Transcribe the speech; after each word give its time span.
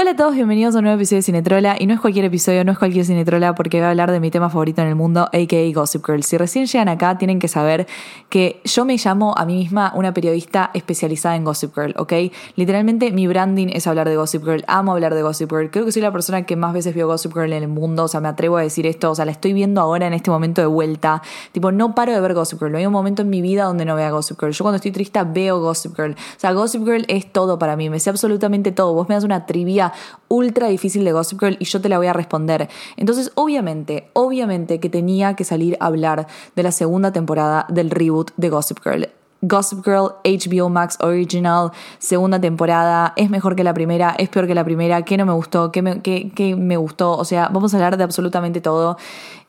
Hola 0.00 0.12
a 0.12 0.16
todos, 0.16 0.34
bienvenidos 0.34 0.74
a 0.74 0.78
un 0.78 0.84
nuevo 0.84 0.96
episodio 0.96 1.18
de 1.18 1.24
Cinetrola. 1.24 1.76
Y 1.78 1.84
no 1.84 1.92
es 1.92 2.00
cualquier 2.00 2.24
episodio, 2.24 2.64
no 2.64 2.72
es 2.72 2.78
cualquier 2.78 3.04
Cinetrola, 3.04 3.54
porque 3.54 3.76
voy 3.76 3.84
a 3.84 3.90
hablar 3.90 4.10
de 4.10 4.18
mi 4.18 4.30
tema 4.30 4.48
favorito 4.48 4.80
en 4.80 4.88
el 4.88 4.94
mundo, 4.94 5.24
a.k.a. 5.24 5.72
Gossip 5.74 6.06
Girl. 6.06 6.22
Si 6.22 6.38
recién 6.38 6.64
llegan 6.64 6.88
acá, 6.88 7.18
tienen 7.18 7.38
que 7.38 7.48
saber 7.48 7.86
que 8.30 8.62
yo 8.64 8.86
me 8.86 8.96
llamo 8.96 9.34
a 9.36 9.44
mí 9.44 9.56
misma 9.56 9.92
una 9.94 10.14
periodista 10.14 10.70
especializada 10.72 11.36
en 11.36 11.44
Gossip 11.44 11.74
Girl, 11.74 11.92
¿ok? 11.98 12.14
Literalmente 12.56 13.12
mi 13.12 13.26
branding 13.26 13.66
es 13.74 13.86
hablar 13.86 14.08
de 14.08 14.16
Gossip 14.16 14.42
Girl, 14.42 14.64
amo 14.68 14.92
hablar 14.92 15.14
de 15.14 15.20
Gossip 15.20 15.50
Girl. 15.50 15.70
Creo 15.70 15.84
que 15.84 15.92
soy 15.92 16.00
la 16.00 16.12
persona 16.12 16.46
que 16.46 16.56
más 16.56 16.72
veces 16.72 16.94
vio 16.94 17.06
Gossip 17.06 17.34
Girl 17.34 17.52
en 17.52 17.62
el 17.62 17.68
mundo, 17.68 18.04
o 18.04 18.08
sea, 18.08 18.20
me 18.20 18.28
atrevo 18.28 18.56
a 18.56 18.62
decir 18.62 18.86
esto, 18.86 19.10
o 19.10 19.14
sea, 19.14 19.26
la 19.26 19.32
estoy 19.32 19.52
viendo 19.52 19.82
ahora 19.82 20.06
en 20.06 20.14
este 20.14 20.30
momento 20.30 20.62
de 20.62 20.66
vuelta. 20.66 21.20
Tipo, 21.52 21.72
no 21.72 21.94
paro 21.94 22.14
de 22.14 22.20
ver 22.22 22.32
Gossip 22.32 22.58
Girl, 22.58 22.72
no 22.72 22.78
hay 22.78 22.86
un 22.86 22.92
momento 22.94 23.20
en 23.20 23.28
mi 23.28 23.42
vida 23.42 23.64
donde 23.64 23.84
no 23.84 23.96
vea 23.96 24.10
Gossip 24.10 24.40
Girl. 24.40 24.52
Yo 24.52 24.64
cuando 24.64 24.76
estoy 24.76 24.92
triste 24.92 25.20
veo 25.24 25.60
Gossip 25.60 25.94
Girl. 25.94 26.12
O 26.12 26.40
sea, 26.40 26.52
Gossip 26.52 26.86
Girl 26.86 27.04
es 27.08 27.30
todo 27.30 27.58
para 27.58 27.76
mí, 27.76 27.90
me 27.90 28.00
sé 28.00 28.08
absolutamente 28.08 28.72
todo. 28.72 28.94
Vos 28.94 29.06
me 29.06 29.14
das 29.14 29.24
una 29.24 29.44
trivia 29.44 29.89
ultra 30.28 30.68
difícil 30.68 31.04
de 31.04 31.12
Gossip 31.12 31.40
Girl 31.40 31.56
y 31.58 31.64
yo 31.64 31.80
te 31.80 31.88
la 31.88 31.98
voy 31.98 32.06
a 32.06 32.12
responder. 32.12 32.68
Entonces, 32.96 33.32
obviamente, 33.34 34.10
obviamente 34.12 34.80
que 34.80 34.88
tenía 34.88 35.34
que 35.34 35.44
salir 35.44 35.76
a 35.80 35.86
hablar 35.86 36.26
de 36.56 36.62
la 36.62 36.72
segunda 36.72 37.12
temporada 37.12 37.66
del 37.68 37.90
reboot 37.90 38.30
de 38.36 38.48
Gossip 38.48 38.78
Girl. 38.84 39.08
Gossip 39.42 39.82
Girl 39.84 40.12
HBO 40.22 40.68
Max 40.68 40.98
Original, 41.00 41.70
segunda 41.98 42.38
temporada, 42.38 43.14
es 43.16 43.30
mejor 43.30 43.56
que 43.56 43.64
la 43.64 43.72
primera, 43.72 44.14
es 44.18 44.28
peor 44.28 44.46
que 44.46 44.54
la 44.54 44.64
primera, 44.64 45.00
qué 45.02 45.16
no 45.16 45.24
me 45.24 45.32
gustó, 45.32 45.72
qué 45.72 45.80
me, 45.80 46.02
qué- 46.02 46.54
me 46.58 46.76
gustó, 46.76 47.16
o 47.16 47.24
sea, 47.24 47.48
vamos 47.48 47.72
a 47.72 47.78
hablar 47.78 47.96
de 47.96 48.04
absolutamente 48.04 48.60
todo 48.60 48.98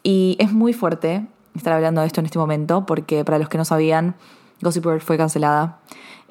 y 0.01 0.37
es 0.39 0.53
muy 0.53 0.71
fuerte 0.71 1.25
estar 1.55 1.73
hablando 1.73 1.99
de 1.99 2.07
esto 2.07 2.21
en 2.21 2.25
este 2.25 2.39
momento 2.39 2.85
porque 2.85 3.25
para 3.25 3.37
los 3.37 3.49
que 3.49 3.57
no 3.57 3.65
sabían, 3.65 4.15
Gossip 4.61 4.85
Girl 4.85 5.01
fue 5.01 5.17
cancelada. 5.17 5.79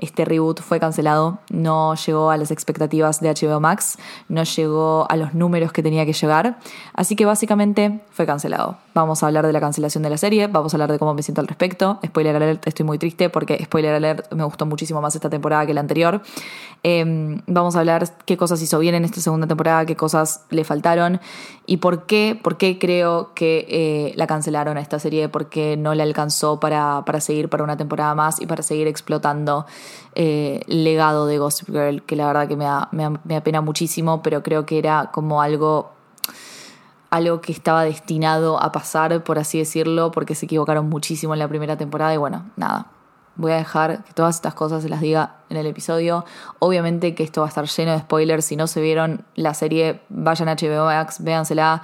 Este 0.00 0.24
reboot 0.24 0.62
fue 0.62 0.80
cancelado, 0.80 1.40
no 1.50 1.94
llegó 1.94 2.30
a 2.30 2.38
las 2.38 2.50
expectativas 2.50 3.20
de 3.20 3.28
HBO 3.28 3.60
Max, 3.60 3.98
no 4.28 4.42
llegó 4.44 5.06
a 5.10 5.16
los 5.16 5.34
números 5.34 5.72
que 5.72 5.82
tenía 5.82 6.06
que 6.06 6.14
llegar, 6.14 6.58
así 6.94 7.16
que 7.16 7.26
básicamente 7.26 8.00
fue 8.10 8.24
cancelado. 8.24 8.78
Vamos 8.94 9.22
a 9.22 9.26
hablar 9.26 9.46
de 9.46 9.52
la 9.52 9.60
cancelación 9.60 10.02
de 10.02 10.08
la 10.08 10.16
serie, 10.16 10.46
vamos 10.46 10.72
a 10.72 10.76
hablar 10.76 10.90
de 10.90 10.98
cómo 10.98 11.12
me 11.12 11.22
siento 11.22 11.42
al 11.42 11.48
respecto. 11.48 12.00
Spoiler 12.04 12.34
alert, 12.34 12.66
estoy 12.66 12.86
muy 12.86 12.98
triste 12.98 13.28
porque 13.28 13.62
spoiler 13.62 13.94
alert 13.94 14.32
me 14.32 14.42
gustó 14.44 14.64
muchísimo 14.64 15.02
más 15.02 15.14
esta 15.14 15.28
temporada 15.28 15.66
que 15.66 15.74
la 15.74 15.82
anterior. 15.82 16.22
Eh, 16.82 17.38
vamos 17.46 17.76
a 17.76 17.80
hablar 17.80 18.08
qué 18.24 18.38
cosas 18.38 18.62
hizo 18.62 18.78
bien 18.78 18.94
en 18.94 19.04
esta 19.04 19.20
segunda 19.20 19.46
temporada, 19.46 19.84
qué 19.84 19.96
cosas 19.96 20.44
le 20.48 20.64
faltaron 20.64 21.20
y 21.70 21.76
por 21.76 22.04
qué, 22.04 22.36
por 22.42 22.56
qué 22.56 22.80
creo 22.80 23.32
que 23.32 23.64
eh, 23.68 24.12
la 24.16 24.26
cancelaron 24.26 24.76
a 24.76 24.80
esta 24.80 24.98
serie, 24.98 25.28
por 25.28 25.48
qué 25.48 25.76
no 25.76 25.94
le 25.94 26.02
alcanzó 26.02 26.58
para, 26.58 27.04
para 27.06 27.20
seguir 27.20 27.48
para 27.48 27.62
una 27.62 27.76
temporada 27.76 28.12
más 28.16 28.40
y 28.40 28.46
para 28.46 28.64
seguir 28.64 28.88
explotando 28.88 29.66
eh, 30.16 30.62
el 30.66 30.82
legado 30.82 31.26
de 31.26 31.38
Gossip 31.38 31.68
Girl, 31.68 32.02
que 32.02 32.16
la 32.16 32.26
verdad 32.26 32.48
que 32.48 32.56
me, 32.56 32.66
me, 32.90 33.16
me 33.22 33.36
apena 33.36 33.60
muchísimo, 33.60 34.20
pero 34.20 34.42
creo 34.42 34.66
que 34.66 34.80
era 34.80 35.10
como 35.12 35.42
algo 35.42 35.92
algo 37.10 37.40
que 37.40 37.52
estaba 37.52 37.84
destinado 37.84 38.60
a 38.60 38.72
pasar, 38.72 39.22
por 39.22 39.38
así 39.38 39.58
decirlo, 39.58 40.10
porque 40.10 40.34
se 40.34 40.46
equivocaron 40.46 40.88
muchísimo 40.88 41.34
en 41.34 41.38
la 41.38 41.46
primera 41.46 41.76
temporada 41.76 42.12
y 42.12 42.16
bueno, 42.16 42.50
nada. 42.56 42.88
Voy 43.40 43.52
a 43.52 43.56
dejar 43.56 44.04
que 44.04 44.12
todas 44.12 44.34
estas 44.34 44.52
cosas 44.52 44.82
se 44.82 44.90
las 44.90 45.00
diga 45.00 45.36
en 45.48 45.56
el 45.56 45.66
episodio. 45.66 46.26
Obviamente 46.58 47.14
que 47.14 47.22
esto 47.22 47.40
va 47.40 47.46
a 47.46 47.48
estar 47.48 47.66
lleno 47.66 47.92
de 47.92 48.00
spoilers. 48.00 48.44
Si 48.44 48.54
no 48.54 48.66
se 48.66 48.82
vieron 48.82 49.24
la 49.34 49.54
serie, 49.54 50.02
vayan 50.10 50.50
a 50.50 50.56
HBO 50.56 50.84
Max, 50.84 51.24
véansela. 51.24 51.80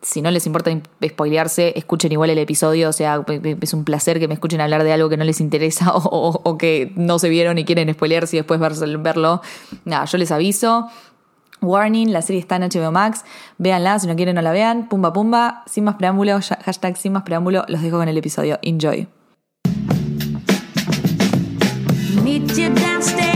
Si 0.00 0.22
no 0.22 0.30
les 0.30 0.46
importa 0.46 0.70
spoilearse, 1.06 1.74
escuchen 1.76 2.12
igual 2.12 2.30
el 2.30 2.38
episodio. 2.38 2.88
O 2.88 2.92
sea, 2.94 3.22
es 3.60 3.74
un 3.74 3.84
placer 3.84 4.18
que 4.18 4.26
me 4.26 4.32
escuchen 4.32 4.62
hablar 4.62 4.84
de 4.84 4.92
algo 4.94 5.10
que 5.10 5.18
no 5.18 5.24
les 5.24 5.42
interesa 5.42 5.92
o, 5.94 6.56
que 6.56 6.94
no 6.96 7.18
se 7.18 7.28
vieron 7.28 7.58
y 7.58 7.66
quieren 7.66 7.92
spoilearse 7.92 8.36
y 8.36 8.38
después 8.38 8.58
verlo. 8.58 9.42
Nada, 9.84 10.06
yo 10.06 10.16
les 10.16 10.32
aviso. 10.32 10.88
Warning, 11.60 12.10
la 12.10 12.22
serie 12.22 12.40
está 12.40 12.56
en 12.56 12.62
HBO 12.62 12.90
Max, 12.90 13.24
véanla, 13.58 13.98
si 13.98 14.06
no 14.06 14.14
quieren 14.14 14.34
no 14.34 14.42
la 14.42 14.52
vean, 14.52 14.88
pumba 14.88 15.12
pumba, 15.14 15.62
sin 15.66 15.84
más 15.84 15.96
preámbulo, 15.96 16.38
hashtag 16.64 16.98
sin 16.98 17.14
más 17.14 17.22
preámbulo, 17.22 17.64
los 17.68 17.80
dejo 17.80 17.96
con 17.96 18.08
el 18.08 18.18
episodio, 18.18 18.58
enjoy. 18.60 19.08
You 22.58 22.70
downstairs 22.74 23.35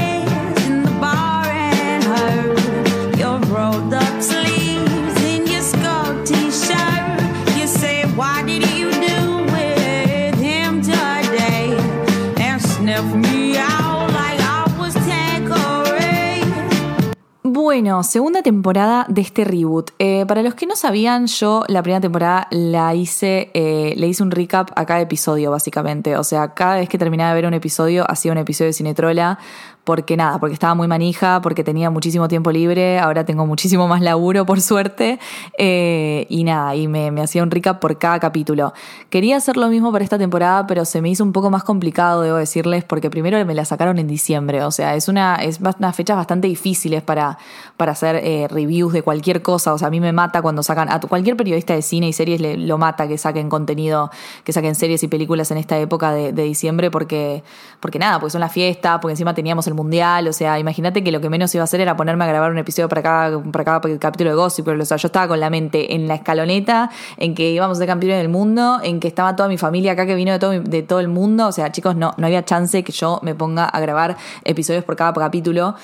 Bueno, 17.72 18.02
segunda 18.02 18.42
temporada 18.42 19.06
de 19.08 19.20
este 19.20 19.44
reboot. 19.44 19.92
Eh, 20.00 20.24
para 20.26 20.42
los 20.42 20.56
que 20.56 20.66
no 20.66 20.74
sabían, 20.74 21.28
yo 21.28 21.62
la 21.68 21.84
primera 21.84 22.00
temporada 22.00 22.48
la 22.50 22.96
hice, 22.96 23.52
eh, 23.54 23.94
le 23.96 24.08
hice 24.08 24.24
un 24.24 24.32
recap 24.32 24.72
a 24.74 24.84
cada 24.84 24.98
episodio, 25.02 25.52
básicamente. 25.52 26.16
O 26.16 26.24
sea, 26.24 26.52
cada 26.52 26.78
vez 26.78 26.88
que 26.88 26.98
terminaba 26.98 27.30
de 27.30 27.36
ver 27.36 27.46
un 27.46 27.54
episodio, 27.54 28.10
hacía 28.10 28.32
un 28.32 28.38
episodio 28.38 28.70
de 28.70 28.72
Cinetrola. 28.72 29.38
Porque 29.84 30.16
nada, 30.16 30.38
porque 30.38 30.54
estaba 30.54 30.74
muy 30.74 30.88
manija, 30.88 31.40
porque 31.40 31.64
tenía 31.64 31.90
muchísimo 31.90 32.28
tiempo 32.28 32.52
libre, 32.52 32.98
ahora 32.98 33.24
tengo 33.24 33.46
muchísimo 33.46 33.88
más 33.88 34.02
laburo, 34.02 34.46
por 34.46 34.60
suerte. 34.60 35.18
eh, 35.58 36.26
y 36.28 36.44
nada, 36.44 36.74
y 36.76 36.86
me, 36.88 37.10
me 37.10 37.22
hacía 37.22 37.42
un 37.42 37.50
recap 37.50 37.80
por 37.80 37.98
cada 37.98 38.20
capítulo. 38.20 38.72
Quería 39.08 39.36
hacer 39.36 39.56
lo 39.56 39.68
mismo 39.68 39.90
para 39.92 40.04
esta 40.04 40.18
temporada, 40.18 40.66
pero 40.66 40.84
se 40.84 41.00
me 41.02 41.10
hizo 41.10 41.24
un 41.24 41.32
poco 41.32 41.50
más 41.50 41.64
complicado, 41.64 42.22
debo 42.22 42.36
decirles, 42.36 42.84
porque 42.84 43.10
primero 43.10 43.44
me 43.44 43.54
la 43.54 43.64
sacaron 43.64 43.98
en 43.98 44.06
diciembre. 44.06 44.62
O 44.64 44.70
sea, 44.70 44.94
es 44.94 45.08
una, 45.08 45.36
es 45.36 45.60
unas 45.60 45.96
fechas 45.96 46.16
bastante 46.16 46.48
difíciles 46.48 47.02
para, 47.02 47.38
para 47.76 47.92
hacer 47.92 48.16
eh, 48.16 48.46
reviews 48.48 48.92
de 48.92 49.02
cualquier 49.02 49.42
cosa. 49.42 49.72
O 49.72 49.78
sea, 49.78 49.88
a 49.88 49.90
mí 49.90 50.00
me 50.00 50.12
mata 50.12 50.42
cuando 50.42 50.62
sacan, 50.62 50.90
a 50.90 51.00
cualquier 51.00 51.36
periodista 51.36 51.74
de 51.74 51.82
cine 51.82 52.08
y 52.08 52.12
series 52.12 52.40
le, 52.40 52.56
lo 52.56 52.78
mata 52.78 53.08
que 53.08 53.18
saquen 53.18 53.48
contenido, 53.48 54.10
que 54.44 54.52
saquen 54.52 54.74
series 54.74 55.02
y 55.02 55.08
películas 55.08 55.50
en 55.50 55.58
esta 55.58 55.78
época 55.78 56.12
de, 56.12 56.32
diciembre, 56.32 56.90
porque, 56.90 57.42
porque 57.80 57.98
nada, 57.98 58.18
porque 58.18 58.30
son 58.30 58.40
las 58.40 58.52
fiestas, 58.52 58.98
porque 59.00 59.12
encima 59.12 59.34
teníamos 59.34 59.66
el 59.70 59.76
mundial. 59.76 60.28
O 60.28 60.32
sea, 60.32 60.58
imagínate 60.58 61.02
que 61.02 61.12
lo 61.12 61.20
que 61.20 61.30
menos 61.30 61.54
iba 61.54 61.62
a 61.62 61.64
hacer 61.64 61.80
era 61.80 61.96
ponerme 61.96 62.24
a 62.24 62.28
grabar 62.28 62.50
un 62.50 62.58
episodio 62.58 62.88
para 62.88 63.02
cada, 63.02 63.42
para 63.42 63.64
cada 63.64 63.98
capítulo 63.98 64.30
de 64.30 64.36
Gossip 64.36 64.66
Girl. 64.66 64.80
O 64.80 64.84
sea, 64.84 64.96
yo 64.96 65.06
estaba 65.06 65.28
con 65.28 65.40
la 65.40 65.50
mente 65.50 65.94
en 65.94 66.08
la 66.08 66.16
escaloneta, 66.16 66.90
en 67.16 67.34
que 67.34 67.50
íbamos 67.50 67.78
a 67.78 67.80
ser 67.80 67.86
campeones 67.86 68.18
del 68.18 68.28
mundo, 68.28 68.80
en 68.82 69.00
que 69.00 69.08
estaba 69.08 69.34
toda 69.36 69.48
mi 69.48 69.58
familia 69.58 69.92
acá 69.92 70.06
que 70.06 70.14
vino 70.14 70.32
de 70.32 70.38
todo, 70.38 70.60
de 70.60 70.82
todo 70.82 71.00
el 71.00 71.08
mundo. 71.08 71.46
O 71.46 71.52
sea, 71.52 71.72
chicos, 71.72 71.96
no, 71.96 72.12
no 72.16 72.26
había 72.26 72.44
chance 72.44 72.82
que 72.82 72.92
yo 72.92 73.20
me 73.22 73.34
ponga 73.34 73.64
a 73.64 73.80
grabar 73.80 74.16
episodios 74.44 74.84
por 74.84 74.96
cada 74.96 75.12
capítulo. 75.12 75.74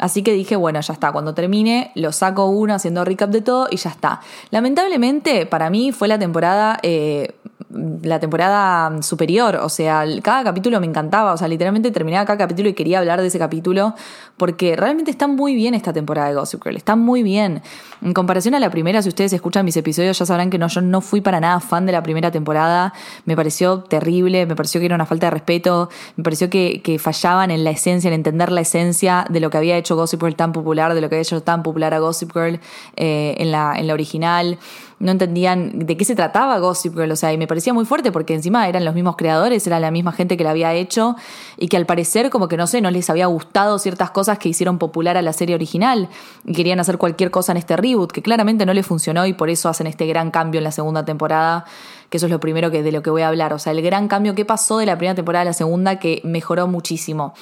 Así 0.00 0.22
que 0.22 0.32
dije, 0.32 0.56
bueno, 0.56 0.80
ya 0.80 0.94
está, 0.94 1.12
cuando 1.12 1.34
termine 1.34 1.92
lo 1.94 2.10
saco 2.10 2.46
uno 2.46 2.74
haciendo 2.74 3.04
recap 3.04 3.30
de 3.30 3.42
todo 3.42 3.68
y 3.70 3.76
ya 3.76 3.90
está. 3.90 4.20
Lamentablemente 4.50 5.44
para 5.44 5.68
mí 5.68 5.92
fue 5.92 6.08
la 6.08 6.18
temporada, 6.18 6.78
eh, 6.82 7.34
la 7.70 8.18
temporada 8.18 9.02
superior, 9.02 9.56
o 9.56 9.68
sea, 9.68 10.04
cada 10.22 10.42
capítulo 10.42 10.80
me 10.80 10.86
encantaba, 10.86 11.32
o 11.34 11.36
sea, 11.36 11.46
literalmente 11.46 11.90
terminaba 11.90 12.24
cada 12.24 12.38
capítulo 12.38 12.68
y 12.68 12.74
quería 12.74 12.98
hablar 12.98 13.20
de 13.20 13.28
ese 13.28 13.38
capítulo 13.38 13.94
porque 14.36 14.74
realmente 14.74 15.10
está 15.10 15.28
muy 15.28 15.54
bien 15.54 15.74
esta 15.74 15.92
temporada 15.92 16.28
de 16.28 16.34
Gossip 16.34 16.62
Girl, 16.64 16.76
está 16.76 16.96
muy 16.96 17.22
bien. 17.22 17.62
En 18.02 18.14
comparación 18.14 18.54
a 18.54 18.60
la 18.60 18.70
primera, 18.70 19.02
si 19.02 19.08
ustedes 19.08 19.32
escuchan 19.34 19.64
mis 19.64 19.76
episodios 19.76 20.18
ya 20.18 20.24
sabrán 20.24 20.48
que 20.48 20.58
no, 20.58 20.68
yo 20.68 20.80
no 20.80 21.00
fui 21.00 21.20
para 21.20 21.40
nada 21.40 21.60
fan 21.60 21.84
de 21.84 21.92
la 21.92 22.02
primera 22.02 22.30
temporada, 22.30 22.94
me 23.26 23.36
pareció 23.36 23.80
terrible, 23.80 24.46
me 24.46 24.56
pareció 24.56 24.80
que 24.80 24.86
era 24.86 24.94
una 24.94 25.06
falta 25.06 25.26
de 25.26 25.30
respeto, 25.30 25.90
me 26.16 26.24
pareció 26.24 26.48
que, 26.48 26.98
fallaban 26.98 27.50
en 27.50 27.62
la 27.62 27.70
esencia, 27.70 28.08
en 28.08 28.14
entender 28.14 28.50
la 28.50 28.62
esencia 28.62 29.26
de 29.28 29.40
lo 29.40 29.50
que 29.50 29.58
había 29.58 29.76
hecho 29.76 29.94
Gossip 29.94 30.22
Girl 30.22 30.34
tan 30.34 30.52
popular, 30.52 30.94
de 30.94 31.00
lo 31.00 31.08
que 31.08 31.16
había 31.16 31.22
hecho 31.22 31.42
tan 31.42 31.62
popular 31.62 31.94
a 31.94 31.98
Gossip 31.98 32.32
Girl 32.32 32.60
eh, 32.96 33.34
en, 33.38 33.52
la, 33.52 33.74
en 33.76 33.86
la 33.86 33.94
original. 33.94 34.58
No 35.00 35.10
entendían 35.12 35.86
de 35.86 35.96
qué 35.96 36.04
se 36.04 36.14
trataba 36.14 36.58
Gossip 36.58 36.94
Girl, 36.94 37.10
o 37.10 37.16
sea, 37.16 37.32
y 37.32 37.38
me 37.38 37.46
parecía 37.46 37.72
muy 37.72 37.86
fuerte 37.86 38.12
porque 38.12 38.34
encima 38.34 38.68
eran 38.68 38.84
los 38.84 38.94
mismos 38.94 39.16
creadores, 39.16 39.66
era 39.66 39.80
la 39.80 39.90
misma 39.90 40.12
gente 40.12 40.36
que 40.36 40.44
la 40.44 40.50
había 40.50 40.74
hecho 40.74 41.16
y 41.56 41.68
que 41.68 41.78
al 41.78 41.86
parecer 41.86 42.28
como 42.28 42.48
que 42.48 42.58
no 42.58 42.66
sé, 42.66 42.82
no 42.82 42.90
les 42.90 43.08
había 43.08 43.24
gustado 43.26 43.78
ciertas 43.78 44.10
cosas 44.10 44.38
que 44.38 44.50
hicieron 44.50 44.78
popular 44.78 45.16
a 45.16 45.22
la 45.22 45.32
serie 45.32 45.54
original 45.54 46.10
y 46.44 46.52
querían 46.52 46.80
hacer 46.80 46.98
cualquier 46.98 47.30
cosa 47.30 47.52
en 47.52 47.58
este 47.58 47.78
reboot 47.78 48.12
que 48.12 48.20
claramente 48.20 48.66
no 48.66 48.74
les 48.74 48.86
funcionó 48.86 49.24
y 49.24 49.32
por 49.32 49.48
eso 49.48 49.70
hacen 49.70 49.86
este 49.86 50.06
gran 50.06 50.30
cambio 50.30 50.58
en 50.58 50.64
la 50.64 50.72
segunda 50.72 51.04
temporada, 51.04 51.64
que 52.10 52.18
eso 52.18 52.26
es 52.26 52.32
lo 52.32 52.38
primero 52.38 52.70
que 52.70 52.82
de 52.82 52.92
lo 52.92 53.02
que 53.02 53.08
voy 53.08 53.22
a 53.22 53.28
hablar, 53.28 53.54
o 53.54 53.58
sea, 53.58 53.72
el 53.72 53.80
gran 53.80 54.06
cambio 54.06 54.34
que 54.34 54.44
pasó 54.44 54.76
de 54.76 54.84
la 54.84 54.98
primera 54.98 55.14
temporada 55.14 55.42
a 55.42 55.46
la 55.46 55.52
segunda 55.54 55.98
que 55.98 56.20
mejoró 56.24 56.66
muchísimo. 56.66 57.32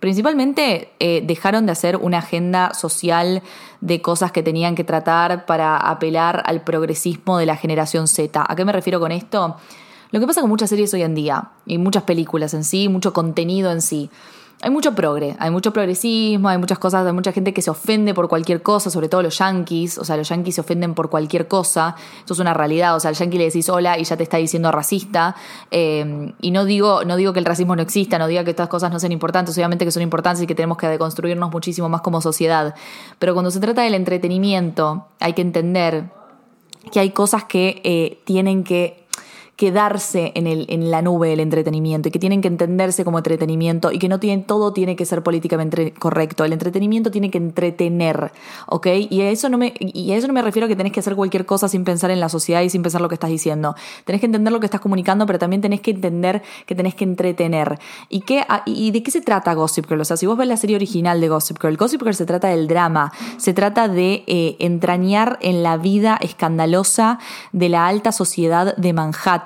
Principalmente 0.00 0.90
eh, 0.98 1.22
dejaron 1.24 1.66
de 1.66 1.72
hacer 1.72 1.96
una 1.96 2.18
agenda 2.18 2.74
social 2.74 3.42
de 3.80 4.02
cosas 4.02 4.30
que 4.30 4.42
tenían 4.42 4.74
que 4.74 4.84
tratar 4.84 5.46
para 5.46 5.76
apelar 5.76 6.42
al 6.46 6.62
progresismo 6.62 7.38
de 7.38 7.46
la 7.46 7.56
generación 7.56 8.06
Z. 8.06 8.44
¿A 8.46 8.56
qué 8.56 8.64
me 8.64 8.72
refiero 8.72 9.00
con 9.00 9.10
esto? 9.10 9.56
Lo 10.10 10.20
que 10.20 10.26
pasa 10.26 10.40
con 10.40 10.50
muchas 10.50 10.70
series 10.70 10.92
hoy 10.94 11.02
en 11.02 11.14
día, 11.14 11.50
y 11.66 11.78
muchas 11.78 12.04
películas 12.04 12.54
en 12.54 12.62
sí, 12.62 12.88
mucho 12.88 13.12
contenido 13.12 13.72
en 13.72 13.82
sí, 13.82 14.10
hay 14.62 14.70
mucho 14.70 14.94
progre, 14.94 15.36
hay 15.38 15.50
mucho 15.50 15.72
progresismo, 15.72 16.48
hay 16.48 16.56
muchas 16.56 16.78
cosas, 16.78 17.06
hay 17.06 17.12
mucha 17.12 17.30
gente 17.30 17.52
que 17.52 17.60
se 17.60 17.70
ofende 17.70 18.14
por 18.14 18.28
cualquier 18.28 18.62
cosa, 18.62 18.88
sobre 18.88 19.08
todo 19.08 19.22
los 19.22 19.36
yankees, 19.38 19.98
o 19.98 20.04
sea, 20.04 20.16
los 20.16 20.28
yankees 20.30 20.54
se 20.54 20.60
ofenden 20.62 20.94
por 20.94 21.10
cualquier 21.10 21.46
cosa, 21.46 21.94
eso 22.24 22.32
es 22.32 22.40
una 22.40 22.54
realidad, 22.54 22.96
o 22.96 23.00
sea, 23.00 23.10
al 23.10 23.16
yankee 23.16 23.36
le 23.36 23.44
decís 23.44 23.68
hola 23.68 23.98
y 23.98 24.04
ya 24.04 24.16
te 24.16 24.22
está 24.22 24.38
diciendo 24.38 24.72
racista, 24.72 25.36
eh, 25.70 26.32
y 26.40 26.50
no 26.52 26.64
digo, 26.64 27.04
no 27.04 27.16
digo 27.16 27.34
que 27.34 27.38
el 27.38 27.44
racismo 27.44 27.76
no 27.76 27.82
exista, 27.82 28.18
no 28.18 28.28
diga 28.28 28.44
que 28.44 28.50
estas 28.50 28.68
cosas 28.68 28.90
no 28.90 28.98
sean 28.98 29.12
importantes, 29.12 29.56
obviamente 29.58 29.84
que 29.84 29.90
son 29.90 30.02
importantes 30.02 30.42
y 30.42 30.46
que 30.46 30.54
tenemos 30.54 30.78
que 30.78 30.88
deconstruirnos 30.88 31.50
muchísimo 31.52 31.90
más 31.90 32.00
como 32.00 32.22
sociedad, 32.22 32.74
pero 33.18 33.34
cuando 33.34 33.50
se 33.50 33.60
trata 33.60 33.82
del 33.82 33.94
entretenimiento, 33.94 35.06
hay 35.20 35.34
que 35.34 35.42
entender 35.42 36.10
que 36.90 37.00
hay 37.00 37.10
cosas 37.10 37.44
que 37.44 37.80
eh, 37.84 38.20
tienen 38.24 38.64
que 38.64 39.05
quedarse 39.56 40.32
en, 40.34 40.46
el, 40.46 40.66
en 40.68 40.90
la 40.90 41.00
nube 41.00 41.30
del 41.30 41.40
entretenimiento 41.40 42.08
y 42.08 42.12
que 42.12 42.18
tienen 42.18 42.42
que 42.42 42.48
entenderse 42.48 43.04
como 43.04 43.18
entretenimiento 43.18 43.90
y 43.90 43.98
que 43.98 44.08
no 44.08 44.20
tienen, 44.20 44.44
todo 44.44 44.74
tiene 44.74 44.96
que 44.96 45.06
ser 45.06 45.22
políticamente 45.22 45.94
correcto. 45.94 46.44
El 46.44 46.52
entretenimiento 46.52 47.10
tiene 47.10 47.30
que 47.30 47.38
entretener, 47.38 48.32
¿ok? 48.66 48.86
Y 49.08 49.22
a 49.22 49.30
eso 49.30 49.48
no 49.48 49.56
me, 49.56 49.72
y 49.80 50.12
a 50.12 50.16
eso 50.16 50.26
no 50.26 50.34
me 50.34 50.42
refiero 50.42 50.66
a 50.66 50.68
que 50.68 50.76
tenés 50.76 50.92
que 50.92 51.00
hacer 51.00 51.16
cualquier 51.16 51.46
cosa 51.46 51.68
sin 51.68 51.84
pensar 51.84 52.10
en 52.10 52.20
la 52.20 52.28
sociedad 52.28 52.60
y 52.60 52.68
sin 52.68 52.82
pensar 52.82 53.00
lo 53.00 53.08
que 53.08 53.14
estás 53.14 53.30
diciendo. 53.30 53.74
Tenés 54.04 54.20
que 54.20 54.26
entender 54.26 54.52
lo 54.52 54.60
que 54.60 54.66
estás 54.66 54.82
comunicando, 54.82 55.24
pero 55.24 55.38
también 55.38 55.62
tenés 55.62 55.80
que 55.80 55.92
entender 55.92 56.42
que 56.66 56.74
tenés 56.74 56.94
que 56.94 57.04
entretener. 57.04 57.78
¿Y, 58.10 58.20
qué, 58.20 58.44
y 58.66 58.90
de 58.90 59.02
qué 59.02 59.10
se 59.10 59.22
trata 59.22 59.54
Gossip 59.54 59.88
Girl? 59.88 60.02
O 60.02 60.04
sea, 60.04 60.18
si 60.18 60.26
vos 60.26 60.36
ves 60.36 60.48
la 60.48 60.58
serie 60.58 60.76
original 60.76 61.18
de 61.18 61.28
Gossip 61.28 61.58
Girl, 61.62 61.78
Gossip 61.78 62.02
Girl 62.02 62.14
se 62.14 62.26
trata 62.26 62.48
del 62.48 62.68
drama, 62.68 63.10
se 63.38 63.54
trata 63.54 63.88
de 63.88 64.22
eh, 64.26 64.56
entrañar 64.58 65.38
en 65.40 65.62
la 65.62 65.78
vida 65.78 66.18
escandalosa 66.20 67.18
de 67.52 67.70
la 67.70 67.86
alta 67.86 68.12
sociedad 68.12 68.76
de 68.76 68.92
Manhattan 68.92 69.45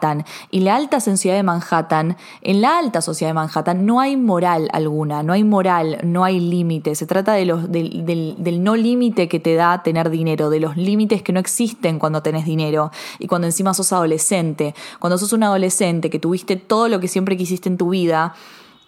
y 0.50 0.60
la 0.60 0.76
alta 0.76 1.00
sociedad 1.00 1.36
de 1.36 1.42
Manhattan, 1.42 2.16
en 2.42 2.60
la 2.60 2.78
alta 2.78 3.02
sociedad 3.02 3.30
de 3.30 3.34
Manhattan 3.34 3.84
no 3.86 4.00
hay 4.00 4.16
moral 4.16 4.68
alguna, 4.72 5.22
no 5.22 5.32
hay 5.32 5.44
moral, 5.44 5.98
no 6.02 6.24
hay 6.24 6.40
límite. 6.40 6.94
Se 6.94 7.06
trata 7.06 7.32
de 7.34 7.44
los, 7.44 7.70
del, 7.70 8.04
del, 8.06 8.36
del 8.38 8.62
no 8.62 8.76
límite 8.76 9.28
que 9.28 9.40
te 9.40 9.54
da 9.54 9.82
tener 9.82 10.10
dinero, 10.10 10.50
de 10.50 10.60
los 10.60 10.76
límites 10.76 11.22
que 11.22 11.32
no 11.32 11.40
existen 11.40 11.98
cuando 11.98 12.22
tenés 12.22 12.44
dinero 12.44 12.90
y 13.18 13.26
cuando 13.26 13.46
encima 13.46 13.74
sos 13.74 13.92
adolescente. 13.92 14.74
Cuando 14.98 15.18
sos 15.18 15.32
un 15.32 15.42
adolescente 15.42 16.10
que 16.10 16.18
tuviste 16.18 16.56
todo 16.56 16.88
lo 16.88 17.00
que 17.00 17.08
siempre 17.08 17.36
quisiste 17.36 17.68
en 17.68 17.76
tu 17.76 17.90
vida, 17.90 18.34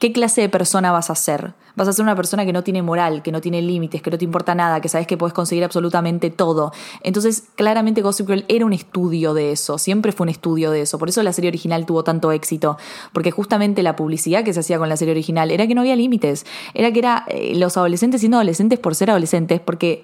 ¿Qué 0.02 0.12
clase 0.12 0.40
de 0.40 0.48
persona 0.48 0.90
vas 0.90 1.10
a 1.10 1.14
ser? 1.14 1.54
Vas 1.76 1.86
a 1.86 1.92
ser 1.92 2.02
una 2.02 2.16
persona 2.16 2.44
que 2.44 2.52
no 2.52 2.64
tiene 2.64 2.82
moral, 2.82 3.22
que 3.22 3.30
no 3.30 3.40
tiene 3.40 3.62
límites, 3.62 4.02
que 4.02 4.10
no 4.10 4.18
te 4.18 4.24
importa 4.24 4.52
nada, 4.52 4.80
que 4.80 4.88
sabes 4.88 5.06
que 5.06 5.16
puedes 5.16 5.32
conseguir 5.32 5.62
absolutamente 5.62 6.28
todo. 6.28 6.72
Entonces, 7.04 7.44
claramente 7.54 8.02
Gossip 8.02 8.26
Girl 8.26 8.44
era 8.48 8.66
un 8.66 8.72
estudio 8.72 9.32
de 9.32 9.52
eso, 9.52 9.78
siempre 9.78 10.10
fue 10.10 10.24
un 10.24 10.30
estudio 10.30 10.72
de 10.72 10.80
eso. 10.80 10.98
Por 10.98 11.08
eso 11.08 11.22
la 11.22 11.32
serie 11.32 11.50
original 11.50 11.86
tuvo 11.86 12.02
tanto 12.02 12.32
éxito, 12.32 12.78
porque 13.12 13.30
justamente 13.30 13.84
la 13.84 13.94
publicidad 13.94 14.42
que 14.42 14.52
se 14.52 14.58
hacía 14.58 14.76
con 14.76 14.88
la 14.88 14.96
serie 14.96 15.12
original 15.12 15.52
era 15.52 15.68
que 15.68 15.76
no 15.76 15.82
había 15.82 15.94
límites, 15.94 16.46
era 16.74 16.92
que 16.92 16.98
era 16.98 17.24
eh, 17.28 17.54
los 17.54 17.76
adolescentes 17.76 18.22
siendo 18.22 18.38
adolescentes 18.38 18.80
por 18.80 18.96
ser 18.96 19.10
adolescentes, 19.10 19.60
porque 19.60 20.02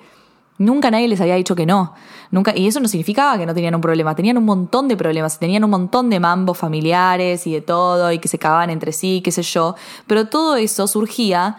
Nunca 0.59 0.91
nadie 0.91 1.09
les 1.09 1.21
había 1.21 1.37
dicho 1.37 1.55
que 1.55 1.67
no. 1.67 1.95
Nunca, 2.31 2.55
y 2.55 2.67
eso 2.67 2.81
no 2.81 2.89
significaba 2.89 3.39
que 3.39 3.47
no 3.47 3.55
tenían 3.55 3.75
un 3.75 3.81
problema. 3.81 4.15
Tenían 4.15 4.37
un 4.37 4.45
montón 4.45 4.89
de 4.89 4.97
problemas. 4.97 5.39
Tenían 5.39 5.65
un 5.65 5.71
montón 5.71 6.11
de 6.11 6.21
mambos 6.21 6.59
familiares 6.59 7.47
y 7.47 7.53
de 7.53 7.61
todo, 7.61 8.13
y 8.13 8.19
que 8.19 8.29
se 8.29 8.39
cagaban 8.39 8.71
entre 8.71 8.93
sí, 8.93 9.21
qué 9.25 9.31
sé 9.31 9.43
yo. 9.43 9.77
Pero 10.07 10.29
todo 10.29 10.57
eso 10.57 10.87
surgía 10.87 11.57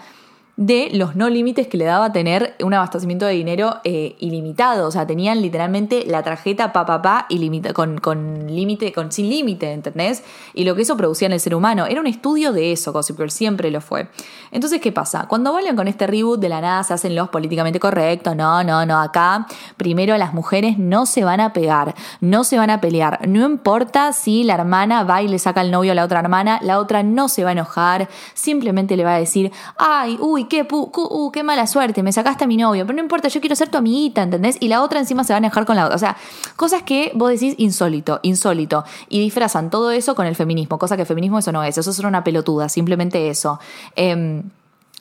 de 0.60 0.90
los 0.92 1.16
no 1.16 1.30
límites 1.30 1.68
que 1.68 1.78
le 1.78 1.86
daba 1.86 2.12
tener 2.12 2.54
un 2.62 2.74
abastecimiento 2.74 3.26
de 3.26 3.32
dinero 3.32 3.78
eh, 3.86 4.18
ilimitado. 4.20 4.90
O 4.90 4.92
sea, 4.92 5.08
tenían 5.08 5.42
literalmente 5.42 6.04
la 6.06 6.22
tarjeta 6.22 6.74
pa 6.74 6.86
pa 6.86 7.02
pa 7.02 7.28
con, 7.74 8.00
con 8.00 8.54
límite, 8.54 8.92
con 8.92 9.10
sin 9.14 9.30
límite, 9.30 9.72
¿entendés? 9.72 10.22
Y 10.54 10.66
lo 10.66 10.76
que 10.76 10.82
eso 10.82 10.98
producía 10.98 11.28
en 11.28 11.32
el 11.32 11.40
ser 11.40 11.56
humano. 11.56 11.86
Era 11.86 12.02
un 12.02 12.08
estudio 12.08 12.52
de 12.52 12.74
eso, 12.74 12.92
Gossip 12.92 13.16
Girl, 13.16 13.32
siempre 13.32 13.72
lo 13.72 13.80
fue. 13.80 14.10
Entonces, 14.52 14.82
¿qué 14.82 14.92
pasa? 14.92 15.28
Cuando 15.30 15.54
vuelven 15.54 15.78
con 15.78 15.88
este 15.88 16.08
reboot 16.08 16.42
de 16.42 16.50
la 16.50 16.60
nada 16.60 16.84
se 16.84 16.94
hacen 16.94 17.16
los 17.16 17.30
políticamente 17.30 17.80
correctos. 17.80 18.36
No, 18.36 18.62
no, 18.62 18.86
no. 18.86 19.00
Acá, 19.00 19.48
primero 19.78 20.18
las 20.18 20.34
mujeres 20.34 20.78
no 20.78 21.06
se 21.06 21.24
van 21.24 21.40
a 21.40 21.54
pegar, 21.54 21.96
no 22.20 22.44
se 22.44 22.58
van 22.58 22.70
a 22.70 22.82
pelear. 22.82 23.26
No 23.30 23.46
importa 23.46 24.12
si 24.12 24.44
la 24.44 24.56
hermana 24.56 25.06
va 25.06 25.22
y 25.22 25.30
le 25.30 25.40
saca 25.40 25.62
el 25.62 25.72
novio 25.72 25.94
a 25.94 25.96
la 25.96 26.04
otra 26.04 26.20
hermana, 26.20 26.60
la 26.62 26.80
otra 26.80 27.02
no 27.02 27.30
se 27.30 27.46
va 27.46 27.52
a 27.52 27.54
enojar, 27.54 28.10
simplemente 28.34 28.98
le 28.98 29.06
va 29.06 29.16
a 29.16 29.20
decir, 29.20 29.54
ay, 29.78 30.18
uy, 30.20 30.49
qué, 30.50 30.68
uh, 30.70 31.32
qué 31.32 31.44
mala 31.44 31.68
suerte, 31.68 32.04
me 32.04 32.12
sacaste 32.12 32.44
a 32.44 32.48
mi 32.48 32.58
novio, 32.58 32.86
pero 32.86 32.98
no 32.98 33.02
importa, 33.02 33.30
yo 33.30 33.40
quiero 33.40 33.56
ser 33.56 33.70
tu 33.70 33.78
amiguita, 33.78 34.24
¿entendés? 34.24 34.58
Y 34.60 34.68
la 34.68 34.82
otra 34.82 35.00
encima 35.00 35.24
se 35.24 35.34
va 35.34 35.38
a 35.38 35.40
enojar 35.40 35.66
con 35.66 35.76
la 35.76 35.86
otra. 35.86 35.96
O 35.96 36.00
sea, 36.00 36.18
cosas 36.56 36.84
que 36.84 37.12
vos 37.16 37.30
decís 37.30 37.56
insólito, 37.58 38.20
insólito. 38.24 38.84
Y 39.08 39.20
disfrazan 39.22 39.70
todo 39.70 39.92
eso 39.92 40.16
con 40.16 40.26
el 40.26 40.36
feminismo, 40.36 40.78
cosa 40.78 40.96
que 40.96 41.04
el 41.04 41.08
feminismo 41.08 41.40
eso 41.40 41.52
no 41.52 41.64
es, 41.64 41.78
eso 41.78 41.92
es 41.92 42.00
una 42.00 42.24
pelotuda, 42.24 42.68
simplemente 42.68 43.30
eso. 43.30 43.60
Eh, 43.96 44.44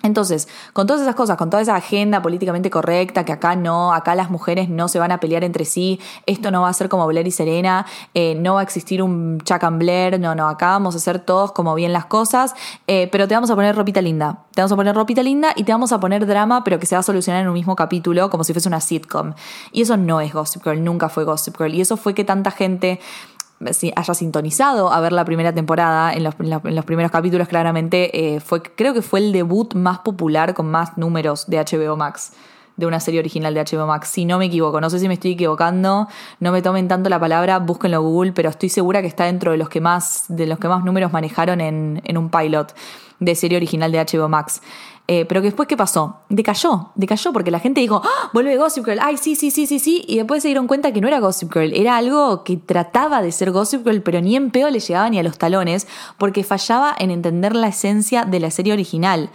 entonces, 0.03 0.49
con 0.73 0.87
todas 0.87 1.03
esas 1.03 1.17
cosas, 1.17 1.37
con 1.37 1.51
toda 1.51 1.63
esa 1.63 1.75
agenda 1.75 2.23
políticamente 2.23 2.71
correcta, 2.71 3.25
que 3.25 3.33
acá 3.33 3.57
no, 3.57 3.93
acá 3.93 4.15
las 4.15 4.31
mujeres 4.31 4.69
no 4.69 4.87
se 4.87 5.01
van 5.01 5.11
a 5.11 5.19
pelear 5.19 5.43
entre 5.43 5.65
sí, 5.65 5.99
esto 6.27 6.51
no 6.51 6.63
va 6.63 6.69
a 6.69 6.73
ser 6.73 6.89
como 6.89 7.07
Blair 7.07 7.27
y 7.27 7.33
Serena, 7.33 7.85
eh, 8.15 8.37
no 8.37 8.55
va 8.55 8.61
a 8.61 8.63
existir 8.63 9.03
un 9.03 9.41
Chuck 9.41 9.65
and 9.65 9.79
Blair, 9.79 10.21
no, 10.21 10.35
no, 10.37 10.49
acá 10.49 10.69
vamos 10.69 10.95
a 10.95 10.99
hacer 10.99 11.19
todos 11.19 11.51
como 11.51 11.75
bien 11.75 11.93
las 11.93 12.07
cosas, 12.07 12.55
eh, 12.87 13.09
pero 13.11 13.27
te 13.27 13.35
vamos 13.35 13.51
a 13.51 13.57
poner 13.57 13.75
ropita 13.75 14.01
linda, 14.01 14.45
te 14.55 14.61
vamos 14.61 14.73
a 14.73 14.77
poner 14.77 14.95
ropita 14.95 15.23
linda 15.23 15.53
y 15.57 15.65
te 15.65 15.73
vamos 15.73 15.93
a 15.93 15.99
poner 15.99 16.27
drama, 16.27 16.63
pero 16.63 16.79
que 16.79 16.87
se 16.87 16.95
va 16.95 17.01
a 17.01 17.03
solucionar 17.03 17.43
en 17.43 17.49
un 17.49 17.55
mismo 17.55 17.75
capítulo, 17.75 18.31
como 18.31 18.45
si 18.45 18.53
fuese 18.53 18.69
una 18.69 18.81
sitcom. 18.81 19.35
Y 19.73 19.83
eso 19.83 19.97
no 19.97 20.21
es 20.21 20.33
Gossip 20.33 20.63
Girl, 20.63 20.83
nunca 20.83 21.09
fue 21.09 21.25
Gossip 21.25 21.57
Girl. 21.59 21.75
Y 21.75 21.81
eso 21.81 21.97
fue 21.97 22.15
que 22.15 22.25
tanta 22.25 22.51
gente 22.51 23.01
haya 23.97 24.15
sintonizado 24.15 24.93
a 24.93 25.01
ver 25.01 25.13
la 25.13 25.25
primera 25.25 25.53
temporada, 25.53 26.13
en 26.13 26.25
los, 26.25 26.35
en 26.39 26.75
los 26.75 26.85
primeros 26.85 27.11
capítulos 27.11 27.49
claramente, 27.49 28.37
eh, 28.37 28.41
fue, 28.41 28.63
creo 28.63 28.95
que 28.95 29.03
fue 29.03 29.21
el 29.21 29.33
debut 29.33 29.75
más 29.75 29.99
popular 30.01 30.55
con 30.55 30.71
más 30.71 30.97
números 30.97 31.47
de 31.49 31.59
HBO 31.59 31.97
Max, 31.97 32.33
de 32.77 32.87
una 32.87 33.01
serie 33.01 33.19
original 33.19 33.55
de 33.55 33.65
HBO 33.65 33.87
Max, 33.87 34.09
si 34.09 34.25
no 34.25 34.39
me 34.39 34.47
equivoco, 34.47 34.81
no 34.81 34.89
sé 34.89 35.01
si 35.01 35.09
me 35.09 35.15
estoy 35.15 35.33
equivocando, 35.33 36.07
no 36.39 36.53
me 36.53 36.63
tomen 36.63 36.87
tanto 36.87 37.11
la 37.11 37.19
palabra, 37.19 37.59
búsquenlo 37.59 38.01
Google, 38.01 38.33
pero 38.33 38.51
estoy 38.51 38.69
segura 38.69 39.03
que 39.03 39.09
está 39.09 39.25
dentro 39.25 39.51
de 39.51 39.59
los 39.59 39.69
que 39.69 39.81
más, 39.81 40.27
de 40.29 40.47
los 40.47 40.61
que 40.61 40.69
más 40.69 40.85
números 40.85 41.13
manejaron 41.13 41.61
en, 41.61 42.01
en 42.05 42.17
un 42.17 42.31
pilot 42.31 42.73
de 43.19 43.35
serie 43.35 43.57
original 43.57 43.91
de 43.91 43.99
HBO 43.99 44.29
Max. 44.29 44.63
Eh, 45.11 45.25
pero 45.25 45.41
que 45.41 45.47
después, 45.47 45.67
¿qué 45.67 45.77
pasó? 45.77 46.21
Decayó, 46.29 46.91
decayó 46.95 47.33
porque 47.33 47.51
la 47.51 47.61
gente 47.61 47.81
dijo, 47.81 48.03
¡Ah! 48.05 48.29
vuelve 48.35 48.59
Gossip 48.59 48.85
Girl, 48.85 48.99
ay, 49.01 49.17
sí, 49.17 49.37
sí, 49.37 49.51
sí, 49.51 49.67
sí, 49.67 49.79
sí, 49.79 50.05
y 50.07 50.19
después 50.19 50.43
se 50.43 50.49
dieron 50.49 50.67
cuenta 50.67 50.93
que 50.93 51.01
no 51.01 51.09
era 51.09 51.19
Gossip 51.19 51.51
Girl, 51.51 51.73
era 51.73 51.97
algo 51.97 52.45
que 52.45 52.59
trataba 52.59 53.23
de 53.23 53.33
ser 53.33 53.51
Gossip 53.51 53.87
Girl, 53.87 54.03
pero 54.03 54.21
ni 54.21 54.37
en 54.37 54.51
pedo 54.51 54.69
le 54.69 54.81
llegaba 54.81 55.09
ni 55.09 55.19
a 55.19 55.23
los 55.23 55.39
talones, 55.39 55.87
porque 56.19 56.45
fallaba 56.45 56.95
en 56.99 57.11
entender 57.11 57.57
la 57.57 57.69
esencia 57.69 58.27
de 58.27 58.39
la 58.39 58.51
serie 58.51 58.75
original 58.75 59.31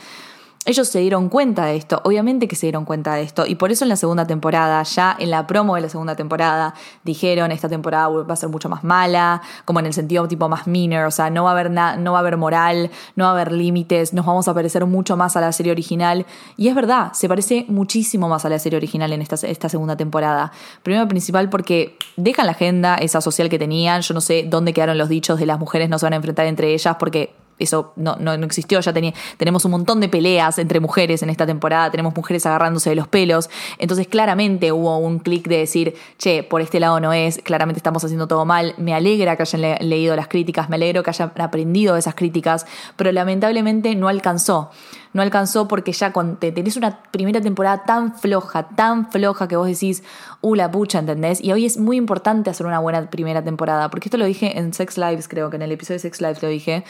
ellos 0.66 0.88
se 0.88 1.00
dieron 1.00 1.30
cuenta 1.30 1.66
de 1.66 1.76
esto, 1.76 2.02
obviamente 2.04 2.48
que 2.48 2.56
se 2.56 2.68
dieron 2.68 2.86
cuenta 2.86 3.16
de 3.16 3.24
esto, 3.24 3.46
y 3.46 3.56
por 3.56 3.72
eso 3.72 3.84
en 3.86 3.90
la 3.90 3.96
segunda 3.96 4.26
temporada, 4.26 4.82
ya 4.84 5.16
en 5.20 5.30
la 5.30 5.46
promo 5.46 5.76
de 5.76 5.82
la 5.82 5.90
segunda 5.90 6.16
temporada, 6.16 6.74
dijeron 7.04 7.52
esta 7.52 7.68
temporada 7.68 8.08
va 8.08 8.34
a 8.34 8.38
ser 8.38 8.50
mucho 8.50 8.70
más 8.70 8.84
mala, 8.84 9.42
como 9.66 9.80
en 9.80 9.88
el 9.88 9.94
sentido 9.94 10.28
tipo 10.28 10.48
más 10.48 10.68
meaner, 10.68 11.06
o 11.06 11.12
sea, 11.12 11.30
no 11.30 11.44
va 11.44 11.50
a 11.50 11.54
haber 11.54 11.72
no 11.72 12.12
va 12.12 12.18
a 12.18 12.22
haber 12.22 12.38
moral, 12.38 12.92
no 13.16 13.26
va 13.26 13.32
a 13.32 13.34
haber 13.34 13.52
límites, 13.52 14.14
nos 14.14 14.26
vamos 14.26 14.48
a 14.48 14.54
parecer 14.54 14.86
mucho 14.86 15.18
más 15.18 15.36
a 15.36 15.42
la 15.42 15.52
serie 15.52 15.72
original, 15.72 16.26
y 16.58 16.68
es 16.68 16.76
verdad, 16.76 17.14
se 17.14 17.28
parece 17.28 17.66
muchísimo 17.68 18.30
más 18.30 18.46
a 18.46 18.50
la 18.50 18.60
serie 18.60 18.78
original 18.78 19.12
en 19.12 19.22
esta, 19.22 19.36
esta 19.48 19.70
segunda 19.70 19.98
temporada. 19.98 20.52
Primero 20.82 21.08
principal 21.08 21.50
porque 21.50 21.98
dejan 22.16 22.46
la 22.46 22.54
agenda 22.54 22.96
esa 22.96 23.22
social 23.22 23.50
que 23.50 23.60
tenían, 23.60 24.02
yo 24.02 24.14
no 24.14 24.22
sé 24.22 24.46
dónde 24.48 24.74
quedaron 24.74 24.98
los 24.98 25.10
dichos 25.10 25.40
de 25.40 25.46
las 25.46 25.60
mujeres 25.60 25.90
no 25.90 26.00
se 26.00 26.06
van 26.06 26.14
a 26.14 26.18
enfrentar 26.18 26.46
entre 26.46 26.74
ellas 26.74 26.96
porque 27.00 27.34
eso 27.64 27.94
no, 27.96 28.16
no, 28.18 28.34
existió, 28.34 28.80
ya 28.80 28.94
tenía, 28.94 29.14
tenemos 29.38 29.66
un 29.66 29.72
montón 29.72 30.00
de 30.00 30.10
peleas 30.10 30.60
entre 30.60 30.80
mujeres 30.80 31.24
en 31.24 31.30
esta 31.30 31.46
temporada, 31.46 31.92
tenemos 31.92 32.16
mujeres 32.16 32.46
agarrándose 32.46 32.90
de 32.90 32.96
los 32.96 33.08
pelos, 33.08 33.50
entonces 33.78 34.08
claramente 34.08 34.72
hubo 34.72 34.98
un 34.98 35.20
clic 35.20 35.48
de 35.48 35.58
decir, 35.58 35.96
che, 36.18 36.44
por 36.44 36.62
este 36.62 36.80
lado 36.80 37.00
no 37.00 37.14
es, 37.14 37.40
claramente 37.44 37.80
estamos 37.80 38.04
haciendo 38.04 38.28
todo 38.28 38.46
mal, 38.46 38.76
me 38.78 38.94
alegra 38.94 39.36
que 39.36 39.44
hayan 39.44 39.78
leído 39.90 40.16
las 40.16 40.28
críticas, 40.28 40.70
me 40.70 40.76
alegro 40.76 41.04
que 41.04 41.10
hayan 41.10 41.32
aprendido 41.38 41.94
de 41.94 42.00
esas 42.00 42.16
críticas, 42.16 42.66
pero 42.96 43.12
lamentablemente 43.12 43.96
no 43.96 44.08
alcanzó. 44.08 44.72
No 45.14 45.22
alcanzó 45.22 45.68
porque 45.68 45.92
ya 45.92 46.12
cuando 46.12 46.38
tenés 46.38 46.76
una 46.76 47.04
primera 47.12 47.40
temporada 47.40 47.84
tan 47.86 48.18
floja, 48.18 48.70
tan 48.70 49.12
floja 49.12 49.48
que 49.48 49.56
vos 49.56 49.68
decís, 49.68 50.04
uh, 50.42 50.56
la 50.56 50.72
pucha, 50.72 51.00
¿entendés? 51.00 51.40
Y 51.42 51.52
hoy 51.52 51.66
es 51.66 51.78
muy 51.78 51.98
importante 51.98 52.50
hacer 52.50 52.66
una 52.66 52.80
buena 52.80 53.10
primera 53.10 53.44
temporada, 53.44 53.90
porque 53.90 54.10
esto 54.10 54.18
lo 54.18 54.26
dije 54.26 54.58
en 54.58 54.74
Sex 54.74 54.98
Lives, 54.98 55.28
creo 55.28 55.52
que 55.52 55.58
en 55.58 55.62
el 55.62 55.72
episodio 55.72 55.98
de 55.98 56.00
Sex 56.00 56.20
Lives 56.20 56.42
lo 56.42 56.50
dije, 56.50 56.84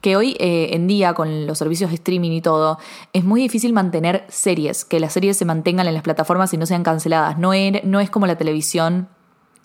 que 0.00 0.16
hoy 0.16 0.36
eh, 0.38 0.70
en 0.72 0.86
día 0.86 1.14
con 1.14 1.46
los 1.46 1.58
servicios 1.58 1.90
de 1.90 1.96
streaming 1.96 2.30
y 2.32 2.40
todo, 2.40 2.78
es 3.12 3.24
muy 3.24 3.40
difícil 3.40 3.72
mantener 3.72 4.24
series, 4.28 4.84
que 4.84 5.00
las 5.00 5.12
series 5.12 5.36
se 5.36 5.44
mantengan 5.44 5.86
en 5.86 5.94
las 5.94 6.02
plataformas 6.02 6.52
y 6.54 6.56
no 6.56 6.66
sean 6.66 6.82
canceladas. 6.82 7.38
No, 7.38 7.50
no 7.84 8.00
es 8.00 8.10
como 8.10 8.26
la 8.26 8.36
televisión 8.36 9.08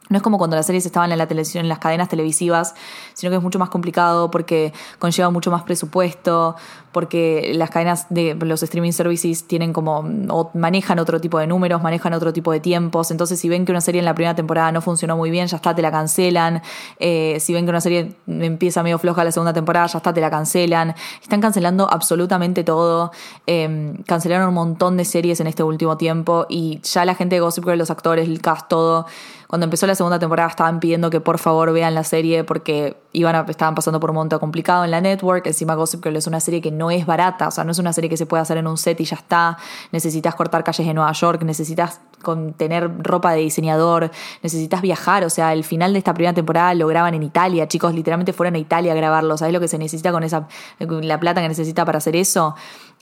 No 0.10 0.18
es 0.18 0.24
como 0.24 0.38
cuando 0.38 0.58
las 0.58 0.66
series 0.66 0.86
estaban 0.86 1.12
en 1.12 1.18
la 1.18 1.28
televisión, 1.28 1.64
en 1.64 1.70
las 1.70 1.80
cadenas 1.80 2.10
televisivas, 2.10 2.76
sino 3.14 3.30
que 3.30 3.38
es 3.38 3.42
mucho 3.42 3.58
más 3.58 3.70
complicado 3.70 4.30
porque 4.30 4.74
conlleva 5.00 5.30
mucho 5.30 5.50
más 5.50 5.64
presupuesto, 5.64 6.56
porque 6.92 7.54
las 7.56 7.70
cadenas 7.70 8.08
de 8.10 8.36
los 8.36 8.62
streaming 8.62 8.92
services 8.92 9.46
tienen 9.48 9.72
como, 9.72 10.06
o 10.30 10.52
manejan 10.54 11.00
otro 11.00 11.22
tipo 11.22 11.40
de 11.40 11.48
números, 11.48 11.82
manejan 11.82 12.14
otro 12.14 12.34
tipo 12.34 12.52
de 12.52 12.60
tiempos. 12.60 13.12
Entonces, 13.12 13.40
si 13.40 13.48
ven 13.48 13.66
que 13.66 13.72
una 13.72 13.82
serie 13.82 14.00
en 14.00 14.06
la 14.06 14.14
primera 14.14 14.36
temporada 14.36 14.72
no 14.72 14.82
funcionó 14.82 15.16
muy 15.16 15.32
bien, 15.32 15.48
ya 15.48 15.56
está, 15.56 15.74
te 15.74 15.82
la 15.82 15.90
cancelan. 15.90 16.62
Eh, 17.00 17.38
si 17.40 17.54
ven 17.54 17.66
que 17.66 17.70
una 17.70 17.82
serie 17.82 18.16
empieza 18.28 18.84
medio 18.84 19.00
floja 19.00 19.24
la 19.24 19.32
segunda 19.32 19.54
temporada, 19.54 19.88
ya 19.88 19.98
está, 19.98 20.14
te 20.14 20.22
la 20.22 20.30
cancelan. 20.30 20.96
Están 21.22 21.40
cancelando 21.40 21.88
absolutamente 21.90 22.64
todo. 22.64 23.12
Eh, 23.48 23.94
cancelaron 24.06 24.50
un 24.50 24.54
montón 24.54 24.98
de 24.98 25.06
series 25.06 25.40
en 25.40 25.48
este 25.48 25.64
último 25.64 25.98
tiempo 25.98 26.46
y 26.50 26.82
ya 26.84 27.06
la 27.06 27.16
gente 27.16 27.36
de 27.36 27.40
Gossip 27.40 27.64
Girl, 27.64 27.78
los 27.78 27.90
actores, 27.90 28.28
el 28.28 28.42
cast, 28.42 28.68
todo 28.68 29.08
cuando 29.54 29.66
empezó 29.66 29.86
la 29.86 29.94
segunda 29.94 30.18
temporada 30.18 30.50
estaban 30.50 30.80
pidiendo 30.80 31.12
que 31.12 31.22
por 31.22 31.38
favor 31.38 31.72
vean 31.74 31.94
la 31.94 32.04
serie 32.04 32.44
porque 32.44 32.98
iban 33.12 33.36
a, 33.36 33.46
estaban 33.48 33.76
pasando 33.76 34.00
por 34.00 34.10
un 34.10 34.16
momento 34.16 34.40
complicado 34.40 34.84
en 34.84 34.90
la 34.90 35.00
network. 35.00 35.46
Encima 35.46 35.76
Gossip 35.76 36.04
Girl 36.04 36.16
es 36.16 36.26
una 36.26 36.40
serie 36.40 36.60
que 36.60 36.72
no 36.72 36.90
es 36.90 37.06
barata, 37.06 37.50
o 37.50 37.52
sea, 37.52 37.64
no 37.64 37.72
es 37.72 37.78
una 37.78 37.94
serie 37.94 38.10
que 38.10 38.18
se 38.18 38.26
puede 38.26 38.42
hacer 38.42 38.58
en 38.58 38.66
un 38.66 38.80
set 38.80 39.00
y 39.00 39.06
ya 39.06 39.16
está. 39.16 39.60
Necesitas 39.92 40.34
cortar 40.34 40.64
calles 40.64 40.88
de 40.88 40.96
Nueva 40.96 41.12
York, 41.12 41.44
necesitas 41.44 42.02
con 42.24 42.53
tener 42.53 42.89
ropa 43.03 43.34
de 43.34 43.42
diseñador, 43.42 44.10
necesitas 44.42 44.82
viajar, 44.82 45.24
o 45.24 45.30
sea, 45.30 45.53
el 45.53 45.63
final 45.63 45.94
de 45.94 46.00
esta 46.00 46.15
primera 46.15 46.34
temporada 46.34 46.74
lo 46.74 46.88
graban 46.88 47.13
en 47.13 47.22
Italia, 47.22 47.68
chicos, 47.68 47.94
literalmente 47.94 48.34
fueron 48.34 48.56
a 48.56 48.58
Italia 48.58 48.94
a 48.94 48.96
grabarlo, 48.96 49.38
¿sabes 49.38 49.53
lo 49.53 49.60
que 49.60 49.68
se 49.68 49.77
necesita 49.77 50.12
con 50.12 50.24
esa 50.24 50.48
la 50.80 51.20
plata 51.20 51.42
que 51.42 51.50
necesita 51.50 51.86
para 51.86 52.00
hacer 52.00 52.15
eso? 52.15 52.56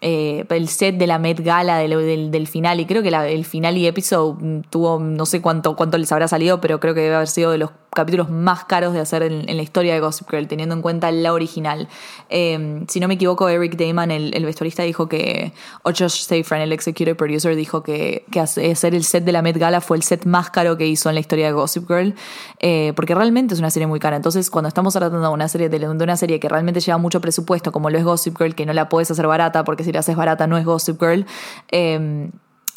Eh, 0.04 0.46
el 0.50 0.68
set 0.68 0.98
de 0.98 1.06
la 1.06 1.20
Met 1.20 1.42
Gala 1.42 1.78
del, 1.78 2.48
final 2.48 2.80
y 2.80 2.88
creo 2.88 3.04
que 3.04 3.10
el 3.10 3.46
final 3.46 3.78
y 3.78 3.86
episodio 3.86 4.36
tuvo 4.72 5.00
no 5.00 5.28
sé 5.28 5.42
cuánto, 5.42 5.76
cuánto 5.76 6.00
les 6.00 6.12
habrá 6.12 6.28
salido, 6.28 6.60
pero 6.60 6.80
creo 6.80 6.96
que 6.96 7.02
debe 7.02 7.14
haber 7.14 7.28
sido 7.28 7.52
de 7.52 7.60
los 7.60 7.70
capítulos 7.92 8.30
más 8.30 8.64
caros 8.64 8.94
de 8.94 9.00
hacer 9.00 9.22
en, 9.22 9.46
la 9.46 9.62
historia 9.62 9.94
de 9.94 10.00
Gossip 10.00 10.30
Girl, 10.32 10.48
teniendo 10.48 10.74
en 10.74 10.82
cuenta 10.82 11.12
la 11.12 11.34
original. 11.34 11.88
Eh, 12.30 12.84
si 12.88 13.00
no 13.00 13.08
me 13.08 13.16
equivoco, 13.16 13.48
Eric 13.50 13.76
Damon, 13.76 14.10
el, 14.10 14.34
el 14.34 14.46
vestuarista, 14.46 14.82
dijo 14.82 15.08
que, 15.08 15.54
o 15.84 15.92
Josh 15.92 16.26
el 16.32 16.72
executive 16.72 17.16
producer, 17.16 17.56
dijo 17.56 17.84
que, 17.84 18.26
que 18.32 18.40
hacer 18.40 18.96
el 18.96 19.04
set 19.12 19.24
de 19.24 19.32
la 19.32 19.42
Met 19.42 19.58
Gala 19.58 19.82
fue 19.82 19.98
el 19.98 20.04
set 20.04 20.26
más 20.26 20.50
caro 20.50 20.78
que 20.78 20.88
hizo 20.88 21.10
en 21.10 21.16
la 21.16 21.22
historia 21.22 21.46
de 21.48 21.52
Gossip 21.52 21.88
Girl, 21.88 22.16
eh, 22.60 22.94
porque 22.96 23.14
realmente 23.14 23.54
es 23.54 23.60
una 23.60 23.70
serie 23.70 23.88
muy 23.88 24.00
cara. 24.00 24.16
Entonces, 24.16 24.50
cuando 24.50 24.70
estamos 24.70 24.94
tratando 24.94 25.22
de 25.22 25.28
una 25.28 25.48
serie, 25.48 25.70
de, 25.70 25.88
una 25.88 26.18
serie 26.18 26.40
que 26.40 26.50
realmente 26.50 26.80
lleva 26.80 26.98
mucho 26.98 27.22
presupuesto, 27.22 27.72
como 27.72 27.90
lo 27.90 27.98
es 27.98 28.04
Gossip 28.04 28.38
Girl, 28.38 28.56
que 28.56 28.66
no 28.66 28.74
la 28.74 28.90
puedes 28.90 29.12
hacer 29.12 29.28
barata, 29.28 29.64
porque 29.64 29.84
si 29.84 29.92
la 29.92 30.00
haces 30.00 30.16
barata 30.16 30.48
no 30.48 30.58
es 30.58 30.66
Gossip 30.66 31.00
Girl, 31.00 31.26
eh, 31.72 32.30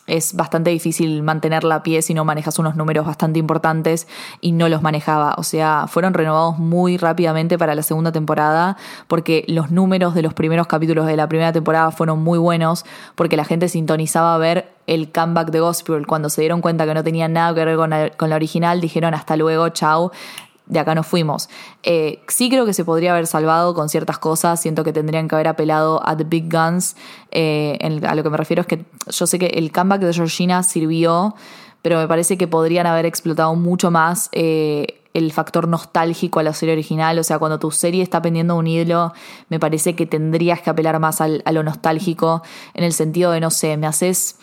es 0.06 0.34
bastante 0.34 0.70
difícil 0.70 1.22
mantenerla 1.22 1.76
a 1.76 1.82
pie 1.82 2.02
si 2.02 2.14
no 2.14 2.24
manejas 2.24 2.58
unos 2.58 2.76
números 2.76 3.06
bastante 3.06 3.38
importantes 3.38 4.06
y 4.40 4.52
no 4.52 4.68
los 4.68 4.82
manejaba. 4.82 5.34
O 5.38 5.42
sea, 5.42 5.86
fueron 5.88 6.14
renovados 6.14 6.58
muy 6.58 6.96
rápidamente 6.96 7.58
para 7.58 7.74
la 7.74 7.82
segunda 7.82 8.12
temporada 8.12 8.76
porque 9.08 9.44
los 9.48 9.70
números 9.70 10.14
de 10.14 10.22
los 10.22 10.34
primeros 10.34 10.66
capítulos 10.66 11.06
de 11.06 11.16
la 11.16 11.28
primera 11.28 11.52
temporada 11.52 11.90
fueron 11.90 12.22
muy 12.22 12.38
buenos 12.38 12.84
porque 13.14 13.36
la 13.36 13.44
gente 13.44 13.68
sintonizaba 13.68 14.34
a 14.34 14.38
ver 14.38 14.72
el 14.86 15.10
comeback 15.10 15.50
de 15.50 15.60
Gossip 15.60 15.88
Girl. 15.88 16.06
Cuando 16.06 16.28
se 16.28 16.42
dieron 16.42 16.60
cuenta 16.60 16.84
que 16.86 16.94
no 16.94 17.02
tenía 17.02 17.28
nada 17.28 17.54
que 17.54 17.64
ver 17.64 17.76
con 17.76 17.90
la, 17.90 18.10
con 18.10 18.28
la 18.28 18.36
original, 18.36 18.80
dijeron 18.80 19.14
hasta 19.14 19.36
luego, 19.36 19.70
chao 19.70 20.12
de 20.66 20.78
acá 20.78 20.94
nos 20.94 21.06
fuimos. 21.06 21.48
Eh, 21.82 22.22
sí 22.28 22.48
creo 22.48 22.64
que 22.66 22.72
se 22.72 22.84
podría 22.84 23.12
haber 23.12 23.26
salvado 23.26 23.74
con 23.74 23.88
ciertas 23.88 24.18
cosas, 24.18 24.60
siento 24.60 24.84
que 24.84 24.92
tendrían 24.92 25.28
que 25.28 25.34
haber 25.34 25.48
apelado 25.48 26.06
a 26.06 26.16
The 26.16 26.24
Big 26.24 26.50
Guns, 26.50 26.96
eh, 27.30 27.78
a 28.06 28.14
lo 28.14 28.22
que 28.22 28.30
me 28.30 28.36
refiero 28.36 28.62
es 28.62 28.66
que 28.66 28.84
yo 29.06 29.26
sé 29.26 29.38
que 29.38 29.46
el 29.46 29.72
comeback 29.72 30.00
de 30.00 30.12
Georgina 30.12 30.62
sirvió, 30.62 31.34
pero 31.82 31.98
me 31.98 32.08
parece 32.08 32.38
que 32.38 32.48
podrían 32.48 32.86
haber 32.86 33.04
explotado 33.04 33.54
mucho 33.54 33.90
más 33.90 34.30
eh, 34.32 35.00
el 35.12 35.32
factor 35.32 35.68
nostálgico 35.68 36.40
a 36.40 36.42
la 36.42 36.54
serie 36.54 36.72
original, 36.72 37.18
o 37.18 37.22
sea, 37.22 37.38
cuando 37.38 37.58
tu 37.58 37.70
serie 37.70 38.02
está 38.02 38.22
pendiendo 38.22 38.56
un 38.56 38.66
ídolo, 38.66 39.12
me 39.48 39.60
parece 39.60 39.94
que 39.94 40.06
tendrías 40.06 40.60
que 40.62 40.70
apelar 40.70 40.98
más 40.98 41.20
al, 41.20 41.42
a 41.44 41.52
lo 41.52 41.62
nostálgico, 41.62 42.42
en 42.72 42.84
el 42.84 42.92
sentido 42.92 43.30
de, 43.32 43.40
no 43.40 43.50
sé, 43.50 43.76
me 43.76 43.86
haces 43.86 44.36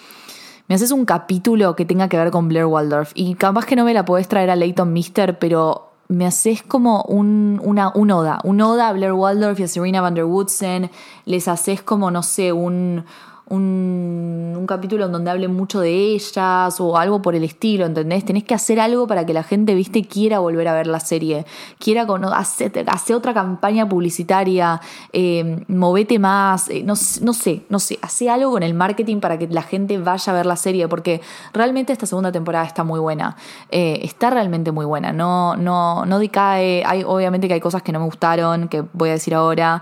me 0.68 0.75
haces 0.75 0.92
un 0.92 1.04
capítulo 1.04 1.75
que 1.75 1.84
tenga 1.84 2.08
que 2.08 2.16
ver 2.16 2.32
con 2.32 2.48
Blair 2.48 2.66
Waldorf. 2.66 3.12
Y 3.13 3.36
capaz 3.36 3.66
que 3.66 3.75
no 3.75 3.84
me 3.84 3.94
la 3.94 4.06
podés 4.06 4.30
traer 4.30 4.50
a 4.50 4.56
Leighton 4.56 4.94
Mister, 4.94 5.38
pero 5.38 5.90
me 6.12 6.25
haces 6.25 6.62
como 6.62 7.03
un, 7.03 7.62
una, 7.63 7.91
un 7.96 8.12
oda, 8.12 8.39
un 8.44 8.60
oda 8.60 8.89
a 8.89 8.94
Blair 8.94 9.13
Waldorf 9.13 9.60
y 9.62 9.63
a 9.63 9.68
Serena 9.70 10.01
Van 10.01 10.13
der 10.13 10.25
Woodsen, 10.25 10.91
les 11.25 11.48
haces 11.48 11.82
como, 11.82 12.12
no 12.12 12.22
sé, 12.22 12.51
un, 12.51 13.06
un, 13.51 14.65
capítulo 14.67 15.05
en 15.05 15.12
donde 15.12 15.29
hable 15.29 15.48
mucho 15.48 15.81
de 15.81 15.91
ellas 15.91 16.79
o 16.79 16.98
algo 16.98 17.22
por 17.22 17.36
el 17.36 17.43
estilo, 17.43 17.86
¿entendés? 17.86 18.24
Tenés 18.24 18.43
que 18.43 18.53
hacer 18.53 18.79
algo 18.79 19.05
para 19.05 19.25
que 19.25 19.34
la 19.34 19.43
gente, 19.43 19.75
viste, 19.75 20.05
quiera 20.05 20.39
volver 20.39 20.67
a 20.67 20.74
ver 20.74 20.88
la 20.88 21.00
serie, 21.00 21.46
quiera 21.77 22.08
hacer, 22.34 22.86
hacer 22.88 23.15
otra 23.15 23.34
campaña 23.34 23.89
publicitaria, 23.89 24.79
eh, 25.12 25.65
movete 25.67 26.20
más, 26.20 26.70
eh, 26.70 26.84
no, 26.84 26.93
no 27.22 27.34
sé, 27.34 27.63
no 27.70 27.79
sé, 27.79 28.00
hace 28.01 28.29
algo 28.29 28.51
con 28.51 28.63
el 28.63 28.74
marketing 28.74 29.20
para 29.20 29.38
que 29.38 29.48
la 29.48 29.63
gente 29.63 29.98
vaya 29.98 30.31
a 30.31 30.36
ver 30.36 30.46
la 30.46 30.55
serie, 30.55 30.88
porque 30.88 31.22
realmente 31.53 31.91
esta 31.91 32.05
segunda 32.05 32.31
temporada 32.31 32.65
está 32.65 32.84
muy 32.84 33.00
buena, 33.00 33.36
eh, 33.72 34.00
está 34.03 34.29
realmente 34.29 34.72
muy 34.72 34.86
buena, 34.86 35.12
no, 35.12 35.58
no, 35.58 36.05
no 36.05 36.20
decae, 36.20 36.84
hay, 36.86 37.03
obviamente 37.03 37.48
que 37.50 37.55
hay 37.55 37.62
cosas 37.62 37.81
que 37.81 37.91
no 37.91 38.00
me 38.00 38.05
gustaron, 38.05 38.70
que 38.70 38.84
voy 38.93 39.10
a 39.10 39.13
decir 39.13 39.34
ahora, 39.36 39.81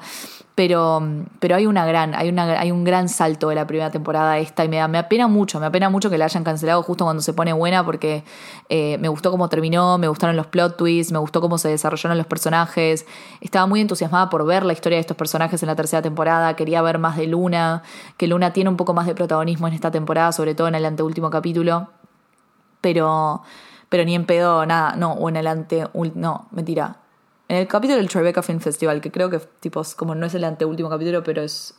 pero, 0.59 1.01
pero 1.39 1.55
hay 1.55 1.67
una 1.67 1.85
gran, 1.85 2.13
hay, 2.13 2.27
una, 2.27 2.59
hay 2.59 2.69
un 2.69 2.83
gran 2.83 3.07
salto 3.07 3.47
de 3.47 3.55
la 3.55 3.65
primera 3.65 3.91
temporada 3.91 4.39
esta 4.39 4.65
y 4.65 4.67
me, 4.67 4.75
da, 4.75 4.89
me 4.89 4.97
apena 4.97 5.29
mucho, 5.29 5.57
me 5.57 5.65
apena 5.65 5.89
mucho 5.89 6.09
que 6.09 6.17
la 6.17 6.25
hayan 6.25 6.43
cancelado 6.43 6.83
justo 6.83 7.05
cuando 7.05 7.21
se 7.21 7.31
pone 7.31 7.53
buena 7.53 7.85
porque 7.85 8.25
eh, 8.67 8.97
me 8.97 9.07
gustó 9.07 9.31
cómo 9.31 9.47
terminó, 9.47 9.97
me 9.97 10.09
gustaron 10.09 10.35
los 10.35 10.47
plot 10.47 10.75
twists, 10.75 11.13
me 11.13 11.19
gustó 11.19 11.39
cómo 11.39 11.57
se 11.57 11.69
desarrollaron 11.69 12.17
los 12.17 12.27
personajes, 12.27 13.05
estaba 13.39 13.67
muy 13.67 13.79
entusiasmada 13.79 14.29
por 14.29 14.45
ver 14.45 14.65
la 14.65 14.73
historia 14.73 14.97
de 14.97 14.99
estos 14.99 15.15
personajes 15.15 15.63
en 15.63 15.67
la 15.67 15.77
tercera 15.77 16.01
temporada, 16.01 16.53
quería 16.57 16.81
ver 16.81 16.99
más 16.99 17.15
de 17.15 17.27
Luna, 17.27 17.81
que 18.17 18.27
Luna 18.27 18.51
tiene 18.51 18.69
un 18.69 18.75
poco 18.75 18.93
más 18.93 19.07
de 19.07 19.15
protagonismo 19.15 19.65
en 19.69 19.75
esta 19.75 19.91
temporada, 19.91 20.33
sobre 20.33 20.55
todo 20.55 20.67
en 20.67 20.75
el 20.75 20.83
anteúltimo 20.83 21.29
capítulo, 21.29 21.87
pero, 22.81 23.43
pero 23.87 24.03
ni 24.03 24.13
en 24.13 24.25
pedo, 24.25 24.65
nada, 24.65 24.97
no, 24.97 25.13
o 25.13 25.29
en 25.29 25.37
el 25.37 25.47
ante, 25.47 25.85
no, 26.15 26.47
mentira, 26.51 26.97
en 27.50 27.58
el 27.58 27.68
capítulo 27.68 27.98
del 27.98 28.08
Tribeca 28.08 28.44
Film 28.44 28.60
Festival, 28.60 29.01
que 29.01 29.12
creo 29.12 29.29
que 29.29 29.39
tipo, 29.60 29.82
como 29.98 30.15
no 30.15 30.27
es 30.27 30.36
el 30.36 30.44
anteúltimo 30.44 30.88
capítulo, 30.88 31.24
pero 31.24 31.41
es 31.41 31.74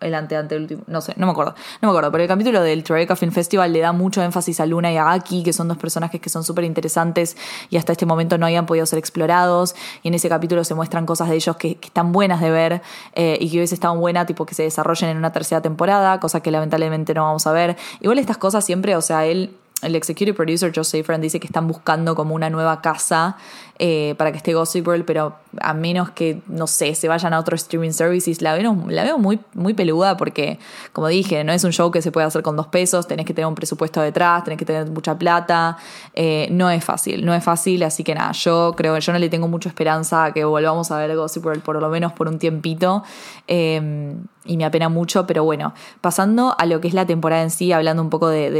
el 0.00 0.14
ante 0.14 0.34
anteúltimo, 0.34 0.82
no 0.86 1.00
sé, 1.00 1.12
no 1.16 1.26
me 1.26 1.32
acuerdo, 1.32 1.54
no 1.80 1.88
me 1.88 1.90
acuerdo, 1.90 2.10
pero 2.10 2.24
el 2.24 2.28
capítulo 2.28 2.62
del 2.62 2.82
Tribeca 2.82 3.14
Film 3.14 3.32
Festival 3.32 3.72
le 3.72 3.80
da 3.80 3.92
mucho 3.92 4.22
énfasis 4.22 4.58
a 4.60 4.66
Luna 4.66 4.90
y 4.90 4.96
a 4.96 5.12
Aki, 5.12 5.44
que 5.44 5.52
son 5.52 5.68
dos 5.68 5.76
personajes 5.76 6.20
que 6.20 6.30
son 6.30 6.42
súper 6.42 6.64
interesantes 6.64 7.36
y 7.70 7.76
hasta 7.76 7.92
este 7.92 8.06
momento 8.06 8.36
no 8.38 8.46
habían 8.46 8.66
podido 8.66 8.86
ser 8.86 8.98
explorados, 8.98 9.76
y 10.02 10.08
en 10.08 10.14
ese 10.14 10.30
capítulo 10.30 10.64
se 10.64 10.74
muestran 10.74 11.04
cosas 11.04 11.28
de 11.28 11.36
ellos 11.36 11.54
que, 11.56 11.76
que 11.76 11.86
están 11.88 12.10
buenas 12.10 12.40
de 12.40 12.50
ver 12.50 12.82
eh, 13.14 13.36
y 13.40 13.50
que 13.50 13.58
hubiese 13.58 13.74
estado 13.74 13.94
buena, 13.96 14.24
tipo 14.24 14.46
que 14.46 14.54
se 14.54 14.62
desarrollen 14.62 15.10
en 15.10 15.18
una 15.18 15.32
tercera 15.32 15.60
temporada, 15.60 16.18
cosa 16.18 16.40
que 16.40 16.50
lamentablemente 16.50 17.14
no 17.14 17.24
vamos 17.24 17.46
a 17.46 17.52
ver. 17.52 17.76
Igual 18.00 18.18
estas 18.18 18.38
cosas 18.38 18.64
siempre, 18.64 18.96
o 18.96 19.02
sea, 19.02 19.26
él 19.26 19.54
el 19.82 19.96
executive 19.96 20.34
producer 20.34 20.72
Joe 20.74 20.84
Safran 20.84 21.20
dice 21.20 21.40
que 21.40 21.46
están 21.46 21.66
buscando 21.66 22.14
como 22.14 22.34
una 22.34 22.48
nueva 22.50 22.80
casa 22.80 23.36
eh, 23.78 24.14
para 24.16 24.30
que 24.30 24.36
esté 24.36 24.54
Gossip 24.54 24.86
Girl, 24.86 25.04
pero 25.04 25.34
a 25.60 25.74
menos 25.74 26.10
que, 26.10 26.40
no 26.46 26.68
sé, 26.68 26.94
se 26.94 27.08
vayan 27.08 27.34
a 27.34 27.40
otros 27.40 27.62
streaming 27.62 27.90
services, 27.90 28.40
la 28.40 28.54
veo, 28.54 28.76
la 28.88 29.02
veo 29.02 29.18
muy, 29.18 29.40
muy 29.54 29.74
peluda 29.74 30.16
porque, 30.16 30.58
como 30.92 31.08
dije, 31.08 31.42
no 31.42 31.52
es 31.52 31.64
un 31.64 31.72
show 31.72 31.90
que 31.90 32.00
se 32.00 32.12
puede 32.12 32.26
hacer 32.26 32.42
con 32.42 32.56
dos 32.56 32.68
pesos, 32.68 33.08
tenés 33.08 33.26
que 33.26 33.34
tener 33.34 33.48
un 33.48 33.56
presupuesto 33.56 34.00
detrás, 34.00 34.44
tenés 34.44 34.58
que 34.58 34.64
tener 34.64 34.88
mucha 34.88 35.18
plata, 35.18 35.76
eh, 36.14 36.46
no 36.52 36.70
es 36.70 36.84
fácil, 36.84 37.24
no 37.24 37.34
es 37.34 37.42
fácil, 37.42 37.82
así 37.82 38.04
que 38.04 38.14
nada, 38.14 38.30
yo 38.32 38.74
creo 38.76 38.94
que 38.94 39.00
yo 39.00 39.12
no 39.12 39.18
le 39.18 39.28
tengo 39.28 39.48
mucha 39.48 39.68
esperanza 39.68 40.26
a 40.26 40.32
que 40.32 40.44
volvamos 40.44 40.92
a 40.92 40.98
ver 40.98 41.16
Gossip 41.16 41.42
Girl 41.42 41.60
por 41.60 41.80
lo 41.80 41.88
menos 41.88 42.12
por 42.12 42.28
un 42.28 42.38
tiempito. 42.38 43.02
Eh, 43.48 44.14
y 44.44 44.56
me 44.56 44.64
apena 44.64 44.88
mucho, 44.88 45.26
pero 45.26 45.44
bueno, 45.44 45.72
pasando 46.00 46.54
a 46.58 46.66
lo 46.66 46.80
que 46.80 46.88
es 46.88 46.94
la 46.94 47.06
temporada 47.06 47.42
en 47.42 47.50
sí, 47.50 47.72
hablando 47.72 48.02
un 48.02 48.10
poco 48.10 48.28
de, 48.28 48.50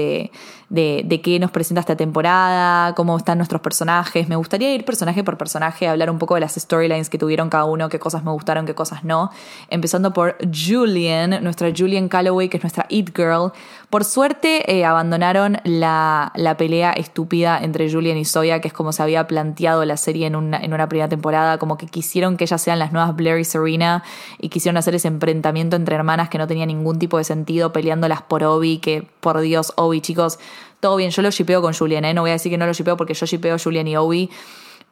de, 0.69 1.03
de, 1.05 1.21
qué 1.21 1.39
nos 1.41 1.51
presenta 1.51 1.81
esta 1.81 1.97
temporada, 1.97 2.95
cómo 2.95 3.17
están 3.17 3.39
nuestros 3.39 3.61
personajes, 3.61 4.29
me 4.29 4.37
gustaría 4.37 4.73
ir 4.75 4.85
personaje 4.85 5.25
por 5.25 5.37
personaje, 5.37 5.89
hablar 5.89 6.11
un 6.11 6.19
poco 6.19 6.35
de 6.35 6.41
las 6.41 6.55
storylines 6.55 7.11
que 7.11 7.19
tuvieron 7.19 7.51
cada 7.51 7.65
uno, 7.65 7.89
qué 7.89 7.99
cosas 7.99 8.23
me 8.23 8.31
gustaron, 8.31 8.65
qué 8.65 8.75
cosas 8.75 9.03
no, 9.05 9.31
empezando 9.71 10.13
por 10.13 10.37
Julian, 10.53 11.43
nuestra 11.43 11.73
Julian 11.77 12.09
Calloway, 12.09 12.49
que 12.49 12.59
es 12.59 12.63
nuestra 12.63 12.87
It 12.89 13.17
Girl. 13.17 13.53
Por 13.93 14.07
suerte 14.07 14.75
eh, 14.75 14.87
abandonaron 14.87 15.59
la, 15.65 16.33
la, 16.35 16.57
pelea 16.57 16.93
estúpida 16.93 17.59
entre 17.63 17.93
Julian 17.93 18.17
y 18.17 18.25
Zoya, 18.25 18.59
que 18.63 18.69
es 18.69 18.73
como 18.73 18.91
se 18.91 19.03
había 19.03 19.27
planteado 19.27 19.85
la 19.85 19.99
serie 19.99 20.27
en 20.27 20.35
una, 20.35 20.57
en 20.57 20.73
una 20.73 20.89
primera 20.89 21.11
temporada, 21.11 21.59
como 21.59 21.77
que 21.77 21.85
quisieron 21.85 22.39
que 22.39 22.45
ellas 22.45 22.63
sean 22.63 22.79
las 22.79 22.93
nuevas 22.93 23.15
Blair 23.15 23.39
y 23.39 23.45
Serena 23.45 24.03
y 24.41 24.49
quisieron 24.49 24.79
hacer 24.79 24.95
ese 24.95 25.09
enfrentamiento 25.09 25.77
entre 25.77 25.95
hermanas 25.95 26.31
que 26.31 26.39
no 26.39 26.47
tenía 26.47 26.65
ningún 26.65 26.99
tipo 26.99 27.19
de 27.19 27.25
sentido, 27.25 27.75
peleándolas 27.75 28.23
por 28.23 28.43
Obi, 28.45 28.79
que 28.79 29.07
por 29.21 29.39
Dios, 29.43 29.75
Obi, 29.77 30.01
chicos, 30.01 30.39
todo 30.81 30.97
bien, 30.97 31.11
yo 31.11 31.21
lo 31.21 31.31
shipeo 31.31 31.61
con 31.61 31.75
Julian, 31.75 32.07
¿eh? 32.07 32.15
no 32.15 32.23
voy 32.23 32.31
a 32.31 32.33
decir 32.33 32.51
que 32.51 32.57
no 32.57 32.65
lo 32.65 32.73
shipeo 32.73 32.97
porque 32.97 33.13
yo 33.13 33.27
shipeo 33.27 33.59
Julian 33.63 33.89
y 33.89 33.99
Obi. 33.99 34.31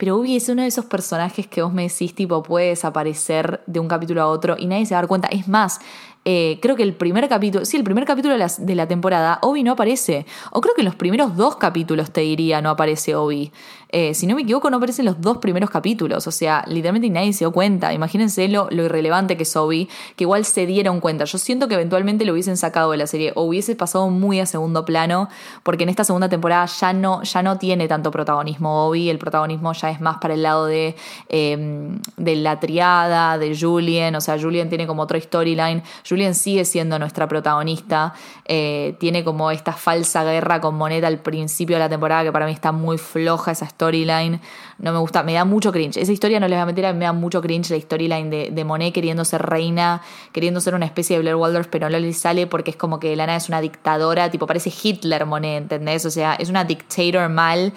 Pero 0.00 0.16
Obi 0.16 0.34
es 0.34 0.48
uno 0.48 0.62
de 0.62 0.68
esos 0.68 0.86
personajes 0.86 1.46
que 1.46 1.62
vos 1.62 1.74
me 1.74 1.86
decís, 1.86 2.14
tipo, 2.14 2.42
puede 2.42 2.68
desaparecer 2.68 3.62
de 3.66 3.80
un 3.80 3.86
capítulo 3.86 4.22
a 4.22 4.28
otro 4.28 4.56
y 4.58 4.64
nadie 4.64 4.86
se 4.86 4.94
va 4.94 5.00
a 5.00 5.02
dar 5.02 5.08
cuenta. 5.08 5.28
Es 5.28 5.46
más, 5.46 5.78
eh, 6.26 6.58
creo 6.60 6.76
que 6.76 6.82
el 6.82 6.94
primer 6.94 7.28
capítulo, 7.28 7.64
sí, 7.64 7.78
el 7.78 7.84
primer 7.84 8.04
capítulo 8.04 8.36
de 8.36 8.74
la, 8.74 8.86
temporada, 8.86 9.38
Obi 9.42 9.62
no 9.62 9.72
aparece. 9.72 10.26
O 10.50 10.60
creo 10.60 10.74
que 10.74 10.82
en 10.82 10.84
los 10.84 10.94
primeros 10.94 11.36
dos 11.36 11.56
capítulos, 11.56 12.10
te 12.10 12.20
diría, 12.20 12.60
no 12.60 12.70
aparece 12.70 13.14
Obi. 13.14 13.52
Eh, 13.92 14.14
si 14.14 14.26
no 14.26 14.36
me 14.36 14.42
equivoco, 14.42 14.70
no 14.70 14.76
aparecen 14.76 15.06
los 15.06 15.20
dos 15.20 15.38
primeros 15.38 15.70
capítulos. 15.70 16.26
O 16.26 16.30
sea, 16.30 16.62
literalmente 16.68 17.08
nadie 17.08 17.32
se 17.32 17.40
dio 17.40 17.52
cuenta. 17.52 17.92
Imagínense 17.94 18.48
lo, 18.48 18.68
lo 18.70 18.84
irrelevante 18.84 19.36
que 19.36 19.44
es 19.44 19.56
Obi, 19.56 19.88
que 20.14 20.24
igual 20.24 20.44
se 20.44 20.66
dieron 20.66 21.00
cuenta. 21.00 21.24
Yo 21.24 21.38
siento 21.38 21.68
que 21.68 21.74
eventualmente 21.74 22.24
lo 22.24 22.32
hubiesen 22.32 22.56
sacado 22.56 22.90
de 22.90 22.98
la 22.98 23.06
serie 23.06 23.32
o 23.34 23.42
hubiese 23.42 23.74
pasado 23.74 24.08
muy 24.10 24.40
a 24.40 24.46
segundo 24.46 24.84
plano, 24.84 25.28
porque 25.62 25.84
en 25.84 25.88
esta 25.88 26.04
segunda 26.04 26.28
temporada 26.28 26.66
ya 26.66 26.92
no, 26.92 27.22
ya 27.22 27.42
no 27.42 27.58
tiene 27.58 27.88
tanto 27.88 28.10
protagonismo 28.10 28.86
Obi. 28.86 29.08
El 29.08 29.18
protagonismo 29.18 29.72
ya 29.72 29.90
es 29.90 30.00
más 30.00 30.18
para 30.18 30.34
el 30.34 30.42
lado 30.42 30.66
de, 30.66 30.94
eh, 31.30 31.98
de 32.16 32.36
la 32.36 32.60
triada, 32.60 33.38
de 33.38 33.56
Julien. 33.58 34.14
O 34.14 34.20
sea, 34.20 34.38
Julien 34.38 34.68
tiene 34.68 34.86
como 34.86 35.02
otra 35.02 35.18
storyline. 35.18 35.82
Julien 36.10 36.34
sigue 36.34 36.64
siendo 36.64 36.98
nuestra 36.98 37.28
protagonista. 37.28 38.14
Eh, 38.44 38.96
tiene 38.98 39.22
como 39.22 39.52
esta 39.52 39.72
falsa 39.72 40.24
guerra 40.24 40.60
con 40.60 40.74
Moneta 40.74 41.06
al 41.06 41.20
principio 41.20 41.76
de 41.76 41.80
la 41.80 41.88
temporada, 41.88 42.24
que 42.24 42.32
para 42.32 42.46
mí 42.46 42.52
está 42.52 42.72
muy 42.72 42.98
floja 42.98 43.52
esa 43.52 43.68
storyline. 43.68 44.40
No 44.78 44.92
me 44.92 44.98
gusta, 44.98 45.22
me 45.22 45.34
da 45.34 45.44
mucho 45.44 45.70
cringe. 45.70 45.98
Esa 45.98 46.10
historia 46.10 46.40
no 46.40 46.48
les 46.48 46.56
voy 46.56 46.62
a 46.62 46.66
meter, 46.66 46.94
me 46.94 47.04
da 47.04 47.12
mucho 47.12 47.40
cringe 47.40 47.70
la 47.70 47.80
storyline 47.80 48.50
de, 48.50 48.64
Monet 48.64 48.92
queriendo 48.92 49.24
ser 49.24 49.42
reina, 49.42 50.02
queriendo 50.32 50.60
ser 50.60 50.74
una 50.74 50.86
especie 50.86 51.16
de 51.16 51.22
Blair 51.22 51.36
Waldorf, 51.36 51.68
pero 51.68 51.88
no 51.88 51.96
le 51.96 52.12
sale 52.12 52.48
porque 52.48 52.72
es 52.72 52.76
como 52.76 52.98
que 52.98 53.14
Lana 53.14 53.36
es 53.36 53.48
una 53.48 53.60
dictadora, 53.60 54.30
tipo 54.30 54.48
parece 54.48 54.72
Hitler 54.82 55.26
Monet, 55.26 55.62
¿entendés? 55.62 56.04
O 56.06 56.10
sea, 56.10 56.34
es 56.34 56.48
una 56.48 56.64
dictator 56.64 57.28
mal 57.28 57.72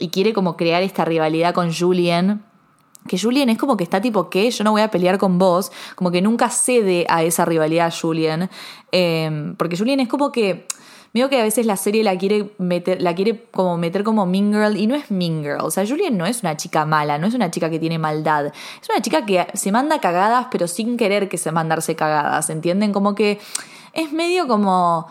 y 0.00 0.08
quiere 0.08 0.32
como 0.32 0.56
crear 0.56 0.82
esta 0.82 1.04
rivalidad 1.04 1.54
con 1.54 1.72
Julien 1.72 2.42
que 3.08 3.18
Julien 3.18 3.48
es 3.48 3.58
como 3.58 3.76
que 3.76 3.84
está 3.84 4.00
tipo, 4.00 4.30
que 4.30 4.50
Yo 4.50 4.62
no 4.62 4.70
voy 4.70 4.82
a 4.82 4.90
pelear 4.90 5.18
con 5.18 5.38
vos. 5.38 5.72
Como 5.96 6.10
que 6.10 6.22
nunca 6.22 6.50
cede 6.50 7.06
a 7.08 7.24
esa 7.24 7.44
rivalidad 7.44 7.92
Julien. 7.92 8.48
Eh, 8.92 9.54
porque 9.56 9.76
Julien 9.76 10.00
es 10.00 10.08
como 10.08 10.30
que. 10.30 10.66
Veo 11.14 11.30
que 11.30 11.40
a 11.40 11.42
veces 11.42 11.64
la 11.64 11.78
serie 11.78 12.04
la 12.04 12.18
quiere 12.18 12.50
meter, 12.58 13.00
la 13.00 13.14
quiere 13.14 13.46
como 13.50 13.78
meter 13.78 14.04
como 14.04 14.26
Mean 14.26 14.52
Girl 14.52 14.76
y 14.76 14.86
no 14.86 14.94
es 14.94 15.10
Mean 15.10 15.42
Girl. 15.42 15.62
O 15.62 15.70
sea, 15.70 15.86
Julien 15.86 16.18
no 16.18 16.26
es 16.26 16.42
una 16.42 16.56
chica 16.58 16.84
mala, 16.84 17.16
no 17.16 17.26
es 17.26 17.32
una 17.32 17.50
chica 17.50 17.70
que 17.70 17.78
tiene 17.78 17.98
maldad. 17.98 18.46
Es 18.46 18.88
una 18.90 19.00
chica 19.00 19.24
que 19.24 19.46
se 19.54 19.72
manda 19.72 20.00
cagadas, 20.00 20.48
pero 20.50 20.68
sin 20.68 20.98
querer 20.98 21.30
que 21.30 21.38
se 21.38 21.50
mandarse 21.50 21.96
cagadas. 21.96 22.50
¿Entienden? 22.50 22.92
Como 22.92 23.14
que 23.14 23.40
es 23.94 24.12
medio 24.12 24.46
como 24.46 25.08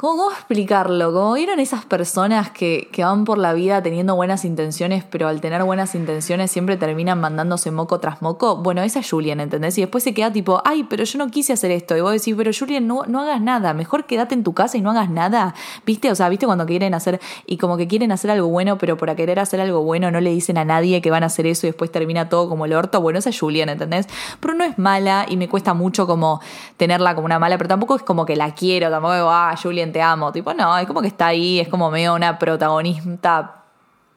¿Cómo 0.00 0.30
explicarlo? 0.30 1.12
Como 1.12 1.34
vieron 1.34 1.60
esas 1.60 1.84
personas 1.84 2.50
que, 2.50 2.88
que, 2.90 3.04
van 3.04 3.26
por 3.26 3.36
la 3.36 3.52
vida 3.52 3.82
teniendo 3.82 4.16
buenas 4.16 4.46
intenciones, 4.46 5.04
pero 5.04 5.28
al 5.28 5.42
tener 5.42 5.62
buenas 5.62 5.94
intenciones 5.94 6.50
siempre 6.50 6.78
terminan 6.78 7.20
mandándose 7.20 7.70
moco 7.70 8.00
tras 8.00 8.22
moco. 8.22 8.56
Bueno, 8.56 8.80
esa 8.80 9.00
es 9.00 9.10
Julian, 9.10 9.40
¿entendés? 9.40 9.76
Y 9.76 9.82
después 9.82 10.02
se 10.02 10.14
queda 10.14 10.32
tipo, 10.32 10.62
ay, 10.64 10.84
pero 10.84 11.04
yo 11.04 11.18
no 11.18 11.30
quise 11.30 11.52
hacer 11.52 11.70
esto. 11.70 11.98
Y 11.98 12.00
vos 12.00 12.12
decís, 12.12 12.34
pero 12.34 12.50
Julian, 12.58 12.86
no, 12.86 13.02
no 13.08 13.20
hagas 13.20 13.42
nada. 13.42 13.74
Mejor 13.74 14.06
quédate 14.06 14.34
en 14.34 14.42
tu 14.42 14.54
casa 14.54 14.78
y 14.78 14.80
no 14.80 14.90
hagas 14.90 15.10
nada. 15.10 15.54
¿Viste? 15.84 16.10
O 16.10 16.14
sea, 16.14 16.30
¿viste 16.30 16.46
cuando 16.46 16.64
quieren 16.64 16.94
hacer, 16.94 17.20
y 17.44 17.58
como 17.58 17.76
que 17.76 17.86
quieren 17.86 18.10
hacer 18.10 18.30
algo 18.30 18.48
bueno, 18.48 18.78
pero 18.78 18.96
por 18.96 19.14
querer 19.14 19.38
hacer 19.38 19.60
algo 19.60 19.82
bueno 19.82 20.10
no 20.10 20.22
le 20.22 20.30
dicen 20.30 20.56
a 20.56 20.64
nadie 20.64 21.02
que 21.02 21.10
van 21.10 21.24
a 21.24 21.26
hacer 21.26 21.46
eso 21.46 21.66
y 21.66 21.72
después 21.72 21.92
termina 21.92 22.30
todo 22.30 22.48
como 22.48 22.64
el 22.64 22.72
orto? 22.72 23.02
Bueno, 23.02 23.18
esa 23.18 23.28
es 23.28 23.38
Julian, 23.38 23.68
¿entendés? 23.68 24.06
Pero 24.40 24.54
no 24.54 24.64
es 24.64 24.78
mala 24.78 25.26
y 25.28 25.36
me 25.36 25.46
cuesta 25.46 25.74
mucho 25.74 26.06
como 26.06 26.40
tenerla 26.78 27.14
como 27.14 27.26
una 27.26 27.38
mala, 27.38 27.58
pero 27.58 27.68
tampoco 27.68 27.96
es 27.96 28.02
como 28.02 28.24
que 28.24 28.34
la 28.34 28.54
quiero, 28.54 28.88
tampoco 28.88 29.12
digo, 29.12 29.30
ah, 29.30 29.54
Julian, 29.62 29.89
te 29.90 30.02
amo. 30.02 30.32
Tipo, 30.32 30.54
no, 30.54 30.76
es 30.78 30.86
como 30.86 31.00
que 31.00 31.08
está 31.08 31.28
ahí, 31.28 31.60
es 31.60 31.68
como 31.68 31.90
medio 31.90 32.14
una 32.14 32.38
protagonista, 32.38 33.64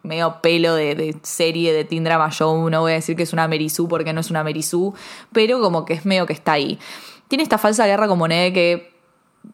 medio 0.03 0.41
pelo 0.41 0.75
de, 0.75 1.17
serie 1.23 1.73
de 1.73 1.85
Teen 1.85 2.03
Drama 2.03 2.29
Show. 2.29 2.69
No 2.69 2.81
voy 2.81 2.93
a 2.93 2.95
decir 2.95 3.15
que 3.15 3.23
es 3.23 3.33
una 3.33 3.47
Merisú 3.47 3.87
porque 3.87 4.13
no 4.13 4.21
es 4.21 4.29
una 4.29 4.43
Merisú, 4.43 4.93
pero 5.31 5.59
como 5.61 5.85
que 5.85 5.93
es 5.93 6.05
medio 6.05 6.25
que 6.25 6.33
está 6.33 6.53
ahí. 6.53 6.79
Tiene 7.27 7.43
esta 7.43 7.57
falsa 7.57 7.85
guerra 7.85 8.07
con 8.07 8.19
Monet 8.19 8.53
que 8.53 8.92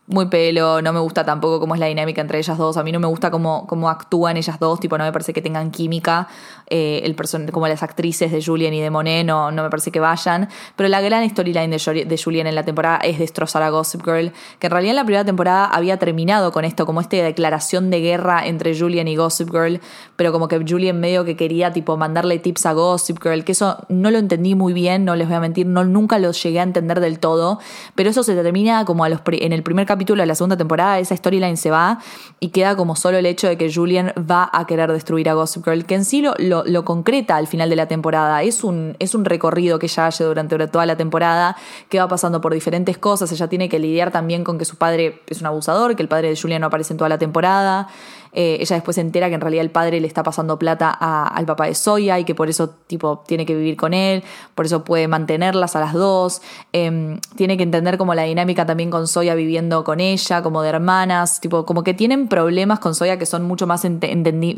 muy 0.09 0.25
pelo, 0.25 0.81
no 0.81 0.91
me 0.91 0.99
gusta 0.99 1.23
tampoco 1.23 1.59
cómo 1.59 1.75
es 1.75 1.79
la 1.79 1.85
dinámica 1.85 2.19
entre 2.19 2.39
ellas 2.39 2.57
dos, 2.57 2.77
a 2.77 2.83
mí 2.83 2.91
no 2.91 2.99
me 2.99 3.05
gusta 3.05 3.29
cómo, 3.29 3.67
cómo 3.67 3.89
actúan 3.89 4.37
ellas 4.37 4.59
dos, 4.59 4.79
tipo 4.79 4.97
no 4.97 5.03
me 5.03 5.11
parece 5.11 5.33
que 5.33 5.41
tengan 5.41 5.69
química, 5.69 6.27
eh, 6.67 7.01
el 7.03 7.13
person 7.13 7.47
como 7.51 7.67
las 7.67 7.83
actrices 7.83 8.31
de 8.31 8.43
Julien 8.43 8.73
y 8.73 8.81
de 8.81 8.89
Monet 8.89 9.25
no, 9.25 9.51
no 9.51 9.63
me 9.63 9.69
parece 9.69 9.91
que 9.91 9.99
vayan, 9.99 10.49
pero 10.75 10.89
la 10.89 10.99
gran 11.01 11.27
storyline 11.29 11.69
de, 11.69 12.05
de 12.05 12.17
Julien 12.17 12.47
en 12.47 12.55
la 12.55 12.63
temporada 12.63 12.97
es 12.97 13.19
destrozar 13.19 13.61
a 13.61 13.69
Gossip 13.69 14.03
Girl, 14.03 14.33
que 14.57 14.67
en 14.67 14.71
realidad 14.71 14.91
en 14.91 14.95
la 14.95 15.03
primera 15.03 15.25
temporada 15.25 15.65
había 15.65 15.97
terminado 15.97 16.51
con 16.51 16.65
esto, 16.65 16.87
como 16.87 17.01
esta 17.01 17.17
declaración 17.17 17.91
de 17.91 18.01
guerra 18.01 18.47
entre 18.47 18.77
Julien 18.77 19.07
y 19.07 19.15
Gossip 19.15 19.51
Girl, 19.51 19.79
pero 20.15 20.31
como 20.31 20.47
que 20.47 20.63
Julien 20.67 20.99
medio 20.99 21.23
que 21.23 21.35
quería 21.37 21.71
tipo 21.71 21.97
mandarle 21.97 22.39
tips 22.39 22.65
a 22.65 22.73
Gossip 22.73 23.21
Girl, 23.21 23.43
que 23.43 23.51
eso 23.51 23.77
no 23.89 24.09
lo 24.09 24.17
entendí 24.17 24.55
muy 24.55 24.73
bien, 24.73 25.05
no 25.05 25.15
les 25.15 25.27
voy 25.27 25.37
a 25.37 25.39
mentir, 25.39 25.67
no, 25.67 25.83
nunca 25.85 26.17
lo 26.17 26.31
llegué 26.31 26.59
a 26.59 26.63
entender 26.63 26.99
del 26.99 27.19
todo, 27.19 27.59
pero 27.93 28.09
eso 28.09 28.23
se 28.23 28.33
termina 28.33 28.85
como 28.85 29.03
a 29.03 29.09
los 29.09 29.21
en 29.31 29.53
el 29.53 29.61
primer 29.61 29.78
capítulo 29.85 30.21
de 30.21 30.27
la 30.27 30.35
segunda 30.35 30.57
temporada, 30.57 30.99
esa 30.99 31.15
storyline 31.15 31.57
se 31.57 31.71
va 31.71 31.99
y 32.39 32.49
queda 32.49 32.75
como 32.75 32.95
solo 32.95 33.17
el 33.17 33.25
hecho 33.25 33.47
de 33.47 33.57
que 33.57 33.71
Julian 33.71 34.13
va 34.19 34.49
a 34.51 34.65
querer 34.65 34.91
destruir 34.91 35.29
a 35.29 35.33
Gossip 35.33 35.65
Girl, 35.65 35.85
que 35.85 35.95
en 35.95 36.05
sí 36.05 36.21
lo, 36.21 36.33
lo, 36.37 36.63
lo 36.65 36.85
concreta 36.85 37.35
al 37.35 37.47
final 37.47 37.69
de 37.69 37.75
la 37.75 37.87
temporada. 37.87 38.43
Es 38.43 38.63
un, 38.63 38.95
es 38.99 39.15
un 39.15 39.25
recorrido 39.25 39.79
que 39.79 39.85
ella 39.87 40.07
hace 40.07 40.23
durante 40.23 40.57
toda 40.67 40.85
la 40.85 40.97
temporada, 40.97 41.55
que 41.89 41.99
va 41.99 42.07
pasando 42.07 42.41
por 42.41 42.53
diferentes 42.53 42.97
cosas. 42.97 43.31
Ella 43.31 43.47
tiene 43.47 43.69
que 43.69 43.79
lidiar 43.79 44.11
también 44.11 44.43
con 44.43 44.57
que 44.57 44.65
su 44.65 44.77
padre 44.77 45.21
es 45.27 45.41
un 45.41 45.47
abusador, 45.47 45.95
que 45.95 46.01
el 46.01 46.09
padre 46.09 46.29
de 46.29 46.39
Julian 46.39 46.61
no 46.61 46.67
aparece 46.67 46.93
en 46.93 46.97
toda 46.97 47.09
la 47.09 47.17
temporada. 47.17 47.87
Eh, 48.33 48.57
ella 48.59 48.75
después 48.75 48.95
se 48.95 49.01
entera 49.01 49.29
que 49.29 49.35
en 49.35 49.41
realidad 49.41 49.63
el 49.63 49.71
padre 49.71 49.99
le 49.99 50.07
está 50.07 50.23
pasando 50.23 50.59
plata 50.59 50.89
al 50.89 51.45
papá 51.45 51.65
de 51.65 51.75
Soya 51.75 52.19
y 52.19 52.25
que 52.25 52.35
por 52.35 52.49
eso 52.49 52.69
tipo 52.87 53.23
tiene 53.27 53.45
que 53.45 53.55
vivir 53.55 53.75
con 53.75 53.93
él, 53.93 54.23
por 54.55 54.65
eso 54.65 54.83
puede 54.83 55.07
mantenerlas 55.07 55.75
a 55.75 55.79
las 55.79 55.93
dos. 55.93 56.41
Eh, 56.73 57.19
tiene 57.35 57.57
que 57.57 57.63
entender 57.63 57.97
como 57.97 58.13
la 58.13 58.23
dinámica 58.23 58.65
también 58.65 58.89
con 58.91 59.07
Soya 59.07 59.35
viviendo 59.35 59.83
con 59.83 59.99
ella, 59.99 60.43
como 60.43 60.61
de 60.61 60.69
hermanas, 60.69 61.41
tipo 61.41 61.65
como 61.65 61.83
que 61.83 61.93
tienen 61.93 62.27
problemas 62.27 62.79
con 62.79 62.95
Soya 62.95 63.17
que 63.17 63.25
son 63.25 63.43
mucho 63.43 63.65
más 63.67 63.81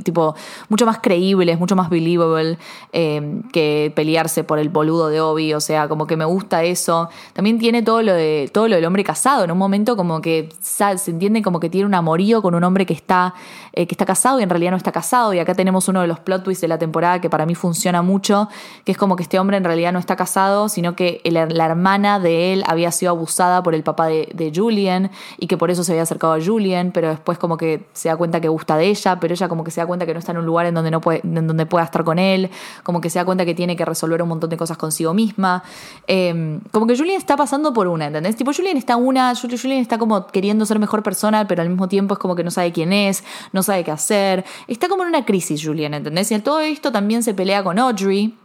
tipo 0.04 0.36
mucho 0.70 0.86
más 0.86 1.00
creíbles, 1.00 1.60
mucho 1.60 1.76
más 1.76 1.90
believable 1.90 2.58
eh, 2.92 3.42
que 3.54 3.92
pelearse 3.96 4.44
por 4.44 4.60
el 4.60 4.70
boludo 4.70 5.10
de 5.10 5.22
Obi, 5.22 5.54
o 5.54 5.62
sea, 5.62 5.88
como 5.88 6.08
que 6.08 6.18
me 6.18 6.26
gusta 6.26 6.64
eso. 6.64 7.10
También 7.34 7.60
tiene 7.60 7.84
todo 7.84 8.02
lo 8.02 8.14
de 8.14 8.50
todo 8.54 8.68
lo 8.68 8.76
del 8.76 8.86
hombre 8.86 9.04
casado, 9.04 9.44
en 9.44 9.52
un 9.52 9.58
momento 9.58 9.96
como 9.96 10.22
que 10.22 10.50
se 10.60 11.12
entiende 11.12 11.42
como 11.42 11.60
que 11.60 11.70
tiene 11.70 11.86
un 11.86 11.94
amorío 11.94 12.42
con 12.42 12.56
un 12.56 12.64
hombre 12.64 12.86
que 12.86 12.94
está 12.94 13.34
eh, 13.74 13.88
que 13.88 13.94
está 13.94 14.06
casado 14.06 14.40
y 14.40 14.44
en 14.44 14.50
realidad 14.50 14.72
no 14.72 14.78
está 14.78 14.92
casado. 14.92 15.34
Y 15.34 15.40
acá 15.40 15.54
tenemos 15.54 15.88
uno 15.88 16.02
de 16.02 16.08
los 16.08 16.20
plot 16.20 16.44
twists 16.44 16.62
de 16.62 16.68
la 16.68 16.78
temporada 16.78 17.22
que 17.22 17.30
para 17.30 17.46
mí 17.46 17.56
funciona 17.56 18.02
mucho, 18.02 18.50
que 18.86 18.92
es 18.92 18.98
como 18.98 19.16
que 19.16 19.24
este 19.24 19.40
hombre 19.40 19.58
en 19.58 19.64
realidad 19.64 19.94
no 19.94 20.00
está 20.00 20.16
casado, 20.16 20.70
sino 20.70 20.96
que 20.96 21.22
la 21.26 21.66
hermana 21.66 22.20
de 22.20 22.54
él 22.54 22.64
había 22.68 22.92
sido 22.92 23.12
abusada 23.12 23.64
por 23.64 23.76
el 23.76 23.84
papá 23.84 24.08
de, 24.08 24.30
de, 24.34 24.52
Julian 24.54 25.12
y 25.38 25.48
que 25.48 25.58
por 25.58 25.72
eso 25.72 25.84
se 25.84 25.94
había 25.94 26.04
acercado 26.04 26.34
a 26.34 26.44
Julian, 26.44 26.92
pero 26.92 27.10
después 27.10 27.38
como 27.38 27.58
que 27.58 27.88
se 27.94 28.10
da 28.10 28.18
cuenta 28.18 28.42
que 28.42 28.50
gusta 28.50 28.76
de 28.76 28.88
ella, 28.88 29.20
pero 29.20 29.34
ella 29.34 29.48
como 29.48 29.64
que 29.64 29.72
se 29.72 29.82
da 29.82 29.88
cuenta 29.88 30.06
que 30.06 30.14
no 30.14 30.20
está 30.20 30.32
en 30.34 30.40
un 30.40 30.46
lugar 30.46 30.66
en 30.66 30.76
donde, 30.76 30.92
no 30.92 31.00
puede, 31.00 31.22
en 31.24 31.48
donde 31.48 31.66
pueda 31.66 31.86
estar 31.86 32.04
con 32.04 32.20
él, 32.20 32.50
como 32.84 33.00
que 33.00 33.10
se 33.10 33.20
da 33.20 33.26
cuenta 33.26 33.46
que 33.46 33.56
tiene 33.56 33.76
que 33.76 33.86
resolver 33.86 34.22
un 34.22 34.30
montón 34.30 34.50
de 34.50 34.58
cosas 34.58 34.78
consigo 34.78 35.14
misma. 35.14 35.64
Eh, 36.08 36.60
como 36.72 36.88
que 36.88 36.98
Julian 36.98 37.18
está 37.18 37.38
pasando 37.38 37.74
por 37.74 37.88
una, 37.88 38.08
¿entendés? 38.08 38.36
Tipo, 38.36 38.52
Julian 38.54 38.78
está 38.78 38.96
una, 38.96 39.34
Julian 39.36 39.80
está 39.80 39.98
como 39.98 40.28
queriendo 40.28 40.66
ser 40.66 40.80
mejor 40.80 41.04
persona, 41.04 41.48
pero 41.48 41.62
al 41.62 41.70
mismo 41.70 41.88
tiempo 41.88 42.14
es 42.14 42.20
como 42.20 42.36
que 42.36 42.44
no 42.44 42.52
sabe 42.52 42.72
quién 42.72 42.94
es, 42.94 43.24
no 43.54 43.61
sabe 43.63 43.84
qué 43.84 43.91
hacer. 43.91 44.45
Está 44.67 44.88
como 44.88 45.04
en 45.04 45.10
una 45.10 45.26
crisis, 45.26 45.63
Julian, 45.63 45.93
¿entendés? 45.93 46.32
Y 46.32 46.39
todo 46.39 46.60
esto 46.60 46.91
también 46.91 47.24
se 47.24 47.34
pelea 47.34 47.63
con 47.63 47.80
Audrey, 47.80 48.38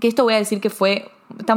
que 0.00 0.08
esto 0.08 0.24
voy 0.24 0.34
a 0.34 0.38
decir 0.38 0.60
que 0.60 0.70
fue 0.70 1.10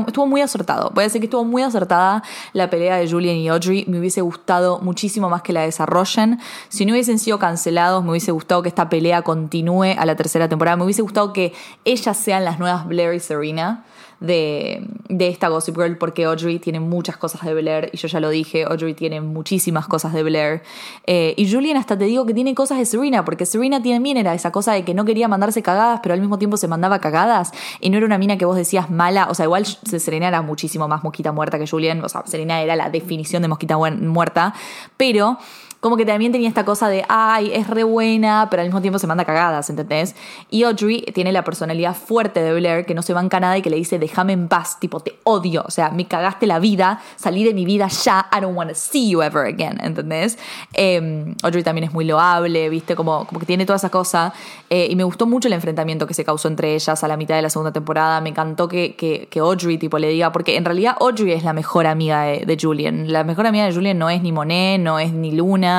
estuvo 0.07 0.25
muy 0.25 0.41
acertado. 0.41 0.91
Voy 0.93 1.03
a 1.03 1.07
decir 1.07 1.21
que 1.21 1.25
estuvo 1.25 1.43
muy 1.43 1.61
acertada 1.61 2.23
la 2.53 2.69
pelea 2.69 2.97
de 2.97 3.09
Julian 3.09 3.35
y 3.35 3.47
Audrey. 3.49 3.85
Me 3.87 3.99
hubiese 3.99 4.21
gustado 4.21 4.79
muchísimo 4.79 5.29
más 5.29 5.41
que 5.41 5.53
la 5.53 5.61
desarrollen. 5.61 6.39
Si 6.69 6.85
no 6.85 6.93
hubiesen 6.93 7.19
sido 7.19 7.39
cancelados, 7.39 8.03
me 8.03 8.11
hubiese 8.11 8.31
gustado 8.31 8.61
que 8.61 8.69
esta 8.69 8.89
pelea 8.89 9.21
continúe 9.21 9.95
a 9.97 10.05
la 10.05 10.15
tercera 10.15 10.47
temporada. 10.49 10.77
Me 10.77 10.83
hubiese 10.83 11.01
gustado 11.01 11.33
que 11.33 11.53
ellas 11.83 12.17
sean 12.17 12.45
las 12.45 12.59
nuevas 12.59 12.87
Blair 12.87 13.13
y 13.13 13.19
Serena 13.19 13.85
de, 14.25 14.85
de, 15.09 15.27
esta 15.27 15.47
Gossip 15.49 15.75
Girl 15.75 15.97
porque 15.97 16.25
Audrey 16.25 16.59
tiene 16.59 16.79
muchas 16.79 17.17
cosas 17.17 17.41
de 17.41 17.53
Blair 17.53 17.89
y 17.93 17.97
yo 17.97 18.07
ya 18.07 18.19
lo 18.19 18.29
dije, 18.29 18.63
Audrey 18.63 18.93
tiene 18.93 19.21
muchísimas 19.21 19.87
cosas 19.87 20.13
de 20.13 20.23
Blair. 20.23 20.61
Eh, 21.05 21.33
y 21.37 21.51
Julian 21.51 21.77
hasta 21.77 21.97
te 21.97 22.05
digo 22.05 22.25
que 22.25 22.33
tiene 22.33 22.55
cosas 22.55 22.77
de 22.77 22.85
Serena 22.85 23.23
porque 23.23 23.45
Serena 23.45 23.81
también 23.81 24.17
era 24.17 24.33
esa 24.33 24.51
cosa 24.51 24.73
de 24.73 24.83
que 24.83 24.93
no 24.93 25.05
quería 25.05 25.27
mandarse 25.27 25.61
cagadas 25.61 25.99
pero 26.01 26.13
al 26.13 26.19
mismo 26.19 26.37
tiempo 26.37 26.57
se 26.57 26.67
mandaba 26.67 26.99
cagadas 26.99 27.51
y 27.79 27.89
no 27.89 27.97
era 27.97 28.05
una 28.05 28.17
mina 28.17 28.37
que 28.37 28.45
vos 28.45 28.55
decías 28.55 28.89
mala, 28.89 29.27
o 29.29 29.35
sea 29.35 29.45
igual 29.45 29.65
Serena 29.65 30.27
era 30.27 30.41
muchísimo 30.41 30.87
más 30.87 31.03
mosquita 31.03 31.31
muerta 31.31 31.59
que 31.59 31.67
Julian, 31.67 32.03
o 32.03 32.09
sea 32.09 32.23
Serena 32.25 32.61
era 32.61 32.75
la 32.75 32.89
definición 32.89 33.41
de 33.41 33.47
mosquita 33.47 33.77
muerta 33.77 34.53
pero 34.97 35.37
como 35.85 35.97
que 35.97 36.05
también 36.07 36.31
tenía 36.31 36.49
esta 36.49 36.65
cosa 36.65 36.89
de, 36.89 37.05
ay, 37.09 37.51
es 37.53 37.67
re 37.67 37.83
buena, 37.83 38.47
pero 38.49 38.63
al 38.63 38.69
mismo 38.69 38.81
tiempo 38.81 38.97
se 38.97 39.05
manda 39.05 39.23
cagadas, 39.23 39.69
¿entendés? 39.69 40.15
Y 40.49 40.63
Audrey 40.63 41.03
tiene 41.13 41.31
la 41.31 41.43
personalidad 41.43 41.93
fuerte 41.93 42.41
de 42.41 42.55
Blair, 42.55 42.87
que 42.87 42.95
no 42.95 43.03
se 43.03 43.13
banca 43.13 43.39
nada 43.39 43.55
y 43.55 43.61
que 43.61 43.69
le 43.69 43.75
dice, 43.75 43.99
déjame 43.99 44.33
en 44.33 44.47
paz, 44.47 44.79
tipo, 44.79 44.99
te 45.01 45.19
odio, 45.25 45.63
o 45.63 45.69
sea, 45.69 45.91
me 45.91 46.07
cagaste 46.07 46.47
la 46.47 46.57
vida, 46.57 47.03
salí 47.17 47.43
de 47.43 47.53
mi 47.53 47.65
vida 47.65 47.87
ya, 47.87 48.25
I 48.35 48.41
don't 48.41 48.57
want 48.57 48.71
to 48.71 48.75
see 48.75 49.11
you 49.11 49.21
ever 49.21 49.45
again, 49.45 49.77
¿entendés? 49.79 50.39
Eh, 50.73 51.35
Audrey 51.43 51.61
también 51.61 51.83
es 51.83 51.93
muy 51.93 52.05
loable, 52.05 52.67
¿viste? 52.69 52.95
Como, 52.95 53.27
como 53.27 53.39
que 53.39 53.45
tiene 53.45 53.67
toda 53.67 53.77
esa 53.77 53.91
cosa. 53.91 54.33
eh, 54.71 54.87
y 54.89 54.95
me 54.95 55.03
gustó 55.03 55.27
mucho 55.27 55.49
el 55.49 55.53
enfrentamiento 55.53 56.07
que 56.07 56.15
se 56.15 56.25
causó 56.25 56.47
entre 56.47 56.73
ellas 56.73 57.03
a 57.03 57.07
la 57.07 57.15
mitad 57.15 57.35
de 57.35 57.43
la 57.43 57.51
segunda 57.51 57.71
temporada. 57.71 58.21
Me 58.21 58.29
encantó 58.29 58.67
que, 58.67 58.95
que, 58.95 59.27
que 59.29 59.39
Audrey, 59.39 59.77
tipo, 59.77 59.99
le 59.99 60.09
diga, 60.09 60.31
porque 60.31 60.57
en 60.57 60.65
realidad 60.65 60.95
Audrey 60.99 61.33
es 61.33 61.43
la 61.43 61.53
mejor 61.53 61.85
amiga 61.85 62.23
de, 62.23 62.43
de 62.43 62.57
Julian. 62.59 63.13
La 63.13 63.23
mejor 63.23 63.45
amiga 63.45 63.65
de 63.65 63.71
Julian 63.75 63.99
no 63.99 64.09
es 64.09 64.23
ni 64.23 64.31
Monet, 64.31 64.81
no 64.81 64.97
es 64.97 65.13
ni 65.13 65.31
Luna, 65.31 65.74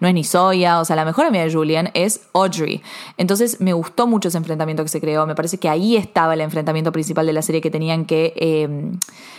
no 0.00 0.08
es 0.08 0.14
ni 0.14 0.24
Zoya. 0.24 0.80
O 0.80 0.84
sea, 0.84 0.96
la 0.96 1.04
mejor 1.04 1.26
amiga 1.26 1.44
de 1.44 1.52
Julian 1.52 1.90
es 1.94 2.20
Audrey. 2.32 2.82
Entonces 3.16 3.60
me 3.60 3.72
gustó 3.72 4.06
mucho 4.06 4.28
ese 4.28 4.38
enfrentamiento 4.38 4.82
que 4.82 4.88
se 4.88 5.00
creó. 5.00 5.26
Me 5.26 5.34
parece 5.34 5.58
que 5.58 5.68
ahí 5.68 5.96
estaba 5.96 6.34
el 6.34 6.40
enfrentamiento 6.40 6.92
principal 6.92 7.26
de 7.26 7.32
la 7.32 7.42
serie 7.42 7.60
que 7.60 7.70
tenían 7.70 8.04
que, 8.04 8.32
eh, 8.36 8.68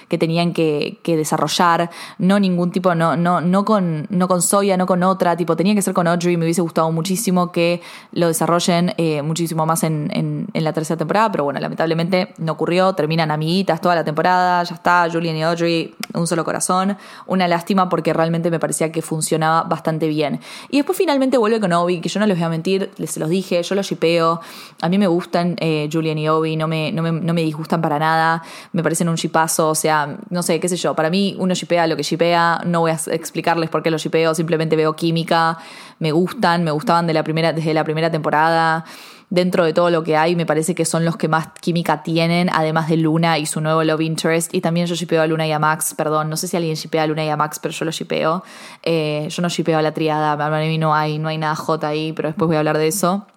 que 0.08 0.18
tenían 0.18 0.54
que, 0.54 1.00
desarrollar. 1.04 1.90
No 2.18 2.40
ningún 2.40 2.72
tipo, 2.72 2.96
no, 2.96 3.18
no, 3.18 3.42
no 3.42 3.66
con, 3.66 4.08
no 4.10 4.28
con 4.28 4.40
no 4.78 4.86
con 4.86 5.04
otra. 5.04 5.36
Tipo, 5.36 5.56
tenía 5.56 5.76
que 5.76 5.82
ser 5.82 5.94
con 5.94 6.08
Audrey. 6.08 6.38
Me 6.38 6.46
hubiese 6.46 6.62
gustado 6.62 6.92
muchísimo 6.92 7.52
que 7.52 7.82
lo 8.12 8.28
desarrollen 8.28 8.94
eh, 8.98 9.22
muchísimo 9.22 9.66
más 9.66 9.84
en, 9.84 10.10
en, 10.14 10.48
en 10.54 10.64
la 10.64 10.74
tercera 10.74 10.98
temporada. 10.98 11.32
Pero 11.32 11.44
bueno, 11.44 11.60
lamentablemente 11.60 12.34
no 12.38 12.54
ocurrió. 12.54 12.94
Terminan 12.94 13.32
amiguitas 13.32 13.82
toda 13.82 13.96
la 13.96 14.04
temporada. 14.04 14.64
Ya 14.64 14.76
está, 14.76 15.08
Julian 15.12 15.36
y 15.36 15.44
Audrey, 15.44 15.96
un 16.14 16.28
solo 16.28 16.44
corazón. 16.44 16.98
Una 17.28 17.48
lástima 17.48 17.90
porque 17.90 18.14
realmente 18.14 18.52
me 18.52 18.60
parecía 18.60 18.92
que 18.92 19.02
funcionaba 19.02 19.64
bastante 19.64 19.89
bien. 19.98 20.40
Y 20.70 20.78
después 20.78 20.98
finalmente 20.98 21.38
vuelve 21.38 21.60
con 21.60 21.74
Obi, 21.74 22.02
que 22.02 22.10
yo 22.10 22.20
no 22.20 22.26
les 22.28 22.38
voy 22.38 22.46
a 22.46 22.50
mentir, 22.50 22.92
les 22.98 23.18
los 23.18 23.30
dije, 23.30 23.64
yo 23.64 23.76
los 23.76 23.88
shipeo. 23.88 24.40
A 24.82 24.90
mí 24.90 24.98
me 24.98 25.08
gustan 25.08 25.56
eh, 25.60 25.90
Julian 25.92 26.18
y 26.18 26.30
Obi, 26.30 26.56
no 26.56 26.68
me, 26.68 26.92
no, 26.92 27.02
me, 27.02 27.12
no 27.12 27.34
me 27.34 27.42
disgustan 27.42 27.82
para 27.82 27.98
nada. 27.98 28.44
Me 28.74 28.84
parecen 28.84 29.10
un 29.10 29.16
shipazo, 29.16 29.70
o 29.70 29.76
sea, 29.76 30.18
no 30.30 30.44
sé, 30.44 30.60
qué 30.60 30.70
sé 30.70 30.76
yo. 30.76 30.96
Para 30.96 31.10
mí 31.10 31.36
uno 31.40 31.54
shipea 31.54 31.88
lo 31.88 31.96
que 31.96 32.04
shipea. 32.04 32.62
No 32.66 32.82
voy 32.82 32.92
a 32.92 33.00
explicarles 33.12 33.70
por 33.70 33.82
qué 33.82 33.92
los 33.92 34.02
shipeo, 34.02 34.36
simplemente 34.36 34.76
veo 34.76 34.96
química. 34.96 35.58
Me 36.00 36.12
gustan, 36.12 36.64
me 36.64 36.72
gustaban 36.72 37.08
de 37.08 37.14
la 37.14 37.24
primera, 37.24 37.54
desde 37.54 37.74
la 37.74 37.84
primera 37.84 38.12
temporada 38.12 38.86
dentro 39.30 39.64
de 39.64 39.74
todo 39.74 39.90
lo 39.90 40.04
que 40.04 40.18
hay, 40.18 40.36
me 40.36 40.46
parece 40.46 40.74
que 40.74 40.86
son 40.86 41.06
los 41.06 41.18
que 41.18 41.28
más 41.28 41.50
química 41.62 42.04
tienen, 42.04 42.50
además 42.52 42.90
de 42.90 42.98
Luna 42.98 43.38
y 43.38 43.46
su 43.46 43.62
nuevo 43.62 43.84
Love 43.84 44.02
Interest. 44.02 44.54
Y 44.54 44.62
también 44.62 44.88
yo 44.88 44.96
shipeo 44.96 45.22
a 45.22 45.28
Luna 45.28 45.48
y 45.48 45.52
a 45.52 45.60
Max, 45.60 45.94
perdón, 45.96 46.30
no 46.30 46.38
sé 46.38 46.48
si 46.48 46.58
alguien 46.58 46.76
shipea 46.76 47.04
a 47.04 47.08
Luna 47.08 47.26
y 47.26 47.30
a 47.30 47.38
Max, 47.38 47.60
pero 47.60 47.74
yo 47.74 47.86
lo 47.86 47.92
shipeo. 47.92 48.44
Eh, 48.84 49.28
yo 49.30 49.42
no 49.42 49.50
shipeo 49.50 49.78
a 49.78 49.82
la 49.82 49.94
triada, 49.94 50.38
para 50.38 50.60
mí 50.60 50.78
no 50.78 50.96
hay, 50.96 51.20
no 51.20 51.30
hay 51.30 51.38
nada 51.38 51.56
J 51.56 51.88
ahí, 51.88 52.14
pero 52.14 52.30
después 52.30 52.48
voy 52.48 52.56
a 52.56 52.60
hablar 52.60 52.78
de 52.78 52.88
eso. 52.88 53.28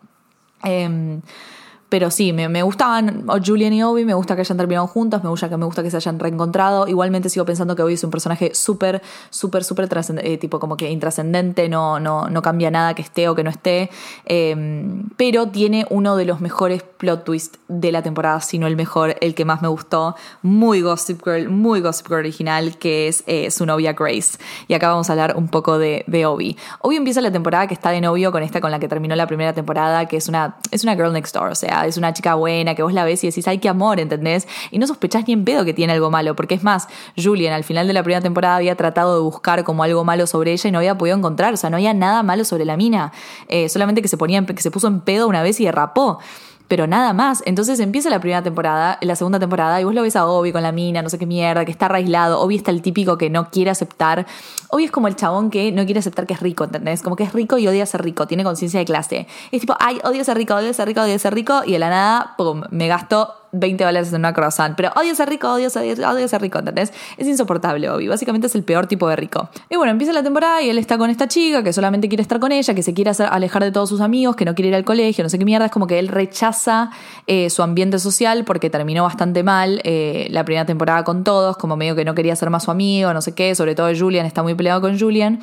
Eh, 0.65 1.21
pero 1.93 2.11
sí, 2.11 2.33
me, 2.33 2.49
me 2.49 2.63
gustaban 2.63 3.27
Julian 3.45 3.75
y 3.75 3.83
Obi, 3.83 4.07
me 4.07 4.15
gusta 4.15 4.35
que 4.35 4.41
hayan 4.41 4.57
terminado 4.57 4.87
juntos, 4.87 5.23
me 5.23 5.29
gusta 5.29 5.51
que 5.51 5.59
me 5.59 5.67
gusta 5.67 5.83
que 5.83 5.91
se 5.91 5.99
hayan 5.99 6.19
reencontrado. 6.19 6.89
Igualmente 6.89 7.29
sigo 7.29 7.45
pensando 7.45 7.77
que 7.77 7.83
Obi 7.83 7.93
es 7.93 8.03
un 8.03 8.11
personaje 8.11 8.55
súper, 8.55 9.03
súper, 9.29 9.63
súper 9.63 9.91
eh, 10.23 10.39
tipo 10.39 10.59
como 10.59 10.79
que 10.79 10.91
intrascendente, 10.91 11.69
no, 11.69 12.01
no, 12.01 12.31
no 12.31 12.41
cambia 12.41 12.71
nada 12.71 12.95
que 12.95 13.03
esté 13.03 13.29
o 13.29 13.35
que 13.35 13.45
no 13.45 13.51
esté. 13.51 13.91
Eh, 14.25 15.03
pero 15.19 15.49
tiene 15.49 15.87
uno 15.91 16.17
de 16.17 16.25
los 16.25 16.41
mejores 16.41 16.83
plot 16.83 17.25
twists 17.25 17.59
de 17.69 17.93
la 17.93 18.01
temporada, 18.01 18.41
si 18.41 18.59
no 18.59 18.67
el 18.67 18.77
mejor, 18.77 19.17
el 19.21 19.35
que 19.35 19.45
más 19.45 19.61
me 19.61 19.69
gustó. 19.69 20.17
Muy 20.41 20.81
Gossip 20.81 21.23
Girl, 21.23 21.51
muy 21.51 21.83
Gossip 21.83 22.07
Girl 22.07 22.21
original, 22.21 22.79
que 22.79 23.09
es 23.09 23.23
eh, 23.27 23.51
su 23.51 23.67
novia 23.67 23.93
Grace. 23.93 24.39
Y 24.67 24.73
acá 24.73 24.89
vamos 24.89 25.11
a 25.11 25.13
hablar 25.13 25.37
un 25.37 25.49
poco 25.49 25.77
de, 25.77 26.05
de 26.07 26.25
Obi. 26.25 26.57
Obi 26.81 26.97
empieza 26.97 27.21
la 27.21 27.31
temporada 27.31 27.67
que 27.67 27.75
está 27.75 27.91
de 27.91 28.01
novio 28.01 28.33
con 28.33 28.43
esta 28.43 28.63
con 28.63 28.71
la 28.71 28.81
que 28.81 28.89
terminó 28.89 29.15
la 29.15 29.27
primera 29.27 29.53
temporada, 29.53 30.07
que 30.07 30.17
es 30.17 30.27
una, 30.29 30.57
es 30.71 30.85
una 30.85 30.95
girl 30.95 31.13
next 31.13 31.35
door, 31.35 31.51
o 31.51 31.55
sea, 31.55 31.82
es 31.87 31.97
una 31.97 32.13
chica 32.13 32.35
buena, 32.35 32.75
que 32.75 32.83
vos 32.83 32.93
la 32.93 33.05
ves 33.05 33.23
y 33.25 33.29
decís, 33.29 33.47
ay, 33.49 33.59
qué 33.59 33.69
amor, 33.69 34.01
¿entendés? 34.01 34.49
Y 34.71 34.79
no 34.79 34.87
sospechás 34.87 35.27
ni 35.27 35.33
en 35.33 35.45
pedo 35.45 35.65
que 35.65 35.75
tiene 35.75 35.93
algo 35.93 36.11
malo, 36.11 36.37
porque 36.37 36.55
es 36.55 36.63
más, 36.63 36.89
Julian 37.17 37.53
al 37.53 37.65
final 37.65 37.87
de 37.87 37.93
la 37.93 38.03
primera 38.03 38.21
temporada 38.21 38.57
había 38.57 38.77
tratado 38.77 39.15
de 39.17 39.23
buscar 39.23 39.65
como 39.65 39.83
algo 39.83 40.05
malo 40.05 40.27
sobre 40.27 40.53
ella 40.53 40.69
y 40.69 40.73
no 40.73 40.79
había 40.79 40.97
podido 40.97 41.17
encontrar, 41.17 41.55
o 41.55 41.57
sea, 41.57 41.71
no 41.71 41.77
había 41.77 41.95
nada 41.95 42.23
malo 42.23 42.45
sobre 42.45 42.65
la 42.65 42.77
mina, 42.77 43.13
eh, 43.49 43.69
solamente 43.69 44.03
que 44.03 44.09
se, 44.09 44.17
ponía, 44.17 44.45
que 44.45 44.63
se 44.63 44.71
puso 44.71 44.89
en 44.89 45.01
pedo 45.01 45.29
una 45.29 45.43
vez 45.43 45.61
y 45.61 45.65
derrapó 45.65 46.19
pero 46.73 46.87
nada 46.87 47.13
más. 47.13 47.43
Entonces 47.45 47.81
empieza 47.81 48.09
la 48.09 48.19
primera 48.19 48.43
temporada, 48.43 48.97
la 49.03 49.15
segunda 49.15 49.39
temporada, 49.39 49.79
y 49.79 49.85
vos 49.85 49.95
lo 49.95 50.01
ves 50.01 50.17
a 50.17 50.25
Obi 50.25 50.53
con 50.53 50.63
la 50.63 50.73
mina, 50.73 51.03
no 51.03 51.11
sé 51.11 51.19
qué 51.19 51.27
mierda, 51.27 51.67
que 51.67 51.71
está 51.71 51.95
aislado. 51.95 52.41
Obi 52.41 52.57
está 52.57 52.71
el 52.71 52.81
típico 52.81 53.19
que 53.19 53.29
no 53.29 53.51
quiere 53.51 53.71
aceptar. 53.71 54.27
Obi 54.71 54.85
es 54.85 54.91
como 54.91 55.07
el 55.07 55.15
chabón 55.15 55.51
que 55.51 55.71
no 55.71 55.85
quiere 55.85 56.01
aceptar 56.01 56.27
que 56.27 56.33
es 56.33 56.41
rico, 56.41 56.65
¿entendés? 56.65 57.03
Como 57.03 57.15
que 57.15 57.25
es 57.25 57.35
rico 57.35 57.59
y 57.59 57.69
odia 57.69 57.85
ser 57.85 58.03
rico, 58.03 58.27
tiene 58.27 58.43
conciencia 58.43 58.81
de 58.81 58.87
clase. 58.87 59.27
Es 59.51 59.61
tipo, 59.61 59.77
ay, 59.81 60.01
odio 60.03 60.25
ser 60.25 60.39
rico, 60.39 60.55
odio 60.55 60.73
ser 60.73 60.89
rico, 60.89 61.03
odio 61.03 61.19
ser 61.19 61.35
rico, 61.35 61.61
y 61.67 61.73
de 61.73 61.79
la 61.79 61.91
nada, 61.91 62.35
pum, 62.39 62.63
me 62.71 62.89
gasto 62.89 63.42
20 63.53 63.85
dólares 63.85 64.09
en 64.13 64.21
una 64.21 64.33
croissant. 64.33 64.75
Pero 64.77 64.91
odio 64.97 65.15
ser 65.15 65.29
rico, 65.29 65.53
odio 65.53 65.71
ser, 65.71 66.05
odio 66.05 66.27
ser 66.27 66.41
rico, 66.41 66.59
¿entendés? 66.59 66.93
Es 67.17 67.27
insoportable, 67.27 67.89
Obi. 67.91 68.09
Básicamente 68.09 68.47
es 68.47 68.55
el 68.55 68.65
peor 68.65 68.87
tipo 68.87 69.09
de 69.09 69.17
rico. 69.17 69.49
Y 69.69 69.77
bueno, 69.77 69.93
empieza 69.93 70.13
la 70.13 70.23
temporada 70.23 70.63
y 70.63 70.71
él 70.71 70.79
está 70.79 70.99
con 70.99 71.11
esta 71.11 71.29
chica 71.29 71.63
que 71.63 71.73
solamente 71.73 72.09
quiere 72.09 72.23
estar 72.23 72.41
con 72.41 72.51
ella, 72.51 72.75
que 72.75 72.83
se 72.83 72.95
quiere 72.95 73.11
alejar 73.31 73.63
de 73.63 73.71
todos 73.71 73.89
sus 73.89 74.01
amigos, 74.01 74.37
que 74.37 74.45
no 74.45 74.55
quiere 74.55 74.71
ir 74.71 74.75
al 74.75 74.85
colegio, 74.85 75.23
no 75.23 75.29
sé 75.29 75.39
qué 75.39 75.45
mierda. 75.45 75.67
Es 75.67 75.73
como 75.73 75.87
que 75.87 75.99
él 75.99 76.09
rechaza 76.09 76.91
eh, 77.27 77.51
su 77.51 77.63
ambiente 77.63 77.99
social 77.99 78.45
porque 78.45 78.71
terminó 78.71 79.05
bastante 79.05 79.43
mal 79.43 79.81
eh, 79.85 80.29
la 80.31 80.45
primera 80.45 80.65
temporada 80.65 81.05
con 81.05 81.23
todos, 81.23 81.57
como 81.59 81.77
medio 81.77 81.95
que 81.95 82.05
no 82.05 82.15
quería 82.15 82.35
ser 82.37 82.51
más 82.51 82.65
su 82.65 82.71
amigo, 82.71 83.13
no 83.13 83.21
sé 83.21 83.35
qué. 83.35 83.55
Sobre 83.55 83.75
todo 83.75 83.89
Julian 83.95 84.25
está 84.25 84.43
muy 84.43 84.55
peleado 84.55 84.81
con 84.81 84.99
Julian. 84.99 85.41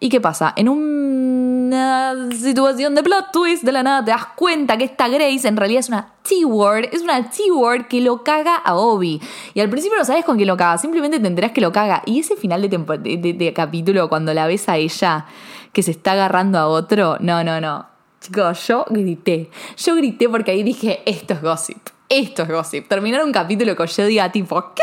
¿Y 0.00 0.10
qué 0.10 0.20
pasa? 0.20 0.52
En 0.56 0.68
una 0.68 2.14
situación 2.30 2.94
de 2.94 3.02
plot 3.02 3.32
twist, 3.32 3.64
de 3.64 3.72
la 3.72 3.82
nada 3.82 4.04
te 4.04 4.12
das 4.12 4.26
cuenta 4.36 4.76
que 4.76 4.84
esta 4.84 5.08
Grace 5.08 5.48
en 5.48 5.56
realidad 5.56 5.80
es 5.80 5.88
una 5.88 6.12
T-word, 6.22 6.90
es 6.92 7.02
una 7.02 7.28
T-word 7.28 7.88
que 7.88 8.00
lo 8.00 8.22
caga 8.22 8.54
a 8.56 8.76
Obi. 8.76 9.20
Y 9.54 9.60
al 9.60 9.68
principio 9.68 9.98
no 9.98 10.04
sabes 10.04 10.24
con 10.24 10.36
quién 10.36 10.46
lo 10.46 10.56
caga, 10.56 10.78
simplemente 10.78 11.18
te 11.18 11.26
enterás 11.26 11.50
que 11.50 11.60
lo 11.60 11.72
caga. 11.72 12.02
Y 12.06 12.20
ese 12.20 12.36
final 12.36 12.62
de, 12.62 13.52
capítulo, 13.54 14.08
cuando 14.08 14.32
la 14.32 14.46
ves 14.46 14.68
a 14.68 14.76
ella 14.76 15.26
que 15.72 15.82
se 15.82 15.90
está 15.90 16.12
agarrando 16.12 16.58
a 16.58 16.68
otro, 16.68 17.16
no, 17.18 17.42
no, 17.42 17.60
no. 17.60 17.86
Chicos, 18.20 18.66
yo 18.68 18.84
grité. 18.90 19.50
Yo 19.76 19.96
grité 19.96 20.28
porque 20.28 20.52
ahí 20.52 20.62
dije, 20.62 21.02
esto 21.06 21.34
es 21.34 21.42
gossip. 21.42 21.78
Esto 22.08 22.42
es 22.42 22.48
gossip. 22.48 22.88
Terminar 22.88 23.24
un 23.24 23.32
capítulo 23.32 23.74
que 23.74 23.86
yo 23.86 24.06
diga 24.06 24.30
tipo, 24.30 24.60
¿qué? 24.74 24.82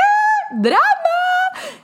¿Drama? 0.62 1.15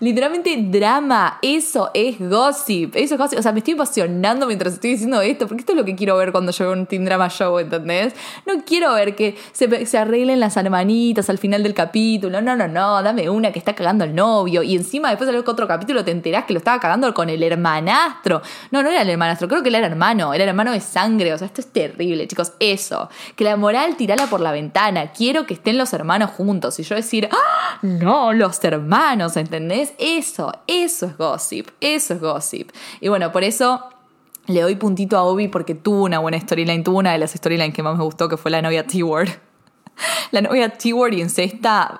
Literalmente 0.01 0.57
drama, 0.57 1.37
eso 1.43 1.91
es 1.93 2.17
gossip, 2.19 2.95
eso 2.95 3.13
es 3.13 3.19
gossip. 3.19 3.37
O 3.37 3.41
sea, 3.43 3.51
me 3.51 3.59
estoy 3.59 3.75
emocionando 3.75 4.47
mientras 4.47 4.73
estoy 4.73 4.93
diciendo 4.93 5.21
esto, 5.21 5.47
porque 5.47 5.61
esto 5.61 5.73
es 5.73 5.77
lo 5.77 5.85
que 5.85 5.95
quiero 5.95 6.17
ver 6.17 6.31
cuando 6.31 6.51
yo 6.51 6.71
un 6.71 6.87
Teen 6.87 7.05
Drama 7.05 7.29
Show, 7.29 7.59
¿entendés? 7.59 8.15
No 8.47 8.63
quiero 8.65 8.93
ver 8.95 9.15
que 9.15 9.37
se, 9.51 9.85
se 9.85 9.97
arreglen 9.99 10.39
las 10.39 10.57
hermanitas 10.57 11.29
al 11.29 11.37
final 11.37 11.61
del 11.61 11.75
capítulo. 11.75 12.41
No, 12.41 12.55
no, 12.55 12.67
no, 12.67 13.03
dame 13.03 13.29
una 13.29 13.51
que 13.51 13.59
está 13.59 13.75
cagando 13.75 14.03
al 14.03 14.15
novio. 14.15 14.63
Y 14.63 14.75
encima 14.75 15.09
después 15.09 15.29
de 15.29 15.37
otro 15.37 15.67
capítulo 15.67 16.03
te 16.03 16.09
enterás 16.09 16.45
que 16.45 16.53
lo 16.53 16.57
estaba 16.57 16.79
cagando 16.79 17.13
con 17.13 17.29
el 17.29 17.43
hermanastro. 17.43 18.41
No, 18.71 18.81
no 18.81 18.89
era 18.89 19.03
el 19.03 19.09
hermanastro, 19.09 19.47
creo 19.47 19.61
que 19.61 19.69
él 19.69 19.75
era 19.75 19.85
hermano, 19.85 20.33
era 20.33 20.45
hermano 20.45 20.71
de 20.71 20.79
sangre. 20.79 21.31
O 21.31 21.37
sea, 21.37 21.45
esto 21.45 21.61
es 21.61 21.67
terrible, 21.67 22.27
chicos. 22.27 22.53
Eso, 22.59 23.07
que 23.35 23.43
la 23.43 23.55
moral 23.55 23.95
tirala 23.97 24.25
por 24.25 24.41
la 24.41 24.51
ventana. 24.51 25.11
Quiero 25.11 25.45
que 25.45 25.53
estén 25.53 25.77
los 25.77 25.93
hermanos 25.93 26.31
juntos. 26.31 26.79
Y 26.79 26.83
yo 26.83 26.95
decir, 26.95 27.29
¡Ah! 27.31 27.77
no, 27.83 28.33
los 28.33 28.63
hermanos, 28.63 29.37
¿entendés? 29.37 29.90
Eso, 29.97 30.51
eso 30.67 31.05
es 31.05 31.17
gossip, 31.17 31.67
eso 31.79 32.13
es 32.13 32.21
gossip. 32.21 32.71
Y 32.99 33.09
bueno, 33.09 33.31
por 33.31 33.43
eso 33.43 33.83
le 34.47 34.61
doy 34.61 34.75
puntito 34.75 35.17
a 35.17 35.23
Obi 35.23 35.47
porque 35.47 35.75
tuvo 35.75 36.03
una 36.03 36.19
buena 36.19 36.39
storyline, 36.39 36.83
tuvo 36.83 36.99
una 36.99 37.11
de 37.11 37.17
las 37.19 37.31
storylines 37.31 37.73
que 37.73 37.83
más 37.83 37.97
me 37.97 38.03
gustó, 38.03 38.27
que 38.29 38.37
fue 38.37 38.51
la 38.51 38.61
novia 38.61 38.85
T-Word. 38.87 39.29
La 40.31 40.41
novia 40.41 40.69
T-Word 40.69 41.13
y 41.13 41.23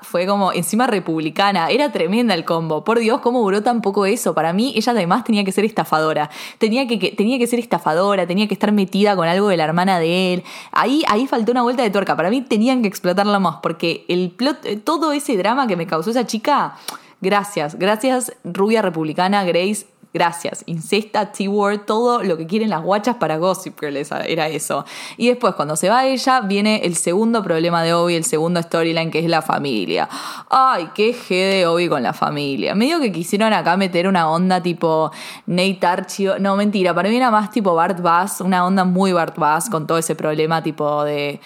fue 0.01 0.25
como 0.25 0.53
encima 0.53 0.87
republicana. 0.87 1.69
Era 1.69 1.91
tremenda 1.91 2.33
el 2.33 2.45
combo. 2.45 2.83
Por 2.83 2.97
Dios, 2.99 3.19
cómo 3.21 3.41
duró 3.41 3.61
tan 3.61 3.81
poco 3.81 4.05
eso. 4.05 4.33
Para 4.33 4.53
mí, 4.53 4.73
ella 4.75 4.93
además 4.93 5.23
tenía 5.23 5.43
que 5.43 5.51
ser 5.51 5.65
estafadora. 5.65 6.29
Tenía 6.57 6.87
que, 6.87 6.97
que- 6.97 7.11
tenía 7.11 7.37
que 7.37 7.45
ser 7.45 7.59
estafadora, 7.59 8.25
tenía 8.25 8.47
que 8.47 8.53
estar 8.53 8.71
metida 8.71 9.15
con 9.15 9.27
algo 9.27 9.49
de 9.49 9.57
la 9.57 9.65
hermana 9.65 9.99
de 9.99 10.33
él. 10.33 10.43
Ahí, 10.71 11.03
ahí 11.09 11.27
faltó 11.27 11.51
una 11.51 11.61
vuelta 11.61 11.83
de 11.83 11.89
tuerca. 11.91 12.15
Para 12.15 12.29
mí 12.29 12.41
tenían 12.41 12.81
que 12.81 12.87
explotarla 12.87 13.37
más 13.39 13.57
porque 13.61 14.05
el 14.07 14.31
plot, 14.31 14.65
eh, 14.65 14.77
todo 14.77 15.11
ese 15.11 15.37
drama 15.37 15.67
que 15.67 15.75
me 15.75 15.85
causó 15.85 16.09
esa 16.09 16.25
chica. 16.25 16.77
Gracias, 17.21 17.77
gracias, 17.77 18.33
rubia 18.43 18.81
republicana, 18.81 19.43
Grace. 19.43 19.85
Gracias. 20.13 20.63
Incesta, 20.65 21.31
T-Word, 21.31 21.85
todo 21.85 22.21
lo 22.21 22.35
que 22.35 22.45
quieren 22.45 22.69
las 22.69 22.81
guachas 22.81 23.15
para 23.15 23.37
Gossip 23.37 23.79
Girl 23.79 23.95
era 23.95 24.49
eso. 24.49 24.83
Y 25.15 25.29
después, 25.29 25.55
cuando 25.55 25.77
se 25.77 25.87
va 25.87 26.05
ella, 26.05 26.41
viene 26.41 26.81
el 26.83 26.97
segundo 26.97 27.41
problema 27.41 27.81
de 27.81 27.93
Obi, 27.93 28.15
el 28.15 28.25
segundo 28.25 28.61
storyline, 28.61 29.09
que 29.09 29.19
es 29.19 29.29
la 29.29 29.41
familia. 29.41 30.09
Ay, 30.49 30.89
qué 30.93 31.15
G 31.15 31.29
de 31.29 31.65
Obi 31.65 31.87
con 31.87 32.03
la 32.03 32.11
familia. 32.11 32.75
Medio 32.75 32.99
que 32.99 33.13
quisieron 33.13 33.53
acá 33.53 33.77
meter 33.77 34.05
una 34.05 34.29
onda 34.29 34.61
tipo 34.61 35.11
Nate 35.45 35.79
Archie. 35.81 36.39
No, 36.39 36.57
mentira, 36.57 36.93
para 36.93 37.07
mí 37.07 37.15
era 37.15 37.31
más 37.31 37.49
tipo 37.49 37.73
Bart 37.73 38.01
Bass, 38.01 38.41
una 38.41 38.65
onda 38.65 38.83
muy 38.83 39.13
Bart 39.13 39.37
Bass 39.37 39.69
con 39.69 39.87
todo 39.87 39.97
ese 39.97 40.15
problema 40.15 40.61
tipo 40.61 41.05
de 41.05 41.39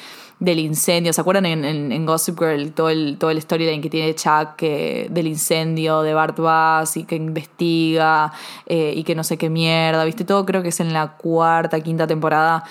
del 0.45 0.59
incendio. 0.59 1.11
¿Se 1.11 1.19
acuerdan 1.21 1.45
en, 1.45 1.65
en- 1.65 1.91
en 1.91 2.05
Gossip 2.05 2.39
Girl 2.39 2.71
todo 2.71 2.89
el, 2.89 3.17
todo 3.17 3.31
el 3.31 3.41
storyline 3.41 3.81
que 3.81 3.89
tiene 3.89 4.13
Chuck 4.15 4.55
que- 4.55 5.07
del 5.09 5.27
incendio 5.27 6.01
de 6.03 6.13
Bart 6.13 6.37
Bass 6.39 6.95
y 6.97 7.03
que 7.03 7.15
investiga 7.15 8.31
eh, 8.67 8.93
y 8.95 9.03
que 9.03 9.15
no 9.15 9.23
sé 9.23 9.37
qué 9.37 9.49
mierda? 9.49 10.05
¿Viste? 10.05 10.23
Todo 10.23 10.45
creo 10.45 10.61
que 10.63 10.69
es 10.69 10.79
en 10.79 10.93
la 10.93 11.17
cuarta, 11.17 11.79
quinta 11.81 12.07
temporada. 12.07 12.63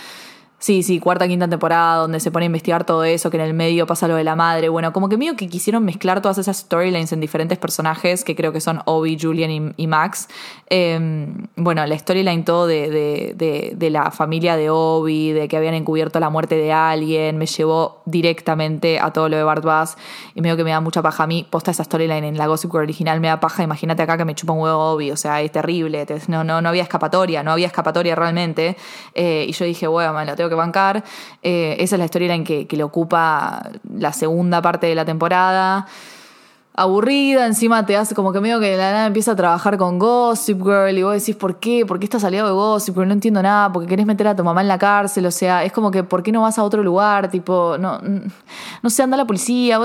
Sí, 0.59 0.83
sí, 0.83 0.99
cuarta, 0.99 1.29
quinta 1.29 1.47
temporada, 1.47 1.97
donde 1.97 2.21
se 2.21 2.31
pone 2.31 2.45
a 2.45 2.47
investigar 2.47 2.85
todo 2.87 3.05
eso, 3.05 3.31
que 3.31 3.37
en 3.37 3.43
el 3.43 3.53
medio 3.53 3.87
pasa 3.87 4.09
lo 4.09 4.17
de 4.17 4.25
la 4.25 4.35
madre. 4.35 4.71
Bueno, 4.71 4.95
como 4.95 5.11
que 5.11 5.19
medio 5.19 5.37
que 5.37 5.47
quisieron 5.47 5.85
mezclar 5.85 6.23
todas 6.23 6.39
esas 6.39 6.57
storylines 6.57 7.13
en 7.13 7.21
diferentes 7.21 7.59
personajes, 7.59 8.25
que 8.25 8.35
creo 8.35 8.51
que 8.51 8.63
son 8.63 8.81
Obi, 8.87 9.19
Julian 9.21 9.75
y, 9.77 9.87
Max. 9.87 10.27
Eh, 10.71 11.27
bueno, 11.57 11.85
la 11.87 11.99
storyline 11.99 12.45
todo 12.47 12.67
de, 12.67 12.89
de, 13.37 13.75
de, 13.77 13.91
la 13.91 14.11
familia 14.11 14.57
de 14.57 14.71
Obi, 14.71 15.33
de 15.33 15.49
que 15.49 15.59
habían 15.59 15.75
encubierto 15.75 16.19
la 16.19 16.31
muerte 16.31 16.55
de 16.55 16.73
alguien, 16.73 17.37
me 17.37 17.45
llevó 17.45 18.01
directamente 18.07 18.99
a 19.01 19.13
todo 19.13 19.29
lo 19.29 19.37
de 19.37 19.43
Bart 19.43 19.65
Bass. 19.65 19.99
Y 20.35 20.41
medio 20.41 20.57
que 20.57 20.65
me 20.65 20.71
da 20.71 20.81
mucha 20.81 21.03
paja 21.03 21.25
a 21.25 21.27
mí. 21.27 21.47
Posta 21.51 21.73
esa 21.73 21.85
storyline 21.85 22.25
en 22.25 22.39
la 22.39 22.47
Gossip 22.47 22.71
Girl 22.71 22.85
original 22.85 23.21
me 23.21 23.29
da 23.29 23.39
paja. 23.39 23.63
Imagínate 23.63 24.03
acá 24.03 24.17
que 24.17 24.25
me 24.25 24.35
chupa 24.35 24.55
un 24.55 24.61
huevo 24.61 24.93
Obi, 24.93 25.11
o 25.11 25.17
sea, 25.19 25.43
es 25.43 25.53
terrible. 25.53 26.07
te- 26.07 26.19
No, 26.29 26.43
no, 26.43 26.63
no 26.63 26.71
había 26.71 26.85
escapatoria, 26.85 27.43
no 27.43 27.53
había 27.53 27.67
escapatoria 27.67 28.15
realmente. 28.15 28.79
Eh, 29.15 29.45
y 29.47 29.53
yo 29.53 29.67
dije, 29.67 29.87
bueno, 29.87 30.15
me 30.15 30.25
la 30.25 30.35
tengo 30.35 30.44
que 30.49 30.55
bancar. 30.55 31.05
Eh, 31.43 31.77
esa 31.79 31.97
es 31.97 31.99
la 31.99 32.09
storyline 32.09 32.45
que, 32.45 32.67
que 32.67 32.77
le 32.77 32.83
ocupa 32.83 33.71
la 33.97 34.13
segunda 34.13 34.61
parte 34.63 34.87
de 34.87 34.95
la 34.95 35.05
temporada. 35.05 35.87
Aburrida, 36.77 37.47
encima 37.47 37.87
te 37.87 37.97
hace 37.97 38.17
como 38.17 38.33
que 38.33 38.41
medio 38.41 38.59
que 38.59 38.77
la 38.77 38.91
nada 38.91 39.07
empieza 39.07 39.31
a 39.31 39.37
trabajar 39.37 39.79
con 39.79 40.01
Gossip 40.01 40.61
Girl 40.61 40.99
y 40.99 41.05
vos 41.05 41.13
decís, 41.13 41.37
¿por 41.37 41.61
qué? 41.61 41.87
¿Por 41.87 42.01
qué 42.01 42.07
estás 42.07 42.25
aliado 42.25 42.49
de 42.49 42.55
Gossip 42.55 42.97
Girl? 42.97 43.07
No 43.07 43.15
entiendo 43.15 43.41
nada, 43.41 43.73
porque 43.73 43.87
querés 43.87 44.05
meter 44.07 44.27
a 44.27 44.35
tu 44.35 44.43
mamá 44.43 44.61
en 44.61 44.67
la 44.67 44.77
cárcel, 44.77 45.25
o 45.27 45.31
sea, 45.31 45.63
es 45.63 45.71
como 45.71 45.93
que, 45.93 46.03
¿por 46.03 46.25
qué 46.25 46.33
no 46.33 46.43
vas 46.43 46.59
a 46.59 46.65
otro 46.65 46.83
lugar? 46.83 47.31
Tipo, 47.31 47.79
no, 47.79 48.01
no 48.83 48.91
sé, 48.91 49.05
anda 49.05 49.17
la 49.17 49.25
policía. 49.25 49.79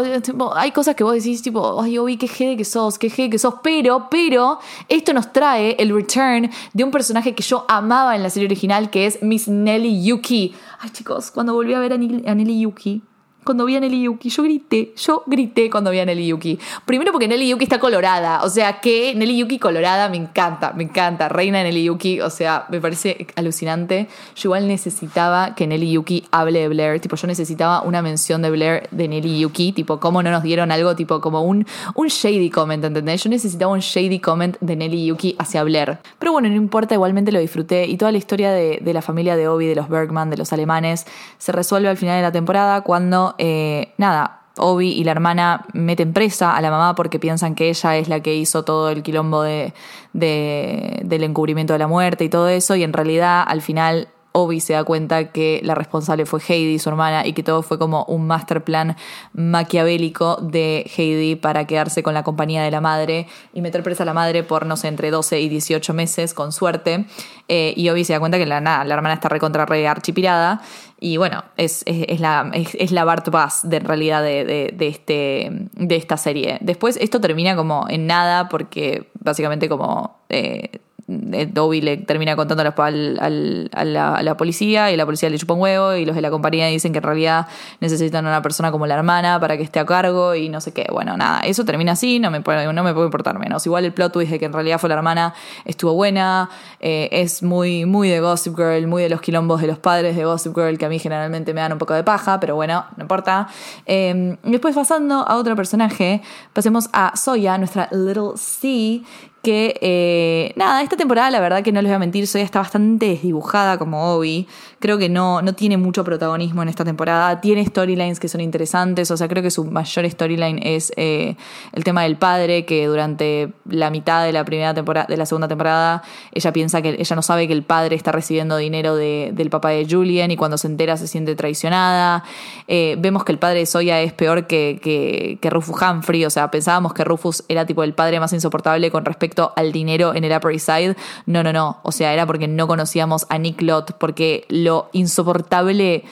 Hay 0.56 0.72
cosas 0.72 0.96
que 0.96 1.04
vos 1.04 1.14
decís, 1.14 1.44
tipo, 1.44 1.80
ay, 1.80 2.00
Obi, 2.00 2.18
qué 2.18 2.28
jede 2.28 2.58
que 2.58 2.66
sos, 2.66 2.98
qué 2.98 3.12
jede 3.12 3.30
que 3.30 3.38
sos, 3.38 3.54
pero, 3.62 4.08
pero, 4.10 4.58
esto 4.88 5.14
nos 5.14 5.32
trae 5.32 5.76
el 5.78 5.94
return 5.94 6.50
de 6.74 6.84
un 6.84 6.90
personaje 6.90 7.36
que 7.36 7.44
yo 7.44 7.66
amaba 7.68 8.16
en 8.16 8.24
la 8.24 8.32
serie 8.32 8.48
original, 8.48 8.90
que 8.90 9.06
es 9.06 9.22
Miss 9.22 9.48
Nelly 9.48 10.04
Yuki. 10.04 10.56
Ay, 10.80 10.90
chicos, 10.90 11.30
cuando 11.30 11.54
volví 11.54 11.72
a 11.76 11.80
ver 11.80 11.94
a 11.94 11.98
Nelly 11.98 12.62
Yuki, 12.62 13.04
cuando 13.50 13.66
vi 13.66 13.76
a 13.76 13.80
Nelly 13.80 14.04
Yuki, 14.04 14.30
yo 14.30 14.44
grité, 14.44 14.94
yo 14.96 15.24
grité 15.26 15.72
cuando 15.72 15.90
vi 15.90 15.98
a 15.98 16.06
Nelly 16.06 16.28
Yuki. 16.28 16.60
Primero 16.86 17.12
porque 17.12 17.28
Nelly 17.28 17.50
Yuki 17.50 17.64
está 17.64 17.80
colorada, 17.80 18.44
o 18.44 18.50
sea 18.50 18.80
que 18.80 19.16
Nelly 19.16 19.38
Yuki 19.38 19.58
colorada 19.58 20.08
me 20.08 20.18
encanta, 20.18 20.72
me 20.74 20.84
encanta. 20.84 21.30
Reina 21.30 21.64
Nelly 21.64 21.86
Yuki, 21.86 22.22
o 22.22 22.30
sea, 22.30 22.68
me 22.70 22.80
parece 22.80 23.26
alucinante. 23.36 24.08
Yo 24.36 24.50
igual 24.50 24.68
necesitaba 24.68 25.56
que 25.56 25.66
Nelly 25.66 25.94
Yuki 25.94 26.28
hable 26.30 26.60
de 26.60 26.68
Blair, 26.68 27.00
tipo 27.00 27.16
yo 27.16 27.26
necesitaba 27.26 27.82
una 27.82 28.04
mención 28.04 28.44
de 28.44 28.52
Blair 28.52 28.88
de 28.92 29.08
Nelly 29.08 29.40
Yuki, 29.40 29.72
tipo 29.72 30.00
cómo 30.00 30.22
no 30.22 30.30
nos 30.30 30.44
dieron 30.44 30.72
algo, 30.72 30.96
tipo 30.96 31.20
como 31.20 31.42
un, 31.42 31.66
un 31.96 32.08
shady 32.08 32.52
comment, 32.52 32.86
¿entendés? 32.86 33.24
Yo 33.24 33.32
necesitaba 33.32 33.72
un 33.72 33.80
shady 33.80 34.20
comment 34.20 34.58
de 34.62 34.76
Nelly 34.76 35.08
Yuki 35.08 35.36
hacia 35.40 35.64
Blair. 35.64 35.98
Pero 36.20 36.34
bueno, 36.34 36.50
no 36.50 36.56
importa, 36.56 36.94
igualmente 36.94 37.32
lo 37.32 37.40
disfruté 37.40 37.88
y 37.88 37.98
toda 37.98 38.12
la 38.12 38.20
historia 38.20 38.52
de, 38.52 38.78
de 38.80 38.94
la 38.94 39.02
familia 39.02 39.36
de 39.36 39.48
Obi, 39.48 39.66
de 39.66 39.74
los 39.74 39.90
Bergman, 39.90 40.30
de 40.30 40.38
los 40.38 40.54
alemanes, 40.54 41.08
se 41.40 41.52
resuelve 41.52 41.90
al 41.90 41.98
final 41.98 42.16
de 42.18 42.22
la 42.22 42.32
temporada 42.32 42.82
cuando, 42.82 43.34
eh, 43.40 43.94
nada, 43.98 44.42
Obi 44.58 44.90
y 44.92 45.04
la 45.06 45.12
hermana 45.12 45.66
meten 45.74 46.12
presa 46.14 46.56
a 46.56 46.62
la 46.62 46.70
mamá 46.70 46.94
porque 46.94 47.18
piensan 47.18 47.56
que 47.56 47.70
ella 47.70 47.96
es 47.98 48.10
la 48.10 48.20
que 48.20 48.36
hizo 48.36 48.64
todo 48.64 48.90
el 48.90 49.02
quilombo 49.04 49.42
de, 49.42 49.74
de- 50.14 51.02
del 51.06 51.24
encubrimiento 51.24 51.74
de 51.74 51.80
la 51.80 51.88
muerte 51.88 52.26
y 52.26 52.30
todo 52.30 52.50
eso, 52.50 52.76
y 52.76 52.84
en 52.84 52.92
realidad 52.94 53.44
al 53.48 53.62
final 53.62 54.10
Obi 54.32 54.60
se 54.60 54.74
da 54.74 54.84
cuenta 54.84 55.32
que 55.32 55.60
la 55.64 55.76
responsable 55.76 56.26
fue 56.26 56.40
Heidi, 56.48 56.78
su 56.80 56.90
hermana, 56.90 57.26
y 57.26 57.34
que 57.34 57.44
todo 57.44 57.64
fue 57.64 57.80
como 57.80 58.04
un 58.06 58.28
master 58.28 58.64
plan 58.64 58.96
maquiavélico 59.34 60.38
de 60.38 60.90
Heidi 60.96 61.36
para 61.36 61.66
quedarse 61.66 62.04
con 62.04 62.14
la 62.14 62.24
compañía 62.24 62.62
de 62.64 62.72
la 62.72 62.82
madre 62.82 63.28
y 63.54 63.62
meter 63.62 63.82
presa 63.84 64.04
a 64.04 64.06
la 64.06 64.14
madre 64.14 64.44
por, 64.44 64.66
no 64.66 64.78
sé, 64.78 64.88
entre 64.88 65.10
12 65.12 65.40
y 65.40 65.50
18 65.50 65.94
meses, 65.94 66.34
con 66.34 66.52
suerte. 66.52 67.06
Eh, 67.48 67.74
y 67.76 67.90
Obi 67.90 68.06
se 68.06 68.14
da 68.14 68.20
cuenta 68.20 68.38
que 68.38 68.46
la, 68.46 68.62
la 68.62 68.94
hermana 68.94 69.16
está 69.16 69.30
recontra 69.30 69.66
re 69.66 69.88
archipirada. 69.88 70.62
Y 71.00 71.18
bueno, 71.18 71.44
es, 71.58 71.84
es, 71.86 72.20
la, 72.20 72.52
es, 72.54 72.92
la 72.92 73.06
Bart 73.06 73.30
Bass 73.30 73.62
de 73.64 73.78
en 73.78 73.86
realidad 73.86 74.22
de, 74.22 74.74
de, 74.76 74.88
este, 74.88 75.50
de 75.74 75.96
esta 75.96 76.18
serie. 76.18 76.58
Después 76.62 76.98
esto 76.98 77.22
termina 77.22 77.56
como 77.56 77.86
en 77.90 78.06
nada 78.06 78.50
porque 78.50 79.10
básicamente 79.20 79.70
como... 79.70 80.20
eh, 80.30 80.82
Dobby 81.10 81.82
le 81.82 81.98
termina 81.98 82.36
contando 82.36 82.62
al- 82.62 83.18
al- 83.20 83.70
a, 83.74 83.84
la, 83.86 84.16
a 84.16 84.38
policía 84.38 84.92
y 84.92 84.98
la 84.98 85.06
policía 85.06 85.30
le 85.30 85.38
chupa 85.40 85.56
un 85.56 85.62
huevo 85.62 85.94
y 85.96 86.06
los 86.06 86.16
de 86.16 86.22
la 86.22 86.30
compañía 86.30 86.68
dicen 86.68 86.92
que 86.92 87.00
en 87.00 87.04
realidad 87.04 87.48
necesitan 87.80 88.26
una 88.28 88.42
persona 88.42 88.72
como 88.72 88.86
la 88.86 88.94
hermana 88.96 89.40
para 89.40 89.58
que 89.58 89.64
esté 89.64 89.80
a 89.80 89.86
cargo 89.86 90.36
y 90.36 90.50
no 90.50 90.62
sé 90.62 90.72
qué. 90.72 90.86
Bueno, 90.92 91.18
nada, 91.18 91.40
eso 91.42 91.66
termina 91.66 91.94
así, 91.94 92.20
no 92.20 92.30
me, 92.30 92.40
no 92.40 92.84
me 92.84 92.94
puede 92.94 93.06
importar 93.08 93.40
menos. 93.40 93.66
Igual 93.66 93.86
el 93.86 93.94
plot 93.94 94.14
twist 94.14 94.32
de 94.32 94.40
que 94.40 94.46
en 94.46 94.54
realidad 94.54 94.78
fue 94.80 94.90
la 94.90 94.96
hermana 94.96 95.34
estuvo 95.66 95.94
buena, 95.94 96.50
eh, 96.80 97.10
es 97.12 97.42
muy, 97.42 97.86
muy 97.86 98.10
de 98.10 98.20
Gossip 98.20 98.56
Girl, 98.56 98.86
muy 98.88 99.02
de 99.04 99.10
los 99.10 99.22
quilombos 99.22 99.62
de 99.62 99.68
los 99.68 99.80
padres 99.80 100.16
de 100.16 100.26
Gossip 100.26 100.56
Girl 100.56 100.78
que 100.78 100.86
a 100.86 100.90
mí 100.90 101.00
generalmente 101.00 101.54
me 101.54 101.62
dan 101.62 101.72
un 101.74 101.80
poco 101.80 101.94
de 101.96 102.04
paja, 102.04 102.40
pero 102.40 102.56
bueno, 102.56 102.86
no 102.98 103.04
importa. 103.04 103.48
Eh, 103.86 104.38
después 104.44 104.76
pasando 104.76 105.28
a 105.28 105.36
otro 105.38 105.56
personaje, 105.56 106.22
pasemos 106.54 106.90
a 106.94 107.16
Soya, 107.16 107.58
nuestra 107.58 107.88
Little 107.92 108.34
C, 108.36 109.02
que 109.42 109.78
eh, 109.82 110.54
nada, 110.58 110.82
esta 110.82 110.98
temporada 110.98 111.32
la 111.32 111.40
verdad 111.40 111.64
que 111.64 111.72
no 111.72 111.82
les 111.82 111.90
voy 111.90 111.96
a 111.96 112.00
mentir, 112.00 112.28
Soya 112.28 112.44
está 112.44 112.60
bastante 112.60 113.08
desdibujada 113.08 113.78
como 113.78 114.14
Obi. 114.14 114.48
Creo 114.80 114.98
que 114.98 115.10
no, 115.10 115.42
no 115.42 115.54
tiene 115.56 115.78
mucho 115.78 116.04
protagonismo 116.04 116.62
en 116.64 116.70
esta 116.70 116.84
temporada. 116.86 117.42
Tiene 117.42 117.66
storylines 117.66 118.20
que 118.20 118.28
son 118.28 118.42
interesantes, 118.42 119.10
o 119.12 119.18
sea, 119.18 119.28
creo 119.28 119.42
que 119.44 119.52
su 119.52 119.66
mayor 119.66 120.10
storyline 120.10 120.60
es 120.62 120.92
eh, 120.98 121.36
el 121.74 121.84
tema 121.84 122.04
del 122.04 122.18
padre, 122.18 122.66
que 122.66 122.88
durante 122.88 123.54
la 123.70 123.90
mitad 123.90 124.26
de 124.26 124.34
la 124.34 124.44
primera 124.44 124.74
temporada, 124.74 125.08
de 125.08 125.16
la 125.18 125.26
segunda 125.26 125.48
temporada, 125.48 126.04
ella 126.34 126.52
piensa 126.52 126.82
que 126.82 126.98
ella 127.00 127.16
no 127.16 127.22
sabe 127.22 127.48
que 127.48 127.54
el 127.54 127.64
padre 127.64 127.96
está 127.96 128.12
recibiendo 128.12 128.58
dinero 128.58 128.96
de- 128.96 129.32
del 129.34 129.50
papá 129.50 129.70
de 129.70 129.88
Julian 129.90 130.32
y 130.32 130.36
cuando 130.38 130.58
se 130.58 130.68
entera 130.68 130.98
se 130.98 131.08
siente 131.08 131.36
traicionada. 131.36 132.24
Eh, 132.68 132.96
vemos 133.00 133.24
que 133.24 133.32
el 133.32 133.38
padre 133.40 133.60
de 133.60 133.66
Soya 133.66 134.02
es 134.02 134.12
peor 134.14 134.48
que, 134.48 134.80
que, 134.82 135.38
que 135.42 135.50
Rufus 135.50 135.82
Humphrey, 135.82 136.26
o 136.26 136.30
sea, 136.30 136.52
pensábamos 136.52 136.94
que 136.94 137.04
Rufus 137.04 137.44
era 137.48 137.66
tipo 137.66 137.84
el 137.84 137.94
padre 137.94 138.20
más 138.20 138.34
insoportable 138.34 138.92
con 138.92 139.06
respecto 139.06 139.29
al 139.56 139.72
dinero 139.72 140.14
en 140.16 140.24
el 140.24 140.36
Upper 140.36 140.52
East 140.52 140.66
Side. 140.68 140.96
No, 141.26 141.44
no, 141.44 141.52
no. 141.54 141.78
O 141.84 141.92
sea, 141.92 142.14
era 142.14 142.26
porque 142.26 142.48
no 142.48 142.68
conocíamos 142.68 143.26
a 143.30 143.38
Nick 143.38 143.62
Lott, 143.62 143.94
porque 144.00 144.46
lo 144.50 144.90
insoportable, 144.94 146.04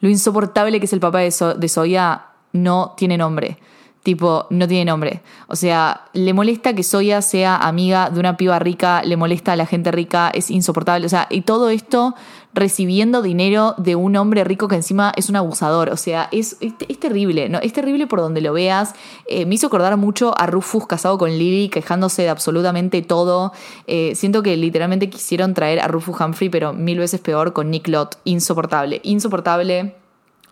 lo 0.00 0.08
insoportable 0.08 0.78
que 0.80 0.86
es 0.86 0.92
el 0.92 1.00
papá 1.00 1.20
de, 1.20 1.30
So- 1.30 1.54
de 1.54 1.68
Soya 1.68 2.26
no 2.52 2.94
tiene 2.96 3.16
nombre. 3.18 3.58
Tipo, 4.02 4.46
no 4.50 4.68
tiene 4.68 4.84
nombre. 4.84 5.20
O 5.48 5.56
sea, 5.56 6.02
le 6.12 6.32
molesta 6.32 6.74
que 6.74 6.84
Soya 6.84 7.22
sea 7.22 7.56
amiga 7.56 8.08
de 8.08 8.20
una 8.20 8.36
piba 8.36 8.56
rica, 8.60 9.02
le 9.02 9.16
molesta 9.16 9.52
a 9.52 9.56
la 9.56 9.66
gente 9.66 9.90
rica, 9.90 10.30
es 10.32 10.48
insoportable. 10.52 11.06
O 11.06 11.08
sea, 11.08 11.26
y 11.28 11.40
todo 11.40 11.70
esto 11.70 12.14
recibiendo 12.56 13.22
dinero 13.22 13.74
de 13.76 13.94
un 13.94 14.16
hombre 14.16 14.42
rico 14.42 14.66
que 14.66 14.76
encima 14.76 15.12
es 15.14 15.28
un 15.28 15.36
abusador. 15.36 15.90
O 15.90 15.96
sea, 15.96 16.28
es, 16.32 16.56
es, 16.60 16.98
terrible, 16.98 17.48
¿no? 17.48 17.58
Es 17.58 17.72
terrible 17.72 18.06
por 18.06 18.20
donde 18.20 18.40
lo 18.40 18.52
veas. 18.52 18.94
Eh, 19.28 19.44
me 19.44 19.54
hizo 19.54 19.68
acordar 19.68 19.96
mucho 19.96 20.34
a 20.36 20.46
Rufus 20.46 20.86
casado 20.86 21.18
con 21.18 21.30
Lily, 21.30 21.68
quejándose 21.68 22.22
de 22.22 22.30
absolutamente 22.30 23.02
todo. 23.02 23.52
Eh, 23.86 24.14
siento 24.16 24.42
que 24.42 24.56
literalmente 24.56 25.10
quisieron 25.10 25.54
traer 25.54 25.80
a 25.80 25.86
Rufus 25.86 26.18
Humphrey, 26.18 26.48
pero 26.48 26.72
mil 26.72 26.98
veces 26.98 27.20
peor 27.20 27.52
con 27.52 27.70
Nick 27.70 27.88
Lott. 27.88 28.16
Insoportable, 28.24 29.00
insoportable. 29.04 29.94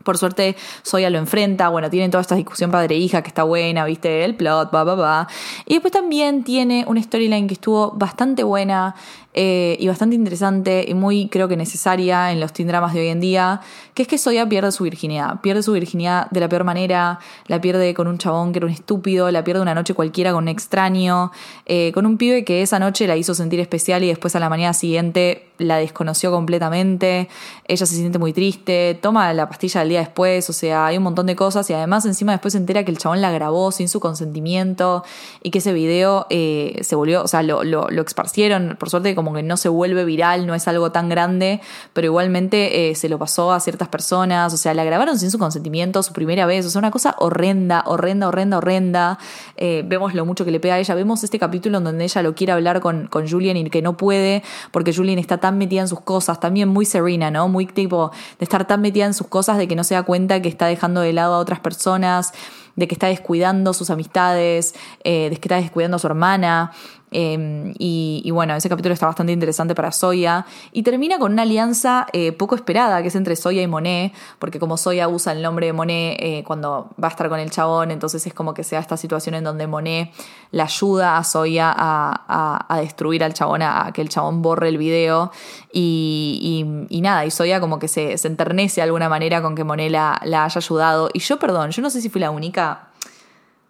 Por 0.05 0.19
suerte, 0.19 0.55
Soya 0.83 1.09
lo 1.09 1.19
enfrenta. 1.19 1.71
Bueno, 1.71 1.89
tienen 1.89 2.11
toda 2.11 2.21
esta 2.21 2.35
discusión 2.35 2.71
padre-hija 2.71 3.23
que 3.23 3.29
está 3.29 3.43
buena, 3.43 3.87
viste, 3.87 4.25
el 4.25 4.37
plot, 4.37 4.73
va, 4.73 4.85
va, 4.85 4.95
va. 4.95 5.29
Y 5.65 5.73
después 5.73 5.93
también 5.93 6.45
tiene 6.45 6.85
una 6.87 7.03
storyline 7.03 7.47
que 7.49 7.55
estuvo 7.55 7.93
bastante 7.93 8.45
buena 8.45 8.95
eh, 9.37 9.77
y 9.81 9.89
bastante 9.89 10.15
interesante 10.15 10.85
y 10.87 10.95
muy, 10.95 11.29
creo 11.29 11.49
que 11.49 11.57
necesaria 11.57 12.31
en 12.31 12.39
los 12.39 12.53
teen 12.53 12.69
dramas 12.69 12.95
de 12.95 13.01
hoy 13.01 13.09
en 13.09 13.21
día, 13.21 13.61
que 13.93 14.03
es 14.03 14.09
que 14.09 14.17
Soya 14.17 14.49
pierde 14.49 14.71
su 14.71 14.85
virginidad. 14.85 15.41
Pierde 15.41 15.63
su 15.63 15.73
virginidad 15.73 16.31
de 16.31 16.39
la 16.39 16.49
peor 16.49 16.63
manera, 16.63 17.19
la 17.49 17.61
pierde 17.61 17.93
con 17.95 18.07
un 18.07 18.19
chabón 18.19 18.53
que 18.53 18.59
era 18.61 18.67
un 18.67 18.73
estúpido, 18.73 19.31
la 19.33 19.43
pierde 19.43 19.61
una 19.61 19.75
noche 19.75 19.93
cualquiera 19.93 20.33
con 20.33 20.45
un 20.45 20.49
extraño, 20.49 21.33
eh, 21.67 21.91
con 21.93 22.07
un 22.07 22.17
pibe 22.17 22.45
que 22.45 22.63
esa 22.63 22.79
noche 22.79 23.09
la 23.09 23.17
hizo 23.17 23.35
sentir 23.35 23.59
especial 23.59 24.05
y 24.05 24.07
después 24.07 24.37
a 24.37 24.41
la 24.41 24.49
mañana 24.49 24.73
siguiente 24.73 25.49
la 25.59 25.79
desconoció 25.79 26.31
completamente. 26.31 27.29
Ella 27.67 27.87
se 27.87 27.95
siente 27.97 28.19
muy 28.19 28.33
triste, 28.33 28.99
toma 29.01 29.33
la 29.33 29.49
pastilla 29.49 29.81
del 29.81 29.89
día 29.89 30.01
después, 30.01 30.49
o 30.49 30.53
sea, 30.53 30.87
hay 30.87 30.97
un 30.97 31.03
montón 31.03 31.27
de 31.27 31.35
cosas 31.35 31.69
y 31.71 31.73
además 31.73 32.05
encima 32.07 32.33
después 32.33 32.53
se 32.53 32.59
entera 32.59 32.85
que 32.85 32.91
el 32.91 32.99
chabón 32.99 33.21
la 33.21 33.33
grabó 33.33 33.73
sin 33.73 33.89
su 33.89 33.99
consentimiento 33.99 35.05
y 35.43 35.51
que 35.51 35.59
ese 35.59 35.73
video 35.73 36.27
eh, 36.31 36.79
se 36.83 36.95
volvió, 36.95 37.23
o 37.23 37.29
sea, 37.29 37.43
lo, 37.43 37.65
lo, 37.65 37.89
lo 37.91 38.03
esparcieron, 38.03 38.77
por 38.79 38.91
suerte 38.91 39.15
como 39.15 39.24
que 39.33 39.43
no 39.43 39.57
se 39.57 39.69
vuelve 39.69 40.05
viral, 40.05 40.47
no 40.47 40.55
es 40.55 40.69
algo 40.69 40.93
tan 40.93 41.09
grande, 41.09 41.61
pero 41.93 42.07
igualmente 42.07 42.91
eh, 42.91 42.95
se 42.95 43.09
lo 43.09 43.19
pasó 43.19 43.53
a 43.53 43.61
ciertas 43.61 43.89
personas, 43.89 44.53
o 44.53 44.57
sea, 44.57 44.75
la 44.75 44.85
grabaron 44.85 45.19
sin 45.19 45.31
su 45.31 45.39
consentimiento, 45.39 46.03
su 46.03 46.13
primera 46.13 46.47
vez, 46.47 46.67
o 46.67 46.71
sea, 46.71 46.81
una 46.81 46.91
cosa 46.91 47.15
horrenda, 47.19 47.85
horrenda, 47.87 48.29
horrenda, 48.29 48.59
horrenda. 48.59 49.19
Eh, 49.57 49.83
vemos 49.87 50.15
lo 50.15 50.27
mucho 50.27 50.45
que 50.45 50.51
le 50.51 50.61
pega 50.61 50.75
a 50.75 50.79
ella, 50.79 50.95
vemos 50.95 51.25
este 51.25 51.39
capítulo 51.39 51.79
en 51.79 51.85
donde 51.85 52.05
ella 52.05 52.23
lo 52.23 52.35
quiere 52.35 52.53
hablar 52.53 52.81
con, 52.81 53.07
con 53.07 53.29
Julian 53.29 53.57
y 53.57 53.71
que 53.71 53.83
no 53.83 53.97
puede, 53.97 54.43
porque 54.71 54.93
Julian 54.93 55.19
está 55.19 55.39
tan 55.39 55.57
metida 55.59 55.81
en 55.83 55.89
sus 55.89 56.01
cosas, 56.01 56.41
también 56.41 56.69
muy 56.69 56.85
serena, 56.85 57.31
¿no? 57.31 57.49
Muy 57.49 57.67
tipo 57.67 58.11
de 58.39 58.45
estar 58.45 58.67
tan 58.67 58.81
metida 58.81 59.07
en 59.07 59.15
sus 59.15 59.29
cosas 59.29 59.59
de 59.59 59.69
que 59.69 59.77
no 59.77 59.85
se 59.85 59.95
da 59.95 60.03
cuenta 60.03 60.43
que 60.43 60.49
está 60.49 60.67
dejando 60.67 61.01
de 61.01 61.13
lado 61.13 61.35
a 61.35 61.39
otras 61.39 61.61
personas, 61.61 62.33
de 62.77 62.89
que 62.89 62.95
está 62.95 63.07
descuidando 63.07 63.73
sus 63.73 63.91
amistades, 63.91 64.75
eh, 65.05 65.31
de 65.31 65.37
que 65.37 65.49
está 65.49 65.57
descuidando 65.57 65.97
a 65.97 66.01
su 66.01 66.07
hermana. 66.07 66.73
Eh, 67.17 67.73
y, 67.79 68.29
bueno, 68.33 68.57
ese 68.57 68.69
capítulo 68.69 68.93
está 68.93 69.07
bastante 69.07 69.33
interesante 69.33 69.75
para 69.75 69.93
Soya. 69.93 70.45
Y 70.73 70.83
termina 70.83 71.19
con 71.19 71.33
una 71.33 71.43
alianza 71.43 72.07
eh, 72.13 72.33
poco 72.33 72.57
esperada, 72.57 73.01
que 73.03 73.09
es 73.09 73.15
entre 73.15 73.37
Soya 73.37 73.63
y 73.63 73.69
Monet, 73.69 74.13
porque 74.41 74.59
como 74.59 74.77
Soya 74.77 75.09
usa 75.09 75.33
el 75.33 75.41
nombre 75.41 75.67
de 75.67 75.73
Monet 75.73 76.17
eh, 76.19 76.43
cuando 76.45 76.91
va 77.03 77.09
a 77.09 77.11
estar 77.13 77.29
con 77.29 77.39
el 77.39 77.51
chabón, 77.51 77.93
entonces 77.93 78.27
es 78.27 78.35
como 78.35 78.53
que 78.53 78.65
se 78.65 78.75
da 78.75 78.81
esta 78.81 78.97
situación 78.97 79.37
en 79.37 79.45
donde 79.45 79.69
Monet 79.69 80.13
le 80.51 80.63
ayuda 80.63 81.17
a 81.17 81.25
Soya 81.25 81.73
a, 81.77 82.79
destruir 82.81 83.23
al 83.23 83.33
chabón, 83.33 83.63
a, 83.63 83.93
que 83.95 84.03
el 84.03 84.09
chabón 84.09 84.43
borre 84.43 84.69
el 84.69 84.79
video. 84.79 85.31
Y, 85.73 86.65
nada, 87.01 87.25
y 87.25 87.31
Soya 87.31 87.61
como 87.61 87.79
que 87.79 87.87
se, 87.87 88.17
enternece 88.27 88.81
de 88.81 88.83
alguna 88.83 89.09
manera 89.09 89.41
con 89.41 89.55
que 89.55 89.63
Monet 89.63 89.93
la 89.93 90.19
haya 90.21 90.49
ayudado. 90.59 91.11
Y 91.13 91.21
yo, 91.21 91.39
perdón, 91.39 91.71
yo 91.71 91.81
no 91.81 91.91
sé 91.91 92.01
si 92.01 92.09
fui 92.09 92.21
la 92.21 92.33
única, 92.33 92.89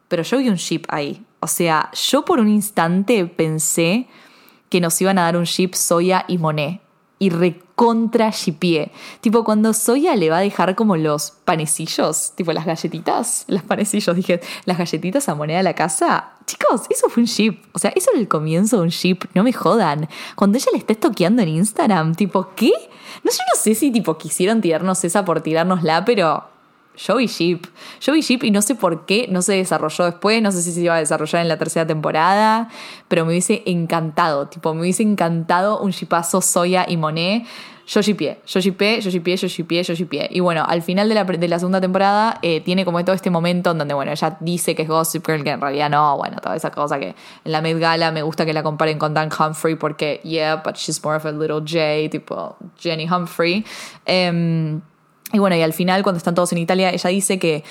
pero 0.09 0.23
yo 0.23 0.39
vi 0.39 0.49
un 0.49 0.57
ship 0.57 0.83
ahí. 0.89 1.25
O 1.41 1.47
sea, 1.47 1.91
yo 1.93 2.25
por 2.25 2.41
un 2.41 2.49
instante 2.49 3.25
pensé 3.27 4.07
que 4.71 4.81
nos 4.81 5.01
iban 5.01 5.19
a 5.19 5.23
dar 5.23 5.37
un 5.37 5.45
ship 5.45 5.75
Soya 5.75 6.25
y 6.29 6.39
Monet. 6.39 6.81
Y 7.19 7.31
recontra 7.31 8.31
shipié. 8.31 8.91
Tipo, 9.21 9.45
cuando 9.45 9.73
Soya 9.73 10.17
le 10.17 10.31
va 10.31 10.39
a 10.39 10.41
dejar 10.41 10.75
como 10.75 10.97
los 10.97 11.31
panecillos, 11.45 12.33
tipo 12.35 12.53
las 12.53 12.67
galletitas, 12.67 13.45
los 13.47 13.63
panecillos, 13.63 14.17
dije, 14.17 14.41
las 14.65 14.77
galletitas 14.77 15.29
a 15.29 15.35
Monet 15.35 15.59
a 15.59 15.63
la 15.63 15.75
casa. 15.75 16.33
Chicos, 16.45 16.83
eso 16.91 17.09
fue 17.09 17.23
un 17.23 17.27
ship. 17.27 17.63
O 17.73 17.79
sea, 17.79 17.93
eso 17.95 18.11
era 18.11 18.21
el 18.21 18.29
comienzo 18.29 18.79
de 18.79 18.83
un 18.83 18.89
ship. 18.89 19.21
No 19.35 19.45
me 19.45 19.53
jodan. 19.53 20.09
Cuando 20.35 20.59
ella 20.59 20.69
le 20.73 20.79
está 20.79 20.93
estoqueando 20.93 21.43
en 21.43 21.49
Instagram, 21.51 22.15
tipo, 22.15 22.51
¿qué? 22.57 22.73
No, 23.23 23.31
yo 23.31 23.39
no 23.53 23.61
sé 23.61 23.75
si 23.75 23.91
tipo 23.91 24.19
quisieron 24.19 24.61
tirarnos 24.61 25.05
esa 25.05 25.25
por 25.25 25.41
tirárnosla, 25.41 26.05
pero 26.05 26.54
Ship. 26.97 27.61
Yo 28.01 28.13
vi 28.13 28.21
Ship 28.21 28.45
y 28.45 28.51
no 28.51 28.63
sé 28.63 28.75
por 28.75 29.07
qué 29.07 29.27
no 29.31 29.43
se 29.43 29.55
desarrolló 29.55 30.05
después, 30.05 30.41
no 30.43 30.53
sé 30.53 30.63
si 30.63 30.73
se 30.73 30.81
iba 30.81 30.95
a 30.95 30.99
desarrollar 30.99 31.43
en 31.43 31.49
la 31.49 31.59
tercera 31.59 31.87
temporada, 31.87 32.69
pero 33.09 33.25
me 33.25 33.33
hubiese 33.33 33.63
encantado, 33.67 34.47
tipo, 34.49 34.75
me 34.75 34.83
hubiese 34.83 35.03
encantado 35.03 35.81
un 35.81 35.91
shipazo 35.91 36.41
Soya 36.41 36.87
y 36.89 36.97
Monet. 36.97 37.45
Yo 37.87 38.01
shipié, 38.01 38.39
yo 38.47 38.61
shipié, 38.61 39.01
yo 39.03 39.11
shipié, 39.11 39.37
yo 39.37 39.47
shipié, 39.47 39.83
yo 39.83 39.95
shipié. 39.95 40.29
Y 40.31 40.41
bueno, 40.41 40.65
al 40.67 40.81
final 40.81 41.07
de 41.07 41.15
la, 41.15 41.25
de 41.25 41.49
la 41.49 41.59
segunda 41.59 41.83
temporada 41.83 42.39
eh, 42.41 42.63
tiene 42.63 42.83
como 42.83 43.05
todo 43.05 43.15
este 43.15 43.29
momento 43.29 43.73
en 43.73 43.79
donde, 43.79 43.93
bueno, 43.93 44.11
ella 44.11 44.39
dice 44.41 44.75
que 44.75 44.83
es 44.83 44.89
Gossip 44.89 45.27
Girl, 45.27 45.45
que 45.45 45.51
en 45.51 45.61
realidad 45.61 45.91
no, 45.91 46.17
bueno, 46.17 46.39
toda 46.41 46.57
esa 46.57 46.71
cosa 46.71 46.99
que 46.99 47.15
en 47.45 47.53
la 47.53 47.61
Met 47.61 47.79
Gala 47.79 48.11
me 48.11 48.23
gusta 48.23 48.47
que 48.47 48.55
la 48.55 48.63
comparen 48.63 48.99
con 48.99 49.13
Dan 49.13 49.29
Humphrey 49.39 49.75
porque, 49.75 50.23
yeah, 50.25 50.63
but 50.65 50.77
she's 50.77 51.05
more 51.05 51.17
of 51.17 51.27
a 51.27 51.33
little 51.33 51.61
J, 51.61 52.09
tipo 52.09 52.57
Jenny 52.79 53.07
Humphrey. 53.07 53.67
Um, 54.09 54.81
y 55.35 55.39
bueno, 55.39 55.57
y 55.57 55.63
al 55.63 55.73
final, 55.73 56.03
cuando 56.05 56.19
están 56.19 56.35
todos 56.35 56.53
en 56.53 56.59
Italia, 56.59 56.91
ella 56.91 57.11
dice 57.11 57.41
que, 57.41 57.65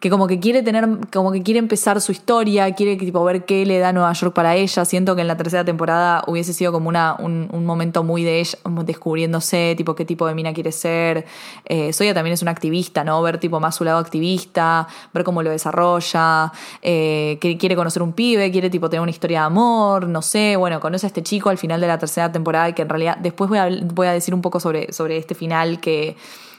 que 0.00 0.10
como 0.10 0.26
que 0.26 0.40
quiere 0.40 0.62
tener, 0.62 0.86
como 1.12 1.32
que 1.32 1.42
quiere 1.42 1.58
empezar 1.58 2.00
su 2.00 2.12
historia, 2.12 2.74
quiere 2.74 2.96
tipo 2.96 3.22
ver 3.24 3.44
qué 3.44 3.64
le 3.64 3.78
da 3.78 3.92
Nueva 3.92 4.12
York 4.12 4.34
para 4.34 4.54
ella. 4.54 4.84
Siento 4.84 5.14
que 5.14 5.22
en 5.22 5.28
la 5.28 5.36
tercera 5.36 5.64
temporada 5.64 6.22
hubiese 6.26 6.52
sido 6.52 6.72
como 6.72 6.88
una, 6.88 7.16
un, 7.18 7.48
un 7.52 7.64
momento 7.64 8.04
muy 8.04 8.22
de 8.24 8.40
ella 8.40 8.58
descubriéndose, 8.84 9.74
tipo 9.76 9.94
qué 9.94 10.04
tipo 10.04 10.26
de 10.26 10.34
mina 10.34 10.52
quiere 10.52 10.72
ser. 10.72 11.26
Eh, 11.64 11.92
Soya 11.92 12.12
también 12.12 12.34
es 12.34 12.42
una 12.42 12.50
activista, 12.50 13.04
¿no? 13.04 13.22
Ver 13.22 13.38
tipo 13.38 13.60
más 13.60 13.76
su 13.76 13.84
lado 13.84 13.98
activista, 13.98 14.88
ver 15.12 15.24
cómo 15.24 15.42
lo 15.42 15.50
desarrolla, 15.50 16.52
eh, 16.82 17.38
que 17.40 17.56
quiere 17.56 17.76
conocer 17.76 18.02
un 18.02 18.12
pibe, 18.12 18.50
quiere 18.50 18.70
tipo 18.70 18.90
tener 18.90 19.02
una 19.02 19.10
historia 19.10 19.40
de 19.40 19.46
amor, 19.46 20.08
no 20.08 20.22
sé, 20.22 20.56
bueno, 20.56 20.80
conoce 20.80 21.06
a 21.06 21.08
este 21.08 21.22
chico 21.22 21.50
al 21.50 21.58
final 21.58 21.80
de 21.80 21.86
la 21.86 21.98
tercera 21.98 22.30
temporada 22.32 22.74
que 22.74 22.82
en 22.82 22.88
realidad 22.88 23.16
después 23.18 23.48
voy 23.48 23.58
a, 23.58 23.68
voy 23.94 24.06
a 24.06 24.12
decir 24.12 24.34
un 24.34 24.42
poco 24.42 24.60
sobre, 24.60 24.92
sobre 24.92 25.16
este 25.16 25.34
final 25.34 25.80
que 25.80 26.16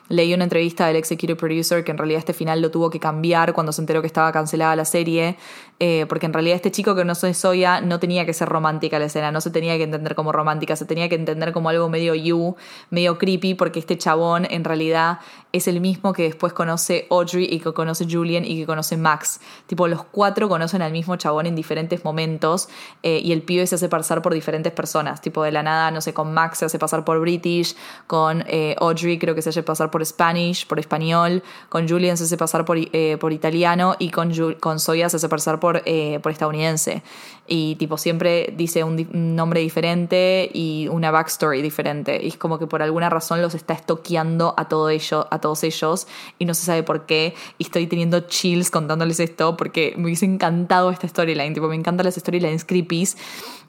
leí 0.09 0.33
una 0.33 0.43
entrevista 0.43 0.87
del 0.87 0.97
executive 0.97 1.35
producer 1.35 1.83
que 1.83 1.91
en 1.91 1.97
realidad 1.97 2.19
este 2.19 2.33
final 2.33 2.61
lo 2.61 2.71
tuvo 2.71 2.89
que 2.89 2.99
cambiar 2.99 3.53
cuando 3.53 3.71
se 3.71 3.81
enteró 3.81 4.01
que 4.01 4.07
estaba 4.07 4.31
cancelada 4.31 4.75
la 4.75 4.85
serie, 4.85 5.37
eh, 5.79 6.05
porque 6.07 6.25
en 6.25 6.31
realidad 6.31 6.55
este 6.55 6.71
chico 6.71 6.95
que 6.95 7.03
no 7.03 7.15
soy 7.15 7.33
Soya 7.33 7.81
no 7.81 7.99
tenía 7.99 8.25
que 8.25 8.33
ser 8.33 8.47
romántica 8.47 8.97
la 8.97 9.05
escena, 9.05 9.31
no 9.31 9.41
se 9.41 9.49
tenía 9.49 9.75
que 9.75 9.83
entender 9.83 10.15
como 10.15 10.31
romántica, 10.31 10.77
se 10.77 10.85
tenía 10.85 11.09
que 11.09 11.15
entender 11.15 11.51
como 11.51 11.67
algo 11.67 11.89
medio 11.89 12.15
you, 12.15 12.55
medio 12.91 13.17
creepy, 13.17 13.55
porque 13.55 13.79
este 13.79 13.97
chabón 13.97 14.47
en 14.49 14.63
realidad 14.63 15.19
es 15.51 15.67
el 15.67 15.81
mismo 15.81 16.13
que 16.13 16.23
después 16.23 16.53
conoce 16.53 17.07
Audrey 17.09 17.47
y 17.49 17.59
que 17.59 17.73
conoce 17.73 18.05
Julian 18.09 18.45
y 18.45 18.59
que 18.59 18.65
conoce 18.65 18.95
Max. 18.95 19.41
Tipo, 19.67 19.87
los 19.87 20.03
cuatro 20.03 20.47
conocen 20.47 20.81
al 20.81 20.91
mismo 20.91 21.15
chabón 21.17 21.45
en 21.45 21.55
diferentes 21.55 22.03
momentos 22.05 22.69
eh, 23.03 23.19
y 23.23 23.31
el 23.31 23.41
pibe 23.41 23.67
se 23.67 23.75
hace 23.75 23.89
pasar 23.89 24.21
por 24.21 24.33
diferentes 24.33 24.71
personas. 24.71 25.21
Tipo, 25.21 25.43
de 25.43 25.51
la 25.51 25.63
nada, 25.63 25.91
no 25.91 26.01
sé, 26.01 26.13
con 26.13 26.33
Max 26.33 26.59
se 26.59 26.65
hace 26.65 26.79
pasar 26.79 27.03
por 27.03 27.19
British, 27.19 27.75
con 28.07 28.43
eh, 28.47 28.75
Audrey 28.79 29.17
creo 29.17 29.35
que 29.35 29.41
se 29.41 29.49
hace 29.49 29.63
pasar 29.63 29.91
por 29.91 30.05
Spanish, 30.05 30.67
por 30.67 30.79
español, 30.79 31.43
con 31.69 31.87
Julian 31.87 32.17
se 32.17 32.25
hace 32.25 32.37
pasar 32.37 32.65
por, 32.65 32.77
por 33.19 33.33
italiano 33.33 33.95
y 33.99 34.09
con, 34.09 34.31
con 34.59 34.79
Soya 34.79 35.09
se 35.09 35.17
hace 35.17 35.29
pasar 35.29 35.59
por, 35.59 35.64
eh, 35.85 36.19
por 36.21 36.31
estadounidense. 36.31 37.03
Y 37.47 37.75
tipo 37.75 37.97
siempre 37.97 38.53
dice 38.57 38.83
un, 38.83 39.07
un, 39.13 39.35
nombre 39.35 39.59
diferente 39.59 40.49
y 40.51 40.87
una 40.89 41.11
backstory 41.11 41.61
diferente. 41.61 42.19
Y 42.23 42.29
es 42.29 42.37
como 42.37 42.57
que 42.57 42.65
por 42.65 42.81
alguna 42.81 43.09
razón 43.09 43.41
los 43.41 43.53
está 43.53 43.73
estoqueando 43.73 44.55
a, 44.57 44.67
todo 44.67 44.89
ello, 44.89 45.27
a 45.29 45.39
todos 45.39 45.63
ellos 45.63 46.07
y 46.39 46.45
no 46.45 46.55
se 46.55 46.65
sabe 46.65 46.81
por 46.81 47.05
qué. 47.05 47.35
Y 47.57 47.63
estoy 47.65 47.85
teniendo 47.85 48.21
chills 48.21 48.71
contándoles 48.71 49.19
esto 49.19 49.55
porque 49.57 49.93
me 49.97 50.05
hubiese 50.05 50.25
encantado 50.25 50.89
esta 50.89 51.07
storyline. 51.07 51.53
Tipo, 51.53 51.67
me 51.67 51.75
encantan 51.75 52.05
las 52.05 52.15
storylines 52.15 52.65
creepies. 52.65 53.15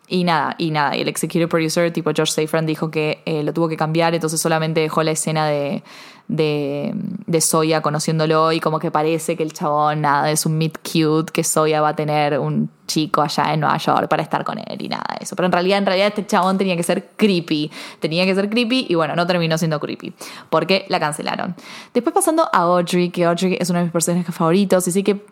Y 0.08 0.22
nada, 0.22 0.54
y 0.56 0.70
nada, 0.70 0.96
y 0.96 1.00
el 1.00 1.08
executive 1.08 1.48
producer, 1.48 1.92
tipo 1.92 2.12
George 2.14 2.32
Safran, 2.32 2.64
dijo 2.64 2.92
que 2.92 3.22
eh, 3.24 3.42
lo 3.42 3.52
tuvo 3.52 3.68
que 3.68 3.76
cambiar, 3.76 4.14
entonces 4.14 4.40
solamente 4.40 4.80
dejó 4.80 5.02
la 5.02 5.10
escena 5.10 5.48
de, 5.48 5.82
de, 6.28 6.92
de 7.26 7.40
Soya 7.40 7.82
conociéndolo 7.82 8.52
y 8.52 8.60
como 8.60 8.78
que 8.78 8.90
parece 8.90 9.36
que 9.36 9.42
el 9.42 9.52
chabón, 9.52 10.02
nada, 10.02 10.30
es 10.30 10.46
un 10.46 10.58
meet 10.58 10.78
cute, 10.78 11.32
que 11.32 11.44
Soya 11.44 11.80
va 11.80 11.90
a 11.90 11.96
tener 11.96 12.38
un 12.38 12.70
chico 12.86 13.22
allá 13.22 13.52
en 13.52 13.60
Nueva 13.60 13.76
York 13.78 14.08
para 14.08 14.22
estar 14.22 14.44
con 14.44 14.58
él 14.58 14.80
y 14.80 14.88
nada 14.88 15.04
de 15.18 15.24
eso. 15.24 15.36
Pero 15.36 15.46
en 15.46 15.52
realidad, 15.52 15.78
en 15.78 15.86
realidad 15.86 16.08
este 16.08 16.26
chabón 16.26 16.58
tenía 16.58 16.76
que 16.76 16.82
ser 16.82 17.10
creepy. 17.16 17.70
Tenía 18.00 18.24
que 18.24 18.34
ser 18.34 18.48
creepy 18.48 18.86
y 18.88 18.94
bueno, 18.94 19.14
no 19.16 19.26
terminó 19.26 19.58
siendo 19.58 19.80
creepy. 19.80 20.12
Porque 20.50 20.86
la 20.88 21.00
cancelaron. 21.00 21.54
Después 21.92 22.14
pasando 22.14 22.48
a 22.52 22.58
Audrey, 22.58 23.10
que 23.10 23.24
Audrey 23.24 23.56
es 23.60 23.70
uno 23.70 23.80
de 23.80 23.86
mis 23.86 23.92
personajes 23.92 24.34
favoritos 24.34 24.86
y 24.88 24.92
sí 24.92 25.02
que 25.02 25.24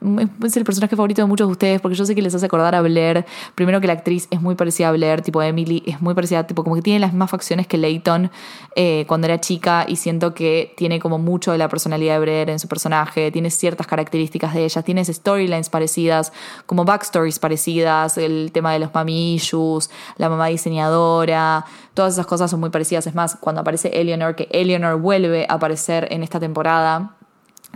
es 0.45 0.57
el 0.57 0.65
personaje 0.65 0.97
favorito 0.97 1.23
de 1.23 1.27
muchos 1.27 1.49
de 1.49 1.53
ustedes 1.53 1.81
porque 1.81 1.97
yo 1.97 2.05
sé 2.05 2.15
que 2.15 2.23
les 2.23 2.35
hace 2.35 2.47
acordar 2.47 2.75
a 2.75 2.83
Blair. 2.83 3.25
Primero 3.55 3.81
que 3.81 3.87
la 3.87 3.95
actriz 3.95 4.29
es 4.31 4.41
muy 4.41 4.55
parecida 4.55 4.89
a 4.89 4.93
Blair, 4.93 5.23
tipo 5.23 5.43
Emily, 5.43 5.83
es 5.87 6.01
muy 6.01 6.15
parecida, 6.15 6.47
tipo 6.47 6.65
como 6.65 6.77
que 6.77 6.83
tiene 6.83 7.01
las 7.01 7.13
mismas 7.13 7.31
facciones 7.31 7.67
que 7.67 7.79
Leighton 7.79 8.31
eh, 8.77 9.05
cuando 9.07 9.27
era 9.27 9.41
chica 9.41 9.85
y 9.87 9.97
siento 9.97 10.35
que 10.35 10.75
tiene 10.77 10.99
como 10.99 11.19
mucho 11.19 11.53
de 11.53 11.59
la 11.59 11.69
personalidad 11.69 12.15
de 12.15 12.21
Blair 12.21 12.51
en 12.51 12.59
su 12.59 12.69
personaje, 12.69 13.31
tiene 13.31 13.51
ciertas 13.51 13.87
características 13.87 14.55
de 14.55 14.65
ella, 14.65 14.83
tiene 14.83 15.05
storylines 15.05 15.69
parecidas, 15.69 16.33
como 16.67 16.85
backstories 16.85 17.39
parecidas, 17.45 18.17
el 18.17 18.53
tema 18.53 18.73
de 18.73 18.79
los 18.79 18.95
mami 18.95 19.35
issues, 19.35 19.91
la 20.17 20.31
mamá 20.31 20.47
diseñadora, 20.47 21.67
todas 21.93 22.15
esas 22.15 22.25
cosas 22.25 22.51
son 22.51 22.61
muy 22.61 22.71
parecidas. 22.71 23.07
Es 23.07 23.15
más, 23.15 23.37
cuando 23.39 23.61
aparece 23.61 23.89
Eleanor, 24.01 24.35
que 24.35 24.49
Eleanor 24.51 24.99
vuelve 24.99 25.45
a 25.47 25.53
aparecer 25.53 26.09
en 26.11 26.23
esta 26.23 26.41
temporada 26.41 27.14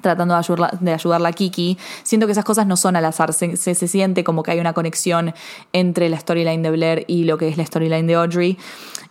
tratando 0.00 0.34
de 0.34 0.40
ayudarla, 0.40 0.70
de 0.80 1.28
a 1.28 1.32
Kiki. 1.32 1.78
Siento 2.02 2.26
que 2.26 2.32
esas 2.32 2.44
cosas 2.44 2.66
no 2.66 2.76
son 2.76 2.96
al 2.96 3.04
azar, 3.04 3.32
se, 3.32 3.56
se, 3.56 3.74
siente 3.74 4.24
como 4.24 4.42
que 4.42 4.50
hay 4.50 4.60
una 4.60 4.72
conexión 4.72 5.34
entre 5.72 6.08
la 6.08 6.18
storyline 6.18 6.62
de 6.62 6.70
Blair 6.70 7.04
y 7.06 7.24
lo 7.24 7.38
que 7.38 7.48
es 7.48 7.56
la 7.56 7.64
storyline 7.64 8.06
de 8.06 8.14
Audrey. 8.14 8.58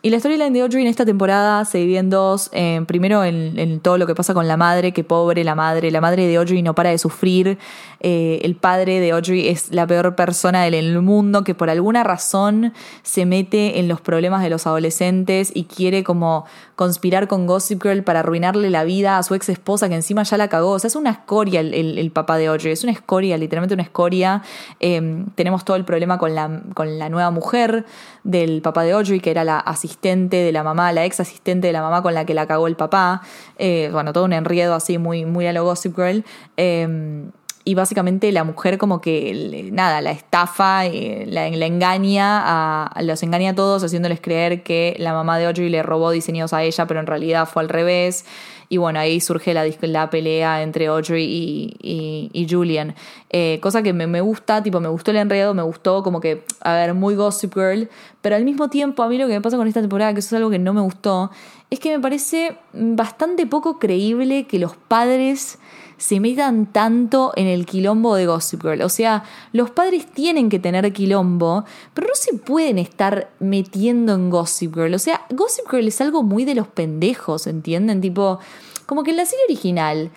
Y 0.04 0.12
la 0.12 0.20
storyline 0.20 0.54
de 0.54 0.62
Audrey 0.62 0.84
en 0.84 0.90
esta 0.90 1.06
temporada 1.06 1.66
se 1.66 1.80
divide 1.80 1.98
en 1.98 2.10
dos. 2.10 2.50
Eh, 2.54 2.82
primero 2.88 3.24
en, 3.24 3.58
en, 3.58 3.80
todo 3.80 3.98
lo 3.98 4.06
que 4.06 4.14
pasa 4.14 4.34
con 4.34 4.48
la 4.48 4.56
madre, 4.56 4.94
que 4.94 5.04
pobre 5.04 5.44
la 5.44 5.56
madre. 5.56 5.90
La 5.90 6.02
madre 6.02 6.28
de 6.28 6.36
Audrey 6.38 6.62
no 6.62 6.76
para 6.76 6.92
de 6.92 6.98
sufrir. 7.00 7.58
Eh, 8.00 8.42
el 8.44 8.56
padre 8.56 9.00
de 9.00 9.12
Audrey 9.12 9.48
es 9.48 9.72
la 9.72 9.88
peor 9.88 10.16
persona 10.16 10.64
del 10.64 11.02
mundo 11.02 11.44
que 11.44 11.56
por 11.56 11.70
alguna 11.70 12.04
razón 12.04 12.74
se 13.02 13.26
mete 13.26 13.80
en 13.80 13.88
los 13.88 14.02
problemas 14.02 14.44
de 14.44 14.50
los 14.52 14.68
adolescentes 14.68 15.52
y 15.54 15.64
quiere 15.64 16.04
como 16.04 16.46
conspirar 16.76 17.28
con 17.28 17.48
Gossip 17.48 17.82
Girl 17.82 18.04
para 18.04 18.20
arruinarle 18.20 18.70
la 18.70 18.84
vida 18.84 19.18
a 19.18 19.24
su 19.24 19.34
ex 19.34 19.50
esposa 19.50 19.90
que 19.90 19.96
encima 19.96 20.24
ya 20.24 20.38
la 20.38 20.48
cagó. 20.48 20.77
O 20.78 20.80
sea, 20.80 20.88
es 20.88 20.96
una 20.96 21.12
escoria 21.12 21.60
el, 21.60 22.12
papá 22.12 22.38
de 22.38 22.48
Audrey. 22.48 22.72
Es 22.72 22.84
una 22.84 22.94
escoria, 22.94 23.38
literalmente 23.38 23.74
una 23.74 23.84
escoria. 23.84 24.42
Eh, 24.80 25.26
tenemos 25.36 25.66
todo 25.66 25.76
el 25.76 25.84
problema 25.84 26.18
con 26.18 26.34
la, 26.34 26.62
con 26.74 26.98
la 26.98 27.10
nueva 27.10 27.32
mujer 27.32 27.86
del 28.24 28.62
papá 28.62 28.84
de 28.84 28.94
Audrey, 28.94 29.20
que 29.20 29.32
era 29.32 29.44
la 29.44 29.60
asistente 29.60 30.38
de 30.38 30.52
la 30.52 30.64
mamá, 30.64 30.92
la 30.94 31.06
ex 31.06 31.20
asistente 31.20 31.68
de 31.68 31.74
la 31.74 31.82
mamá 31.82 32.02
con 32.02 32.14
la 32.14 32.26
que 32.26 32.34
la 32.34 32.48
cagó 32.48 32.68
el 32.68 32.76
papá. 32.76 33.22
Eh, 33.58 33.90
bueno, 33.92 34.14
todo 34.14 34.26
un 34.26 34.34
enredo 34.34 34.74
así 34.74 34.98
muy, 34.98 35.26
muy 35.26 35.46
a 35.48 35.54
lo 35.54 35.64
Gossip 35.66 35.96
Girl. 35.96 36.24
Eh, 36.56 37.28
y 37.68 37.76
básicamente 37.76 38.32
la 38.32 38.46
mujer 38.46 38.78
como 38.78 39.02
que 39.02 39.68
nada, 39.74 40.00
la 40.00 40.12
estafa, 40.12 40.86
la, 40.86 41.50
la 41.50 41.66
engaña, 41.66 42.86
a, 42.88 43.02
los 43.02 43.24
engaña 43.24 43.52
a 43.52 43.56
todos 43.56 43.84
haciéndoles 43.84 44.22
creer 44.22 44.64
que 44.64 44.96
la 45.00 45.12
mamá 45.12 45.38
de 45.38 45.48
Audrey 45.48 45.68
le 45.68 45.84
robó 45.84 46.12
diseños 46.12 46.54
a 46.54 46.64
ella, 46.64 46.88
pero 46.88 47.02
en 47.02 47.08
realidad 47.08 47.46
fue 47.46 47.64
al 47.64 47.68
revés. 47.68 48.24
Y 48.70 48.78
bueno, 48.78 49.00
ahí 49.00 49.20
surge 49.22 49.54
la, 49.54 49.66
la 49.82 50.10
pelea 50.10 50.62
entre 50.62 50.88
Audrey 50.88 51.24
y, 51.26 51.76
y- 51.82 52.30
y 52.34 52.48
Julian. 52.50 52.96
Eh, 53.30 53.60
cosa 53.62 53.82
que 53.82 53.94
me, 53.94 54.08
me 54.08 54.20
gusta, 54.22 54.62
tipo, 54.62 54.80
me 54.80 54.90
gustó 54.90 55.12
el 55.12 55.18
enredo, 55.18 55.54
me 55.54 55.62
gustó 55.64 56.04
como 56.04 56.20
que, 56.20 56.44
a 56.62 56.74
ver, 56.74 56.94
muy 56.94 57.16
Gossip 57.16 57.54
Girl. 57.54 57.90
Pero 58.22 58.36
al 58.36 58.44
mismo 58.44 58.70
tiempo, 58.70 59.04
a 59.04 59.08
mí 59.10 59.18
lo 59.18 59.28
que 59.28 59.34
me 59.34 59.42
pasa 59.42 59.56
con 59.58 59.68
esta 59.68 59.80
temporada, 59.80 60.14
que 60.14 60.20
eso 60.20 60.36
es 60.36 60.38
algo 60.40 60.50
que 60.50 60.60
no 60.60 60.74
me 60.74 60.82
gustó, 60.82 61.32
es 61.70 61.80
que 61.80 61.92
me 61.96 62.02
parece 62.02 62.58
bastante 62.74 63.46
poco 63.46 63.80
creíble 63.80 64.46
que 64.48 64.60
los 64.60 64.76
padres 64.76 65.60
se 65.98 66.20
metan 66.20 66.68
tanto 66.68 67.34
en 67.36 67.48
el 67.48 67.66
quilombo 67.66 68.16
de 68.16 68.28
Gossip 68.28 68.62
Girl. 68.62 68.82
O 68.82 68.90
sea, 68.90 69.24
los 69.52 69.72
padres 69.72 70.06
tienen 70.06 70.50
que 70.50 70.60
tener 70.60 70.92
quilombo, 70.94 71.66
pero 71.94 72.08
no 72.08 72.16
se 72.16 72.34
pueden 72.34 72.78
estar 72.78 73.30
metiendo 73.40 74.14
en 74.14 74.30
Gossip 74.30 74.76
Girl. 74.76 74.94
O 74.94 75.00
sea, 75.00 75.22
Gossip 75.32 75.70
Girl 75.70 75.88
es 75.88 76.00
algo 76.02 76.24
muy 76.24 76.46
de 76.46 76.56
los 76.56 76.68
pendejos, 76.68 77.48
¿entienden? 77.48 78.02
Tipo, 78.02 78.40
como 78.86 79.04
que 79.04 79.12
en 79.12 79.18
la 79.18 79.26
serie 79.26 79.46
original, 79.46 80.12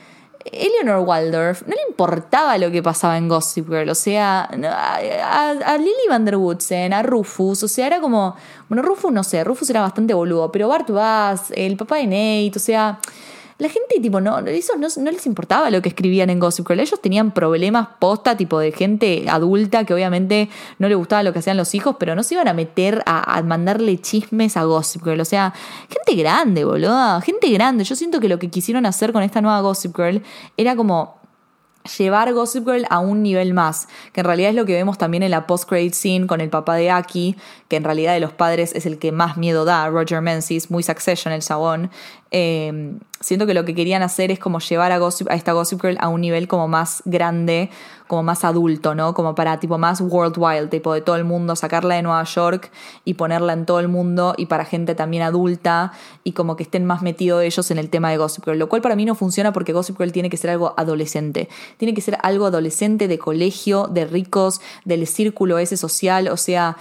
Eleanor 0.44 1.06
Waldorf 1.06 1.62
no 1.66 1.74
le 1.74 1.82
importaba 1.88 2.56
lo 2.58 2.70
que 2.70 2.82
pasaba 2.82 3.18
en 3.18 3.28
Gossip 3.28 3.68
Girl, 3.68 3.88
o 3.90 3.94
sea, 3.94 4.42
a, 4.44 5.50
a- 5.50 5.78
Lily 5.78 6.08
Van 6.08 6.24
der 6.24 6.34
a 6.92 7.02
Rufus, 7.02 7.62
o 7.62 7.68
sea, 7.68 7.86
era 7.86 8.00
como, 8.00 8.34
bueno, 8.68 8.82
Rufus 8.82 9.12
no 9.12 9.22
sé, 9.22 9.44
Rufus 9.44 9.68
era 9.70 9.82
bastante 9.82 10.14
boludo, 10.14 10.50
pero 10.50 10.68
Bart 10.68 10.88
Bass, 10.90 11.50
el 11.54 11.76
papá 11.76 11.96
de 11.96 12.06
Nate, 12.06 12.52
o 12.56 12.58
sea, 12.60 12.98
la 13.60 13.68
gente, 13.68 14.00
tipo, 14.00 14.20
no, 14.22 14.38
eso 14.38 14.76
no, 14.78 14.88
no 14.96 15.10
les 15.10 15.26
importaba 15.26 15.70
lo 15.70 15.82
que 15.82 15.90
escribían 15.90 16.30
en 16.30 16.40
Gossip 16.40 16.66
Girl. 16.66 16.80
Ellos 16.80 17.00
tenían 17.00 17.32
problemas 17.32 17.88
posta, 17.98 18.34
tipo, 18.34 18.58
de 18.58 18.72
gente 18.72 19.26
adulta 19.28 19.84
que 19.84 19.92
obviamente 19.92 20.48
no 20.78 20.88
le 20.88 20.94
gustaba 20.94 21.22
lo 21.22 21.34
que 21.34 21.40
hacían 21.40 21.58
los 21.58 21.74
hijos, 21.74 21.96
pero 21.98 22.14
no 22.14 22.22
se 22.22 22.34
iban 22.34 22.48
a 22.48 22.54
meter 22.54 23.02
a, 23.04 23.42
mandarle 23.42 23.98
chismes 23.98 24.56
a 24.56 24.64
Gossip 24.64 25.04
Girl. 25.04 25.20
O 25.20 25.26
sea, 25.26 25.52
gente 25.90 26.20
grande, 26.20 26.64
boludo. 26.64 27.20
Gente 27.20 27.50
grande. 27.50 27.84
Yo 27.84 27.94
siento 27.96 28.18
que 28.18 28.28
lo 28.28 28.38
que 28.38 28.48
quisieron 28.48 28.86
hacer 28.86 29.12
con 29.12 29.22
esta 29.22 29.42
nueva 29.42 29.60
Gossip 29.60 29.94
Girl 29.94 30.22
era 30.56 30.74
como 30.74 31.20
llevar 31.98 32.32
Gossip 32.32 32.66
Girl 32.66 32.86
a 32.90 32.98
un 32.98 33.22
nivel 33.22 33.54
más, 33.54 33.88
que 34.12 34.20
en 34.20 34.26
realidad 34.26 34.50
es 34.50 34.56
lo 34.56 34.66
que 34.66 34.74
vemos 34.74 34.98
también 34.98 35.22
en 35.22 35.30
la 35.30 35.46
post-credit 35.46 35.94
scene 35.94 36.26
con 36.26 36.40
el 36.40 36.50
papá 36.50 36.76
de 36.76 36.90
Aki, 36.90 37.36
que 37.68 37.76
en 37.76 37.84
realidad 37.84 38.12
de 38.14 38.20
los 38.20 38.32
padres 38.32 38.74
es 38.74 38.86
el 38.86 38.98
que 38.98 39.12
más 39.12 39.36
miedo 39.36 39.64
da, 39.64 39.88
Roger 39.88 40.20
Menzies, 40.20 40.70
muy 40.70 40.82
Succession 40.82 41.32
el 41.32 41.42
chabón. 41.42 41.90
Eh, 42.30 42.98
siento 43.20 43.46
que 43.46 43.54
lo 43.54 43.64
que 43.64 43.74
querían 43.74 44.02
hacer 44.02 44.30
es 44.30 44.38
como 44.38 44.60
llevar 44.60 44.92
a, 44.92 44.96
a 44.96 45.34
esta 45.34 45.52
Gossip 45.52 45.80
Girl 45.82 45.96
a 46.00 46.08
un 46.08 46.20
nivel 46.20 46.48
como 46.48 46.68
más 46.68 47.02
grande, 47.04 47.70
como 48.06 48.22
más 48.22 48.44
adulto, 48.44 48.94
¿no? 48.94 49.14
Como 49.14 49.34
para 49.34 49.60
tipo 49.60 49.78
más 49.78 50.00
worldwide, 50.00 50.68
tipo 50.68 50.94
de 50.94 51.00
todo 51.00 51.16
el 51.16 51.24
mundo, 51.24 51.54
sacarla 51.54 51.96
de 51.96 52.02
Nueva 52.02 52.24
York 52.24 52.70
y 53.04 53.14
ponerla 53.14 53.52
en 53.52 53.66
todo 53.66 53.78
el 53.78 53.88
mundo 53.88 54.34
y 54.36 54.46
para 54.46 54.64
gente 54.64 54.94
también 54.94 55.22
adulta 55.22 55.92
y 56.24 56.32
como 56.32 56.56
que 56.56 56.62
estén 56.62 56.86
más 56.86 57.02
metidos 57.02 57.42
ellos 57.42 57.70
en 57.70 57.78
el 57.78 57.90
tema 57.90 58.10
de 58.10 58.16
Gossip 58.16 58.44
Girl, 58.44 58.58
lo 58.58 58.68
cual 58.68 58.82
para 58.82 58.96
mí 58.96 59.04
no 59.04 59.14
funciona 59.14 59.52
porque 59.52 59.72
Gossip 59.72 59.98
Girl 59.98 60.12
tiene 60.12 60.30
que 60.30 60.36
ser 60.36 60.50
algo 60.50 60.74
adolescente, 60.76 61.48
tiene 61.76 61.94
que 61.94 62.00
ser 62.00 62.16
algo 62.22 62.46
adolescente 62.46 63.06
de 63.06 63.18
colegio, 63.18 63.86
de 63.88 64.06
ricos, 64.06 64.60
del 64.84 65.06
círculo 65.06 65.58
ese 65.58 65.76
social, 65.76 66.28
o 66.28 66.36
sea... 66.36 66.76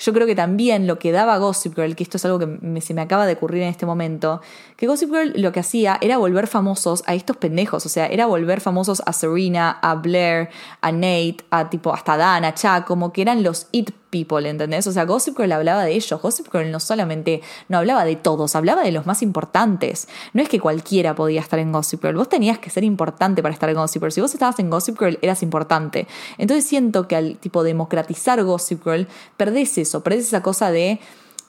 Yo 0.00 0.12
creo 0.14 0.26
que 0.26 0.34
también 0.34 0.86
lo 0.86 0.98
que 0.98 1.12
daba 1.12 1.36
Gossip 1.36 1.74
Girl, 1.76 1.94
que 1.94 2.02
esto 2.02 2.16
es 2.16 2.24
algo 2.24 2.38
que 2.38 2.80
se 2.80 2.94
me 2.94 3.02
acaba 3.02 3.26
de 3.26 3.34
ocurrir 3.34 3.62
en 3.62 3.68
este 3.68 3.84
momento, 3.84 4.40
que 4.76 4.86
Gossip 4.86 5.10
Girl 5.10 5.32
lo 5.36 5.52
que 5.52 5.60
hacía 5.60 5.98
era 6.00 6.16
volver 6.16 6.46
famosos 6.46 7.02
a 7.06 7.14
estos 7.14 7.36
pendejos, 7.36 7.84
o 7.84 7.88
sea, 7.88 8.06
era 8.06 8.24
volver 8.24 8.60
famosos 8.60 9.02
a 9.04 9.12
Serena, 9.12 9.78
a 9.82 9.94
Blair, 9.96 10.48
a 10.80 10.90
Nate, 10.90 11.36
a 11.50 11.68
tipo 11.68 11.92
hasta 11.92 12.16
Dan, 12.16 12.44
a 12.44 12.54
Chuck, 12.54 12.86
como 12.86 13.12
que 13.12 13.22
eran 13.22 13.42
los 13.42 13.68
it 13.72 13.90
people, 14.10 14.48
¿entendés? 14.48 14.86
O 14.86 14.92
sea, 14.92 15.04
Gossip 15.04 15.36
Girl 15.36 15.52
hablaba 15.52 15.84
de 15.84 15.92
ellos, 15.92 16.20
Gossip 16.20 16.48
Girl 16.52 16.70
no 16.70 16.80
solamente, 16.80 17.40
no 17.68 17.78
hablaba 17.78 18.04
de 18.04 18.16
todos, 18.16 18.54
hablaba 18.56 18.82
de 18.82 18.92
los 18.92 19.06
más 19.06 19.22
importantes. 19.22 20.08
No 20.32 20.42
es 20.42 20.48
que 20.48 20.60
cualquiera 20.60 21.14
podía 21.14 21.40
estar 21.40 21.58
en 21.58 21.72
Gossip 21.72 22.02
Girl, 22.02 22.16
vos 22.16 22.28
tenías 22.28 22.58
que 22.58 22.70
ser 22.70 22.84
importante 22.84 23.42
para 23.42 23.54
estar 23.54 23.70
en 23.70 23.76
Gossip 23.76 24.02
Girl. 24.02 24.12
Si 24.12 24.20
vos 24.20 24.34
estabas 24.34 24.58
en 24.58 24.70
Gossip 24.70 24.98
Girl, 24.98 25.18
eras 25.22 25.42
importante. 25.42 26.06
Entonces 26.38 26.66
siento 26.66 27.08
que 27.08 27.16
al 27.16 27.36
tipo 27.36 27.62
democratizar 27.62 28.42
Gossip 28.42 28.84
Girl, 28.84 29.06
perdés 29.36 29.78
eso, 29.78 30.02
perdés 30.02 30.26
esa 30.26 30.42
cosa 30.42 30.70
de 30.70 31.00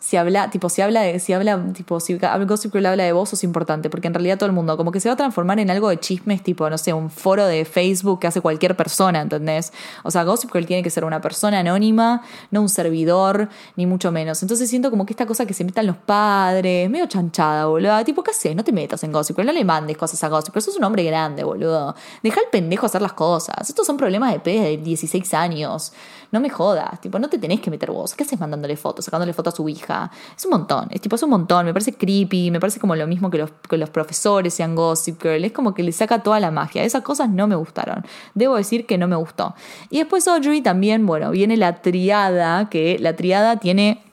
si 0.02 0.18
habla, 0.18 0.50
tipo, 0.50 0.68
si 0.68 0.82
habla 0.82 1.02
de, 1.02 1.20
si 1.20 1.32
habla, 1.32 1.64
tipo, 1.74 2.00
si 2.00 2.18
Gossip 2.18 2.74
Girl 2.74 2.88
habla 2.88 3.04
de 3.04 3.12
vos, 3.12 3.30
sos 3.30 3.44
importante, 3.44 3.88
porque 3.88 4.08
en 4.08 4.16
realidad 4.16 4.40
todo 4.40 4.48
el 4.48 4.52
mundo, 4.52 4.76
como 4.76 4.92
que 4.92 5.00
se 5.00 5.08
va 5.08 5.14
a 5.14 5.16
transformar 5.16 5.60
en 5.60 5.70
algo 5.70 5.90
de 5.90 6.00
chismes, 6.00 6.42
tipo, 6.42 6.68
no 6.72 6.80
sé, 6.80 6.92
un 6.92 7.12
foro 7.12 7.46
de 7.46 7.66
Facebook 7.66 8.20
que 8.20 8.26
hace 8.26 8.42
cualquier 8.42 8.76
persona, 8.76 9.22
¿entendés? 9.22 9.72
O 10.02 10.10
sea, 10.10 10.24
Gossip 10.24 10.52
Girl 10.52 10.66
tiene 10.66 10.82
que 10.82 10.90
ser 10.90 11.06
una 11.06 11.22
persona 11.22 11.60
anónima, 11.60 12.24
no 12.50 12.62
un 12.62 12.70
servidor, 12.70 13.50
ni 13.76 13.86
mucho 13.86 14.12
menos. 14.12 14.42
Entonces 14.42 14.68
siento 14.72 14.90
como 14.90 15.06
que 15.06 15.14
esta 15.14 15.28
cosa 15.28 15.46
que 15.46 15.54
se 15.54 15.64
metan 15.64 15.86
los 15.86 15.98
padres, 15.98 16.90
medio 16.90 17.06
chanchada, 17.06 17.68
boludo. 17.68 18.04
Tipo, 18.04 18.24
¿qué 18.24 18.32
haces? 18.32 18.56
No 18.56 18.64
te 18.64 18.72
metas 18.72 19.04
en 19.04 19.12
Gossip 19.12 19.36
Girl, 19.36 19.46
no 19.46 19.54
le 19.54 19.64
mandes 19.64 19.98
cosas 19.98 20.24
a 20.24 20.30
Gossip 20.30 20.52
Girl, 20.52 20.64
sos 20.64 20.78
un 20.78 20.84
hombre 20.84 21.04
grande, 21.04 21.44
boludo. 21.44 21.94
Deja 22.24 22.40
al 22.40 22.48
pendejo 22.52 22.88
hacer 22.88 23.04
las 23.04 23.14
cosas. 23.14 23.70
Estos 23.70 23.86
son 23.86 23.98
problemas 23.98 24.34
de 24.34 24.40
pibes 24.40 24.64
de 24.64 24.78
16 24.78 25.32
años. 25.36 25.94
No 26.32 26.40
me 26.40 26.50
jodas, 26.50 27.02
tipo, 27.02 27.20
no 27.20 27.30
te 27.30 27.38
tenés 27.38 27.60
que 27.60 27.70
meter 27.70 27.92
vos. 27.92 28.16
¿Qué 28.16 28.24
haces 28.24 28.40
mandándole 28.40 28.78
fotos, 28.78 29.06
sacándole 29.06 29.34
fotos 29.34 29.54
a 29.54 29.58
su 29.58 29.68
hija? 29.68 30.10
Es 30.36 30.46
un 30.46 30.52
montón, 30.52 30.88
es 30.90 31.02
tipo, 31.02 31.16
es 31.16 31.24
un 31.24 31.30
montón. 31.30 31.66
Me 31.66 31.74
parece 31.74 31.94
creepy, 31.94 32.52
me 32.52 32.60
parece 32.60 32.80
como 32.80 32.96
lo 32.96 33.06
mismo 33.06 33.30
que 33.30 33.38
los, 33.38 33.52
que 33.70 33.78
los 33.78 33.90
profesores 33.90 34.54
sean 34.54 34.76
Gossip 34.76 35.22
Girl. 35.22 35.44
Es 35.44 35.52
como 35.52 35.74
que 35.74 35.84
le 35.84 35.92
saca 35.92 36.24
toda 36.24 36.40
la 36.40 36.50
magia. 36.50 36.84
Esas 36.84 37.04
cosas 37.04 37.30
no 37.30 37.48
me 37.48 37.56
gustaron. 37.56 38.06
Debo 38.34 38.56
decir 38.56 38.86
que 38.86 38.98
no 38.98 39.08
me 39.08 39.16
gustó. 39.16 39.56
Y 39.90 39.98
después 39.98 40.28
Audrey 40.28 40.62
también, 40.62 41.06
bueno, 41.06 41.32
viene 41.32 41.58
la 41.58 41.82
triada, 41.82 42.70
que 42.70 42.98
la 43.00 43.16
triada 43.16 43.58
tiene 43.58 44.04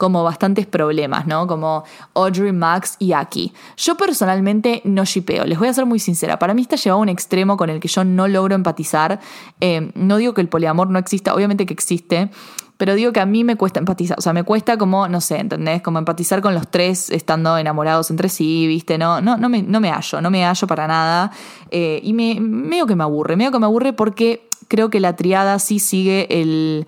como 0.00 0.24
bastantes 0.24 0.66
problemas, 0.66 1.26
¿no? 1.26 1.46
Como 1.46 1.84
Audrey, 2.14 2.52
Max 2.52 2.96
y 2.98 3.12
Aki. 3.12 3.52
Yo 3.76 3.98
personalmente 3.98 4.80
no 4.84 5.04
shipeo, 5.04 5.44
les 5.44 5.58
voy 5.58 5.68
a 5.68 5.74
ser 5.74 5.84
muy 5.84 5.98
sincera. 5.98 6.38
Para 6.38 6.54
mí 6.54 6.62
está 6.62 6.76
llevado 6.76 7.00
a 7.00 7.02
un 7.02 7.10
extremo 7.10 7.58
con 7.58 7.68
el 7.68 7.80
que 7.80 7.88
yo 7.88 8.02
no 8.02 8.26
logro 8.26 8.54
empatizar. 8.54 9.20
Eh, 9.60 9.92
no 9.94 10.16
digo 10.16 10.32
que 10.32 10.40
el 10.40 10.48
poliamor 10.48 10.88
no 10.88 10.98
exista, 10.98 11.34
obviamente 11.34 11.66
que 11.66 11.74
existe. 11.74 12.30
Pero 12.78 12.94
digo 12.94 13.12
que 13.12 13.20
a 13.20 13.26
mí 13.26 13.44
me 13.44 13.56
cuesta 13.56 13.78
empatizar, 13.78 14.18
o 14.18 14.22
sea, 14.22 14.32
me 14.32 14.42
cuesta 14.42 14.78
como, 14.78 15.06
no 15.06 15.20
sé, 15.20 15.38
¿entendés? 15.38 15.82
Como 15.82 15.98
empatizar 15.98 16.40
con 16.40 16.54
los 16.54 16.66
tres 16.70 17.10
estando 17.10 17.58
enamorados 17.58 18.10
entre 18.10 18.30
sí, 18.30 18.66
¿viste? 18.66 18.96
No, 18.96 19.20
no, 19.20 19.36
no, 19.36 19.50
me, 19.50 19.62
no 19.62 19.80
me 19.80 19.90
hallo, 19.90 20.22
no 20.22 20.30
me 20.30 20.46
hallo 20.46 20.66
para 20.66 20.86
nada. 20.86 21.30
Eh, 21.70 22.00
y 22.02 22.14
me, 22.14 22.40
medio 22.40 22.86
que 22.86 22.96
me 22.96 23.04
aburre, 23.04 23.36
medio 23.36 23.50
que 23.50 23.58
me 23.58 23.66
aburre 23.66 23.92
porque 23.92 24.48
creo 24.68 24.88
que 24.88 24.98
la 24.98 25.14
triada 25.14 25.58
sí 25.58 25.78
sigue 25.78 26.40
el, 26.40 26.86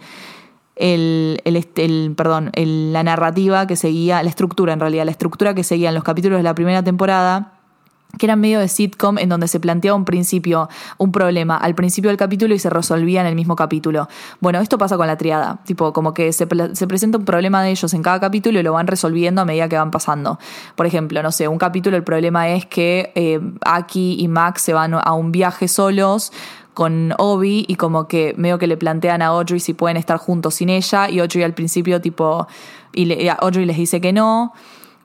el, 0.76 2.14
perdón, 2.16 2.50
el- 2.54 2.92
la 2.92 3.02
narrativa 3.02 3.66
que 3.66 3.76
seguía, 3.76 4.22
la 4.22 4.28
estructura 4.30 4.72
en 4.72 4.80
realidad, 4.80 5.04
la 5.04 5.10
estructura 5.10 5.54
que 5.54 5.64
seguían 5.64 5.94
los 5.94 6.04
capítulos 6.04 6.38
de 6.38 6.42
la 6.42 6.54
primera 6.54 6.82
temporada 6.82 7.52
que 8.18 8.26
eran 8.26 8.40
medio 8.40 8.60
de 8.60 8.68
sitcom 8.68 9.16
en 9.16 9.30
donde 9.30 9.48
se 9.48 9.58
planteaba 9.58 9.96
un 9.96 10.04
principio, 10.04 10.68
un 10.98 11.12
problema 11.12 11.56
al 11.56 11.74
principio 11.74 12.10
del 12.10 12.18
capítulo 12.18 12.54
y 12.54 12.58
se 12.58 12.68
resolvía 12.68 13.22
en 13.22 13.26
el 13.26 13.34
mismo 13.34 13.56
capítulo. 13.56 14.06
Bueno, 14.40 14.60
esto 14.60 14.76
pasa 14.76 14.98
con 14.98 15.06
la 15.06 15.16
triada, 15.16 15.60
tipo 15.64 15.94
como 15.94 16.12
que 16.12 16.32
se 16.34 16.46
presenta 16.46 17.16
un 17.16 17.24
problema 17.24 17.62
de 17.62 17.70
ellos 17.70 17.94
en 17.94 18.02
cada 18.02 18.20
capítulo 18.20 18.60
y 18.60 18.62
lo 18.62 18.74
van 18.74 18.86
resolviendo 18.86 19.40
a 19.40 19.44
medida 19.46 19.66
que 19.66 19.78
van 19.78 19.90
pasando. 19.90 20.38
Por 20.76 20.84
ejemplo, 20.84 21.22
no 21.22 21.32
sé, 21.32 21.48
un 21.48 21.56
capítulo 21.56 21.96
el 21.96 22.04
problema 22.04 22.50
es 22.50 22.66
que 22.66 23.12
eh, 23.14 23.40
Aki 23.64 24.16
y 24.20 24.28
Max 24.28 24.60
se 24.60 24.74
van 24.74 24.92
a 24.92 25.12
un 25.14 25.32
viaje 25.32 25.66
solos 25.66 26.32
con 26.74 27.14
Obi 27.18 27.64
y 27.68 27.74
como 27.76 28.08
que 28.08 28.34
medio 28.36 28.58
que 28.58 28.66
le 28.66 28.76
plantean 28.76 29.22
a 29.22 29.26
Audrey 29.26 29.60
si 29.60 29.74
pueden 29.74 29.96
estar 29.96 30.16
juntos 30.18 30.54
sin 30.54 30.68
ella 30.70 31.08
y 31.10 31.18
Audrey 31.20 31.42
al 31.44 31.54
principio 31.54 32.00
tipo 32.00 32.46
y 32.92 33.04
le- 33.06 33.30
Audrey 33.30 33.66
les 33.66 33.76
dice 33.76 34.00
que 34.00 34.12
no 34.12 34.52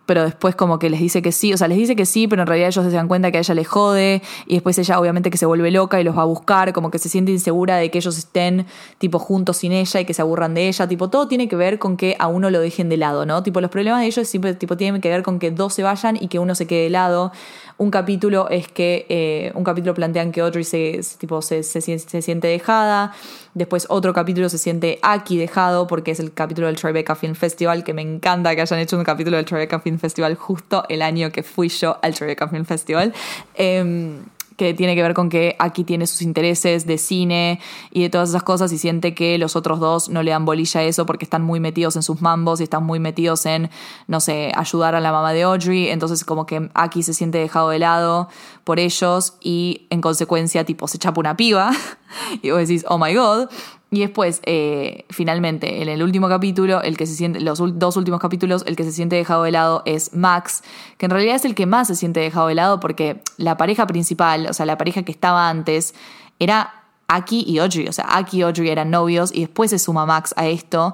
pero 0.06 0.24
después 0.24 0.56
como 0.56 0.80
que 0.80 0.90
les 0.90 1.02
dice 1.02 1.22
que 1.22 1.34
sí, 1.34 1.52
o 1.54 1.58
sea, 1.58 1.68
les 1.68 1.78
dice 1.78 1.94
que 1.98 2.06
sí, 2.06 2.30
pero 2.30 2.44
en 2.44 2.48
realidad 2.48 2.70
ellos 2.70 2.86
se 2.86 2.92
dan 2.92 3.10
cuenta 3.10 3.30
que 3.30 3.40
a 3.40 3.42
ella 3.42 3.54
le 3.54 3.66
jode 3.66 4.22
y 4.46 4.54
después 4.54 4.78
ella 4.80 4.98
obviamente 5.02 5.30
que 5.30 5.38
se 5.38 5.46
vuelve 5.46 5.70
loca 5.70 6.00
y 6.00 6.06
los 6.06 6.18
va 6.18 6.22
a 6.22 6.26
buscar, 6.26 6.72
como 6.72 6.92
que 6.92 6.98
se 6.98 7.10
siente 7.10 7.34
insegura 7.34 7.76
de 7.76 7.92
que 7.92 7.98
ellos 7.98 8.18
estén 8.18 8.66
tipo 9.00 9.20
juntos 9.20 9.58
sin 9.58 9.74
ella 9.74 10.00
y 10.00 10.06
que 10.06 10.14
se 10.14 10.22
aburran 10.22 10.54
de 10.54 10.70
ella, 10.70 10.88
tipo 10.88 11.10
todo 11.10 11.28
tiene 11.28 11.50
que 11.50 11.58
ver 11.58 11.78
con 11.78 11.98
que 11.98 12.16
a 12.20 12.28
uno 12.28 12.50
lo 12.50 12.62
dejen 12.62 12.88
de 12.88 12.96
lado, 12.96 13.26
¿no? 13.26 13.44
Tipo 13.44 13.60
los 13.60 13.70
problemas 13.70 14.00
de 14.00 14.08
ellos 14.08 14.26
siempre 14.30 14.54
tipo 14.54 14.78
tienen 14.78 15.02
que 15.02 15.10
ver 15.10 15.24
con 15.24 15.40
que 15.40 15.52
dos 15.52 15.74
se 15.74 15.84
vayan 15.84 16.16
y 16.16 16.30
que 16.30 16.40
uno 16.40 16.56
se 16.56 16.68
quede 16.68 16.84
de 16.84 16.90
lado. 16.90 17.34
Un 17.80 17.92
capítulo 17.92 18.50
es 18.50 18.68
que 18.68 19.06
eh, 19.08 19.52
un 19.54 19.64
capítulo 19.64 19.94
plantean 19.94 20.32
que 20.32 20.42
Audrey 20.42 20.64
se, 20.64 21.00
tipo, 21.20 21.44
se, 21.44 21.62
se, 21.62 21.82
siente 21.82 22.48
dejada, 22.48 23.14
después 23.54 23.86
otro 23.90 24.14
capítulo 24.14 24.50
se 24.50 24.58
siente 24.58 24.98
Aki 25.04 25.38
dejado 25.38 25.86
porque 25.86 26.10
es 26.10 26.20
el 26.20 26.34
capítulo 26.34 26.66
del 26.68 26.76
Tribeca 26.76 27.14
Film 27.16 27.36
Festival, 27.36 27.84
que 27.84 27.94
me 27.94 28.02
encanta 28.02 28.56
que 28.56 28.62
hayan 28.62 28.80
hecho 28.80 28.98
un 28.98 29.04
capítulo 29.04 29.38
del 29.38 29.46
Tribeca 29.46 29.80
Film 29.80 30.00
Festival 30.00 30.34
justo 30.34 30.86
el 30.90 31.04
año 31.04 31.32
que 31.32 31.44
fui 31.44 31.70
yo 31.70 32.00
al 32.02 32.16
Tribeca 32.16 32.48
Film 32.48 32.66
Festival. 32.66 33.14
Em, 33.54 34.22
que 34.58 34.74
tiene 34.74 34.96
que 34.96 35.04
ver 35.04 35.14
con 35.14 35.30
que 35.30 35.56
Aki 35.60 35.84
tiene 35.84 36.08
sus 36.08 36.24
intereses 36.24 36.86
de 36.86 36.98
cine 36.98 37.60
y 37.92 38.02
de 38.02 38.10
todas 38.10 38.30
esas 38.30 38.44
cosas 38.44 38.72
y 38.74 38.78
siente 38.78 39.14
que 39.14 39.38
los 39.38 39.56
otros 39.56 39.80
dos 39.80 40.10
no 40.10 40.24
le 40.24 40.32
dan 40.32 40.46
bolilla 40.46 40.82
a 40.82 40.84
eso 40.84 41.06
porque 41.06 41.26
están 41.26 41.44
muy 41.44 41.60
metidos 41.60 41.96
en 41.96 42.04
sus 42.04 42.22
mambos 42.22 42.60
y 42.60 42.64
están 42.64 42.84
muy 42.84 43.00
metidos 43.00 43.46
en, 43.46 43.70
no 44.08 44.20
sé, 44.20 44.52
ayudar 44.56 44.96
a 44.96 45.00
la 45.00 45.12
mamá 45.12 45.32
de 45.32 45.44
Audrey, 45.44 45.90
entonces 45.90 46.26
como 46.26 46.46
que 46.46 46.70
Aki 46.74 47.04
se 47.04 47.14
siente 47.14 47.38
dejado 47.38 47.70
de 47.70 47.80
lado 47.80 48.30
por 48.64 48.80
ellos 48.80 49.36
y 49.40 49.88
en 49.92 50.02
consecuencia 50.02 50.66
tipo 50.66 50.88
se 50.88 50.98
chapa 50.98 51.20
una 51.20 51.38
piba 51.38 51.72
y 52.42 52.50
vos 52.50 52.60
decís, 52.60 52.84
oh 52.90 52.98
my 52.98 53.14
god. 53.14 53.50
Y 53.90 54.02
después, 54.02 54.42
eh, 54.46 55.06
finalmente, 55.10 55.82
en 55.82 55.88
el 55.88 56.04
último 56.04 56.28
capítulo, 56.28 56.82
el 56.82 56.98
que 56.98 57.06
se 57.06 57.16
siente, 57.16 57.40
los 57.40 57.62
dos 57.80 57.96
últimos 57.96 58.20
capítulos, 58.20 58.64
el 58.68 58.76
que 58.76 58.84
se 58.84 58.92
siente 58.92 59.16
dejado 59.16 59.44
de 59.44 59.52
lado 59.52 59.82
es 59.86 60.14
Max, 60.14 60.62
que 60.98 61.06
en 61.06 61.12
realidad 61.12 61.36
es 61.38 61.46
el 61.46 61.56
que 61.56 61.66
más 61.66 61.88
se 61.88 61.96
siente 61.96 62.20
dejado 62.20 62.48
de 62.48 62.56
lado 62.56 62.82
porque 62.82 63.22
la 63.38 63.56
pareja 63.56 63.88
principal, 63.88 64.48
o 64.50 64.54
sea, 64.54 64.66
la 64.66 64.78
pareja 64.78 65.04
que 65.04 65.14
estaba 65.14 65.48
antes, 65.48 65.96
era 66.38 66.84
Aki 67.08 67.46
y 67.48 67.60
Audrey. 67.60 67.88
O 67.88 67.94
sea, 67.94 68.06
Aki 68.10 68.40
y 68.40 68.42
Audrey 68.42 68.70
eran 68.70 68.92
novios 68.92 69.32
y 69.34 69.42
después 69.42 69.72
se 69.72 69.80
suma 69.80 70.06
Max 70.06 70.34
a 70.36 70.48
esto. 70.48 70.94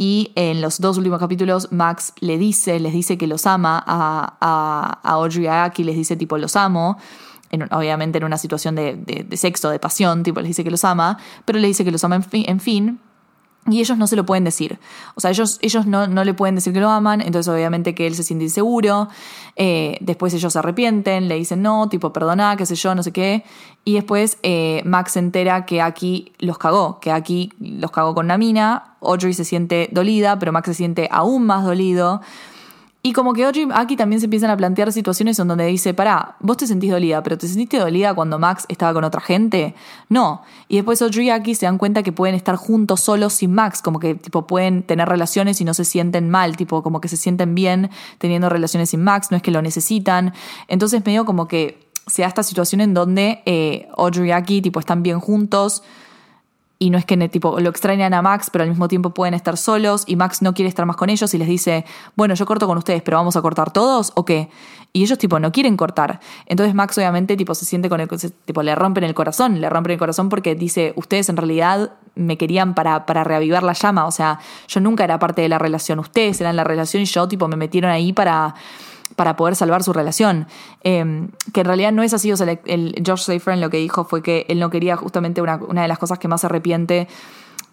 Y 0.00 0.30
en 0.36 0.60
los 0.60 0.80
dos 0.80 0.96
últimos 0.96 1.18
capítulos, 1.18 1.72
Max 1.72 2.12
le 2.20 2.38
dice, 2.38 2.78
les 2.78 2.92
dice 2.92 3.18
que 3.18 3.26
los 3.26 3.46
ama 3.46 3.82
a, 3.84 4.36
a, 4.40 5.00
a 5.02 5.12
Audrey 5.14 5.44
y 5.44 5.46
a 5.48 5.64
Aki, 5.64 5.82
les 5.82 5.96
dice 5.96 6.16
tipo 6.16 6.38
los 6.38 6.54
amo. 6.54 6.98
Obviamente 7.70 8.18
en 8.18 8.24
una 8.24 8.38
situación 8.38 8.74
de, 8.74 8.96
de- 8.96 9.36
sexo, 9.36 9.70
de 9.70 9.78
pasión, 9.78 10.22
tipo 10.22 10.40
les 10.40 10.48
dice 10.48 10.64
que 10.64 10.70
los 10.70 10.84
ama, 10.84 11.18
pero 11.44 11.58
le 11.58 11.66
dice 11.68 11.84
que 11.84 11.90
los 11.90 12.04
ama 12.04 12.16
en 12.16 12.22
fin. 12.22 12.44
En 12.46 12.60
fin 12.60 13.00
y 13.70 13.80
ellos 13.80 13.98
no 13.98 14.06
se 14.06 14.16
lo 14.16 14.24
pueden 14.24 14.44
decir. 14.44 14.78
O 15.14 15.20
sea, 15.20 15.30
ellos, 15.30 15.58
ellos 15.60 15.86
no, 15.86 16.06
no 16.06 16.24
le 16.24 16.32
pueden 16.32 16.54
decir 16.54 16.72
que 16.72 16.80
lo 16.80 16.88
aman, 16.88 17.20
entonces 17.20 17.52
obviamente 17.52 17.94
que 17.94 18.06
él 18.06 18.14
se 18.14 18.22
siente 18.22 18.44
inseguro. 18.46 19.08
Eh, 19.56 19.98
después 20.00 20.32
ellos 20.32 20.52
se 20.52 20.58
arrepienten, 20.58 21.28
le 21.28 21.34
dicen 21.34 21.60
no, 21.60 21.88
tipo, 21.88 22.12
perdona, 22.12 22.56
qué 22.56 22.64
sé 22.64 22.76
yo, 22.76 22.94
no 22.94 23.02
sé 23.02 23.12
qué. 23.12 23.44
Y 23.84 23.94
después 23.94 24.38
eh, 24.42 24.80
Max 24.86 25.12
se 25.12 25.18
entera 25.18 25.66
que 25.66 25.82
aquí 25.82 26.32
los 26.38 26.56
cagó, 26.56 26.98
que 27.00 27.12
aquí 27.12 27.52
los 27.58 27.90
cagó 27.90 28.14
con 28.14 28.26
una 28.26 28.38
mina. 28.38 28.96
Audrey 29.02 29.34
se 29.34 29.44
siente 29.44 29.88
dolida, 29.92 30.38
pero 30.38 30.50
Max 30.52 30.68
se 30.68 30.74
siente 30.74 31.08
aún 31.12 31.44
más 31.44 31.64
dolido. 31.64 32.22
Y 33.08 33.12
como 33.14 33.32
que 33.32 33.42
Audrey 33.42 33.66
aquí 33.72 33.96
también 33.96 34.20
se 34.20 34.26
empiezan 34.26 34.50
a 34.50 34.56
plantear 34.58 34.92
situaciones 34.92 35.38
en 35.38 35.48
donde 35.48 35.64
dice, 35.64 35.94
pará, 35.94 36.36
vos 36.40 36.58
te 36.58 36.66
sentís 36.66 36.90
dolida, 36.90 37.22
pero 37.22 37.38
¿te 37.38 37.48
sentiste 37.48 37.78
dolida 37.78 38.12
cuando 38.12 38.38
Max 38.38 38.66
estaba 38.68 38.92
con 38.92 39.02
otra 39.02 39.22
gente? 39.22 39.74
No. 40.10 40.42
Y 40.68 40.76
después 40.76 41.00
Audrey 41.00 41.28
y 41.28 41.30
Aki 41.30 41.54
se 41.54 41.64
dan 41.64 41.78
cuenta 41.78 42.02
que 42.02 42.12
pueden 42.12 42.34
estar 42.34 42.56
juntos 42.56 43.00
solos 43.00 43.32
sin 43.32 43.54
Max, 43.54 43.80
como 43.80 43.98
que 43.98 44.14
tipo 44.14 44.46
pueden 44.46 44.82
tener 44.82 45.08
relaciones 45.08 45.58
y 45.62 45.64
no 45.64 45.72
se 45.72 45.86
sienten 45.86 46.28
mal, 46.28 46.58
tipo 46.58 46.82
como 46.82 47.00
que 47.00 47.08
se 47.08 47.16
sienten 47.16 47.54
bien 47.54 47.88
teniendo 48.18 48.50
relaciones 48.50 48.90
sin 48.90 49.02
Max, 49.02 49.28
no 49.30 49.38
es 49.38 49.42
que 49.42 49.52
lo 49.52 49.62
necesitan. 49.62 50.34
Entonces 50.68 51.02
medio 51.06 51.24
como 51.24 51.48
que 51.48 51.88
se 52.06 52.20
da 52.20 52.28
esta 52.28 52.42
situación 52.42 52.82
en 52.82 52.92
donde 52.92 53.40
eh, 53.46 53.88
Audrey 53.96 54.28
y 54.28 54.32
Aki 54.32 54.60
tipo 54.60 54.80
están 54.80 55.02
bien 55.02 55.18
juntos, 55.18 55.82
y 56.80 56.90
no 56.90 56.98
es 56.98 57.04
que 57.04 57.16
tipo 57.28 57.58
lo 57.58 57.70
extrañan 57.70 58.14
a 58.14 58.22
Max, 58.22 58.50
pero 58.52 58.62
al 58.62 58.70
mismo 58.70 58.86
tiempo 58.86 59.10
pueden 59.10 59.34
estar 59.34 59.56
solos 59.56 60.04
y 60.06 60.14
Max 60.14 60.42
no 60.42 60.54
quiere 60.54 60.68
estar 60.68 60.86
más 60.86 60.96
con 60.96 61.10
ellos 61.10 61.34
y 61.34 61.38
les 61.38 61.48
dice, 61.48 61.84
bueno, 62.14 62.34
yo 62.34 62.46
corto 62.46 62.68
con 62.68 62.78
ustedes, 62.78 63.02
pero 63.02 63.16
vamos 63.16 63.36
a 63.36 63.42
cortar 63.42 63.72
todos 63.72 64.12
o 64.14 64.24
qué? 64.24 64.48
Y 64.92 65.02
ellos 65.02 65.18
tipo 65.18 65.40
no 65.40 65.50
quieren 65.50 65.76
cortar. 65.76 66.20
Entonces 66.46 66.74
Max 66.74 66.96
obviamente 66.96 67.36
tipo 67.36 67.54
se 67.54 67.64
siente 67.64 67.88
con 67.88 68.00
el 68.00 68.08
tipo 68.44 68.62
le 68.62 68.74
rompen 68.76 69.02
el 69.02 69.14
corazón, 69.14 69.60
le 69.60 69.68
rompen 69.68 69.92
el 69.92 69.98
corazón 69.98 70.28
porque 70.28 70.54
dice, 70.54 70.92
ustedes 70.94 71.28
en 71.28 71.36
realidad 71.36 71.92
me 72.14 72.38
querían 72.38 72.74
para 72.74 73.06
para 73.06 73.24
reavivar 73.24 73.64
la 73.64 73.72
llama, 73.72 74.06
o 74.06 74.12
sea, 74.12 74.38
yo 74.68 74.80
nunca 74.80 75.02
era 75.02 75.18
parte 75.18 75.42
de 75.42 75.48
la 75.48 75.58
relación, 75.58 75.98
ustedes 75.98 76.40
eran 76.40 76.54
la 76.54 76.64
relación 76.64 77.02
y 77.02 77.06
yo 77.06 77.26
tipo 77.26 77.48
me 77.48 77.56
metieron 77.56 77.90
ahí 77.90 78.12
para 78.12 78.54
para 79.16 79.36
poder 79.36 79.56
salvar 79.56 79.82
su 79.82 79.92
relación. 79.92 80.46
Eh, 80.84 81.28
que 81.52 81.60
en 81.60 81.66
realidad 81.66 81.92
no 81.92 82.02
es 82.02 82.14
así. 82.14 82.32
O 82.32 82.36
sea, 82.36 82.58
el, 82.64 82.94
George 83.04 83.24
Seyfried 83.24 83.58
lo 83.58 83.70
que 83.70 83.78
dijo 83.78 84.04
fue 84.04 84.22
que 84.22 84.46
él 84.48 84.58
no 84.60 84.70
quería 84.70 84.96
justamente 84.96 85.40
una, 85.40 85.58
de 85.58 85.88
las 85.88 85.98
cosas 85.98 86.18
que 86.18 86.28
más 86.28 86.40
se 86.40 86.46
arrepiente. 86.46 87.08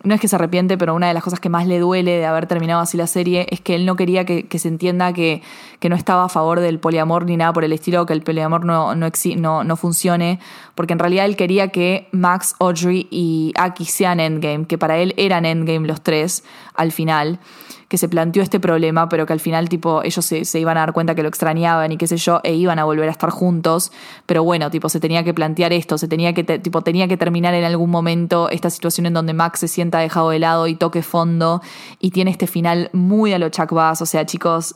No 0.03 0.13
es 0.13 0.21
que 0.21 0.27
se 0.27 0.36
arrepiente, 0.36 0.77
pero 0.77 0.93
una 0.93 1.07
de 1.07 1.15
las 1.15 1.23
cosas 1.23 1.39
que 1.39 1.49
más 1.49 1.65
le 1.65 1.79
duele 1.79 2.11
de 2.17 2.25
haber 2.27 2.45
terminado 2.45 2.79
así 2.79 2.95
la 2.95 3.07
serie 3.07 3.47
es 3.49 3.59
que 3.59 3.73
él 3.73 3.88
no 3.88 3.95
quería 3.95 4.23
que, 4.23 4.59
se 4.59 4.67
entienda 4.67 5.13
que, 5.13 5.41
que 5.79 5.89
no 5.89 5.95
estaba 5.95 6.25
a 6.25 6.29
favor 6.29 6.59
del 6.59 6.79
poliamor 6.79 7.25
ni 7.25 7.38
nada 7.38 7.53
por 7.53 7.63
el 7.63 7.73
estilo, 7.73 8.05
que 8.05 8.13
el 8.13 8.21
poliamor 8.21 8.65
no, 8.65 8.93
no, 8.93 9.09
no, 9.38 9.63
no 9.63 9.75
funcione, 9.75 10.39
porque 10.75 10.93
en 10.93 10.99
realidad 10.99 11.25
él 11.25 11.36
quería 11.36 11.69
que 11.69 12.07
Max, 12.11 12.55
Audrey 12.59 13.07
y 13.09 13.51
Aki 13.57 13.86
sean 13.86 14.19
Endgame, 14.19 14.67
que 14.67 14.77
para 14.77 14.97
él 14.97 15.15
eran 15.17 15.43
Endgame 15.43 15.88
los 15.88 16.01
tres 16.01 16.43
al 16.75 16.91
final 16.91 17.39
que 17.88 17.97
se 17.97 18.09
planteó 18.09 18.41
este 18.41 18.59
problema, 18.59 19.09
pero 19.09 19.25
que 19.25 19.33
al 19.33 19.39
final 19.39 19.69
tipo 19.69 20.03
ellos 20.03 20.25
se, 20.25 20.45
se 20.45 20.59
iban 20.59 20.77
a 20.77 20.81
dar 20.81 20.93
cuenta 20.93 21.15
que 21.15 21.21
lo 21.21 21.29
extrañaban 21.29 21.91
y 21.91 21.97
qué 21.97 22.07
sé 22.07 22.17
yo, 22.17 22.41
e 22.43 22.53
iban 22.53 22.79
a 22.79 22.86
volver 22.86 23.07
a 23.07 23.11
estar 23.11 23.29
juntos, 23.29 23.91
pero 24.25 24.43
bueno, 24.43 24.71
tipo 24.71 24.89
se 24.89 24.99
tenía 24.99 25.23
que 25.23 25.33
plantear 25.33 25.73
esto, 25.73 25.97
se 25.97 26.07
tenía 26.07 26.33
que 26.33 26.43
tipo 26.43 26.81
tenía 26.81 27.07
que 27.07 27.17
terminar 27.17 27.53
en 27.53 27.63
algún 27.63 27.89
momento 27.89 28.49
esta 28.49 28.69
situación 28.69 29.05
en 29.05 29.13
donde 29.13 29.33
Max 29.33 29.59
se 29.59 29.67
sienta 29.67 29.99
dejado 29.99 30.29
de 30.29 30.39
lado 30.39 30.67
y 30.67 30.75
toque 30.75 31.01
fondo 31.01 31.61
y 31.99 32.11
tiene 32.11 32.31
este 32.31 32.47
final 32.47 32.89
muy 32.93 33.33
a 33.33 33.39
lo 33.39 33.49
Chuck 33.49 33.71
Bass, 33.71 34.01
o 34.01 34.05
sea, 34.05 34.25
chicos, 34.25 34.75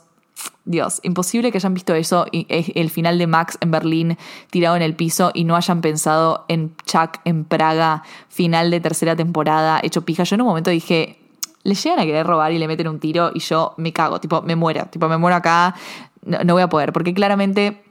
Dios, 0.65 0.99
imposible 1.03 1.51
que 1.51 1.57
hayan 1.57 1.73
visto 1.73 1.95
eso 1.95 2.25
el 2.31 2.89
final 2.89 3.17
de 3.17 3.27
Max 3.27 3.57
en 3.59 3.71
Berlín 3.71 4.17
tirado 4.51 4.75
en 4.75 4.81
el 4.81 4.95
piso 4.95 5.31
y 5.33 5.43
no 5.43 5.55
hayan 5.55 5.81
pensado 5.81 6.45
en 6.47 6.75
Chuck 6.85 7.19
en 7.25 7.43
Praga, 7.43 8.03
final 8.29 8.69
de 8.69 8.79
tercera 8.79 9.15
temporada, 9.15 9.79
hecho 9.81 10.03
pija. 10.03 10.23
Yo 10.23 10.35
en 10.35 10.41
un 10.41 10.47
momento 10.47 10.69
dije, 10.69 11.19
le 11.63 11.73
llegan 11.75 11.99
a 11.99 12.05
querer 12.05 12.25
robar 12.25 12.51
y 12.51 12.59
le 12.59 12.67
meten 12.67 12.87
un 12.87 12.99
tiro 12.99 13.31
y 13.33 13.39
yo 13.39 13.73
me 13.77 13.93
cago, 13.93 14.19
tipo, 14.19 14.41
me 14.41 14.55
muero, 14.55 14.85
tipo, 14.87 15.07
me 15.07 15.17
muero 15.17 15.35
acá, 15.35 15.75
no, 16.23 16.43
no 16.43 16.53
voy 16.53 16.63
a 16.63 16.69
poder, 16.69 16.93
porque 16.93 17.13
claramente 17.13 17.83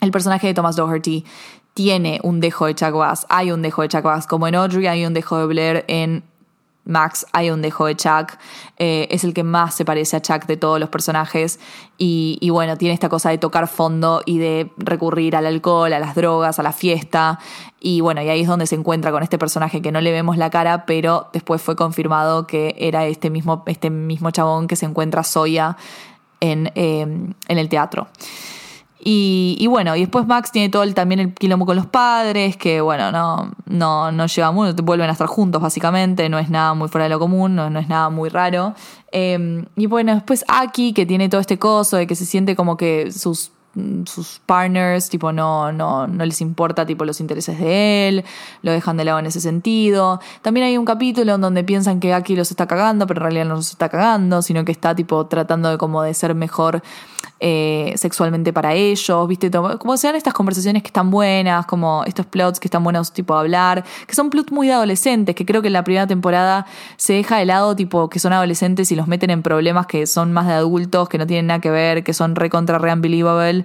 el 0.00 0.10
personaje 0.10 0.46
de 0.46 0.54
Thomas 0.54 0.76
Doherty 0.76 1.24
tiene 1.74 2.20
un 2.22 2.40
dejo 2.40 2.66
de 2.66 2.74
Chuck 2.74 2.94
hay 3.28 3.50
un 3.50 3.62
dejo 3.62 3.82
de 3.82 3.88
Chuck 3.88 4.02
Bass, 4.02 4.26
como 4.26 4.46
en 4.46 4.54
Audrey 4.54 4.86
hay 4.86 5.06
un 5.06 5.14
dejo 5.14 5.38
de 5.38 5.46
Blair, 5.46 5.84
en 5.88 6.24
Max 6.84 7.26
hay 7.32 7.50
un 7.50 7.62
dejo 7.62 7.86
de 7.86 7.96
Chuck, 7.96 8.32
eh, 8.78 9.06
es 9.10 9.24
el 9.24 9.34
que 9.34 9.44
más 9.44 9.74
se 9.74 9.84
parece 9.84 10.16
a 10.16 10.22
Chuck 10.22 10.46
de 10.46 10.56
todos 10.56 10.80
los 10.80 10.88
personajes 10.88 11.60
y, 11.96 12.38
y 12.40 12.50
bueno, 12.50 12.76
tiene 12.76 12.94
esta 12.94 13.08
cosa 13.08 13.30
de 13.30 13.38
tocar 13.38 13.68
fondo 13.68 14.22
y 14.26 14.38
de 14.38 14.70
recurrir 14.76 15.36
al 15.36 15.46
alcohol, 15.46 15.92
a 15.92 15.98
las 15.98 16.14
drogas, 16.14 16.58
a 16.58 16.62
la 16.62 16.72
fiesta 16.72 17.38
y 17.80 18.00
bueno, 18.00 18.22
y 18.22 18.28
ahí 18.28 18.42
es 18.42 18.48
donde 18.48 18.66
se 18.66 18.74
encuentra 18.74 19.10
con 19.12 19.22
este 19.22 19.38
personaje 19.38 19.82
que 19.82 19.92
no 19.92 20.00
le 20.00 20.12
vemos 20.12 20.36
la 20.36 20.50
cara, 20.50 20.86
pero 20.86 21.28
después 21.32 21.62
fue 21.62 21.76
confirmado 21.76 22.46
que 22.46 22.74
era 22.78 23.06
este 23.06 23.30
mismo, 23.30 23.62
este 23.66 23.90
mismo 23.90 24.30
chabón 24.30 24.66
que 24.66 24.76
se 24.76 24.86
encuentra 24.86 25.24
Soya 25.24 25.76
en, 26.40 26.72
eh, 26.74 27.00
en 27.02 27.58
el 27.58 27.68
teatro. 27.68 28.08
Y, 29.04 29.66
bueno, 29.66 29.96
y 29.96 30.00
después 30.00 30.28
Max 30.28 30.52
tiene 30.52 30.68
todo 30.68 30.84
el, 30.84 30.94
también 30.94 31.18
el 31.18 31.34
quilombo 31.34 31.66
con 31.66 31.74
los 31.74 31.86
padres, 31.86 32.56
que 32.56 32.80
bueno, 32.80 33.10
no, 33.10 33.50
no, 33.66 34.12
no 34.12 34.26
llega 34.26 34.52
muy, 34.52 34.72
vuelven 34.72 35.08
a 35.08 35.12
estar 35.12 35.26
juntos 35.26 35.60
básicamente, 35.60 36.28
no 36.28 36.38
es 36.38 36.50
nada 36.50 36.74
muy 36.74 36.88
fuera 36.88 37.04
de 37.04 37.10
lo 37.10 37.18
común, 37.18 37.56
no, 37.56 37.68
no 37.68 37.80
es 37.80 37.88
nada 37.88 38.10
muy 38.10 38.28
raro. 38.28 38.74
Eh, 39.10 39.64
y 39.74 39.86
bueno, 39.86 40.14
después 40.14 40.44
Aki, 40.46 40.92
que 40.92 41.04
tiene 41.04 41.28
todo 41.28 41.40
este 41.40 41.58
coso 41.58 41.96
de 41.96 42.06
que 42.06 42.14
se 42.14 42.24
siente 42.26 42.54
como 42.54 42.76
que 42.76 43.10
sus 43.10 43.50
sus 44.04 44.40
partners, 44.44 45.08
tipo, 45.08 45.32
no, 45.32 45.72
no, 45.72 46.06
no 46.06 46.24
les 46.26 46.40
importa, 46.40 46.84
tipo, 46.84 47.04
los 47.04 47.20
intereses 47.20 47.58
de 47.58 48.08
él, 48.08 48.24
lo 48.60 48.70
dejan 48.70 48.96
de 48.96 49.04
lado 49.04 49.18
en 49.18 49.26
ese 49.26 49.40
sentido. 49.40 50.20
También 50.42 50.66
hay 50.66 50.76
un 50.76 50.84
capítulo 50.84 51.34
en 51.34 51.40
donde 51.40 51.64
piensan 51.64 51.98
que 51.98 52.12
Aki 52.12 52.36
los 52.36 52.50
está 52.50 52.66
cagando, 52.66 53.06
pero 53.06 53.20
en 53.20 53.22
realidad 53.22 53.46
no 53.46 53.54
los 53.54 53.70
está 53.70 53.88
cagando, 53.88 54.42
sino 54.42 54.64
que 54.64 54.72
está, 54.72 54.94
tipo, 54.94 55.26
tratando 55.26 55.70
de 55.70 55.78
como 55.78 56.02
de 56.02 56.12
ser 56.12 56.34
mejor 56.34 56.82
eh, 57.44 57.92
sexualmente 57.96 58.52
para 58.52 58.72
ellos, 58.72 59.26
¿viste? 59.26 59.50
Como 59.50 59.96
sean 59.96 60.14
estas 60.14 60.32
conversaciones 60.32 60.84
que 60.84 60.86
están 60.86 61.10
buenas, 61.10 61.66
como 61.66 62.04
estos 62.06 62.24
plots 62.24 62.60
que 62.60 62.68
están 62.68 62.84
buenos, 62.84 63.12
tipo, 63.12 63.34
a 63.34 63.40
hablar, 63.40 63.84
que 64.06 64.14
son 64.14 64.30
plots 64.30 64.52
muy 64.52 64.70
adolescentes, 64.70 65.34
que 65.34 65.44
creo 65.44 65.60
que 65.60 65.66
en 65.66 65.72
la 65.72 65.82
primera 65.82 66.06
temporada 66.06 66.66
se 66.96 67.14
deja 67.14 67.38
de 67.38 67.46
lado, 67.46 67.74
tipo, 67.74 68.08
que 68.08 68.20
son 68.20 68.32
adolescentes 68.32 68.92
y 68.92 68.94
los 68.94 69.08
meten 69.08 69.30
en 69.30 69.42
problemas 69.42 69.86
que 69.88 70.06
son 70.06 70.32
más 70.32 70.46
de 70.46 70.52
adultos, 70.52 71.08
que 71.08 71.18
no 71.18 71.26
tienen 71.26 71.48
nada 71.48 71.60
que 71.60 71.70
ver, 71.70 72.04
que 72.04 72.14
son 72.14 72.36
re 72.36 72.48
contra 72.48 72.78
re 72.78 72.92
unbelievable. 72.92 73.64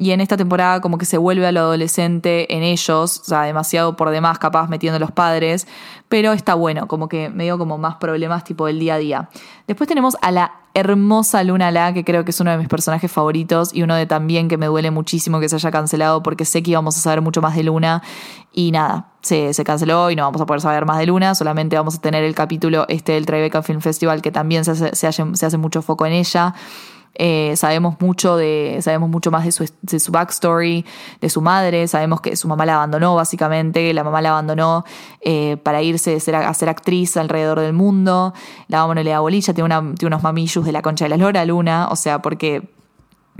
Y 0.00 0.12
en 0.12 0.22
esta 0.22 0.38
temporada 0.38 0.80
como 0.80 0.96
que 0.96 1.04
se 1.04 1.18
vuelve 1.18 1.46
a 1.46 1.52
lo 1.52 1.60
adolescente 1.60 2.56
en 2.56 2.62
ellos, 2.62 3.20
o 3.20 3.24
sea, 3.24 3.42
demasiado 3.42 3.96
por 3.96 4.08
demás 4.08 4.38
capaz 4.38 4.66
metiendo 4.66 4.96
a 4.96 4.98
los 4.98 5.12
padres, 5.12 5.66
pero 6.08 6.32
está 6.32 6.54
bueno, 6.54 6.88
como 6.88 7.06
que 7.06 7.28
medio 7.28 7.58
como 7.58 7.76
más 7.76 7.96
problemas 7.96 8.42
tipo 8.42 8.64
del 8.64 8.78
día 8.80 8.94
a 8.94 8.98
día. 8.98 9.28
Después 9.66 9.86
tenemos 9.86 10.16
a 10.22 10.30
la 10.30 10.52
hermosa 10.72 11.44
Luna 11.44 11.70
La, 11.70 11.92
que 11.92 12.02
creo 12.02 12.24
que 12.24 12.30
es 12.30 12.40
uno 12.40 12.50
de 12.50 12.56
mis 12.56 12.68
personajes 12.68 13.12
favoritos 13.12 13.74
y 13.74 13.82
uno 13.82 13.94
de 13.94 14.06
también 14.06 14.48
que 14.48 14.56
me 14.56 14.66
duele 14.66 14.90
muchísimo 14.90 15.38
que 15.38 15.50
se 15.50 15.56
haya 15.56 15.70
cancelado 15.70 16.22
porque 16.22 16.46
sé 16.46 16.62
que 16.62 16.70
íbamos 16.70 16.96
a 16.96 17.00
saber 17.00 17.20
mucho 17.20 17.42
más 17.42 17.54
de 17.54 17.64
Luna 17.64 18.02
y 18.54 18.72
nada, 18.72 19.10
se, 19.20 19.52
se 19.52 19.64
canceló 19.64 20.10
y 20.10 20.16
no 20.16 20.22
vamos 20.22 20.40
a 20.40 20.46
poder 20.46 20.62
saber 20.62 20.86
más 20.86 20.96
de 20.96 21.06
Luna, 21.06 21.34
solamente 21.34 21.76
vamos 21.76 21.96
a 21.96 22.00
tener 22.00 22.24
el 22.24 22.34
capítulo 22.34 22.86
este 22.88 23.12
del 23.12 23.26
Tribeca 23.26 23.62
Film 23.62 23.82
Festival 23.82 24.22
que 24.22 24.30
también 24.30 24.64
se 24.64 25.06
hace, 25.06 25.58
mucho 25.58 25.82
foco 25.82 26.06
en 26.06 26.14
ella. 26.14 26.54
Eh, 27.14 27.54
sabemos 27.56 27.96
mucho 28.00 28.36
de 28.36 28.78
sabemos 28.82 29.10
mucho 29.10 29.30
más 29.30 29.44
de 29.44 29.50
su, 29.50 29.68
de 29.82 29.98
su 29.98 30.12
backstory 30.12 30.86
de 31.20 31.28
su 31.28 31.42
madre 31.42 31.88
sabemos 31.88 32.20
que 32.20 32.36
su 32.36 32.46
mamá 32.46 32.64
la 32.64 32.76
abandonó 32.76 33.16
básicamente 33.16 33.92
la 33.92 34.04
mamá 34.04 34.22
la 34.22 34.30
abandonó 34.30 34.84
eh, 35.20 35.56
para 35.62 35.82
irse 35.82 36.16
a 36.16 36.54
ser, 36.54 36.68
actriz 36.68 37.16
alrededor 37.16 37.60
del 37.60 37.72
mundo. 37.72 38.32
La 38.68 38.78
mamá 38.78 38.94
no 38.94 39.02
le 39.02 39.10
da 39.10 39.20
bolilla 39.20 39.52
tiene 39.52 39.76
unos 40.02 40.22
mamillos 40.22 40.64
de 40.64 40.72
la 40.72 40.82
concha 40.82 41.04
de 41.04 41.10
la 41.10 41.16
lora 41.16 41.44
luna 41.44 41.88
o 41.90 41.96
sea 41.96 42.22
porque 42.22 42.62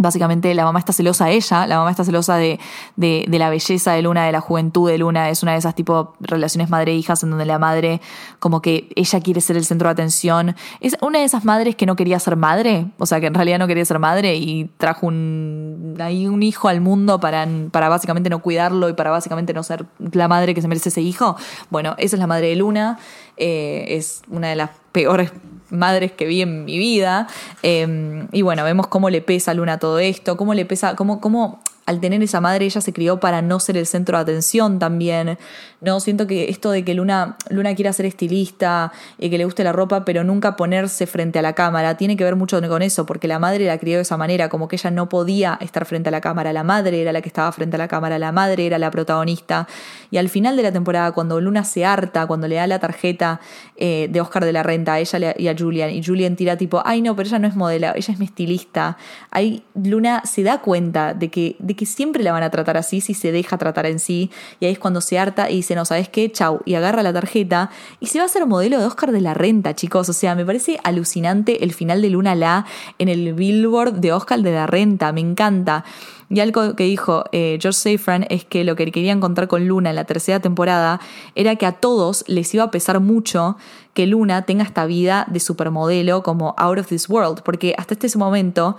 Básicamente 0.00 0.54
la 0.54 0.64
mamá 0.64 0.78
está 0.78 0.94
celosa 0.94 1.26
de 1.26 1.34
ella, 1.34 1.66
la 1.66 1.76
mamá 1.76 1.90
está 1.90 2.04
celosa 2.04 2.36
de, 2.36 2.58
de, 2.96 3.26
de, 3.28 3.38
la 3.38 3.50
belleza 3.50 3.92
de 3.92 4.00
Luna, 4.00 4.24
de 4.24 4.32
la 4.32 4.40
juventud 4.40 4.90
de 4.90 4.96
Luna, 4.96 5.28
es 5.28 5.42
una 5.42 5.52
de 5.52 5.58
esas 5.58 5.74
tipo 5.74 6.14
relaciones 6.20 6.70
madre-hijas 6.70 7.22
en 7.22 7.30
donde 7.30 7.44
la 7.44 7.58
madre 7.58 8.00
como 8.38 8.62
que 8.62 8.88
ella 8.96 9.20
quiere 9.20 9.42
ser 9.42 9.58
el 9.58 9.66
centro 9.66 9.88
de 9.88 9.92
atención. 9.92 10.56
Es 10.80 10.96
una 11.02 11.18
de 11.18 11.26
esas 11.26 11.44
madres 11.44 11.76
que 11.76 11.84
no 11.84 11.96
quería 11.96 12.18
ser 12.18 12.36
madre, 12.36 12.86
o 12.98 13.04
sea 13.04 13.20
que 13.20 13.26
en 13.26 13.34
realidad 13.34 13.58
no 13.58 13.66
quería 13.66 13.84
ser 13.84 13.98
madre 13.98 14.36
y 14.36 14.70
trajo 14.78 15.06
un, 15.06 15.96
ahí 16.00 16.26
un 16.26 16.42
hijo 16.42 16.68
al 16.68 16.80
mundo 16.80 17.20
para, 17.20 17.46
para 17.70 17.90
básicamente 17.90 18.30
no 18.30 18.40
cuidarlo 18.40 18.88
y 18.88 18.94
para 18.94 19.10
básicamente 19.10 19.52
no 19.52 19.62
ser 19.62 19.84
la 20.12 20.28
madre 20.28 20.54
que 20.54 20.62
se 20.62 20.68
merece 20.68 20.88
ese 20.88 21.02
hijo. 21.02 21.36
Bueno, 21.68 21.94
esa 21.98 22.16
es 22.16 22.20
la 22.20 22.26
madre 22.26 22.48
de 22.48 22.56
Luna, 22.56 22.98
eh, 23.36 23.84
es 23.88 24.22
una 24.30 24.48
de 24.48 24.56
las 24.56 24.70
peores 24.92 25.30
madres 25.70 26.12
que 26.12 26.26
vi 26.26 26.42
en 26.42 26.64
mi 26.64 26.78
vida. 26.78 27.26
Eh, 27.62 28.26
y 28.32 28.42
bueno, 28.42 28.64
vemos 28.64 28.86
cómo 28.86 29.10
le 29.10 29.22
pesa 29.22 29.52
a 29.52 29.54
Luna 29.54 29.78
todo 29.78 29.98
esto, 29.98 30.36
cómo 30.36 30.54
le 30.54 30.64
pesa, 30.64 30.96
cómo, 30.96 31.20
cómo 31.20 31.60
al 31.90 32.00
tener 32.00 32.22
esa 32.22 32.40
madre 32.40 32.66
ella 32.66 32.80
se 32.80 32.92
crió 32.92 33.18
para 33.18 33.42
no 33.42 33.58
ser 33.58 33.76
el 33.76 33.86
centro 33.86 34.16
de 34.16 34.22
atención 34.22 34.78
también. 34.78 35.38
No 35.80 35.98
siento 35.98 36.28
que 36.28 36.48
esto 36.48 36.70
de 36.70 36.84
que 36.84 36.94
Luna 36.94 37.36
Luna 37.48 37.74
quiera 37.74 37.92
ser 37.92 38.06
estilista 38.06 38.92
y 39.18 39.28
que 39.28 39.38
le 39.38 39.44
guste 39.44 39.64
la 39.64 39.72
ropa, 39.72 40.04
pero 40.04 40.22
nunca 40.22 40.54
ponerse 40.56 41.06
frente 41.06 41.38
a 41.38 41.42
la 41.42 41.54
cámara, 41.54 41.96
tiene 41.96 42.16
que 42.16 42.24
ver 42.24 42.36
mucho 42.36 42.60
con 42.68 42.82
eso, 42.82 43.06
porque 43.06 43.26
la 43.26 43.38
madre 43.38 43.66
la 43.66 43.78
crió 43.78 43.96
de 43.96 44.02
esa 44.02 44.16
manera, 44.16 44.48
como 44.48 44.68
que 44.68 44.76
ella 44.76 44.90
no 44.90 45.08
podía 45.08 45.58
estar 45.60 45.84
frente 45.86 46.08
a 46.08 46.12
la 46.12 46.20
cámara, 46.20 46.52
la 46.52 46.62
madre 46.62 47.00
era 47.00 47.12
la 47.12 47.22
que 47.22 47.28
estaba 47.28 47.50
frente 47.52 47.76
a 47.76 47.78
la 47.78 47.88
cámara, 47.88 48.18
la 48.18 48.32
madre 48.32 48.66
era 48.66 48.78
la 48.78 48.90
protagonista. 48.90 49.66
Y 50.10 50.18
al 50.18 50.28
final 50.28 50.56
de 50.56 50.62
la 50.62 50.72
temporada, 50.72 51.12
cuando 51.12 51.40
Luna 51.40 51.64
se 51.64 51.84
harta, 51.84 52.26
cuando 52.26 52.46
le 52.48 52.56
da 52.56 52.66
la 52.66 52.78
tarjeta 52.78 53.40
eh, 53.76 54.08
de 54.10 54.20
Oscar 54.20 54.44
de 54.44 54.52
la 54.52 54.62
Renta 54.62 54.94
a 54.94 55.00
ella 55.00 55.34
y 55.36 55.48
a 55.48 55.56
Julian, 55.56 55.90
y 55.90 56.04
Julian 56.04 56.36
tira 56.36 56.56
tipo, 56.56 56.82
ay 56.84 57.02
no, 57.02 57.16
pero 57.16 57.28
ella 57.28 57.38
no 57.38 57.48
es 57.48 57.56
modelo, 57.56 57.88
ella 57.94 58.12
es 58.12 58.18
mi 58.18 58.26
estilista. 58.26 58.96
Ahí 59.30 59.64
Luna 59.74 60.22
se 60.24 60.42
da 60.42 60.60
cuenta 60.60 61.14
de 61.14 61.30
que 61.30 61.56
siempre 61.86 62.22
la 62.22 62.32
van 62.32 62.42
a 62.42 62.50
tratar 62.50 62.76
así 62.76 63.00
si 63.00 63.14
se 63.14 63.32
deja 63.32 63.58
tratar 63.58 63.86
en 63.86 63.98
sí. 63.98 64.30
Y 64.60 64.66
ahí 64.66 64.72
es 64.72 64.78
cuando 64.78 65.00
se 65.00 65.18
harta 65.18 65.50
y 65.50 65.56
dice, 65.56 65.74
no, 65.74 65.84
¿sabes 65.84 66.08
qué? 66.08 66.30
Chau. 66.30 66.60
Y 66.64 66.74
agarra 66.74 67.02
la 67.02 67.12
tarjeta 67.12 67.70
y 68.00 68.06
se 68.06 68.18
va 68.18 68.24
a 68.24 68.26
hacer 68.26 68.46
modelo 68.46 68.78
de 68.78 68.86
Oscar 68.86 69.12
de 69.12 69.20
la 69.20 69.34
Renta, 69.34 69.74
chicos. 69.74 70.08
O 70.08 70.12
sea, 70.12 70.34
me 70.34 70.44
parece 70.44 70.78
alucinante 70.84 71.64
el 71.64 71.72
final 71.72 72.02
de 72.02 72.10
Luna 72.10 72.34
La 72.34 72.66
en 72.98 73.08
el 73.08 73.34
billboard 73.34 73.94
de 73.94 74.12
Oscar 74.12 74.40
de 74.40 74.52
la 74.52 74.66
Renta. 74.66 75.12
Me 75.12 75.20
encanta. 75.20 75.84
Y 76.32 76.38
algo 76.38 76.76
que 76.76 76.84
dijo 76.84 77.24
eh, 77.32 77.58
George 77.60 77.96
Safran 77.96 78.24
es 78.30 78.44
que 78.44 78.62
lo 78.62 78.76
que 78.76 78.90
querían 78.92 79.20
contar 79.20 79.48
con 79.48 79.66
Luna 79.66 79.90
en 79.90 79.96
la 79.96 80.04
tercera 80.04 80.38
temporada 80.38 81.00
era 81.34 81.56
que 81.56 81.66
a 81.66 81.72
todos 81.72 82.24
les 82.28 82.54
iba 82.54 82.62
a 82.62 82.70
pesar 82.70 83.00
mucho 83.00 83.56
que 83.94 84.06
Luna 84.06 84.42
tenga 84.42 84.62
esta 84.62 84.86
vida 84.86 85.26
de 85.28 85.40
supermodelo 85.40 86.22
como 86.22 86.54
out 86.56 86.78
of 86.78 86.86
this 86.86 87.08
world, 87.08 87.42
porque 87.42 87.74
hasta 87.76 87.94
este 87.94 88.16
momento 88.16 88.76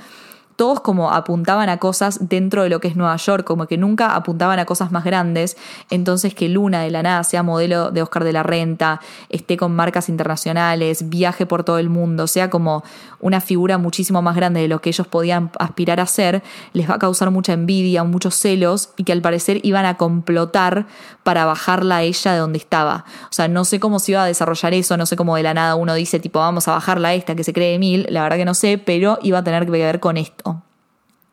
todos 0.55 0.79
como 0.79 1.11
apuntaban 1.11 1.69
a 1.69 1.77
cosas 1.77 2.29
dentro 2.29 2.63
de 2.63 2.69
lo 2.69 2.79
que 2.79 2.87
es 2.87 2.95
Nueva 2.95 3.15
York, 3.15 3.43
como 3.43 3.67
que 3.67 3.77
nunca 3.77 4.15
apuntaban 4.15 4.59
a 4.59 4.65
cosas 4.65 4.91
más 4.91 5.03
grandes. 5.03 5.57
Entonces 5.89 6.35
que 6.35 6.49
Luna 6.49 6.81
de 6.81 6.91
la 6.91 7.03
nada 7.03 7.23
sea 7.23 7.43
modelo 7.43 7.91
de 7.91 8.01
Oscar 8.01 8.23
de 8.23 8.33
la 8.33 8.43
Renta, 8.43 9.01
esté 9.29 9.57
con 9.57 9.75
marcas 9.75 10.09
internacionales, 10.09 11.09
viaje 11.09 11.45
por 11.45 11.63
todo 11.63 11.77
el 11.77 11.89
mundo, 11.89 12.27
sea 12.27 12.49
como 12.49 12.83
una 13.19 13.41
figura 13.41 13.77
muchísimo 13.77 14.21
más 14.21 14.35
grande 14.35 14.61
de 14.61 14.67
lo 14.67 14.81
que 14.81 14.89
ellos 14.89 15.07
podían 15.07 15.51
aspirar 15.59 15.99
a 15.99 16.05
ser, 16.05 16.43
les 16.73 16.89
va 16.89 16.95
a 16.95 16.99
causar 16.99 17.31
mucha 17.31 17.53
envidia, 17.53 18.03
muchos 18.03 18.35
celos 18.35 18.89
y 18.97 19.03
que 19.03 19.11
al 19.11 19.21
parecer 19.21 19.59
iban 19.63 19.85
a 19.85 19.97
complotar 19.97 20.85
para 21.23 21.45
bajarla 21.45 21.97
a 21.97 22.01
ella 22.03 22.33
de 22.33 22.39
donde 22.39 22.57
estaba. 22.57 23.05
O 23.25 23.33
sea, 23.33 23.47
no 23.47 23.65
sé 23.65 23.79
cómo 23.79 23.99
se 23.99 24.13
iba 24.13 24.23
a 24.23 24.25
desarrollar 24.25 24.73
eso, 24.73 24.97
no 24.97 25.05
sé 25.05 25.15
cómo 25.15 25.35
de 25.35 25.43
la 25.43 25.53
nada 25.53 25.75
uno 25.75 25.93
dice 25.93 26.19
tipo 26.19 26.39
vamos 26.39 26.67
a 26.67 26.73
bajarla 26.73 27.09
a 27.09 27.13
esta 27.13 27.35
que 27.35 27.43
se 27.43 27.53
cree 27.53 27.77
mil, 27.79 28.05
la 28.09 28.23
verdad 28.23 28.37
que 28.37 28.45
no 28.45 28.53
sé, 28.53 28.77
pero 28.77 29.19
iba 29.21 29.39
a 29.39 29.43
tener 29.43 29.65
que 29.65 29.71
ver 29.71 29.99
con 29.99 30.17
esto 30.17 30.50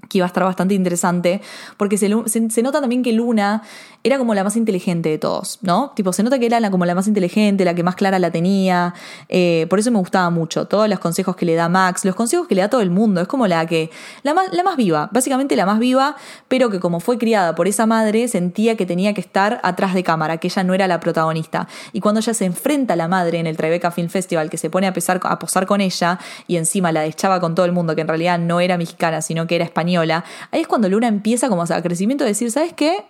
que 0.09 0.19
iba 0.19 0.27
a 0.27 0.29
estar 0.29 0.45
bastante 0.45 0.75
interesante, 0.75 1.41
porque 1.77 1.99
se, 1.99 2.09
se, 2.27 2.63
nota 2.63 2.81
también 2.81 3.03
que 3.03 3.13
Luna 3.13 3.63
era 4.05 4.19
como 4.19 4.35
la 4.35 4.45
más 4.45 4.57
inteligente 4.57 5.09
de 5.09 5.19
todos, 5.19 5.59
¿no? 5.63 5.93
Tipo, 5.95 6.13
se 6.13 6.23
nota 6.23 6.39
que 6.39 6.47
era 6.47 6.61
la, 6.61 6.71
como 6.71 6.85
la 6.85 6.95
más 6.95 7.07
inteligente, 7.09 7.65
la 7.65 7.75
que 7.75 7.83
más 7.83 7.95
clara 7.95 8.19
la 8.19 8.31
tenía, 8.31 8.95
eh, 9.29 9.67
por 9.69 9.79
eso 9.79 9.91
me 9.91 9.99
gustaba 9.99 10.31
mucho, 10.31 10.67
todos 10.67 10.89
los 10.89 10.99
consejos 10.99 11.37
que 11.37 11.45
le 11.45 11.55
da 11.55 11.69
Max, 11.69 12.05
los 12.05 12.15
consejos 12.15 12.47
que 12.47 12.55
le 12.55 12.63
da 12.63 12.71
todo 12.71 12.81
el 12.81 12.91
mundo, 12.91 13.21
es 13.21 13.29
como 13.29 13.47
la 13.47 13.67
que, 13.67 13.91
la 14.23 14.35
más, 14.35 14.53
la 14.53 14.63
más 14.63 14.77
viva, 14.77 15.09
básicamente 15.13 15.57
la 15.57 15.67
más 15.67 15.79
viva, 15.79 16.17
pero 16.49 16.71
que 16.71 16.81
como 16.81 17.01
fue 17.01 17.19
criada 17.19 17.55
por 17.55 17.69
esa 17.69 17.87
madre, 17.87 18.29
sentía 18.29 18.77
que 18.77 18.87
tenía 18.87 19.13
que 19.15 19.21
estar 19.21 19.61
atrás 19.63 19.95
de 19.95 20.03
cámara, 20.03 20.39
que 20.39 20.49
ella 20.49 20.65
no 20.65 20.75
era 20.75 20.87
la 20.87 21.01
protagonista, 21.01 21.69
y 21.93 22.01
cuando 22.01 22.21
ella 22.21 22.35
se 22.35 22.45
enfrenta 22.45 22.95
a 22.95 22.97
la 22.97 23.09
madre 23.09 23.39
en 23.39 23.47
el 23.47 23.57
Tribeca 23.57 23.91
Film 23.91 24.09
Festival, 24.09 24.49
que 24.49 24.57
se 24.57 24.71
pone 24.71 24.87
a, 24.87 24.93
pesar, 24.93 25.21
a 25.25 25.39
posar 25.39 25.67
con 25.67 25.81
ella, 25.81 26.19
y 26.47 26.57
encima 26.57 26.93
la 26.93 27.03
deschaba 27.03 27.41
con 27.41 27.55
todo 27.55 27.67
el 27.67 27.73
mundo, 27.73 27.95
que 27.95 28.03
en 28.03 28.09
realidad 28.09 28.39
no 28.39 28.61
era 28.61 28.79
mexicana, 28.79 29.21
sino 29.23 29.47
que 29.47 29.57
era 29.57 29.65
española, 29.65 29.98
ahí 30.01 30.61
es 30.61 30.67
cuando 30.67 30.89
Luna 30.89 31.09
empieza 31.09 31.49
como 31.49 31.63
a 31.63 31.83
crecimiento 31.83 32.25
de 32.25 32.31
decir, 32.31 32.51
¿sabes 32.51 32.73
qué? 32.73 33.05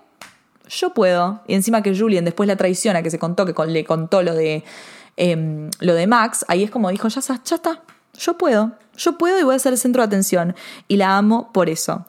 Yo 0.69 0.93
puedo. 0.95 1.43
Y 1.47 1.55
encima 1.55 1.83
que 1.83 1.97
Julian 1.97 2.25
después 2.25 2.47
la 2.47 2.57
traiciona, 2.57 3.03
que 3.03 3.11
se 3.11 3.19
contó, 3.19 3.47
que 3.47 3.55
le 3.67 3.85
contó 3.85 4.23
lo 4.23 4.35
de, 4.35 4.65
eh, 5.17 5.71
lo 5.81 5.95
de 5.95 6.07
Max, 6.07 6.45
ahí 6.49 6.63
es 6.63 6.71
como 6.71 6.91
dijo, 6.91 7.09
ya, 7.09 7.21
ya 7.21 7.57
está, 7.57 7.83
yo 8.19 8.37
puedo, 8.37 8.73
yo 8.97 9.17
puedo 9.17 9.39
y 9.39 9.45
voy 9.45 9.55
a 9.55 9.59
ser 9.59 9.73
el 9.73 9.79
centro 9.79 10.03
de 10.03 10.07
atención. 10.07 10.55
Y 10.89 10.97
la 10.97 11.17
amo 11.17 11.53
por 11.53 11.69
eso. 11.69 12.07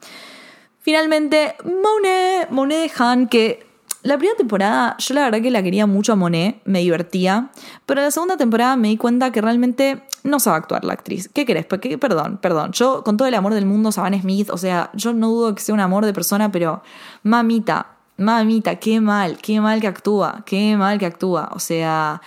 Finalmente, 0.80 1.56
Monet, 1.64 2.50
Monet 2.50 2.92
de 2.92 3.04
Han, 3.04 3.28
que 3.28 3.69
la 4.02 4.18
primera 4.18 4.38
temporada 4.38 4.96
yo 4.98 5.14
la 5.14 5.24
verdad 5.26 5.42
que 5.42 5.52
la 5.52 5.62
quería 5.62 5.86
mucho 5.86 6.14
a 6.14 6.16
Monet, 6.16 6.62
me 6.66 6.80
divertía, 6.80 7.50
pero 7.86 8.02
la 8.02 8.12
segunda 8.12 8.38
temporada 8.38 8.76
me 8.78 8.88
di 8.88 8.98
cuenta 8.98 9.32
que 9.32 9.42
realmente 9.42 10.04
no 10.24 10.40
sabe 10.40 10.58
actuar 10.58 10.84
la 10.84 10.94
actriz. 10.94 11.30
¿Qué 11.34 11.46
querés? 11.46 11.66
Perdón, 11.66 12.38
perdón. 12.42 12.72
Yo, 12.72 13.04
con 13.04 13.18
todo 13.18 13.28
el 13.28 13.36
amor 13.36 13.54
del 13.54 13.66
mundo, 13.66 13.92
Savannah 13.92 14.22
Smith, 14.22 14.50
o 14.52 14.58
sea, 14.58 14.90
yo 14.94 15.14
no 15.14 15.30
dudo 15.30 15.56
que 15.56 15.62
sea 15.62 15.74
un 15.74 15.82
amor 15.82 16.06
de 16.06 16.14
persona, 16.14 16.52
pero 16.52 16.82
mamita, 17.24 17.98
mamita, 18.18 18.78
qué 18.78 19.02
mal, 19.02 19.38
qué 19.38 19.60
mal 19.60 19.82
que 19.82 19.88
actúa, 19.88 20.44
qué 20.46 20.78
mal 20.78 20.98
que 20.98 21.06
actúa. 21.06 21.50
O 21.54 21.60
sea, 21.60 22.22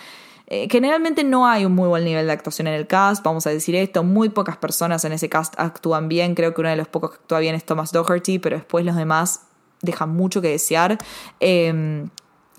eh, 0.47 0.67
generalmente 0.69 1.23
no 1.23 1.47
hay 1.47 1.65
un 1.65 1.73
muy 1.73 1.87
buen 1.87 2.05
nivel 2.05 2.27
de 2.27 2.33
actuación 2.33 2.67
en 2.67 2.73
el 2.75 2.85
cast, 2.85 3.23
vamos 3.23 3.47
a 3.47 3.49
decir 3.49 3.75
esto. 3.75 4.03
Muy 4.03 4.29
pocas 4.29 4.57
personas 4.57 5.05
en 5.05 5.13
ese 5.13 5.29
cast 5.29 5.59
actúan 5.59 6.07
bien. 6.07 6.35
Creo 6.35 6.53
que 6.53 6.61
uno 6.61 6.69
de 6.69 6.75
los 6.75 6.87
pocos 6.87 7.11
que 7.11 7.17
actúa 7.17 7.39
bien 7.39 7.55
es 7.55 7.65
Thomas 7.65 7.91
Doherty, 7.91 8.37
pero 8.39 8.57
después 8.57 8.85
los 8.85 8.95
demás 8.95 9.47
dejan 9.83 10.09
mucho 10.09 10.41
que 10.41 10.49
desear. 10.49 10.97
Eh, 11.39 12.07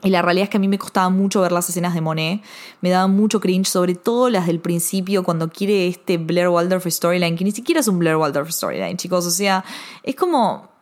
y 0.05 0.11
la 0.11 0.21
realidad 0.21 0.45
es 0.45 0.51
que 0.51 0.59
a 0.59 0.61
mí 0.61 0.69
me 0.69 0.79
costaba 0.79 1.09
mucho 1.09 1.41
ver 1.41 1.51
las 1.51 1.67
escenas 1.71 1.95
de 1.95 2.03
Monet. 2.03 2.43
Me 2.83 2.91
daba 2.91 3.07
mucho 3.07 3.41
cringe, 3.41 3.67
sobre 3.67 3.95
todo 3.95 4.29
las 4.29 4.47
del 4.47 4.61
principio, 4.61 5.25
cuando 5.25 5.49
quiere 5.49 5.89
este 5.89 6.19
Blair 6.19 6.49
Waldorf 6.49 6.87
storyline, 6.87 7.37
que 7.37 7.45
ni 7.45 7.53
siquiera 7.53 7.81
es 7.81 7.89
un 7.89 7.99
Blair 7.99 8.17
Waldorf 8.17 8.51
storyline, 8.51 8.99
chicos. 8.99 9.25
O 9.25 9.31
sea, 9.31 9.65
es 10.03 10.15
como. 10.15 10.73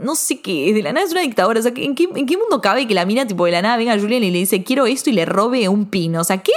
No 0.00 0.14
sé 0.14 0.40
qué, 0.40 0.72
de 0.72 0.80
la 0.80 0.92
nada 0.92 1.04
es 1.04 1.12
una 1.12 1.22
dictadora. 1.22 1.58
O 1.58 1.62
sea, 1.62 1.72
¿en 1.74 1.96
qué, 1.96 2.08
¿en 2.14 2.24
qué 2.24 2.36
mundo 2.36 2.60
cabe 2.60 2.86
que 2.86 2.94
la 2.94 3.04
mina, 3.04 3.26
tipo, 3.26 3.44
de 3.46 3.50
la 3.50 3.62
nada 3.62 3.76
venga 3.76 3.94
a 3.94 3.98
Julian 3.98 4.22
y 4.22 4.30
le 4.30 4.38
dice, 4.38 4.62
quiero 4.62 4.86
esto 4.86 5.10
y 5.10 5.12
le 5.12 5.24
robe 5.24 5.68
un 5.68 5.86
pin? 5.86 6.14
O 6.16 6.22
sea, 6.22 6.38
¿qué? 6.38 6.52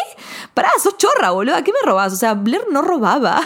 Pará, 0.54 0.70
sos 0.82 0.96
chorra, 0.98 1.32
boludo. 1.32 1.56
¿Qué 1.64 1.72
me 1.72 1.90
robás? 1.90 2.14
O 2.14 2.18
sea, 2.18 2.36
Blair 2.36 2.66
no 2.72 2.84
robaba. 2.84 3.42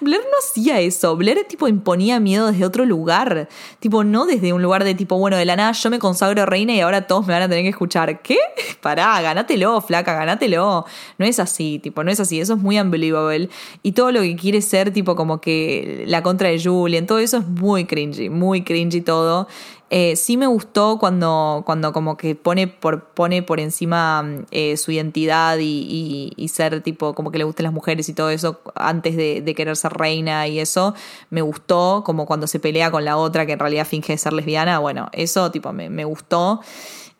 Blair 0.00 0.22
no 0.22 0.38
hacía 0.38 0.80
eso. 0.80 1.16
Blair 1.16 1.44
tipo 1.48 1.68
imponía 1.68 2.20
miedo 2.20 2.50
desde 2.50 2.64
otro 2.64 2.84
lugar. 2.84 3.48
Tipo, 3.80 4.04
no 4.04 4.26
desde 4.26 4.52
un 4.52 4.62
lugar 4.62 4.84
de 4.84 4.94
tipo, 4.94 5.18
bueno, 5.18 5.36
de 5.36 5.44
la 5.44 5.56
nada 5.56 5.72
yo 5.72 5.90
me 5.90 5.98
consagro 5.98 6.46
reina 6.46 6.74
y 6.74 6.80
ahora 6.80 7.06
todos 7.06 7.26
me 7.26 7.32
van 7.32 7.42
a 7.42 7.48
tener 7.48 7.64
que 7.64 7.70
escuchar. 7.70 8.22
¿Qué? 8.22 8.38
Pará, 8.80 9.20
ganátelo, 9.20 9.80
flaca, 9.80 10.14
ganátelo. 10.14 10.84
No 11.18 11.26
es 11.26 11.40
así, 11.40 11.78
tipo, 11.78 12.04
no 12.04 12.10
es 12.10 12.20
así. 12.20 12.40
Eso 12.40 12.54
es 12.54 12.60
muy 12.60 12.78
unbelievable. 12.78 13.48
Y 13.82 13.92
todo 13.92 14.12
lo 14.12 14.22
que 14.22 14.36
quiere 14.36 14.60
ser, 14.62 14.92
tipo, 14.92 15.16
como 15.16 15.40
que 15.40 16.04
la 16.06 16.22
contra 16.22 16.48
de 16.48 16.62
Julian, 16.62 17.06
todo 17.06 17.18
eso 17.18 17.38
es 17.38 17.46
muy 17.46 17.84
cringy, 17.84 18.28
muy 18.30 18.62
cringy 18.62 19.00
todo. 19.00 19.48
Eh, 19.96 20.16
sí 20.16 20.36
me 20.36 20.48
gustó 20.48 20.98
cuando, 20.98 21.62
cuando 21.64 21.92
como 21.92 22.16
que 22.16 22.34
pone 22.34 22.66
por, 22.66 23.04
pone 23.10 23.44
por 23.44 23.60
encima 23.60 24.28
eh, 24.50 24.76
su 24.76 24.90
identidad 24.90 25.58
y, 25.58 25.86
y, 25.88 26.32
y, 26.34 26.48
ser 26.48 26.80
tipo 26.80 27.14
como 27.14 27.30
que 27.30 27.38
le 27.38 27.44
gusten 27.44 27.62
las 27.62 27.72
mujeres 27.72 28.08
y 28.08 28.12
todo 28.12 28.30
eso 28.30 28.60
antes 28.74 29.16
de, 29.16 29.40
de, 29.40 29.54
querer 29.54 29.76
ser 29.76 29.92
reina 29.92 30.48
y 30.48 30.58
eso. 30.58 30.96
Me 31.30 31.42
gustó 31.42 32.02
como 32.04 32.26
cuando 32.26 32.48
se 32.48 32.58
pelea 32.58 32.90
con 32.90 33.04
la 33.04 33.16
otra 33.16 33.46
que 33.46 33.52
en 33.52 33.60
realidad 33.60 33.86
finge 33.86 34.18
ser 34.18 34.32
lesbiana. 34.32 34.80
Bueno, 34.80 35.10
eso 35.12 35.52
tipo 35.52 35.72
me, 35.72 35.88
me 35.90 36.04
gustó 36.04 36.60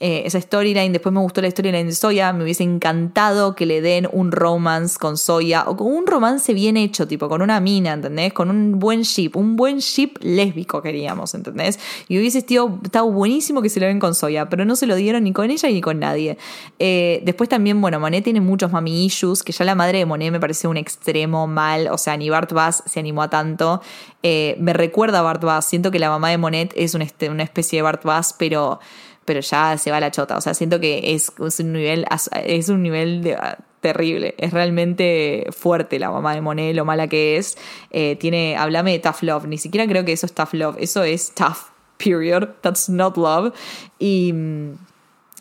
eh, 0.01 0.23
esa 0.27 0.41
storyline. 0.41 0.93
Después 0.93 1.13
me 1.13 1.21
gustó 1.21 1.41
la 1.41 1.51
storyline 1.51 1.87
de 1.87 1.95
Soya. 1.95 2.33
Me 2.33 2.43
hubiese 2.43 2.65
encantado 2.65 3.55
que 3.55 3.65
le 3.65 3.81
den 3.81 4.09
un 4.13 4.33
romance 4.33 4.99
con 4.99 5.17
Soya 5.17 5.65
o 5.67 5.77
con 5.77 5.87
un 5.87 6.07
romance 6.07 6.53
bien 6.53 6.77
hecho, 6.77 7.07
tipo 7.07 7.29
con 7.29 7.43
una 7.43 7.61
mina, 7.61 7.93
¿entendés? 7.93 8.33
Con 8.33 8.51
un 8.51 8.79
buen 8.79 9.03
ship, 9.03 9.37
un 9.37 9.57
buen 9.57 9.79
ship 9.79 10.19
lésbico 10.21 10.83
queríamos, 10.83 11.35
¿entendés? 11.35 11.79
Y 12.09 12.19
hubiese 12.19 12.39
estado, 12.39 12.79
estado 12.83 13.11
buenísimo 13.11 13.63
que 13.63 13.69
se 13.69 13.79
lo 13.79 13.87
den 13.87 14.01
con 14.01 14.15
Soya, 14.15 14.49
pero 14.49 14.65
no 14.65 14.75
se 14.77 14.87
lo 14.87 14.97
dieron 14.97 15.25
ni 15.25 15.33
con 15.33 15.51
ella 15.51 15.69
ni 15.69 15.81
con 15.81 16.01
nadie. 16.01 16.39
Eh, 16.79 17.23
después 17.25 17.49
también, 17.49 17.81
bueno, 17.81 18.01
Monet 18.01 18.25
tiene 18.25 18.41
muchos 18.41 18.73
mami 18.73 19.05
issues, 19.07 19.43
que 19.43 19.53
ya 19.53 19.65
la 19.65 19.75
madre 19.75 19.99
de 19.99 20.07
Monet 20.07 20.33
me 20.33 20.41
parece 20.41 20.67
un 20.67 20.77
extremo 20.77 21.47
mal, 21.47 21.89
o 21.89 21.99
sea, 21.99 22.17
ni 22.17 22.31
Bart 22.31 22.53
Bass 22.53 22.83
se 22.87 23.01
animó 23.01 23.23
a 23.23 23.31
tanto. 23.31 23.81
Eh, 24.23 24.57
me 24.59 24.73
recuerda 24.73 25.21
a 25.21 25.23
Bart 25.23 25.43
Bass, 25.43 25.67
siento 25.67 25.91
que 25.91 25.99
la 25.99 26.09
mamá 26.09 26.31
de 26.31 26.39
Monet 26.39 26.73
es 26.77 26.95
una, 26.95 27.07
una 27.31 27.43
especie 27.43 27.79
de 27.79 27.83
Bart 27.83 28.05
Bass, 28.05 28.35
pero 28.37 28.81
pero 29.25 29.41
ya 29.41 29.79
se 29.79 29.91
va 29.91 30.01
la 30.01 30.11
chota. 30.11 30.37
O 30.37 30.41
sea, 30.41 30.55
siento 30.55 30.81
que 30.81 31.15
es, 31.15 31.33
un 31.59 31.73
nivel, 31.73 32.07
es 32.45 32.69
un 32.69 32.83
nivel 32.83 33.23
de, 33.23 33.37
terrible. 33.81 34.35
Es 34.39 34.53
realmente 34.53 35.47
fuerte 35.51 35.99
la 35.99 36.11
mamá 36.11 36.35
de 36.35 36.41
Monet, 36.41 36.75
lo 36.75 36.87
mala 36.87 37.07
que 37.07 37.37
es. 37.37 37.59
Eh, 37.91 38.17
tiene, 38.17 38.57
háblame 38.57 38.93
de 38.93 38.99
tough 38.99 39.23
love. 39.23 39.47
Ni 39.47 39.59
siquiera 39.59 39.87
creo 39.87 40.05
que 40.07 40.13
eso 40.13 40.25
es 40.25 40.33
tough 40.33 40.55
love. 40.55 40.77
Eso 40.79 41.05
es 41.05 41.33
tough, 41.35 41.69
period. 41.99 42.49
That's 42.63 42.89
not 42.89 43.19
love. 43.19 43.53
Y, 43.99 44.33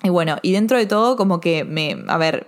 y 0.04 0.10
bueno, 0.10 0.38
y 0.42 0.52
dentro 0.52 0.78
de 0.78 0.86
todo, 0.86 1.16
como 1.16 1.40
que 1.40 1.64
me. 1.64 2.04
A 2.08 2.18
ver, 2.18 2.48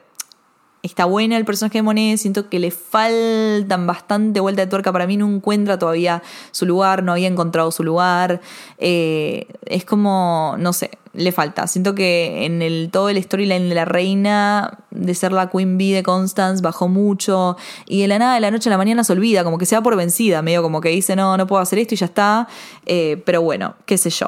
está 0.85 1.05
buena 1.05 1.37
el 1.37 1.45
personaje 1.45 1.79
de 1.79 1.81
Monet, 1.81 2.17
siento 2.17 2.49
que 2.49 2.59
le 2.59 2.71
faltan 2.71 3.87
bastante 3.87 4.39
vuelta 4.39 4.61
de 4.61 4.67
tuerca, 4.67 4.91
para 4.91 5.07
mí 5.07 5.17
no 5.17 5.27
encuentra 5.27 5.79
todavía 5.79 6.21
su 6.51 6.65
lugar, 6.65 7.03
no 7.03 7.11
había 7.11 7.27
encontrado 7.27 7.71
su 7.71 7.83
lugar, 7.83 8.41
eh, 8.77 9.47
es 9.65 9.85
como, 9.85 10.55
no 10.59 10.73
sé, 10.73 10.91
le 11.13 11.31
falta, 11.31 11.67
siento 11.67 11.95
que 11.95 12.45
en 12.45 12.61
el, 12.61 12.89
todo 12.91 13.09
el 13.09 13.21
storyline 13.21 13.69
de 13.69 13.75
la 13.75 13.85
reina, 13.85 14.79
de 14.91 15.15
ser 15.15 15.31
la 15.31 15.49
Queen 15.49 15.77
Bee 15.77 15.93
de 15.93 16.03
Constance, 16.03 16.61
bajó 16.61 16.87
mucho, 16.87 17.57
y 17.85 18.01
de 18.01 18.07
la 18.07 18.19
nada, 18.19 18.35
de 18.35 18.41
la 18.41 18.51
noche 18.51 18.69
a 18.69 18.71
la 18.71 18.77
mañana 18.77 19.03
se 19.03 19.13
olvida, 19.13 19.43
como 19.43 19.57
que 19.57 19.65
se 19.65 19.75
va 19.75 19.81
por 19.81 19.95
vencida, 19.95 20.41
medio 20.41 20.61
como 20.61 20.81
que 20.81 20.89
dice, 20.89 21.15
no, 21.15 21.37
no 21.37 21.47
puedo 21.47 21.61
hacer 21.61 21.79
esto 21.79 21.95
y 21.95 21.97
ya 21.97 22.05
está, 22.05 22.47
eh, 22.85 23.21
pero 23.25 23.41
bueno, 23.41 23.75
qué 23.85 23.97
sé 23.97 24.09
yo, 24.09 24.27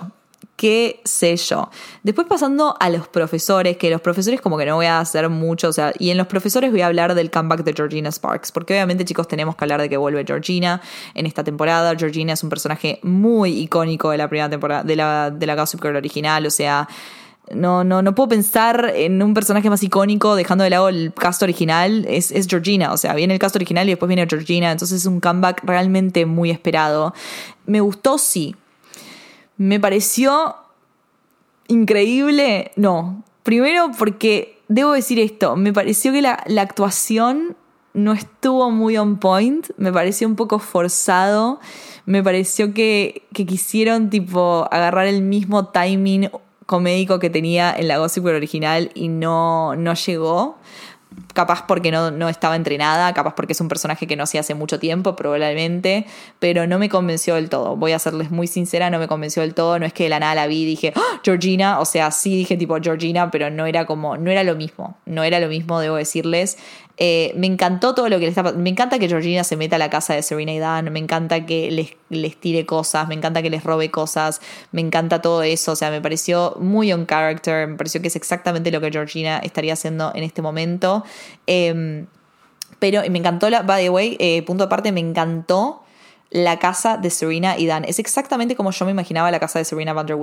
qué 0.58 1.01
sé 1.05 1.38
yo. 1.38 1.70
Después 2.03 2.28
pasando 2.28 2.76
a 2.80 2.89
los 2.89 3.08
profesores, 3.08 3.78
que 3.78 3.89
los 3.89 4.01
profesores 4.01 4.41
como 4.41 4.58
que 4.58 4.66
no 4.66 4.76
voy 4.76 4.88
a 4.88 4.99
hacer 4.99 5.30
mucho, 5.30 5.70
o 5.70 5.74
sea, 5.74 5.93
y 5.97 6.10
en 6.10 6.18
los 6.18 6.28
profesores 6.28 6.72
voy 6.72 6.82
a 6.82 6.88
hablar 6.88 7.16
del 7.16 7.32
comeback 7.32 7.64
de 7.64 7.74
Georgina 7.74 8.12
Sparks, 8.12 8.51
porque 8.51 8.74
obviamente 8.74 9.05
chicos 9.05 9.28
tenemos 9.28 9.55
que 9.55 9.64
hablar 9.64 9.80
de 9.80 9.88
que 9.88 9.97
vuelve 9.97 10.26
Georgina 10.26 10.82
en 11.14 11.28
esta 11.28 11.43
temporada. 11.43 11.95
Georgina 11.95 12.34
es 12.34 12.43
un 12.43 12.49
personaje 12.49 12.99
muy 13.03 13.51
icónico 13.60 14.10
de 14.10 14.18
la 14.18 14.28
primera 14.28 14.49
temporada, 14.49 14.84
de 14.84 14.95
la, 14.95 15.30
de 15.32 15.45
Girl 15.82 15.95
original, 15.95 16.45
o 16.45 16.51
sea... 16.51 16.89
No, 17.49 17.86
no, 17.86 18.01
no 18.01 18.14
puedo 18.14 18.28
pensar 18.28 18.91
en 18.93 19.24
un 19.24 19.34
personaje 19.34 19.70
más 19.70 19.82
icónico 19.82 20.36
dejando 20.36 20.66
de 20.66 20.70
lado 20.70 20.89
el 20.89 21.14
cast 21.14 21.41
original. 21.43 22.05
Es, 22.05 22.30
es 22.30 22.45
Georgina, 22.45 22.91
o 22.91 22.97
sea, 22.97 23.14
viene 23.14 23.34
el 23.34 23.39
cast 23.39 23.55
original 23.55 23.88
y 23.88 23.91
después 23.91 24.10
viene 24.10 24.28
Georgina. 24.30 24.70
Entonces 24.70 24.99
es 24.99 25.05
un 25.05 25.22
comeback 25.22 25.64
realmente 25.64 26.26
muy 26.26 26.51
esperado. 26.51 27.14
Me 27.66 27.80
gustó, 27.80 28.18
sí, 28.18 28.53
me 29.58 29.80
pareció 29.80 30.55
increíble. 31.68 32.72
No, 32.76 33.24
primero 33.43 33.91
porque 33.97 34.60
debo 34.68 34.93
decir 34.93 35.20
esto, 35.20 35.55
me 35.55 35.74
pareció 35.74 36.12
que 36.12 36.22
la, 36.22 36.43
la, 36.47 36.62
actuación 36.62 37.55
no 37.93 38.14
estuvo 38.14 38.70
muy 38.70 38.97
on 38.97 39.18
point, 39.18 39.68
me 39.78 39.91
pareció 39.91 40.28
un 40.28 40.36
poco 40.36 40.60
forzado, 40.60 41.60
me 42.05 42.22
pareció 42.22 42.74
que, 42.74 43.28
que 43.34 43.45
quisieron 43.45 44.10
tipo 44.10 44.68
agarrar 44.72 45.08
el 45.08 45.22
mismo 45.22 45.70
timing 45.70 46.30
comédico 46.66 47.20
que 47.20 47.30
tenía 47.30 47.74
en 47.76 47.88
la 47.88 47.97
Gossip 47.97 48.26
original 48.26 48.91
y 48.93 49.08
no, 49.08 49.76
no 49.76 49.93
llegó 49.93 50.58
capaz 51.38 51.67
porque 51.67 51.91
no, 51.91 52.09
no, 52.09 52.29
estaba 52.29 52.55
entrenada, 52.55 53.13
capaz 53.13 53.35
porque 53.35 53.53
es 53.53 53.61
un 53.61 53.67
personaje 53.67 54.07
que 54.07 54.15
no 54.15 54.23
hacía 54.23 54.39
hace 54.39 54.55
mucho 54.55 54.79
tiempo, 54.79 55.15
probablemente, 55.15 56.07
pero 56.39 56.65
no 56.65 56.79
me 56.79 56.89
convenció 56.89 57.35
del 57.35 57.47
todo. 57.47 57.75
Voy 57.75 57.91
a 57.91 57.99
serles 57.99 58.31
muy 58.31 58.47
sincera, 58.47 58.89
no 58.89 58.97
me 58.97 59.07
convenció 59.07 59.43
del 59.43 59.53
todo. 59.53 59.77
No 59.77 59.85
es 59.85 59.93
que 59.93 60.05
de 60.05 60.09
la 60.09 60.19
nada 60.19 60.33
la 60.33 60.47
vi 60.47 60.63
y 60.63 60.65
dije, 60.65 60.93
¡Ah! 60.95 61.21
Georgina, 61.23 61.79
o 61.79 61.85
sea, 61.85 62.09
sí 62.09 62.35
dije 62.35 62.57
tipo 62.57 62.75
Georgina, 62.81 63.29
pero 63.29 63.51
no 63.51 63.67
era 63.67 63.85
como, 63.85 64.17
no 64.17 64.31
era 64.31 64.43
lo 64.43 64.55
mismo, 64.55 64.97
no 65.05 65.23
era 65.23 65.39
lo 65.39 65.47
mismo, 65.47 65.79
debo 65.79 65.97
decirles. 65.97 66.57
Eh, 66.99 67.31
me 67.35 67.45
encantó 67.45 67.93
todo 67.93 68.09
lo 68.09 68.17
que 68.17 68.25
le 68.25 68.29
está 68.29 68.41
Me 68.53 68.71
encanta 68.71 68.97
que 68.97 69.07
Georgina 69.07 69.43
se 69.43 69.55
meta 69.55 69.75
a 69.75 69.79
la 69.79 69.91
casa 69.91 70.15
de 70.15 70.23
Serena 70.23 70.51
y 70.51 70.59
Dan. 70.59 70.91
Me 70.91 70.99
encanta 70.99 71.45
que 71.45 71.69
les, 71.69 71.95
les 72.09 72.35
tire 72.35 72.65
cosas. 72.65 73.07
Me 73.07 73.13
encanta 73.13 73.41
que 73.41 73.49
les 73.49 73.63
robe 73.63 73.91
cosas. 73.91 74.41
Me 74.71 74.81
encanta 74.81 75.21
todo 75.21 75.43
eso. 75.43 75.73
O 75.73 75.75
sea, 75.75 75.91
me 75.91 76.01
pareció 76.01 76.55
muy 76.59 76.91
on 76.91 77.05
character. 77.05 77.67
Me 77.67 77.75
pareció 77.75 78.01
que 78.01 78.07
es 78.07 78.15
exactamente 78.15 78.71
lo 78.71 78.81
que 78.81 78.91
Georgina 78.91 79.38
estaría 79.39 79.73
haciendo 79.73 80.11
en 80.15 80.23
este 80.23 80.41
momento. 80.41 81.03
Eh, 81.47 82.05
pero 82.80 83.01
me 83.09 83.17
encantó 83.17 83.49
la. 83.49 83.63
By 83.63 83.84
the 83.84 83.89
way, 83.89 84.17
eh, 84.19 84.43
punto 84.43 84.65
aparte, 84.65 84.91
me 84.91 84.99
encantó 84.99 85.84
la 86.30 86.59
casa 86.59 86.97
de 86.97 87.09
Serena 87.09 87.57
y 87.57 87.65
Dan. 87.65 87.86
Es 87.86 87.99
exactamente 87.99 88.55
como 88.55 88.71
yo 88.71 88.86
me 88.86 88.91
imaginaba 88.91 89.32
la 89.32 89.39
casa 89.39 89.59
de 89.59 89.65
Serena 89.65 89.93
Van 89.93 90.05
der. 90.05 90.17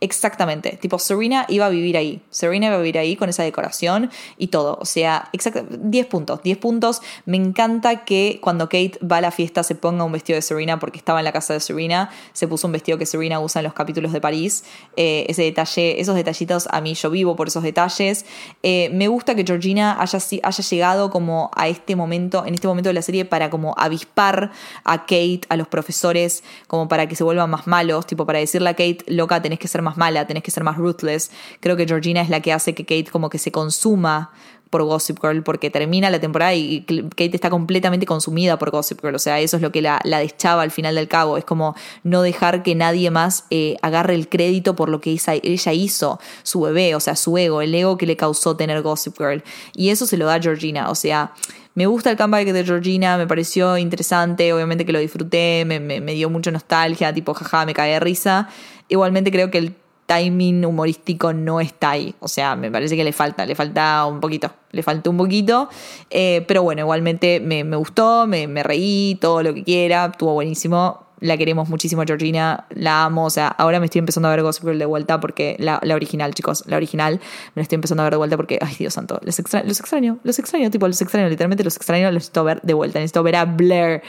Exactamente. 0.00 0.78
Tipo, 0.80 0.98
Serena 0.98 1.46
iba 1.48 1.66
a 1.66 1.68
vivir 1.68 1.96
ahí. 1.96 2.20
Serena 2.30 2.66
iba 2.66 2.76
a 2.76 2.78
vivir 2.78 2.98
ahí 2.98 3.16
con 3.16 3.28
esa 3.28 3.42
decoración 3.42 4.10
y 4.38 4.48
todo. 4.48 4.78
O 4.80 4.84
sea, 4.84 5.30
10 5.32 6.06
puntos. 6.06 6.42
10 6.42 6.58
puntos. 6.58 7.02
Me 7.24 7.36
encanta 7.36 8.04
que 8.04 8.38
cuando 8.42 8.66
Kate 8.66 8.98
va 9.00 9.18
a 9.18 9.20
la 9.20 9.30
fiesta 9.30 9.62
se 9.62 9.74
ponga 9.74 10.04
un 10.04 10.12
vestido 10.12 10.36
de 10.36 10.42
Serena 10.42 10.78
porque 10.78 10.98
estaba 10.98 11.20
en 11.20 11.24
la 11.24 11.32
casa 11.32 11.54
de 11.54 11.60
Serena. 11.60 12.10
Se 12.32 12.48
puso 12.48 12.66
un 12.66 12.72
vestido 12.72 12.98
que 12.98 13.06
Serena 13.06 13.40
usa 13.40 13.60
en 13.60 13.64
los 13.64 13.74
capítulos 13.74 14.12
de 14.12 14.20
París. 14.20 14.64
Eh, 14.96 15.26
ese 15.28 15.42
detalle, 15.42 16.00
esos 16.00 16.14
detallitos, 16.14 16.68
a 16.70 16.80
mí 16.80 16.94
yo 16.94 17.10
vivo 17.10 17.36
por 17.36 17.48
esos 17.48 17.62
detalles. 17.62 18.26
Eh, 18.62 18.90
me 18.92 19.08
gusta 19.08 19.34
que 19.34 19.44
Georgina 19.44 19.96
haya, 20.00 20.18
haya 20.42 20.64
llegado 20.64 21.10
como 21.10 21.50
a 21.54 21.68
este 21.68 21.96
momento, 21.96 22.44
en 22.44 22.54
este 22.54 22.66
momento 22.66 22.88
de 22.88 22.94
la 22.94 23.02
serie, 23.02 23.24
para 23.24 23.50
como 23.50 23.74
avispar 23.76 24.50
a 24.84 25.00
Kate 25.00 25.35
a 25.48 25.56
los 25.56 25.68
profesores 25.68 26.42
como 26.66 26.88
para 26.88 27.08
que 27.08 27.16
se 27.16 27.24
vuelvan 27.24 27.50
más 27.50 27.66
malos, 27.66 28.06
tipo 28.06 28.26
para 28.26 28.38
decirle 28.38 28.70
a 28.70 28.74
Kate, 28.74 28.98
loca, 29.08 29.42
tenés 29.42 29.58
que 29.58 29.68
ser 29.68 29.82
más 29.82 29.96
mala, 29.96 30.26
tenés 30.26 30.42
que 30.42 30.50
ser 30.50 30.64
más 30.64 30.76
ruthless. 30.76 31.30
Creo 31.60 31.76
que 31.76 31.86
Georgina 31.86 32.20
es 32.20 32.30
la 32.30 32.40
que 32.40 32.52
hace 32.52 32.74
que 32.74 32.84
Kate 32.84 33.10
como 33.10 33.30
que 33.30 33.38
se 33.38 33.52
consuma 33.52 34.30
por 34.70 34.82
Gossip 34.82 35.18
Girl 35.22 35.42
porque 35.42 35.70
termina 35.70 36.10
la 36.10 36.20
temporada 36.20 36.54
y 36.54 36.82
Kate 36.82 37.30
está 37.34 37.50
completamente 37.50 38.06
consumida 38.06 38.58
por 38.58 38.70
Gossip 38.70 39.00
Girl. 39.00 39.14
O 39.14 39.18
sea, 39.18 39.40
eso 39.40 39.56
es 39.56 39.62
lo 39.62 39.72
que 39.72 39.82
la, 39.82 40.00
la 40.04 40.18
deschaba 40.18 40.62
al 40.62 40.70
final 40.70 40.94
del 40.96 41.08
cabo. 41.08 41.36
Es 41.36 41.44
como 41.44 41.74
no 42.02 42.22
dejar 42.22 42.62
que 42.62 42.74
nadie 42.74 43.10
más 43.10 43.44
eh, 43.50 43.76
agarre 43.82 44.14
el 44.14 44.28
crédito 44.28 44.76
por 44.76 44.88
lo 44.88 45.00
que 45.00 45.10
ella 45.42 45.72
hizo, 45.72 46.20
su 46.42 46.60
bebé, 46.60 46.94
o 46.94 47.00
sea, 47.00 47.16
su 47.16 47.36
ego, 47.38 47.62
el 47.62 47.74
ego 47.74 47.96
que 47.96 48.06
le 48.06 48.16
causó 48.16 48.56
tener 48.56 48.82
Gossip 48.82 49.16
Girl. 49.18 49.42
Y 49.74 49.90
eso 49.90 50.06
se 50.06 50.16
lo 50.16 50.26
da 50.26 50.40
Georgina. 50.40 50.90
O 50.90 50.94
sea, 50.94 51.32
me 51.76 51.86
gusta 51.86 52.10
el 52.10 52.16
comeback 52.16 52.52
de 52.52 52.64
Georgina, 52.64 53.18
me 53.18 53.26
pareció 53.26 53.76
interesante, 53.76 54.50
obviamente 54.54 54.86
que 54.86 54.92
lo 54.92 54.98
disfruté, 54.98 55.66
me, 55.66 56.00
dio 56.14 56.30
mucha 56.30 56.50
nostalgia, 56.50 57.12
tipo, 57.12 57.34
jaja, 57.34 57.66
me 57.66 57.74
cae 57.74 57.92
de 57.92 58.00
risa. 58.00 58.48
Igualmente 58.88 59.30
creo 59.30 59.50
que 59.50 59.58
el 59.58 59.74
timing 60.06 60.64
humorístico 60.64 61.34
no 61.34 61.60
está 61.60 61.90
ahí. 61.90 62.14
O 62.20 62.28
sea, 62.28 62.56
me 62.56 62.70
parece 62.70 62.96
que 62.96 63.04
le 63.04 63.12
falta, 63.12 63.44
le 63.44 63.54
falta 63.54 64.06
un 64.06 64.20
poquito, 64.20 64.50
le 64.72 64.82
falta 64.82 65.10
un 65.10 65.18
poquito. 65.18 65.68
Eh, 66.08 66.46
pero 66.48 66.62
bueno, 66.62 66.80
igualmente 66.80 67.40
me, 67.40 67.62
me 67.62 67.76
gustó, 67.76 68.26
me, 68.26 68.46
me, 68.46 68.62
reí, 68.62 69.18
todo 69.20 69.42
lo 69.42 69.52
que 69.52 69.62
quiera, 69.62 70.06
estuvo 70.06 70.32
buenísimo 70.32 71.05
la 71.20 71.36
queremos 71.36 71.68
muchísimo 71.68 72.02
Georgina, 72.06 72.66
la 72.70 73.04
amo, 73.04 73.24
o 73.24 73.30
sea, 73.30 73.48
ahora 73.48 73.80
me 73.80 73.86
estoy 73.86 74.00
empezando 74.00 74.28
a 74.28 74.30
ver 74.30 74.42
Gossip 74.42 74.64
Girl 74.64 74.78
de 74.78 74.86
vuelta 74.86 75.20
porque 75.20 75.56
la, 75.58 75.80
la 75.82 75.94
original, 75.94 76.34
chicos, 76.34 76.64
la 76.66 76.76
original, 76.76 77.20
me 77.54 77.60
la 77.60 77.62
estoy 77.62 77.76
empezando 77.76 78.02
a 78.02 78.04
ver 78.04 78.12
de 78.12 78.18
vuelta 78.18 78.36
porque, 78.36 78.58
ay 78.60 78.74
Dios 78.78 78.94
santo, 78.94 79.20
los, 79.22 79.38
extra, 79.38 79.62
los 79.64 79.80
extraño, 79.80 80.18
los 80.24 80.38
extraño, 80.38 80.70
tipo, 80.70 80.86
los 80.86 81.00
extraño, 81.00 81.28
literalmente 81.28 81.64
los 81.64 81.76
extraño, 81.76 82.06
los 82.06 82.14
necesito 82.14 82.44
ver 82.44 82.60
de 82.62 82.74
vuelta, 82.74 82.98
necesito 82.98 83.22
ver 83.22 83.36
a 83.36 83.44
Blair, 83.44 84.02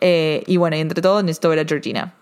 eh, 0.00 0.42
y 0.46 0.56
bueno, 0.56 0.76
y 0.76 0.80
entre 0.80 1.02
todo 1.02 1.22
necesito 1.22 1.48
ver 1.48 1.60
a 1.60 1.64
Georgina. 1.64 2.14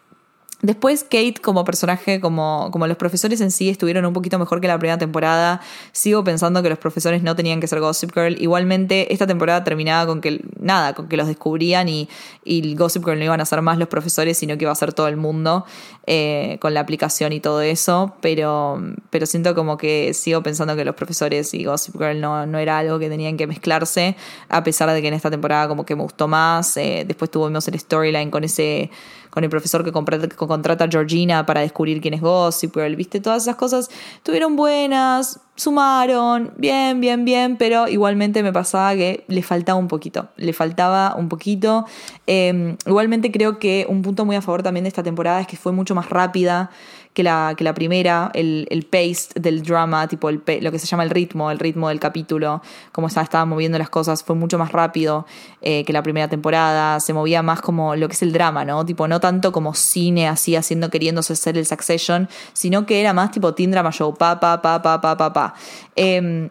Después 0.63 1.03
Kate 1.03 1.35
como 1.43 1.65
personaje, 1.65 2.21
como, 2.21 2.71
como 2.71 2.87
los 2.87 2.97
profesores 2.97 3.41
en 3.41 3.51
sí 3.51 3.69
estuvieron 3.69 4.05
un 4.05 4.13
poquito 4.13 4.39
mejor 4.39 4.61
que 4.61 4.69
la 4.69 4.79
primera 4.79 4.97
temporada. 4.97 5.61
Sigo 5.91 6.23
pensando 6.23 6.63
que 6.63 6.69
los 6.69 6.79
profesores 6.79 7.25
no 7.25 7.35
tenían 7.35 7.61
que 7.61 7.67
ser 7.67 7.81
Gossip 7.81 8.13
Girl. 8.15 8.41
Igualmente 8.41 9.13
esta 9.13 9.27
temporada 9.27 9.65
terminaba 9.65 10.07
con 10.07 10.21
que 10.21 10.41
nada, 10.61 10.95
con 10.95 11.09
que 11.09 11.17
los 11.17 11.27
descubrían 11.27 11.89
y, 11.89 12.09
y 12.45 12.77
Gossip 12.77 13.05
Girl 13.05 13.19
no 13.19 13.25
iban 13.25 13.41
a 13.41 13.45
ser 13.45 13.61
más 13.61 13.77
los 13.77 13.89
profesores, 13.89 14.39
sino 14.39 14.57
que 14.57 14.63
iba 14.63 14.71
a 14.71 14.77
ser 14.77 14.93
todo 14.93 15.09
el 15.09 15.17
mundo 15.17 15.67
eh, 16.07 16.59
con 16.61 16.75
la 16.75 16.81
aplicación 16.81 17.33
y 17.33 17.41
todo 17.41 17.61
eso. 17.61 18.15
Pero, 18.21 18.81
pero 19.11 19.27
siento 19.27 19.57
como 19.57 19.77
que 19.77 20.15
sigo 20.15 20.45
pensando 20.45 20.77
que 20.77 20.85
los 20.85 20.95
profesores 20.95 21.55
y 21.55 21.65
Gossip 21.65 21.97
Girl 21.99 22.21
no, 22.21 22.47
no 22.47 22.59
era 22.59 22.79
algo 22.79 23.01
que 23.01 23.09
tenían 23.09 23.37
que 23.37 23.49
mezclarse, 23.49 24.15
a 24.49 24.63
pesar 24.63 24.89
de 24.93 25.03
que 25.03 25.09
en 25.09 25.15
esta 25.15 25.29
temporada 25.29 25.67
como 25.67 25.85
que 25.85 25.97
me 25.97 26.03
gustó 26.03 26.29
más. 26.29 26.77
Eh, 26.77 27.03
después 27.05 27.33
tuvimos 27.33 27.67
el 27.67 27.81
storyline 27.81 28.31
con 28.31 28.45
ese 28.45 28.93
con 29.33 29.45
el 29.45 29.49
profesor 29.49 29.83
que, 29.83 29.93
contrata 29.93 30.85
a 30.85 30.89
Georgina 30.91 31.47
para 31.47 31.63
descubrir 31.63 32.03
quién 32.03 32.13
es 32.13 32.21
Gossip 32.21 32.75
Girl, 32.75 32.95
viste, 32.97 33.19
todas 33.19 33.45
esas 33.45 33.57
cosas 33.57 33.89
estuvieron 34.17 34.57
buenas, 34.57 35.41
sumaron, 35.57 36.53
bien, 36.59 37.01
bien, 37.01 37.25
bien, 37.25 37.57
pero 37.57 37.89
igualmente 37.89 38.43
me 38.43 38.53
pasaba 38.53 38.95
que 38.95 39.25
le 39.29 39.43
faltaba 39.43 39.79
un 39.79 39.89
poquito, 39.89 40.29
le 40.37 40.53
faltaba 40.53 41.15
un 41.17 41.31
poquito. 41.31 41.87
Eh, 42.27 42.77
igualmente 42.87 43.33
creo 43.33 43.59
que 43.59 43.87
un 43.89 44.03
punto 44.03 44.27
muy 44.27 44.37
a 44.37 44.43
favor 44.43 44.63
también 44.63 44.85
de 44.85 44.89
esta 44.89 45.03
temporada 45.03 45.41
es 45.41 45.47
que 45.47 45.57
fue 45.57 45.73
mucho 45.73 45.95
más 45.95 46.11
rápida 46.11 46.71
que 47.15 47.23
la, 47.23 47.55
que 47.57 47.65
la 47.65 47.75
primera, 47.75 48.31
el, 48.35 48.67
el 48.71 48.85
pace 48.85 49.29
del 49.35 49.63
drama, 49.63 50.09
tipo 50.09 50.29
el, 50.29 50.43
lo 50.61 50.73
que 50.73 50.79
se 50.79 50.87
llama 50.87 51.03
el 51.03 51.11
ritmo, 51.11 51.51
el 51.51 51.59
ritmo 51.59 51.89
del 51.89 52.01
capítulo, 52.01 52.63
como 52.91 53.09
estaba, 53.09 53.25
estaba 53.25 53.45
moviendo 53.45 53.79
las 53.79 53.91
cosas, 53.91 54.23
fue 54.23 54.35
mucho 54.35 54.59
más 54.59 54.73
rápido 54.73 55.27
eh, 55.61 55.85
que 55.85 55.93
la 55.93 56.03
primera 56.03 56.29
temporada, 56.29 57.01
se 57.01 57.13
movía 57.13 57.43
más 57.43 57.61
como 57.61 57.97
lo 57.97 58.09
que 58.09 58.15
es 58.15 58.23
el 58.23 58.33
drama, 58.33 58.65
¿no? 58.65 58.85
Tipo, 58.87 59.09
no 59.09 59.21
tanto 59.21 59.53
como 59.53 59.75
cine 59.75 60.29
así 60.29 60.57
haciendo, 60.57 60.89
queriéndose 60.91 61.35
hacer 61.35 61.59
el 61.59 61.67
Succession, 61.67 62.29
sino 62.53 62.87
que 62.87 63.01
era 63.01 63.13
más 63.13 63.31
tipo 63.31 63.55
teen 63.55 63.71
drama 63.71 63.91
show, 63.91 64.15
pa, 64.15 64.41
pa, 64.41 64.63
pa, 64.63 64.81
pa, 64.81 65.01
pa, 65.01 65.17
pa, 65.17 65.33
pa. 65.33 65.55
Eh, 65.97 66.49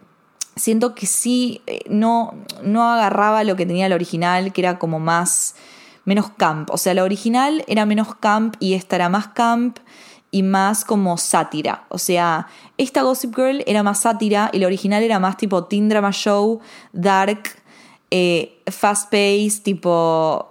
siento 0.55 0.93
que 0.93 1.07
sí, 1.07 1.62
eh, 1.66 1.80
no, 1.89 2.36
no 2.64 2.84
agarraba 2.89 3.43
lo 3.43 3.55
que 3.55 3.66
tenía 3.66 3.88
el 3.88 3.93
original, 3.93 4.53
que 4.53 4.62
era 4.62 4.78
como 4.78 4.99
más, 4.99 5.55
menos 6.05 6.30
camp. 6.38 6.70
O 6.72 6.78
sea, 6.78 6.93
la 6.93 7.03
original 7.03 7.64
era 7.68 7.86
menos 7.86 8.16
camp 8.16 8.55
y 8.59 8.74
esta 8.74 8.95
era 8.95 9.09
más 9.09 9.30
camp 9.30 9.80
y 10.32 10.43
más 10.43 10.86
como 10.86 11.17
sátira. 11.17 11.86
O 11.89 11.97
sea, 11.97 12.47
esta 12.77 13.03
Gossip 13.03 13.36
Girl 13.36 13.63
era 13.67 13.84
más 13.84 14.01
sátira 14.01 14.49
y 14.53 14.59
la 14.59 14.67
original 14.67 15.03
era 15.03 15.19
más 15.19 15.38
tipo 15.38 15.65
teen 15.65 15.89
drama 15.89 16.11
show, 16.11 16.61
dark, 16.93 17.49
eh, 18.09 18.61
fast 18.67 19.05
pace, 19.11 19.61
tipo 19.61 20.47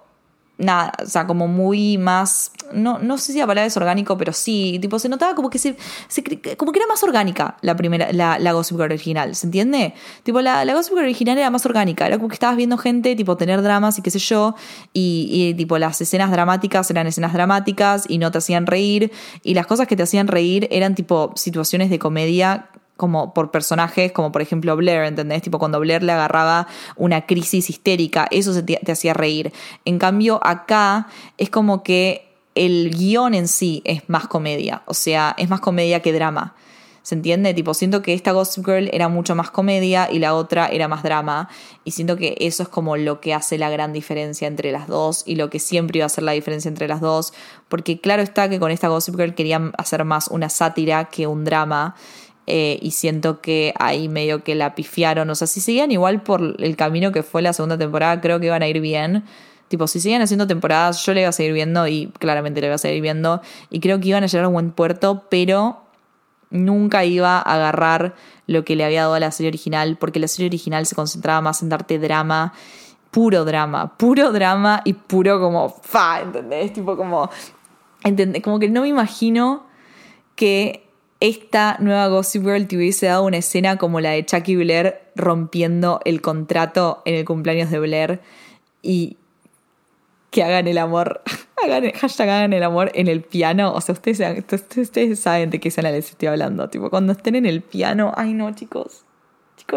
nada, 0.58 0.92
o 1.02 1.06
sea, 1.06 1.26
como 1.26 1.48
muy 1.48 1.98
más, 1.98 2.52
no, 2.72 2.98
no 2.98 3.18
sé 3.18 3.32
si 3.32 3.38
la 3.38 3.46
palabra 3.46 3.66
es 3.66 3.76
orgánico, 3.76 4.16
pero 4.16 4.32
sí, 4.32 4.78
tipo, 4.80 4.98
se 4.98 5.08
notaba 5.08 5.34
como 5.34 5.50
que 5.50 5.58
se, 5.58 5.76
como 6.56 6.72
que 6.72 6.78
era 6.78 6.86
más 6.86 7.02
orgánica 7.02 7.56
la 7.62 7.76
primera, 7.76 8.12
la, 8.12 8.38
la 8.38 8.52
Gossip 8.52 8.78
original, 8.80 9.34
¿se 9.34 9.46
entiende? 9.46 9.94
Tipo, 10.22 10.40
la, 10.40 10.64
la 10.64 10.74
Gossip 10.74 10.94
original 10.94 11.38
era 11.38 11.50
más 11.50 11.64
orgánica, 11.66 12.06
era 12.06 12.16
como 12.16 12.28
que 12.28 12.34
estabas 12.34 12.56
viendo 12.56 12.78
gente, 12.78 13.16
tipo, 13.16 13.36
tener 13.36 13.62
dramas 13.62 13.98
y 13.98 14.02
qué 14.02 14.10
sé 14.10 14.18
yo, 14.18 14.54
y, 14.92 15.54
tipo, 15.54 15.78
las 15.78 16.00
escenas 16.00 16.30
dramáticas 16.30 16.90
eran 16.90 17.06
escenas 17.06 17.32
dramáticas 17.32 18.04
y 18.08 18.18
no 18.18 18.30
te 18.30 18.38
hacían 18.38 18.66
reír, 18.66 19.12
y 19.42 19.54
las 19.54 19.66
cosas 19.66 19.86
que 19.86 19.96
te 19.96 20.02
hacían 20.02 20.28
reír 20.28 20.68
eran 20.70 20.94
tipo 20.94 21.32
situaciones 21.36 21.90
de 21.90 21.98
comedia 21.98 22.70
como 22.96 23.32
por 23.32 23.50
personajes, 23.50 24.12
como 24.12 24.30
por 24.30 24.42
ejemplo 24.42 24.76
Blair, 24.76 25.04
¿entendés? 25.04 25.40
Tipo 25.40 25.58
cuando 25.58 25.80
Blair 25.80 26.02
le 26.02 26.12
agarraba 26.12 26.66
una 26.96 27.24
crisis 27.24 27.70
histérica, 27.70 28.28
eso 28.30 28.52
se 28.52 28.62
te 28.62 28.92
hacía 28.92 29.14
reír. 29.14 29.54
En 29.86 29.98
cambio, 29.98 30.38
acá 30.42 31.08
es 31.38 31.48
como 31.48 31.82
que 31.82 32.29
el 32.60 32.90
guion 32.90 33.32
en 33.32 33.48
sí 33.48 33.80
es 33.86 34.02
más 34.08 34.26
comedia, 34.26 34.82
o 34.84 34.92
sea, 34.92 35.34
es 35.38 35.48
más 35.48 35.60
comedia 35.60 36.00
que 36.00 36.12
drama. 36.12 36.54
¿Se 37.02 37.14
entiende? 37.14 37.54
Tipo, 37.54 37.72
siento 37.72 38.02
que 38.02 38.12
esta 38.12 38.32
Gossip 38.32 38.66
Girl 38.66 38.90
era 38.92 39.08
mucho 39.08 39.34
más 39.34 39.50
comedia 39.50 40.10
y 40.12 40.18
la 40.18 40.34
otra 40.34 40.66
era 40.66 40.86
más 40.86 41.02
drama. 41.02 41.48
Y 41.84 41.92
siento 41.92 42.18
que 42.18 42.36
eso 42.38 42.62
es 42.62 42.68
como 42.68 42.98
lo 42.98 43.22
que 43.22 43.32
hace 43.32 43.56
la 43.56 43.70
gran 43.70 43.94
diferencia 43.94 44.46
entre 44.46 44.70
las 44.70 44.86
dos 44.86 45.22
y 45.24 45.36
lo 45.36 45.48
que 45.48 45.58
siempre 45.58 45.98
iba 45.98 46.06
a 46.06 46.10
ser 46.10 46.24
la 46.24 46.32
diferencia 46.32 46.68
entre 46.68 46.86
las 46.86 47.00
dos. 47.00 47.32
Porque 47.70 47.98
claro 47.98 48.20
está 48.20 48.50
que 48.50 48.60
con 48.60 48.70
esta 48.70 48.88
Gossip 48.88 49.16
Girl 49.16 49.34
querían 49.34 49.72
hacer 49.78 50.04
más 50.04 50.28
una 50.28 50.50
sátira 50.50 51.06
que 51.06 51.26
un 51.26 51.46
drama. 51.46 51.96
Eh, 52.46 52.78
y 52.82 52.90
siento 52.90 53.40
que 53.40 53.72
ahí 53.78 54.10
medio 54.10 54.44
que 54.44 54.54
la 54.54 54.74
pifiaron. 54.74 55.30
O 55.30 55.34
sea, 55.34 55.46
si 55.46 55.62
seguían 55.62 55.92
igual 55.92 56.22
por 56.22 56.56
el 56.58 56.76
camino 56.76 57.10
que 57.10 57.22
fue 57.22 57.40
la 57.40 57.54
segunda 57.54 57.78
temporada, 57.78 58.20
creo 58.20 58.38
que 58.38 58.46
iban 58.46 58.62
a 58.62 58.68
ir 58.68 58.80
bien. 58.80 59.24
Tipo, 59.70 59.86
si 59.86 60.00
siguen 60.00 60.20
haciendo 60.20 60.48
temporadas, 60.48 61.06
yo 61.06 61.14
le 61.14 61.20
iba 61.20 61.28
a 61.28 61.32
seguir 61.32 61.52
viendo 61.52 61.86
y 61.86 62.08
claramente 62.18 62.60
le 62.60 62.66
iba 62.66 62.74
a 62.74 62.78
seguir 62.78 63.00
viendo. 63.00 63.40
Y 63.70 63.78
creo 63.78 64.00
que 64.00 64.08
iban 64.08 64.24
a 64.24 64.26
llegar 64.26 64.46
a 64.46 64.48
un 64.48 64.54
buen 64.54 64.72
puerto, 64.72 65.26
pero 65.30 65.82
nunca 66.50 67.04
iba 67.04 67.38
a 67.38 67.42
agarrar 67.42 68.16
lo 68.48 68.64
que 68.64 68.74
le 68.74 68.84
había 68.84 69.02
dado 69.02 69.14
a 69.14 69.20
la 69.20 69.30
serie 69.30 69.48
original, 69.48 69.96
porque 69.96 70.18
la 70.18 70.26
serie 70.26 70.48
original 70.48 70.86
se 70.86 70.96
concentraba 70.96 71.40
más 71.40 71.62
en 71.62 71.68
darte 71.68 72.00
drama, 72.00 72.52
puro 73.12 73.44
drama, 73.44 73.96
puro 73.96 74.32
drama 74.32 74.82
y 74.84 74.94
puro 74.94 75.38
como 75.38 75.68
fa, 75.68 76.20
¿entendés? 76.20 76.72
Tipo 76.72 76.96
como, 76.96 77.30
¿entendés? 78.02 78.42
Como 78.42 78.58
que 78.58 78.68
no 78.68 78.82
me 78.82 78.88
imagino 78.88 79.66
que 80.34 80.84
esta 81.20 81.76
nueva 81.78 82.08
Gossip 82.08 82.42
Girl 82.42 82.66
te 82.66 82.76
hubiese 82.76 83.06
dado 83.06 83.22
una 83.22 83.36
escena 83.36 83.76
como 83.76 84.00
la 84.00 84.10
de 84.10 84.26
Chucky 84.26 84.56
Blair 84.56 84.98
rompiendo 85.14 86.00
el 86.04 86.20
contrato 86.20 87.02
en 87.04 87.14
el 87.14 87.24
cumpleaños 87.24 87.70
de 87.70 87.78
Blair 87.78 88.20
y 88.82 89.18
que 90.30 90.42
hagan 90.42 90.68
el 90.68 90.78
amor, 90.78 91.22
hagan, 91.62 91.90
hashtag 91.92 92.28
hagan 92.28 92.52
el 92.52 92.62
amor 92.62 92.90
en 92.94 93.08
el 93.08 93.22
piano. 93.22 93.72
O 93.74 93.80
sea, 93.80 93.92
ustedes, 93.92 94.20
ustedes 94.76 95.20
saben 95.20 95.50
de 95.50 95.60
qué 95.60 95.68
escena 95.68 95.90
les 95.90 96.10
estoy 96.10 96.28
hablando. 96.28 96.68
Tipo, 96.68 96.90
cuando 96.90 97.12
estén 97.12 97.34
en 97.34 97.46
el 97.46 97.62
piano, 97.62 98.12
ay 98.16 98.34
no, 98.34 98.54
chicos. 98.54 99.04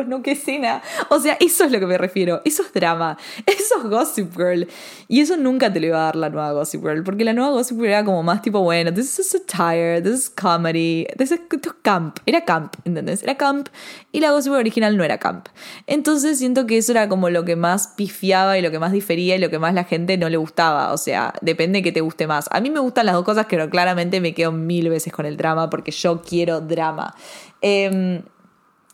No, 0.08 0.24
qué 0.24 0.32
escena. 0.32 0.82
O 1.10 1.20
sea, 1.20 1.38
eso 1.40 1.64
es 1.66 1.72
lo 1.72 1.80
que 1.80 1.86
me 1.86 1.98
refiero. 1.98 2.42
Eso 2.46 2.64
es 2.64 2.74
drama. 2.74 3.18
Eso 3.46 3.76
es 3.78 3.90
Gossip 3.90 4.36
Girl. 4.36 4.68
Y 5.08 5.22
eso 5.22 5.38
nunca 5.38 5.72
te 5.72 5.80
lo 5.80 5.88
iba 5.88 5.98
a 5.98 6.06
dar 6.06 6.16
la 6.16 6.30
nueva 6.30 6.52
Gossip 6.54 6.82
Girl. 6.82 7.04
Porque 7.04 7.24
la 7.24 7.34
nueva 7.34 7.52
Gossip 7.52 7.78
Girl 7.78 7.90
era 7.90 8.04
como 8.04 8.24
más 8.24 8.42
tipo, 8.42 8.60
bueno, 8.62 8.94
this 8.94 9.20
is 9.20 9.30
satire, 9.30 10.02
this 10.02 10.14
is 10.14 10.30
comedy, 10.30 11.06
this 11.18 11.32
is 11.32 11.40
camp. 11.82 12.18
Era 12.26 12.44
camp, 12.46 12.76
¿entendés? 12.86 13.24
Era 13.24 13.36
camp. 13.36 13.70
Y 14.12 14.20
la 14.20 14.32
Gossip 14.32 14.52
Girl 14.52 14.60
original 14.60 14.98
no 14.98 15.04
era 15.04 15.18
camp. 15.20 15.48
Entonces 15.88 16.40
siento 16.40 16.66
que 16.66 16.78
eso 16.78 16.92
era 16.92 17.08
como 17.08 17.30
lo 17.30 17.46
que 17.46 17.56
más 17.56 17.90
pifiaba 17.90 18.58
y 18.58 18.62
lo 18.62 18.72
que 18.72 18.80
más 18.80 18.92
difería 18.92 19.36
y 19.36 19.40
lo 19.40 19.50
que 19.50 19.60
más 19.60 19.74
la 19.74 19.84
gente 19.84 20.18
no 20.18 20.30
le 20.30 20.38
gustaba. 20.38 20.94
O 20.94 20.98
sea, 20.98 21.34
depende 21.42 21.80
de 21.80 21.84
que 21.84 21.92
te 21.92 22.02
guste 22.02 22.28
más. 22.28 22.48
A 22.52 22.60
mí 22.60 22.70
me 22.70 22.80
gustan 22.80 23.06
las 23.06 23.16
dos 23.16 23.26
cosas, 23.26 23.46
pero 23.50 23.70
claramente 23.70 24.20
me 24.22 24.34
quedo 24.34 24.52
mil 24.52 24.90
veces 24.90 25.14
con 25.14 25.26
el 25.26 25.38
drama 25.38 25.70
porque 25.70 25.92
yo 25.92 26.22
quiero 26.22 26.62
drama. 26.62 27.16
Em, 27.62 28.22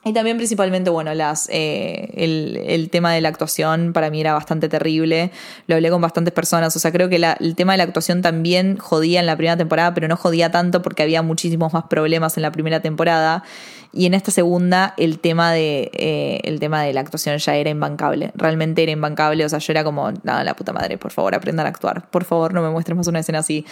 y 0.05 0.13
también 0.13 0.37
principalmente, 0.37 0.89
bueno, 0.89 1.13
las, 1.13 1.49
eh, 1.51 2.13
el, 2.15 2.55
el 2.65 2.89
tema 2.89 3.11
de 3.13 3.19
la 3.19 3.27
actuación 3.27 3.91
para 3.91 4.09
mí 4.09 4.21
era 4.21 4.31
bastante 4.31 4.69
terrible. 4.69 5.29
Lo 5.67 5.75
hablé 5.75 5.89
con 5.89 5.99
bastantes 5.99 6.33
personas. 6.33 6.73
O 6.73 6.79
sea, 6.79 6.93
creo 6.93 7.09
que 7.09 7.17
el 7.17 7.55
tema 7.55 7.73
de 7.73 7.79
la 7.79 7.83
actuación 7.83 8.21
también 8.21 8.77
jodía 8.77 9.19
en 9.19 9.25
la 9.25 9.35
primera 9.35 9.57
temporada, 9.57 9.93
pero 9.93 10.07
no 10.07 10.15
jodía 10.15 10.51
tanto 10.51 10.81
porque 10.81 11.03
había 11.03 11.21
muchísimos 11.21 11.73
más 11.73 11.83
problemas 11.89 12.37
en 12.37 12.43
la 12.43 12.51
primera 12.53 12.79
temporada. 12.79 13.43
Y 13.91 14.05
en 14.05 14.13
esta 14.13 14.31
segunda, 14.31 14.93
el 14.95 15.19
tema 15.19 15.51
de, 15.51 15.91
eh, 15.93 16.39
el 16.45 16.61
tema 16.61 16.81
de 16.81 16.93
la 16.93 17.01
actuación 17.01 17.37
ya 17.37 17.55
era 17.55 17.69
imbancable. 17.69 18.31
Realmente 18.35 18.83
era 18.83 18.93
imbancable. 18.93 19.43
O 19.43 19.49
sea, 19.49 19.59
yo 19.59 19.73
era 19.73 19.83
como, 19.83 20.13
nada, 20.23 20.45
la 20.45 20.55
puta 20.55 20.71
madre, 20.71 20.97
por 20.97 21.11
favor, 21.11 21.35
aprendan 21.35 21.65
a 21.65 21.69
actuar. 21.69 22.09
Por 22.09 22.23
favor, 22.23 22.53
no 22.53 22.61
me 22.61 22.69
muestres 22.69 22.95
más 22.95 23.07
una 23.07 23.19
escena 23.19 23.39
así. 23.39 23.65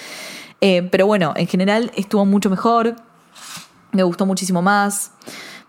Eh, 0.60 0.90
pero 0.92 1.08
bueno, 1.08 1.34
en 1.38 1.48
general 1.48 1.90
estuvo 1.96 2.26
mucho 2.26 2.50
mejor. 2.50 2.98
Me 3.94 4.04
gustó 4.04 4.26
muchísimo 4.26 4.62
más, 4.62 5.12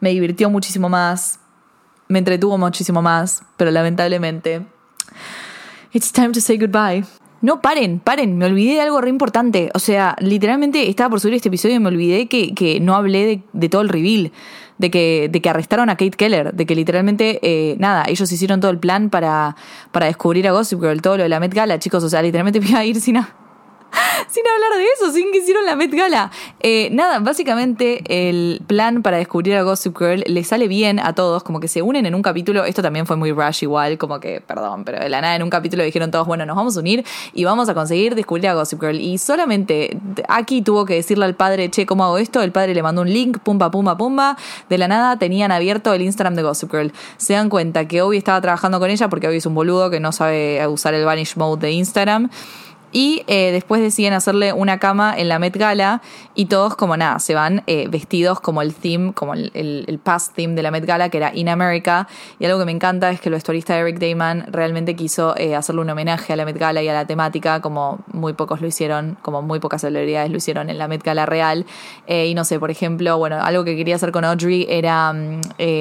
me 0.00 0.10
divirtió 0.10 0.50
muchísimo 0.50 0.88
más, 0.88 1.40
me 2.08 2.18
entretuvo 2.18 2.56
muchísimo 2.58 3.02
más, 3.02 3.42
pero 3.56 3.70
lamentablemente, 3.70 4.62
it's 5.92 6.12
time 6.12 6.30
to 6.30 6.40
say 6.40 6.56
goodbye. 6.58 7.04
No, 7.40 7.60
paren, 7.60 8.00
paren, 8.00 8.36
me 8.36 8.46
olvidé 8.46 8.74
de 8.74 8.80
algo 8.80 9.00
re 9.00 9.10
importante. 9.10 9.70
O 9.74 9.78
sea, 9.78 10.16
literalmente 10.18 10.88
estaba 10.90 11.10
por 11.10 11.20
subir 11.20 11.34
este 11.34 11.48
episodio 11.48 11.76
y 11.76 11.78
me 11.78 11.86
olvidé 11.88 12.26
que, 12.26 12.52
que 12.52 12.80
no 12.80 12.96
hablé 12.96 13.44
de, 13.52 13.68
todo 13.68 13.82
el 13.82 13.88
reveal. 13.88 14.32
De 14.78 14.90
que, 14.90 15.28
de 15.30 15.42
que 15.42 15.48
arrestaron 15.48 15.88
a 15.90 15.96
Kate 15.96 16.12
Keller, 16.16 16.54
de 16.54 16.64
que 16.64 16.76
literalmente, 16.76 17.40
eh, 17.42 17.74
nada, 17.80 18.04
ellos 18.06 18.30
hicieron 18.30 18.60
todo 18.60 18.70
el 18.70 18.78
plan 18.78 19.10
para, 19.10 19.56
para 19.90 20.06
descubrir 20.06 20.46
a 20.46 20.52
Gossip 20.52 20.80
Girl, 20.80 21.02
todo 21.02 21.16
lo 21.16 21.24
de 21.24 21.28
la 21.28 21.40
Met 21.40 21.52
Gala, 21.52 21.80
chicos, 21.80 22.04
o 22.04 22.08
sea, 22.08 22.22
literalmente 22.22 22.60
me 22.60 22.68
iba 22.68 22.78
a 22.78 22.84
ir 22.84 23.00
sin, 23.00 23.16
a- 23.16 23.28
sin 24.28 24.42
hablar 24.46 24.78
de 24.78 24.84
eso, 24.84 25.12
sin 25.12 25.32
que 25.32 25.38
hicieron 25.38 25.64
la 25.64 25.76
Met 25.76 25.92
Gala. 25.92 26.30
Eh, 26.60 26.88
nada, 26.92 27.18
básicamente 27.20 28.02
el 28.28 28.60
plan 28.66 29.02
para 29.02 29.16
descubrir 29.16 29.56
a 29.56 29.62
Gossip 29.62 29.96
Girl 29.98 30.24
le 30.26 30.44
sale 30.44 30.68
bien 30.68 30.98
a 30.98 31.14
todos, 31.14 31.42
como 31.42 31.60
que 31.60 31.68
se 31.68 31.82
unen 31.82 32.06
en 32.06 32.14
un 32.14 32.22
capítulo. 32.22 32.64
Esto 32.64 32.82
también 32.82 33.06
fue 33.06 33.16
muy 33.16 33.32
rush 33.32 33.62
igual, 33.62 33.98
como 33.98 34.20
que, 34.20 34.40
perdón, 34.40 34.84
pero 34.84 34.98
de 34.98 35.08
la 35.08 35.20
nada 35.20 35.36
en 35.36 35.42
un 35.42 35.50
capítulo 35.50 35.82
dijeron 35.82 36.10
todos, 36.10 36.26
bueno, 36.26 36.44
nos 36.46 36.56
vamos 36.56 36.76
a 36.76 36.80
unir 36.80 37.04
y 37.32 37.44
vamos 37.44 37.68
a 37.68 37.74
conseguir 37.74 38.14
descubrir 38.14 38.48
a 38.48 38.54
Gossip 38.54 38.80
Girl. 38.80 39.00
Y 39.00 39.18
solamente 39.18 39.98
aquí 40.28 40.62
tuvo 40.62 40.84
que 40.84 40.94
decirle 40.94 41.24
al 41.24 41.34
padre, 41.34 41.70
che, 41.70 41.86
¿cómo 41.86 42.04
hago 42.04 42.18
esto? 42.18 42.42
El 42.42 42.52
padre 42.52 42.74
le 42.74 42.82
mandó 42.82 43.02
un 43.02 43.12
link, 43.12 43.38
pumba, 43.38 43.70
pumba, 43.70 43.96
pumba. 43.96 44.36
De 44.68 44.78
la 44.78 44.88
nada 44.88 45.18
tenían 45.18 45.52
abierto 45.52 45.92
el 45.94 46.02
Instagram 46.02 46.34
de 46.34 46.42
Gossip 46.42 46.70
Girl. 46.70 46.92
Se 47.16 47.34
dan 47.34 47.48
cuenta 47.48 47.86
que 47.88 48.02
Obi 48.02 48.18
estaba 48.18 48.40
trabajando 48.40 48.78
con 48.78 48.90
ella 48.90 49.08
porque 49.08 49.28
Obi 49.28 49.38
es 49.38 49.46
un 49.46 49.54
boludo 49.54 49.90
que 49.90 50.00
no 50.00 50.12
sabe 50.12 50.66
usar 50.66 50.94
el 50.94 51.04
Vanish 51.04 51.36
Mode 51.36 51.66
de 51.66 51.72
Instagram. 51.72 52.30
Y 52.90 53.22
eh, 53.26 53.52
después 53.52 53.82
deciden 53.82 54.14
hacerle 54.14 54.52
una 54.52 54.78
cama 54.78 55.14
en 55.16 55.28
la 55.28 55.38
Met 55.38 55.56
Gala 55.56 56.00
y 56.34 56.46
todos 56.46 56.74
como 56.76 56.96
nada, 56.96 57.18
se 57.18 57.34
van 57.34 57.62
eh, 57.66 57.86
vestidos 57.88 58.40
como 58.40 58.62
el 58.62 58.74
theme, 58.74 59.12
como 59.12 59.34
el, 59.34 59.50
el, 59.54 59.98
past 59.98 60.34
theme 60.34 60.54
de 60.54 60.62
la 60.62 60.70
Met 60.70 60.86
Gala, 60.86 61.08
que 61.10 61.18
era 61.18 61.34
In 61.34 61.48
America. 61.48 62.08
Y 62.38 62.46
algo 62.46 62.58
que 62.58 62.64
me 62.64 62.72
encanta 62.72 63.10
es 63.10 63.20
que 63.20 63.28
el 63.28 63.34
vestuarista 63.34 63.76
Eric 63.76 63.98
Dayman 63.98 64.46
realmente 64.50 64.96
quiso 64.96 65.36
eh, 65.36 65.54
hacerle 65.54 65.82
un 65.82 65.90
homenaje 65.90 66.32
a 66.32 66.36
la 66.36 66.44
Met 66.44 66.56
Gala 66.56 66.82
y 66.82 66.88
a 66.88 66.94
la 66.94 67.06
temática, 67.06 67.60
como 67.60 67.98
muy 68.12 68.32
pocos 68.32 68.60
lo 68.60 68.66
hicieron, 68.66 69.18
como 69.20 69.42
muy 69.42 69.58
pocas 69.60 69.82
celebridades 69.82 70.30
lo 70.30 70.38
hicieron 70.38 70.70
en 70.70 70.78
la 70.78 70.88
Met 70.88 71.02
Gala 71.02 71.26
real. 71.26 71.66
Y 72.06 72.34
no 72.34 72.44
sé, 72.44 72.58
por 72.58 72.70
ejemplo, 72.70 73.18
bueno, 73.18 73.42
algo 73.42 73.64
que 73.64 73.76
quería 73.76 73.96
hacer 73.96 74.12
con 74.12 74.24
Audrey 74.24 74.66
era 74.68 75.12
mm, 75.12 75.40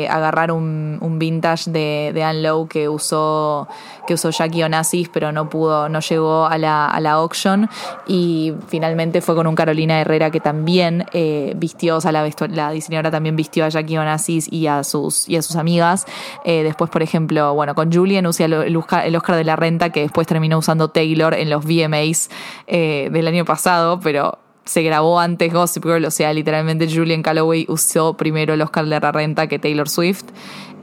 agarrar 0.10 0.51
un, 0.51 0.97
un 0.99 1.20
vintage 1.20 1.72
de, 1.72 2.12
de 2.14 2.24
Anne 2.24 2.41
Lowe 2.41 2.68
que 2.68 2.89
usó, 2.89 3.68
que 4.05 4.16
usó 4.16 4.30
Jackie 4.30 4.64
Onassis, 4.64 5.10
pero 5.10 5.32
no 5.32 5.49
pudo, 5.49 5.89
no 5.89 5.99
llegó 5.99 6.45
a 6.45 6.58
la, 6.58 6.97
a 6.98 7.00
la 7.00 7.12
auction. 7.12 7.70
Y 8.08 8.54
finalmente 8.68 9.22
fue 9.22 9.36
con 9.36 9.48
un 9.48 9.56
Carolina 9.56 10.02
Herrera 10.02 10.32
que 10.32 10.39
también 10.39 11.06
eh, 11.14 11.54
vistió, 11.56 11.98
o 11.98 12.02
sea, 12.02 12.12
la, 12.12 12.72
diseñadora 12.72 13.12
también 13.12 13.36
vistió 13.36 13.66
a 13.66 13.70
Jackie 13.70 13.98
Onassis 13.98 14.52
y 14.52 14.68
a 14.68 14.84
sus, 14.84 15.30
y 15.30 15.36
a 15.36 15.41
sus 15.41 15.56
amigas. 15.56 16.06
Eh, 16.43 16.64
después, 16.64 16.89
por 16.89 17.04
ejemplo, 17.04 17.54
bueno, 17.54 17.76
con 17.76 17.93
Julian 17.93 18.26
usé 18.26 18.45
el, 18.45 18.76
Oscar, 18.76 19.06
el 19.06 19.14
de 19.14 19.43
la 19.43 19.56
Renta, 19.56 19.91
que 19.91 20.02
después 20.02 20.26
terminó 20.28 20.58
usando 20.58 20.89
Taylor 20.89 21.34
en 21.34 21.50
los 21.50 21.64
VMAs 21.64 22.30
eh, 22.66 23.10
del 23.12 23.28
año 23.28 23.45
pasado, 23.45 24.00
pero 24.00 24.39
se 24.68 24.84
grabó 24.84 25.20
antes 25.20 25.51
Gossip 25.51 25.84
Girl, 25.84 26.05
o 26.05 26.11
sea, 26.11 26.34
literalmente 26.34 26.88
Julian 26.93 27.24
Calloway 27.24 27.65
usó 27.70 28.15
primero 28.15 28.53
el 28.53 28.61
Oscar 28.61 28.86
de 28.86 28.99
la 28.99 29.11
Renta 29.11 29.47
que 29.47 29.57
Taylor 29.59 29.89
Swift, 29.89 30.26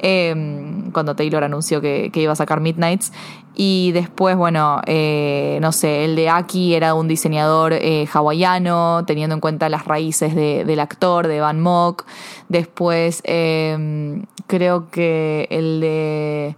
eh, 0.00 0.34
cuando 0.92 1.14
Taylor 1.14 1.44
anunció 1.44 1.80
que, 1.80 2.10
iba 2.14 2.32
a 2.32 2.36
sacar 2.36 2.60
Midnights. 2.60 3.12
Y 3.56 3.92
después, 3.92 4.36
bueno, 4.36 4.80
eh, 4.86 5.58
no 5.62 5.70
sé, 5.70 6.04
el 6.04 6.16
de 6.16 6.28
Aki 6.28 6.74
era 6.74 6.94
un 6.94 7.06
diseñador 7.06 7.72
eh, 7.72 8.08
hawaiano, 8.12 9.04
teniendo 9.06 9.34
en 9.34 9.40
cuenta 9.40 9.68
las 9.68 9.84
raíces 9.84 10.34
de- 10.34 10.64
del 10.64 10.80
actor, 10.80 11.28
de 11.28 11.38
Van 11.40 11.60
Mock. 11.60 12.04
Después, 12.48 13.20
eh, 13.24 14.22
creo 14.48 14.90
que 14.90 15.46
el 15.50 15.80
de... 15.80 16.56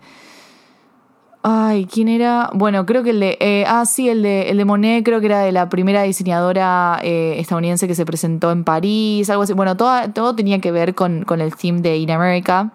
Ay, 1.48 1.86
¿quién 1.86 2.08
era? 2.08 2.50
Bueno, 2.54 2.84
creo 2.86 3.04
que 3.04 3.10
el 3.10 3.20
de. 3.20 3.38
eh, 3.40 3.64
ah, 3.68 3.86
sí, 3.86 4.08
el 4.08 4.22
de, 4.22 4.50
el 4.50 4.56
de 4.56 4.64
Monet, 4.64 5.04
creo 5.04 5.20
que 5.20 5.26
era 5.26 5.42
de 5.42 5.52
la 5.52 5.68
primera 5.68 6.02
diseñadora 6.02 6.98
eh, 7.04 7.36
estadounidense 7.38 7.86
que 7.86 7.94
se 7.94 8.04
presentó 8.04 8.50
en 8.50 8.64
París, 8.64 9.30
algo 9.30 9.44
así. 9.44 9.52
Bueno, 9.52 9.76
todo, 9.76 10.10
todo 10.12 10.34
tenía 10.34 10.60
que 10.60 10.72
ver 10.72 10.96
con, 10.96 11.24
con 11.24 11.40
el 11.40 11.54
theme 11.54 11.82
de 11.82 11.98
In 11.98 12.10
America. 12.10 12.72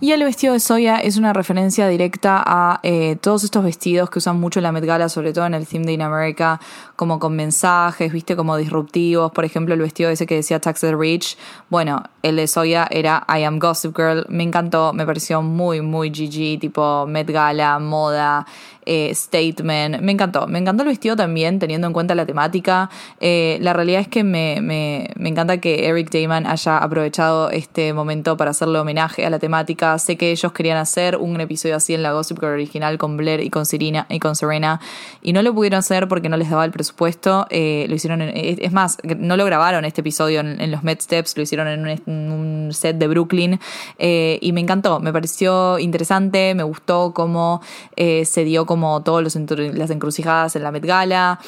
Y 0.00 0.12
el 0.12 0.24
vestido 0.24 0.52
de 0.52 0.60
Soya 0.60 0.96
es 0.98 1.16
una 1.16 1.32
referencia 1.32 1.86
directa 1.88 2.42
a 2.44 2.80
eh, 2.82 3.16
todos 3.20 3.44
estos 3.44 3.62
vestidos 3.62 4.10
que 4.10 4.18
usan 4.18 4.40
mucho 4.40 4.58
en 4.58 4.64
la 4.64 4.72
Met 4.72 4.84
Gala, 4.84 5.08
sobre 5.08 5.32
todo 5.32 5.46
en 5.46 5.54
el 5.54 5.66
theme 5.66 5.86
de 5.86 5.92
In 5.92 6.02
America, 6.02 6.60
como 6.96 7.18
con 7.18 7.36
mensajes, 7.36 8.12
viste, 8.12 8.34
como 8.34 8.56
disruptivos. 8.56 9.30
Por 9.32 9.44
ejemplo, 9.44 9.74
el 9.74 9.80
vestido 9.80 10.10
ese 10.10 10.26
que 10.26 10.34
decía 10.34 10.60
Tax 10.60 10.80
the 10.80 10.96
Rich. 10.96 11.38
Bueno, 11.70 12.02
el 12.22 12.36
de 12.36 12.46
Soya 12.46 12.88
era 12.90 13.24
I 13.28 13.44
Am 13.44 13.58
Gossip 13.58 13.96
Girl. 13.96 14.26
Me 14.28 14.42
encantó, 14.42 14.92
me 14.92 15.06
pareció 15.06 15.42
muy, 15.42 15.80
muy 15.80 16.10
GG, 16.10 16.60
tipo 16.60 17.06
Met 17.06 17.30
Gala, 17.30 17.78
moda, 17.78 18.46
eh, 18.86 19.12
statement. 19.14 20.00
Me 20.00 20.12
encantó, 20.12 20.46
me 20.46 20.58
encantó 20.58 20.82
el 20.82 20.88
vestido 20.88 21.16
también, 21.16 21.58
teniendo 21.58 21.86
en 21.86 21.92
cuenta 21.92 22.14
la 22.14 22.26
temática. 22.26 22.90
Eh, 23.20 23.58
la 23.60 23.72
realidad 23.72 24.00
es 24.00 24.08
que 24.08 24.24
me, 24.24 24.60
me, 24.60 25.10
me 25.16 25.28
encanta 25.28 25.58
que 25.58 25.86
Eric 25.86 26.10
Damon 26.10 26.46
haya 26.46 26.78
aprovechado 26.78 27.50
este 27.50 27.92
momento 27.92 28.36
para 28.36 28.50
hacerle 28.50 28.78
homenaje 28.78 29.24
a 29.26 29.30
la 29.30 29.38
temática. 29.38 29.98
Sé 29.98 30.16
que 30.16 30.30
ellos 30.30 30.52
querían 30.52 30.78
hacer 30.78 31.16
un 31.16 31.40
episodio 31.40 31.76
así 31.76 31.94
en 31.94 32.02
la 32.02 32.12
Gossip 32.12 32.38
Girl 32.38 32.52
original 32.52 32.98
con 32.98 33.16
Blair 33.16 33.40
y 33.40 33.50
con 33.50 33.66
Serena 33.66 34.06
y 34.08 34.18
con 34.18 34.36
Serena 34.36 34.80
y 35.22 35.32
no 35.32 35.42
lo 35.42 35.54
pudieron 35.54 35.78
hacer 35.78 36.08
porque 36.08 36.28
no 36.28 36.36
les 36.36 36.50
daba 36.50 36.64
el 36.64 36.70
presupuesto. 36.72 37.46
Eh, 37.50 37.86
lo 37.88 37.94
hicieron, 37.94 38.22
en- 38.22 38.32
es 38.34 38.72
más, 38.72 38.98
no 39.16 39.36
lo 39.36 39.44
grabaron 39.44 39.84
este 39.84 40.00
episodio 40.00 40.40
en, 40.40 40.70
los 40.70 40.82
Met 40.82 41.00
Steps, 41.00 41.36
lo 41.36 41.42
hicieron 41.42 41.68
en 41.68 41.80
un, 41.80 41.88
en 41.88 42.32
un 42.32 42.72
set 42.72 42.96
de 42.96 43.06
Brooklyn 43.08 43.60
eh, 43.98 44.38
y 44.40 44.52
me 44.52 44.60
encantó, 44.60 45.00
me 45.00 45.12
pareció 45.12 45.78
interesante, 45.78 46.54
me 46.54 46.62
gustó 46.62 47.12
cómo 47.14 47.60
eh, 47.96 48.24
se 48.24 48.44
dio 48.44 48.66
como 48.72 49.02
todas 49.02 49.22
las 49.36 49.90
encrucijadas 49.90 50.56
en 50.56 50.62
la 50.62 50.70
Met 50.72 50.84
Gala. 50.84 51.38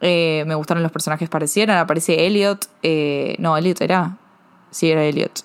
Eh, 0.00 0.44
me 0.46 0.54
gustaron 0.54 0.82
los 0.82 0.92
personajes 0.92 1.26
que 1.28 1.30
aparecieron. 1.30 1.76
Aparece 1.76 2.26
Elliot. 2.26 2.66
eh, 2.82 3.36
no, 3.38 3.56
Elliot 3.56 3.80
era. 3.80 4.16
Sí, 4.70 4.90
era 4.90 5.02
Elliot. 5.04 5.40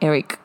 Eric. 0.00 0.38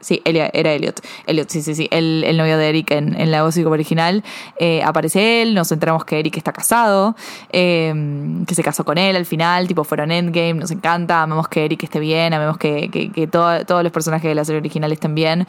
Sí, 0.00 0.22
Elia- 0.24 0.50
era 0.52 0.70
Elliot. 0.72 1.00
Elliot, 1.26 1.48
sí, 1.50 1.60
sí, 1.60 1.74
sí. 1.74 1.88
El, 1.90 2.22
el 2.24 2.36
novio 2.36 2.56
de 2.56 2.68
Eric 2.68 2.92
en, 2.92 3.20
en 3.20 3.32
la 3.32 3.42
voz 3.42 3.56
original. 3.58 4.22
Eh, 4.60 4.80
aparece 4.84 5.42
él, 5.42 5.54
nos 5.54 5.72
enteramos 5.72 6.04
que 6.04 6.20
Eric 6.20 6.36
está 6.36 6.52
casado, 6.52 7.16
que 7.50 8.54
se 8.54 8.62
casó 8.62 8.84
con 8.84 8.96
él 8.96 9.16
al 9.16 9.26
final, 9.26 9.66
tipo 9.66 9.82
fueron 9.82 10.12
Endgame, 10.12 10.54
nos 10.54 10.70
encanta, 10.70 11.22
amamos 11.24 11.48
que 11.48 11.64
Eric 11.64 11.82
esté 11.82 11.98
bien, 11.98 12.32
amamos 12.32 12.58
que, 12.58 12.88
que, 12.90 13.10
que 13.10 13.26
todo- 13.26 13.64
todos 13.66 13.82
los 13.82 13.90
personajes 13.90 14.28
de 14.28 14.36
la 14.36 14.44
serie 14.44 14.60
original 14.60 14.92
estén 14.92 15.16
bien. 15.16 15.48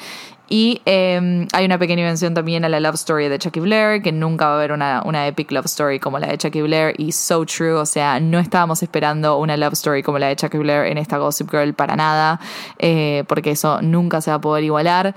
Y 0.49 0.81
eh, 0.85 1.47
hay 1.53 1.65
una 1.65 1.77
pequeña 1.77 2.03
mención 2.03 2.33
también 2.33 2.65
a 2.65 2.69
la 2.69 2.79
love 2.79 2.95
story 2.95 3.29
de 3.29 3.37
Chucky 3.37 3.59
Blair, 3.59 4.01
que 4.01 4.11
nunca 4.11 4.47
va 4.47 4.53
a 4.53 4.55
haber 4.55 4.71
una, 4.71 5.03
una 5.05 5.27
epic 5.27 5.51
love 5.51 5.65
story 5.65 5.99
como 5.99 6.17
la 6.17 6.27
de 6.27 6.39
Chucky 6.39 6.63
Blair, 6.63 6.95
y 6.97 7.11
so 7.11 7.45
true, 7.45 7.73
o 7.73 7.85
sea, 7.85 8.19
no 8.19 8.39
estábamos 8.39 8.81
esperando 8.81 9.37
una 9.37 9.55
love 9.57 9.73
story 9.73 10.01
como 10.01 10.17
la 10.17 10.27
de 10.27 10.35
Chucky 10.35 10.57
Blair 10.57 10.87
en 10.87 10.97
esta 10.97 11.19
Gossip 11.19 11.51
Girl 11.51 11.73
para 11.75 11.95
nada, 11.95 12.39
eh, 12.79 13.23
porque 13.27 13.51
eso 13.51 13.81
nunca 13.83 14.21
se 14.21 14.31
va 14.31 14.37
a 14.37 14.41
poder 14.41 14.63
igualar. 14.63 15.13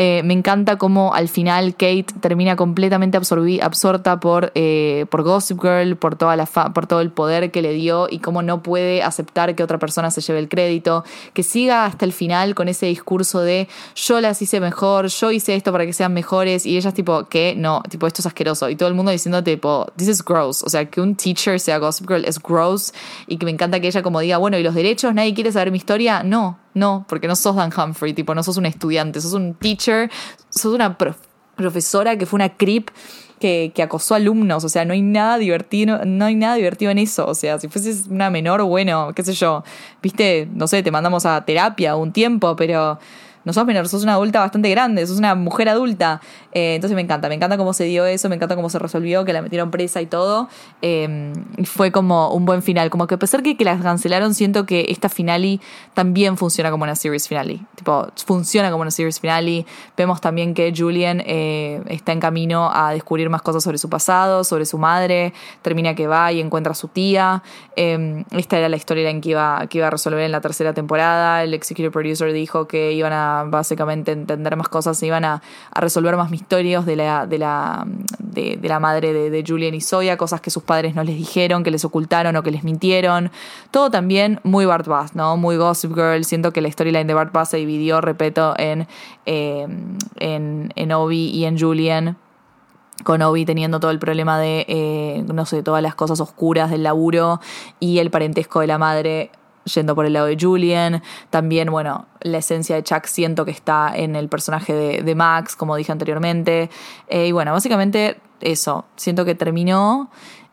Eh, 0.00 0.22
me 0.24 0.32
encanta 0.32 0.78
cómo 0.78 1.12
al 1.12 1.28
final 1.28 1.72
Kate 1.72 2.06
termina 2.20 2.54
completamente 2.54 3.18
absorbi- 3.18 3.60
absorta 3.60 4.20
por, 4.20 4.52
eh, 4.54 5.06
por 5.10 5.24
Gossip 5.24 5.60
Girl, 5.60 5.96
por, 5.96 6.14
toda 6.14 6.36
la 6.36 6.46
fa- 6.46 6.72
por 6.72 6.86
todo 6.86 7.00
el 7.00 7.10
poder 7.10 7.50
que 7.50 7.62
le 7.62 7.72
dio 7.72 8.06
y 8.08 8.20
cómo 8.20 8.42
no 8.42 8.62
puede 8.62 9.02
aceptar 9.02 9.56
que 9.56 9.64
otra 9.64 9.78
persona 9.78 10.12
se 10.12 10.20
lleve 10.20 10.38
el 10.38 10.48
crédito, 10.48 11.02
que 11.34 11.42
siga 11.42 11.84
hasta 11.84 12.04
el 12.04 12.12
final 12.12 12.54
con 12.54 12.68
ese 12.68 12.86
discurso 12.86 13.40
de 13.40 13.66
yo 13.96 14.20
las 14.20 14.40
hice 14.40 14.60
mejor, 14.60 15.08
yo 15.08 15.32
hice 15.32 15.56
esto 15.56 15.72
para 15.72 15.84
que 15.84 15.92
sean 15.92 16.14
mejores 16.14 16.64
y 16.64 16.76
ellas 16.76 16.94
tipo, 16.94 17.24
que 17.24 17.54
no, 17.56 17.82
tipo 17.90 18.06
esto 18.06 18.22
es 18.22 18.26
asqueroso 18.26 18.70
y 18.70 18.76
todo 18.76 18.88
el 18.88 18.94
mundo 18.94 19.10
diciendo 19.10 19.42
tipo, 19.42 19.88
this 19.96 20.06
is 20.06 20.24
gross, 20.24 20.62
o 20.62 20.68
sea, 20.68 20.84
que 20.84 21.00
un 21.00 21.16
teacher 21.16 21.58
sea 21.58 21.78
Gossip 21.78 22.06
Girl 22.08 22.24
es 22.24 22.40
gross 22.40 22.94
y 23.26 23.36
que 23.38 23.44
me 23.46 23.50
encanta 23.50 23.80
que 23.80 23.88
ella 23.88 24.02
como 24.04 24.20
diga, 24.20 24.38
bueno, 24.38 24.56
¿y 24.58 24.62
los 24.62 24.76
derechos? 24.76 25.12
¿Nadie 25.12 25.34
quiere 25.34 25.50
saber 25.50 25.72
mi 25.72 25.78
historia? 25.78 26.22
No, 26.22 26.56
no, 26.78 27.04
porque 27.08 27.28
no 27.28 27.36
sos 27.36 27.56
Dan 27.56 27.70
Humphrey, 27.76 28.14
tipo, 28.14 28.34
no 28.34 28.42
sos 28.42 28.56
un 28.56 28.66
estudiante, 28.66 29.20
sos 29.20 29.32
un 29.34 29.54
teacher, 29.54 30.10
sos 30.48 30.72
una 30.74 30.96
prof- 30.96 31.18
profesora 31.56 32.16
que 32.16 32.24
fue 32.26 32.38
una 32.38 32.56
creep 32.56 32.90
que, 33.40 33.70
que 33.74 33.82
acosó 33.82 34.14
alumnos, 34.14 34.64
o 34.64 34.68
sea, 34.68 34.84
no 34.84 34.92
hay 34.94 35.02
nada 35.02 35.38
divertido, 35.38 36.04
no 36.04 36.24
hay 36.24 36.34
nada 36.34 36.56
divertido 36.56 36.90
en 36.90 36.98
eso, 36.98 37.26
o 37.26 37.34
sea, 37.34 37.58
si 37.58 37.68
fueses 37.68 38.06
una 38.08 38.30
menor, 38.30 38.62
bueno, 38.64 39.12
qué 39.14 39.22
sé 39.22 39.32
yo, 39.32 39.62
viste, 40.02 40.48
no 40.52 40.66
sé, 40.66 40.82
te 40.82 40.90
mandamos 40.90 41.24
a 41.26 41.44
terapia 41.44 41.94
un 41.94 42.12
tiempo, 42.12 42.56
pero 42.56 42.98
no 43.48 43.54
sos 43.54 43.64
menor, 43.64 43.88
sos 43.88 44.02
una 44.02 44.12
adulta 44.12 44.40
bastante 44.40 44.68
grande, 44.68 45.06
sos 45.06 45.18
una 45.18 45.34
mujer 45.34 45.68
adulta, 45.70 46.20
Eh, 46.52 46.74
entonces 46.74 46.94
me 46.96 47.02
encanta, 47.02 47.28
me 47.28 47.34
encanta 47.34 47.56
cómo 47.56 47.72
se 47.72 47.84
dio 47.84 48.06
eso, 48.06 48.28
me 48.28 48.34
encanta 48.36 48.56
cómo 48.56 48.68
se 48.70 48.78
resolvió, 48.78 49.24
que 49.24 49.32
la 49.32 49.42
metieron 49.42 49.70
presa 49.70 50.00
y 50.00 50.06
todo, 50.06 50.48
eh, 50.82 51.32
y 51.56 51.66
fue 51.66 51.92
como 51.92 52.30
un 52.32 52.46
buen 52.46 52.62
final, 52.62 52.88
como 52.90 53.06
que 53.06 53.14
a 53.16 53.18
pesar 53.18 53.42
que, 53.42 53.56
que 53.56 53.64
las 53.64 53.82
cancelaron, 53.82 54.34
siento 54.34 54.64
que 54.64 54.86
esta 54.88 55.08
finale 55.08 55.60
también 55.94 56.36
funciona 56.36 56.70
como 56.70 56.84
una 56.84 56.94
series 56.94 57.28
finale, 57.28 57.60
tipo, 57.74 58.08
funciona 58.26 58.70
como 58.70 58.82
una 58.82 58.90
series 58.90 59.20
finale, 59.20 59.66
vemos 59.96 60.20
también 60.20 60.54
que 60.54 60.72
Julian 60.76 61.22
eh, 61.26 61.82
está 61.88 62.12
en 62.12 62.20
camino 62.20 62.70
a 62.72 62.92
descubrir 62.92 63.28
más 63.30 63.42
cosas 63.42 63.62
sobre 63.62 63.78
su 63.78 63.88
pasado, 63.88 64.42
sobre 64.42 64.64
su 64.64 64.78
madre, 64.78 65.32
termina 65.62 65.94
que 65.94 66.06
va 66.06 66.32
y 66.32 66.40
encuentra 66.40 66.72
a 66.72 66.74
su 66.74 66.88
tía, 66.88 67.42
Eh, 67.76 68.24
esta 68.32 68.58
era 68.58 68.68
la 68.68 68.76
historia 68.76 69.08
en 69.08 69.20
que 69.20 69.30
iba, 69.30 69.64
que 69.68 69.78
iba 69.78 69.86
a 69.86 69.90
resolver 69.90 70.24
en 70.24 70.32
la 70.32 70.40
tercera 70.40 70.72
temporada, 70.72 71.44
el 71.44 71.54
executive 71.54 71.92
producer 71.92 72.32
dijo 72.32 72.66
que 72.66 72.92
iban 72.92 73.12
a 73.12 73.37
básicamente 73.44 74.12
entender 74.12 74.56
más 74.56 74.68
cosas, 74.68 75.02
iban 75.02 75.24
a, 75.24 75.42
resolver 75.74 76.16
más 76.16 76.30
misterios 76.30 76.86
de 76.86 76.96
la, 76.96 77.26
de 77.26 77.38
la, 77.38 77.86
de 77.86 78.58
la 78.62 78.80
madre 78.80 79.12
de, 79.12 79.30
de 79.30 79.44
Julian 79.46 79.74
y 79.74 79.80
Zoya, 79.80 80.16
cosas 80.16 80.40
que 80.40 80.50
sus 80.50 80.62
padres 80.62 80.94
no 80.94 81.04
les 81.04 81.16
dijeron, 81.16 81.62
que 81.62 81.70
les 81.70 81.84
ocultaron 81.84 82.34
o 82.36 82.42
que 82.42 82.50
les 82.50 82.64
mintieron. 82.64 83.30
Todo 83.70 83.90
también 83.90 84.40
muy 84.42 84.66
Bart 84.66 84.86
Bass, 84.86 85.14
¿no? 85.14 85.36
Muy 85.36 85.56
Gossip 85.56 85.94
Girl. 85.94 86.24
Siento 86.24 86.52
que 86.52 86.60
la 86.60 86.70
storyline 86.70 87.06
de 87.06 87.14
Bart 87.14 87.32
Bass 87.32 87.50
se 87.50 87.58
dividió, 87.58 88.00
repito, 88.00 88.54
en, 88.58 88.86
eh, 89.26 89.66
en, 90.16 90.72
en 90.74 90.92
Obi 90.92 91.30
y 91.30 91.44
en 91.44 91.58
Julian 91.58 92.16
con 93.04 93.22
Obi 93.22 93.44
teniendo 93.44 93.80
todo 93.80 93.90
el 93.90 93.98
problema 93.98 94.38
de, 94.38 94.66
eh, 94.68 95.24
no 95.32 95.46
sé, 95.46 95.62
todas 95.62 95.82
las 95.82 95.94
cosas 95.94 96.20
oscuras 96.20 96.70
del 96.70 96.82
laburo 96.82 97.40
y 97.80 97.98
el 97.98 98.10
parentesco 98.10 98.60
de 98.60 98.66
la 98.66 98.78
madre 98.78 99.30
yendo 99.64 99.94
por 99.94 100.06
el 100.06 100.12
lado 100.12 100.26
de 100.26 100.36
Julian. 100.38 101.02
También, 101.30 101.70
bueno, 101.70 102.06
la 102.20 102.38
esencia 102.38 102.76
de 102.76 102.82
Chuck 102.82 103.06
siento 103.06 103.44
que 103.44 103.50
está 103.50 103.92
en 103.94 104.16
el 104.16 104.28
personaje 104.28 105.02
de, 105.02 105.14
Max, 105.14 105.56
como 105.56 105.76
dije 105.76 105.92
anteriormente. 105.92 106.70
Eh, 107.08 107.28
y 107.28 107.32
bueno, 107.32 107.52
básicamente 107.52 108.18
eso. 108.40 108.84
Siento 108.96 109.24
que 109.24 109.34
terminó 109.34 110.10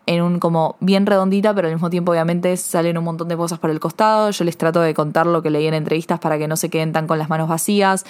en 0.07 0.21
un 0.21 0.39
como 0.39 0.75
bien 0.79 1.05
redondita, 1.05 1.53
pero 1.53 1.67
al 1.67 1.73
mismo 1.73 1.89
tiempo 1.89 2.11
obviamente 2.11 2.55
salen 2.57 2.97
un 2.97 3.03
montón 3.03 3.27
de 3.27 3.37
cosas 3.37 3.59
por 3.59 3.69
el 3.69 3.79
costado. 3.79 4.29
Yo 4.31 4.43
les 4.43 4.57
trato 4.57 4.81
de 4.81 4.93
contar 4.93 5.25
lo 5.25 5.41
que 5.41 5.49
leí 5.49 5.67
en 5.67 5.73
entrevistas 5.73 6.19
para 6.19 6.37
que 6.37 6.47
no 6.47 6.57
se 6.57 6.69
queden 6.69 6.91
tan 6.91 7.07
con 7.07 7.17
las 7.17 7.29
manos 7.29 7.49
vacías. 7.49 8.05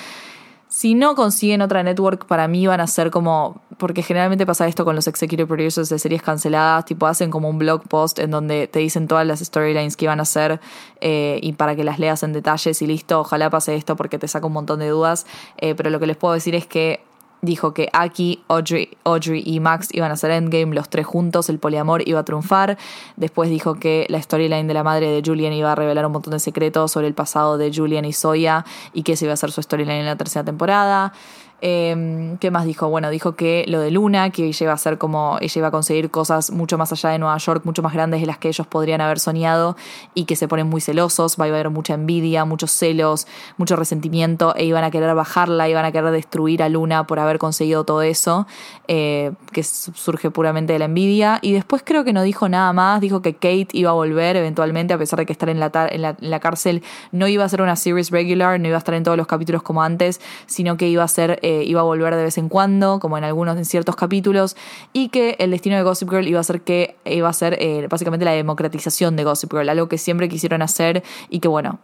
Si 0.76 0.94
no 0.94 1.16
consiguen 1.16 1.62
otra 1.62 1.84
network, 1.84 2.26
para 2.26 2.50
mí 2.50 2.68
van 2.68 2.82
a 2.82 2.88
ser 2.88 3.10
como. 3.10 3.62
Porque 3.78 4.04
generalmente 4.04 4.46
pasa 4.46 4.68
esto 4.68 4.84
con 4.84 4.94
los 4.94 5.08
executive 5.08 5.48
producers 5.48 5.88
de 5.88 5.98
series 5.98 6.22
canceladas, 6.22 6.84
tipo 6.84 7.08
hacen 7.08 7.32
como 7.32 7.50
un 7.50 7.58
blog 7.58 7.88
post 7.88 8.20
en 8.20 8.30
donde 8.30 8.68
te 8.68 8.80
dicen 8.80 9.08
todas 9.08 9.26
las 9.26 9.40
storylines 9.40 9.96
que 9.96 10.04
iban 10.04 10.20
a 10.20 10.24
hacer 10.24 10.60
eh, 11.00 11.40
y 11.42 11.54
para 11.54 11.78
que 11.78 11.86
las 11.86 11.98
leas 11.98 12.24
en 12.24 12.34
detalles 12.34 12.82
y 12.82 12.88
listo, 12.88 13.22
ojalá 13.22 13.50
pase 13.50 13.76
esto 13.76 13.96
porque 13.96 14.20
te 14.20 14.28
saca 14.28 14.48
un 14.48 14.52
montón 14.52 14.80
de 14.80 14.90
dudas. 14.90 15.26
Eh, 15.56 15.76
pero 15.76 15.90
lo 15.90 16.00
que 16.02 16.08
les 16.08 16.18
puedo 16.18 16.34
decir 16.34 16.56
es 16.56 16.68
que 16.68 17.05
dijo 17.46 17.74
que 17.74 17.90
Aki, 17.94 18.44
Audrey, 18.48 18.98
Audrey 19.04 19.44
y 19.46 19.60
Max 19.60 19.90
iban 19.92 20.12
a 20.12 20.16
hacer 20.16 20.32
Endgame, 20.32 20.74
los 20.74 20.90
tres 20.90 21.06
juntos, 21.06 21.50
el 21.50 21.60
poliamor 21.60 22.08
iba 22.08 22.20
a 22.20 22.26
triunfar. 22.26 22.78
Después 23.16 23.50
dijo 23.50 23.76
que 23.76 24.06
la 24.10 24.22
storyline 24.22 24.68
de 24.68 24.74
la 24.74 24.84
madre 24.84 25.10
de 25.10 25.22
Julian 25.26 25.54
iba 25.54 25.72
a 25.72 25.76
revelar 25.76 26.06
un 26.06 26.12
montón 26.12 26.32
de 26.32 26.40
secretos 26.40 26.92
sobre 26.92 27.08
el 27.08 27.14
pasado 27.14 27.58
de 27.58 27.72
Julian 27.74 28.06
y 28.06 28.14
Zoya 28.14 28.66
y 28.94 29.04
que 29.04 29.14
ese 29.14 29.26
iba 29.26 29.34
a 29.34 29.38
ser 29.38 29.52
su 29.52 29.62
storyline 29.62 30.00
en 30.00 30.06
la 30.06 30.16
tercera 30.16 30.44
temporada. 30.44 31.14
Eh, 31.62 32.36
¿Qué 32.40 32.52
más 32.52 32.66
dijo? 32.66 32.90
Bueno, 32.90 33.10
dijo 33.10 33.36
que 33.36 33.66
lo 33.68 33.80
de 33.80 33.92
Luna, 33.92 34.30
que 34.30 34.46
ella 34.46 34.64
iba 34.66 34.74
a 34.74 34.78
ser 34.78 34.98
como, 34.98 35.38
ella 35.40 35.60
iba 35.60 35.68
a 35.70 35.72
conseguir 35.72 36.12
cosas 36.12 36.52
mucho 36.52 36.78
más 36.78 36.92
allá 36.92 37.12
de 37.12 37.20
Nueva 37.20 37.38
York, 37.38 37.62
mucho 37.66 37.82
más 37.82 37.94
grandes 37.94 38.22
de 38.22 38.28
las 38.28 38.38
que 38.38 38.50
ellos 38.50 38.68
podrían 38.68 39.02
haber 39.02 39.20
soñado 39.20 39.78
y 40.14 40.26
que 40.26 40.36
se 40.36 40.48
ponen 40.48 40.68
muy 40.68 40.82
celosos, 40.82 41.38
va 41.40 41.46
a 41.46 41.48
haber 41.48 41.70
mucha 41.70 41.94
envidia, 41.94 42.46
muchos 42.46 42.72
celos, 42.72 43.28
mucho 43.58 43.76
resentimiento 43.76 44.56
e 44.56 44.66
iban 44.66 44.84
a 44.84 44.92
querer 44.92 45.16
bajarla, 45.16 45.70
iban 45.70 45.86
a 45.86 45.92
querer 45.92 46.12
destruir 46.12 46.62
a 46.62 46.70
Luna 46.70 47.08
por 47.08 47.20
haber 47.20 47.38
conseguido 47.38 47.84
todo 47.84 48.02
eso, 48.02 48.48
eh, 48.88 49.32
que 49.52 49.64
surge 49.64 50.32
puramente 50.32 50.74
de 50.74 50.80
la 50.80 50.86
envidia. 50.86 51.40
Y 51.42 51.54
después 51.54 51.84
creo 51.86 52.04
que 52.04 52.14
no 52.14 52.24
dijo 52.24 52.50
nada 52.50 52.74
más, 52.74 53.02
dijo 53.02 53.22
que 53.22 53.34
Kate 53.34 53.70
iba 53.72 53.92
a 53.92 53.94
volver 53.94 54.36
eventualmente, 54.36 54.94
a 54.94 54.98
pesar 54.98 55.20
de 55.20 55.26
que 55.26 55.34
estar 55.34 55.50
en 55.50 55.60
la, 55.60 55.72
en 55.90 56.02
la, 56.02 56.16
en 56.20 56.30
la 56.30 56.40
cárcel 56.40 56.84
no 57.12 57.28
iba 57.28 57.44
a 57.44 57.50
ser 57.50 57.62
una 57.62 57.76
series 57.76 58.12
regular, 58.12 58.60
no 58.60 58.68
iba 58.68 58.78
a 58.78 58.80
estar 58.80 58.94
en 58.94 59.04
todos 59.04 59.18
los 59.18 59.28
capítulos 59.28 59.64
como 59.64 59.82
antes, 59.82 60.20
sino 60.48 60.78
que 60.78 60.90
iba 60.90 61.04
a 61.04 61.08
ser 61.08 61.40
eh, 61.48 61.64
iba 61.64 61.82
a 61.82 61.84
volver 61.84 62.16
de 62.16 62.24
vez 62.24 62.40
en 62.40 62.50
cuando, 62.50 63.00
como 63.00 63.20
en 63.20 63.24
algunos, 63.24 63.56
en 63.56 63.66
ciertos 63.66 63.96
capítulos, 63.96 64.58
y 64.94 65.10
que 65.10 65.36
el 65.38 65.52
destino 65.52 65.76
de 65.76 65.84
Gossip 65.84 66.10
Girl 66.10 66.28
iba 66.28 66.40
a 66.40 66.44
ser 66.44 66.62
que 66.62 66.96
iba 67.06 67.30
a 67.30 67.34
ser 67.34 67.56
eh, 67.62 67.86
básicamente 67.88 68.26
la 68.26 68.32
democratización 68.32 69.16
de 69.16 69.26
Gossip 69.26 69.54
Girl, 69.54 69.70
algo 69.70 69.88
que 69.88 70.00
siempre 70.00 70.28
quisieron 70.28 70.64
hacer 70.64 71.04
y 71.30 71.42
que 71.42 71.48
bueno, 71.48 71.78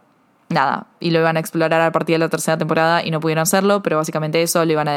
nada, 0.48 0.88
y 0.98 1.12
lo 1.12 1.20
iban 1.20 1.36
a 1.36 1.40
explorar 1.40 1.80
a 1.80 1.92
partir 1.92 2.14
de 2.14 2.18
la 2.18 2.28
tercera 2.28 2.58
temporada 2.58 3.06
y 3.06 3.12
no 3.12 3.20
pudieron 3.20 3.42
hacerlo, 3.42 3.84
pero 3.84 3.98
básicamente 3.98 4.42
eso 4.42 4.64
lo 4.64 4.72
iban 4.72 4.88
a 4.88 4.94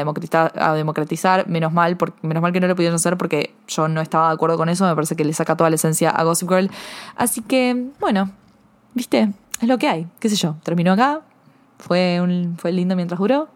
democratizar, 0.74 1.48
menos 1.48 1.72
mal, 1.72 1.96
menos 2.24 2.42
mal 2.42 2.52
que 2.52 2.60
no 2.60 2.66
lo 2.66 2.76
pudieron 2.76 2.96
hacer 2.96 3.18
porque 3.18 3.54
yo 3.68 3.88
no 3.88 4.02
estaba 4.02 4.30
de 4.30 4.34
acuerdo 4.34 4.58
con 4.58 4.68
eso, 4.70 4.88
me 4.88 4.96
parece 4.96 5.16
que 5.16 5.26
le 5.26 5.34
saca 5.34 5.56
toda 5.56 5.70
la 5.70 5.76
esencia 5.76 6.10
a 6.10 6.24
Gossip 6.24 6.50
Girl. 6.50 6.72
Así 7.16 7.42
que, 7.44 7.92
bueno, 8.00 8.32
viste, 8.96 9.32
es 9.62 9.68
lo 9.68 9.78
que 9.78 9.88
hay, 9.88 10.08
qué 10.20 10.28
sé 10.28 10.38
yo, 10.38 10.56
terminó 10.64 10.94
acá, 10.94 11.22
fue, 11.78 12.20
un, 12.20 12.56
fue 12.58 12.72
lindo 12.72 12.96
mientras 12.96 13.20
duró, 13.20 13.48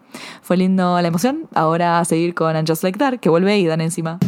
fue 0.42 0.56
lindo 0.56 1.00
la 1.00 1.08
emoción, 1.08 1.48
ahora 1.54 1.98
a 1.98 2.04
seguir 2.04 2.34
con 2.34 2.56
And 2.56 2.68
Just 2.68 2.82
Like 2.82 2.98
That, 2.98 3.18
que 3.18 3.28
vuelve 3.28 3.58
y 3.58 3.66
dan 3.66 3.80
encima. 3.80 4.18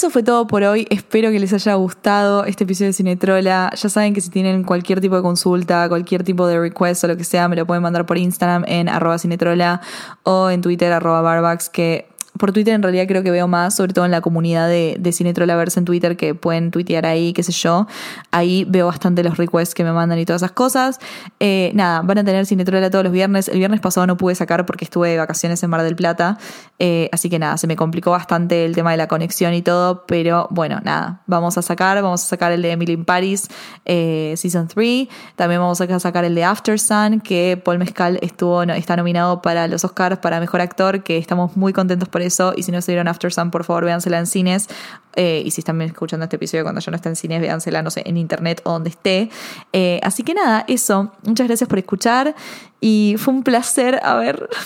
Eso 0.00 0.08
fue 0.08 0.22
todo 0.22 0.46
por 0.46 0.62
hoy. 0.62 0.86
Espero 0.88 1.30
que 1.30 1.38
les 1.38 1.52
haya 1.52 1.74
gustado 1.74 2.46
este 2.46 2.64
episodio 2.64 2.86
de 2.86 2.92
Cinetrola. 2.94 3.70
Ya 3.76 3.88
saben 3.90 4.14
que 4.14 4.22
si 4.22 4.30
tienen 4.30 4.64
cualquier 4.64 4.98
tipo 4.98 5.14
de 5.14 5.20
consulta, 5.20 5.90
cualquier 5.90 6.24
tipo 6.24 6.46
de 6.46 6.58
request 6.58 7.04
o 7.04 7.08
lo 7.08 7.18
que 7.18 7.24
sea, 7.24 7.48
me 7.48 7.56
lo 7.56 7.66
pueden 7.66 7.82
mandar 7.82 8.06
por 8.06 8.16
Instagram 8.16 8.64
en 8.66 8.88
arroba 8.88 9.18
cinetrola 9.18 9.82
o 10.22 10.48
en 10.48 10.62
Twitter 10.62 10.90
arroba 10.90 11.20
barbax, 11.20 11.68
que 11.68 12.08
por 12.40 12.52
Twitter 12.52 12.74
en 12.74 12.82
realidad 12.82 13.04
creo 13.06 13.22
que 13.22 13.30
veo 13.30 13.46
más, 13.46 13.76
sobre 13.76 13.92
todo 13.92 14.06
en 14.06 14.10
la 14.10 14.22
comunidad 14.22 14.66
de, 14.66 14.96
de 14.98 15.12
Cinetrolaverse 15.12 15.78
en 15.78 15.84
Twitter, 15.84 16.16
que 16.16 16.34
pueden 16.34 16.70
tuitear 16.70 17.04
ahí, 17.06 17.32
qué 17.34 17.42
sé 17.42 17.52
yo. 17.52 17.86
Ahí 18.30 18.64
veo 18.66 18.86
bastante 18.86 19.22
los 19.22 19.36
requests 19.36 19.74
que 19.74 19.84
me 19.84 19.92
mandan 19.92 20.18
y 20.18 20.24
todas 20.24 20.42
esas 20.42 20.52
cosas. 20.52 20.98
Eh, 21.38 21.70
nada, 21.74 22.00
van 22.00 22.18
a 22.18 22.24
tener 22.24 22.46
Cinetrola 22.46 22.90
todos 22.90 23.04
los 23.04 23.12
viernes. 23.12 23.48
El 23.48 23.58
viernes 23.58 23.80
pasado 23.80 24.06
no 24.06 24.16
pude 24.16 24.34
sacar 24.34 24.64
porque 24.64 24.84
estuve 24.84 25.10
de 25.10 25.18
vacaciones 25.18 25.62
en 25.62 25.70
Mar 25.70 25.82
del 25.82 25.96
Plata. 25.96 26.38
Eh, 26.78 27.10
así 27.12 27.28
que 27.28 27.38
nada, 27.38 27.58
se 27.58 27.66
me 27.66 27.76
complicó 27.76 28.10
bastante 28.10 28.64
el 28.64 28.74
tema 28.74 28.90
de 28.92 28.96
la 28.96 29.06
conexión 29.06 29.52
y 29.52 29.60
todo. 29.60 30.06
Pero 30.06 30.48
bueno, 30.50 30.80
nada, 30.82 31.20
vamos 31.26 31.58
a 31.58 31.62
sacar. 31.62 32.00
Vamos 32.00 32.24
a 32.24 32.26
sacar 32.26 32.52
el 32.52 32.62
de 32.62 32.70
Emily 32.70 32.94
in 32.94 33.04
Paris 33.04 33.48
eh, 33.84 34.32
Season 34.38 34.66
3. 34.66 35.08
También 35.36 35.60
vamos 35.60 35.78
a 35.78 36.00
sacar 36.00 36.24
el 36.24 36.34
de 36.34 36.44
After 36.44 36.80
Sun, 36.80 37.20
que 37.20 37.60
Paul 37.62 37.78
Mezcal 37.78 38.18
estuvo, 38.22 38.64
no, 38.64 38.72
está 38.72 38.96
nominado 38.96 39.42
para 39.42 39.68
los 39.68 39.84
Oscars 39.84 40.18
para 40.18 40.40
Mejor 40.40 40.62
Actor, 40.62 41.02
que 41.02 41.18
estamos 41.18 41.54
muy 41.56 41.74
contentos 41.74 42.08
por 42.08 42.22
eso. 42.22 42.29
Y 42.56 42.62
si 42.62 42.72
no 42.72 42.80
se 42.80 42.92
vieron 42.92 43.08
After 43.08 43.32
Sun, 43.32 43.50
por 43.50 43.64
favor, 43.64 43.84
véansela 43.84 44.18
en 44.18 44.26
cines. 44.26 44.68
Eh, 45.16 45.42
y 45.44 45.50
si 45.50 45.60
están 45.60 45.80
escuchando 45.82 46.24
este 46.24 46.36
episodio 46.36 46.64
cuando 46.64 46.80
yo 46.80 46.90
no 46.90 46.96
esté 46.96 47.08
en 47.08 47.16
cines, 47.16 47.40
véansela, 47.40 47.82
no 47.82 47.90
sé, 47.90 48.02
en 48.06 48.16
internet 48.16 48.60
o 48.64 48.72
donde 48.72 48.90
esté. 48.90 49.30
Eh, 49.72 50.00
así 50.02 50.22
que 50.22 50.34
nada, 50.34 50.64
eso. 50.68 51.12
Muchas 51.22 51.46
gracias 51.46 51.68
por 51.68 51.78
escuchar. 51.78 52.34
Y 52.80 53.16
fue 53.18 53.34
un 53.34 53.42
placer 53.42 54.00
haber. 54.02 54.48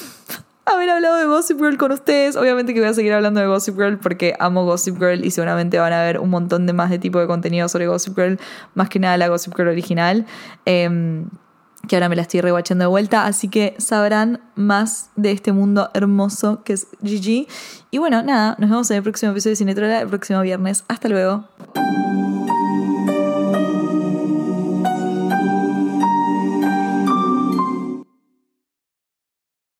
haber 0.66 0.88
hablado 0.88 1.16
de 1.18 1.26
Gossip 1.26 1.58
Girl 1.58 1.76
con 1.76 1.92
ustedes. 1.92 2.36
Obviamente 2.36 2.72
que 2.74 2.80
voy 2.80 2.88
a 2.88 2.94
seguir 2.94 3.12
hablando 3.12 3.40
de 3.40 3.46
Gossip 3.46 3.76
Girl 3.76 3.98
porque 3.98 4.34
amo 4.38 4.64
Gossip 4.64 4.96
Girl 4.96 5.24
y 5.24 5.30
seguramente 5.30 5.78
van 5.78 5.92
a 5.92 6.02
ver 6.02 6.18
un 6.18 6.30
montón 6.30 6.66
de 6.66 6.72
más 6.72 6.90
de 6.90 6.98
tipo 6.98 7.18
de 7.20 7.26
contenido 7.26 7.68
sobre 7.68 7.86
Gossip 7.86 8.16
Girl, 8.16 8.38
más 8.74 8.88
que 8.88 8.98
nada 8.98 9.16
la 9.16 9.28
Gossip 9.28 9.54
Girl 9.54 9.68
original. 9.68 10.26
Em, 10.64 11.26
que 11.88 11.96
ahora 11.96 12.08
me 12.08 12.16
la 12.16 12.22
estoy 12.22 12.40
rewatchando 12.40 12.84
de 12.84 12.88
vuelta, 12.88 13.26
así 13.26 13.48
que 13.48 13.74
sabrán 13.78 14.40
más 14.54 15.10
de 15.16 15.32
este 15.32 15.52
mundo 15.52 15.90
hermoso 15.94 16.62
que 16.64 16.74
es 16.74 16.86
GG. 17.00 17.46
Y 17.90 17.98
bueno, 17.98 18.22
nada, 18.22 18.56
nos 18.58 18.70
vemos 18.70 18.90
en 18.90 18.98
el 18.98 19.02
próximo 19.02 19.32
episodio 19.32 19.52
de 19.52 19.56
Cinetrola 19.56 20.00
el 20.00 20.08
próximo 20.08 20.40
viernes. 20.40 20.84
Hasta 20.88 21.08
luego. 21.08 21.44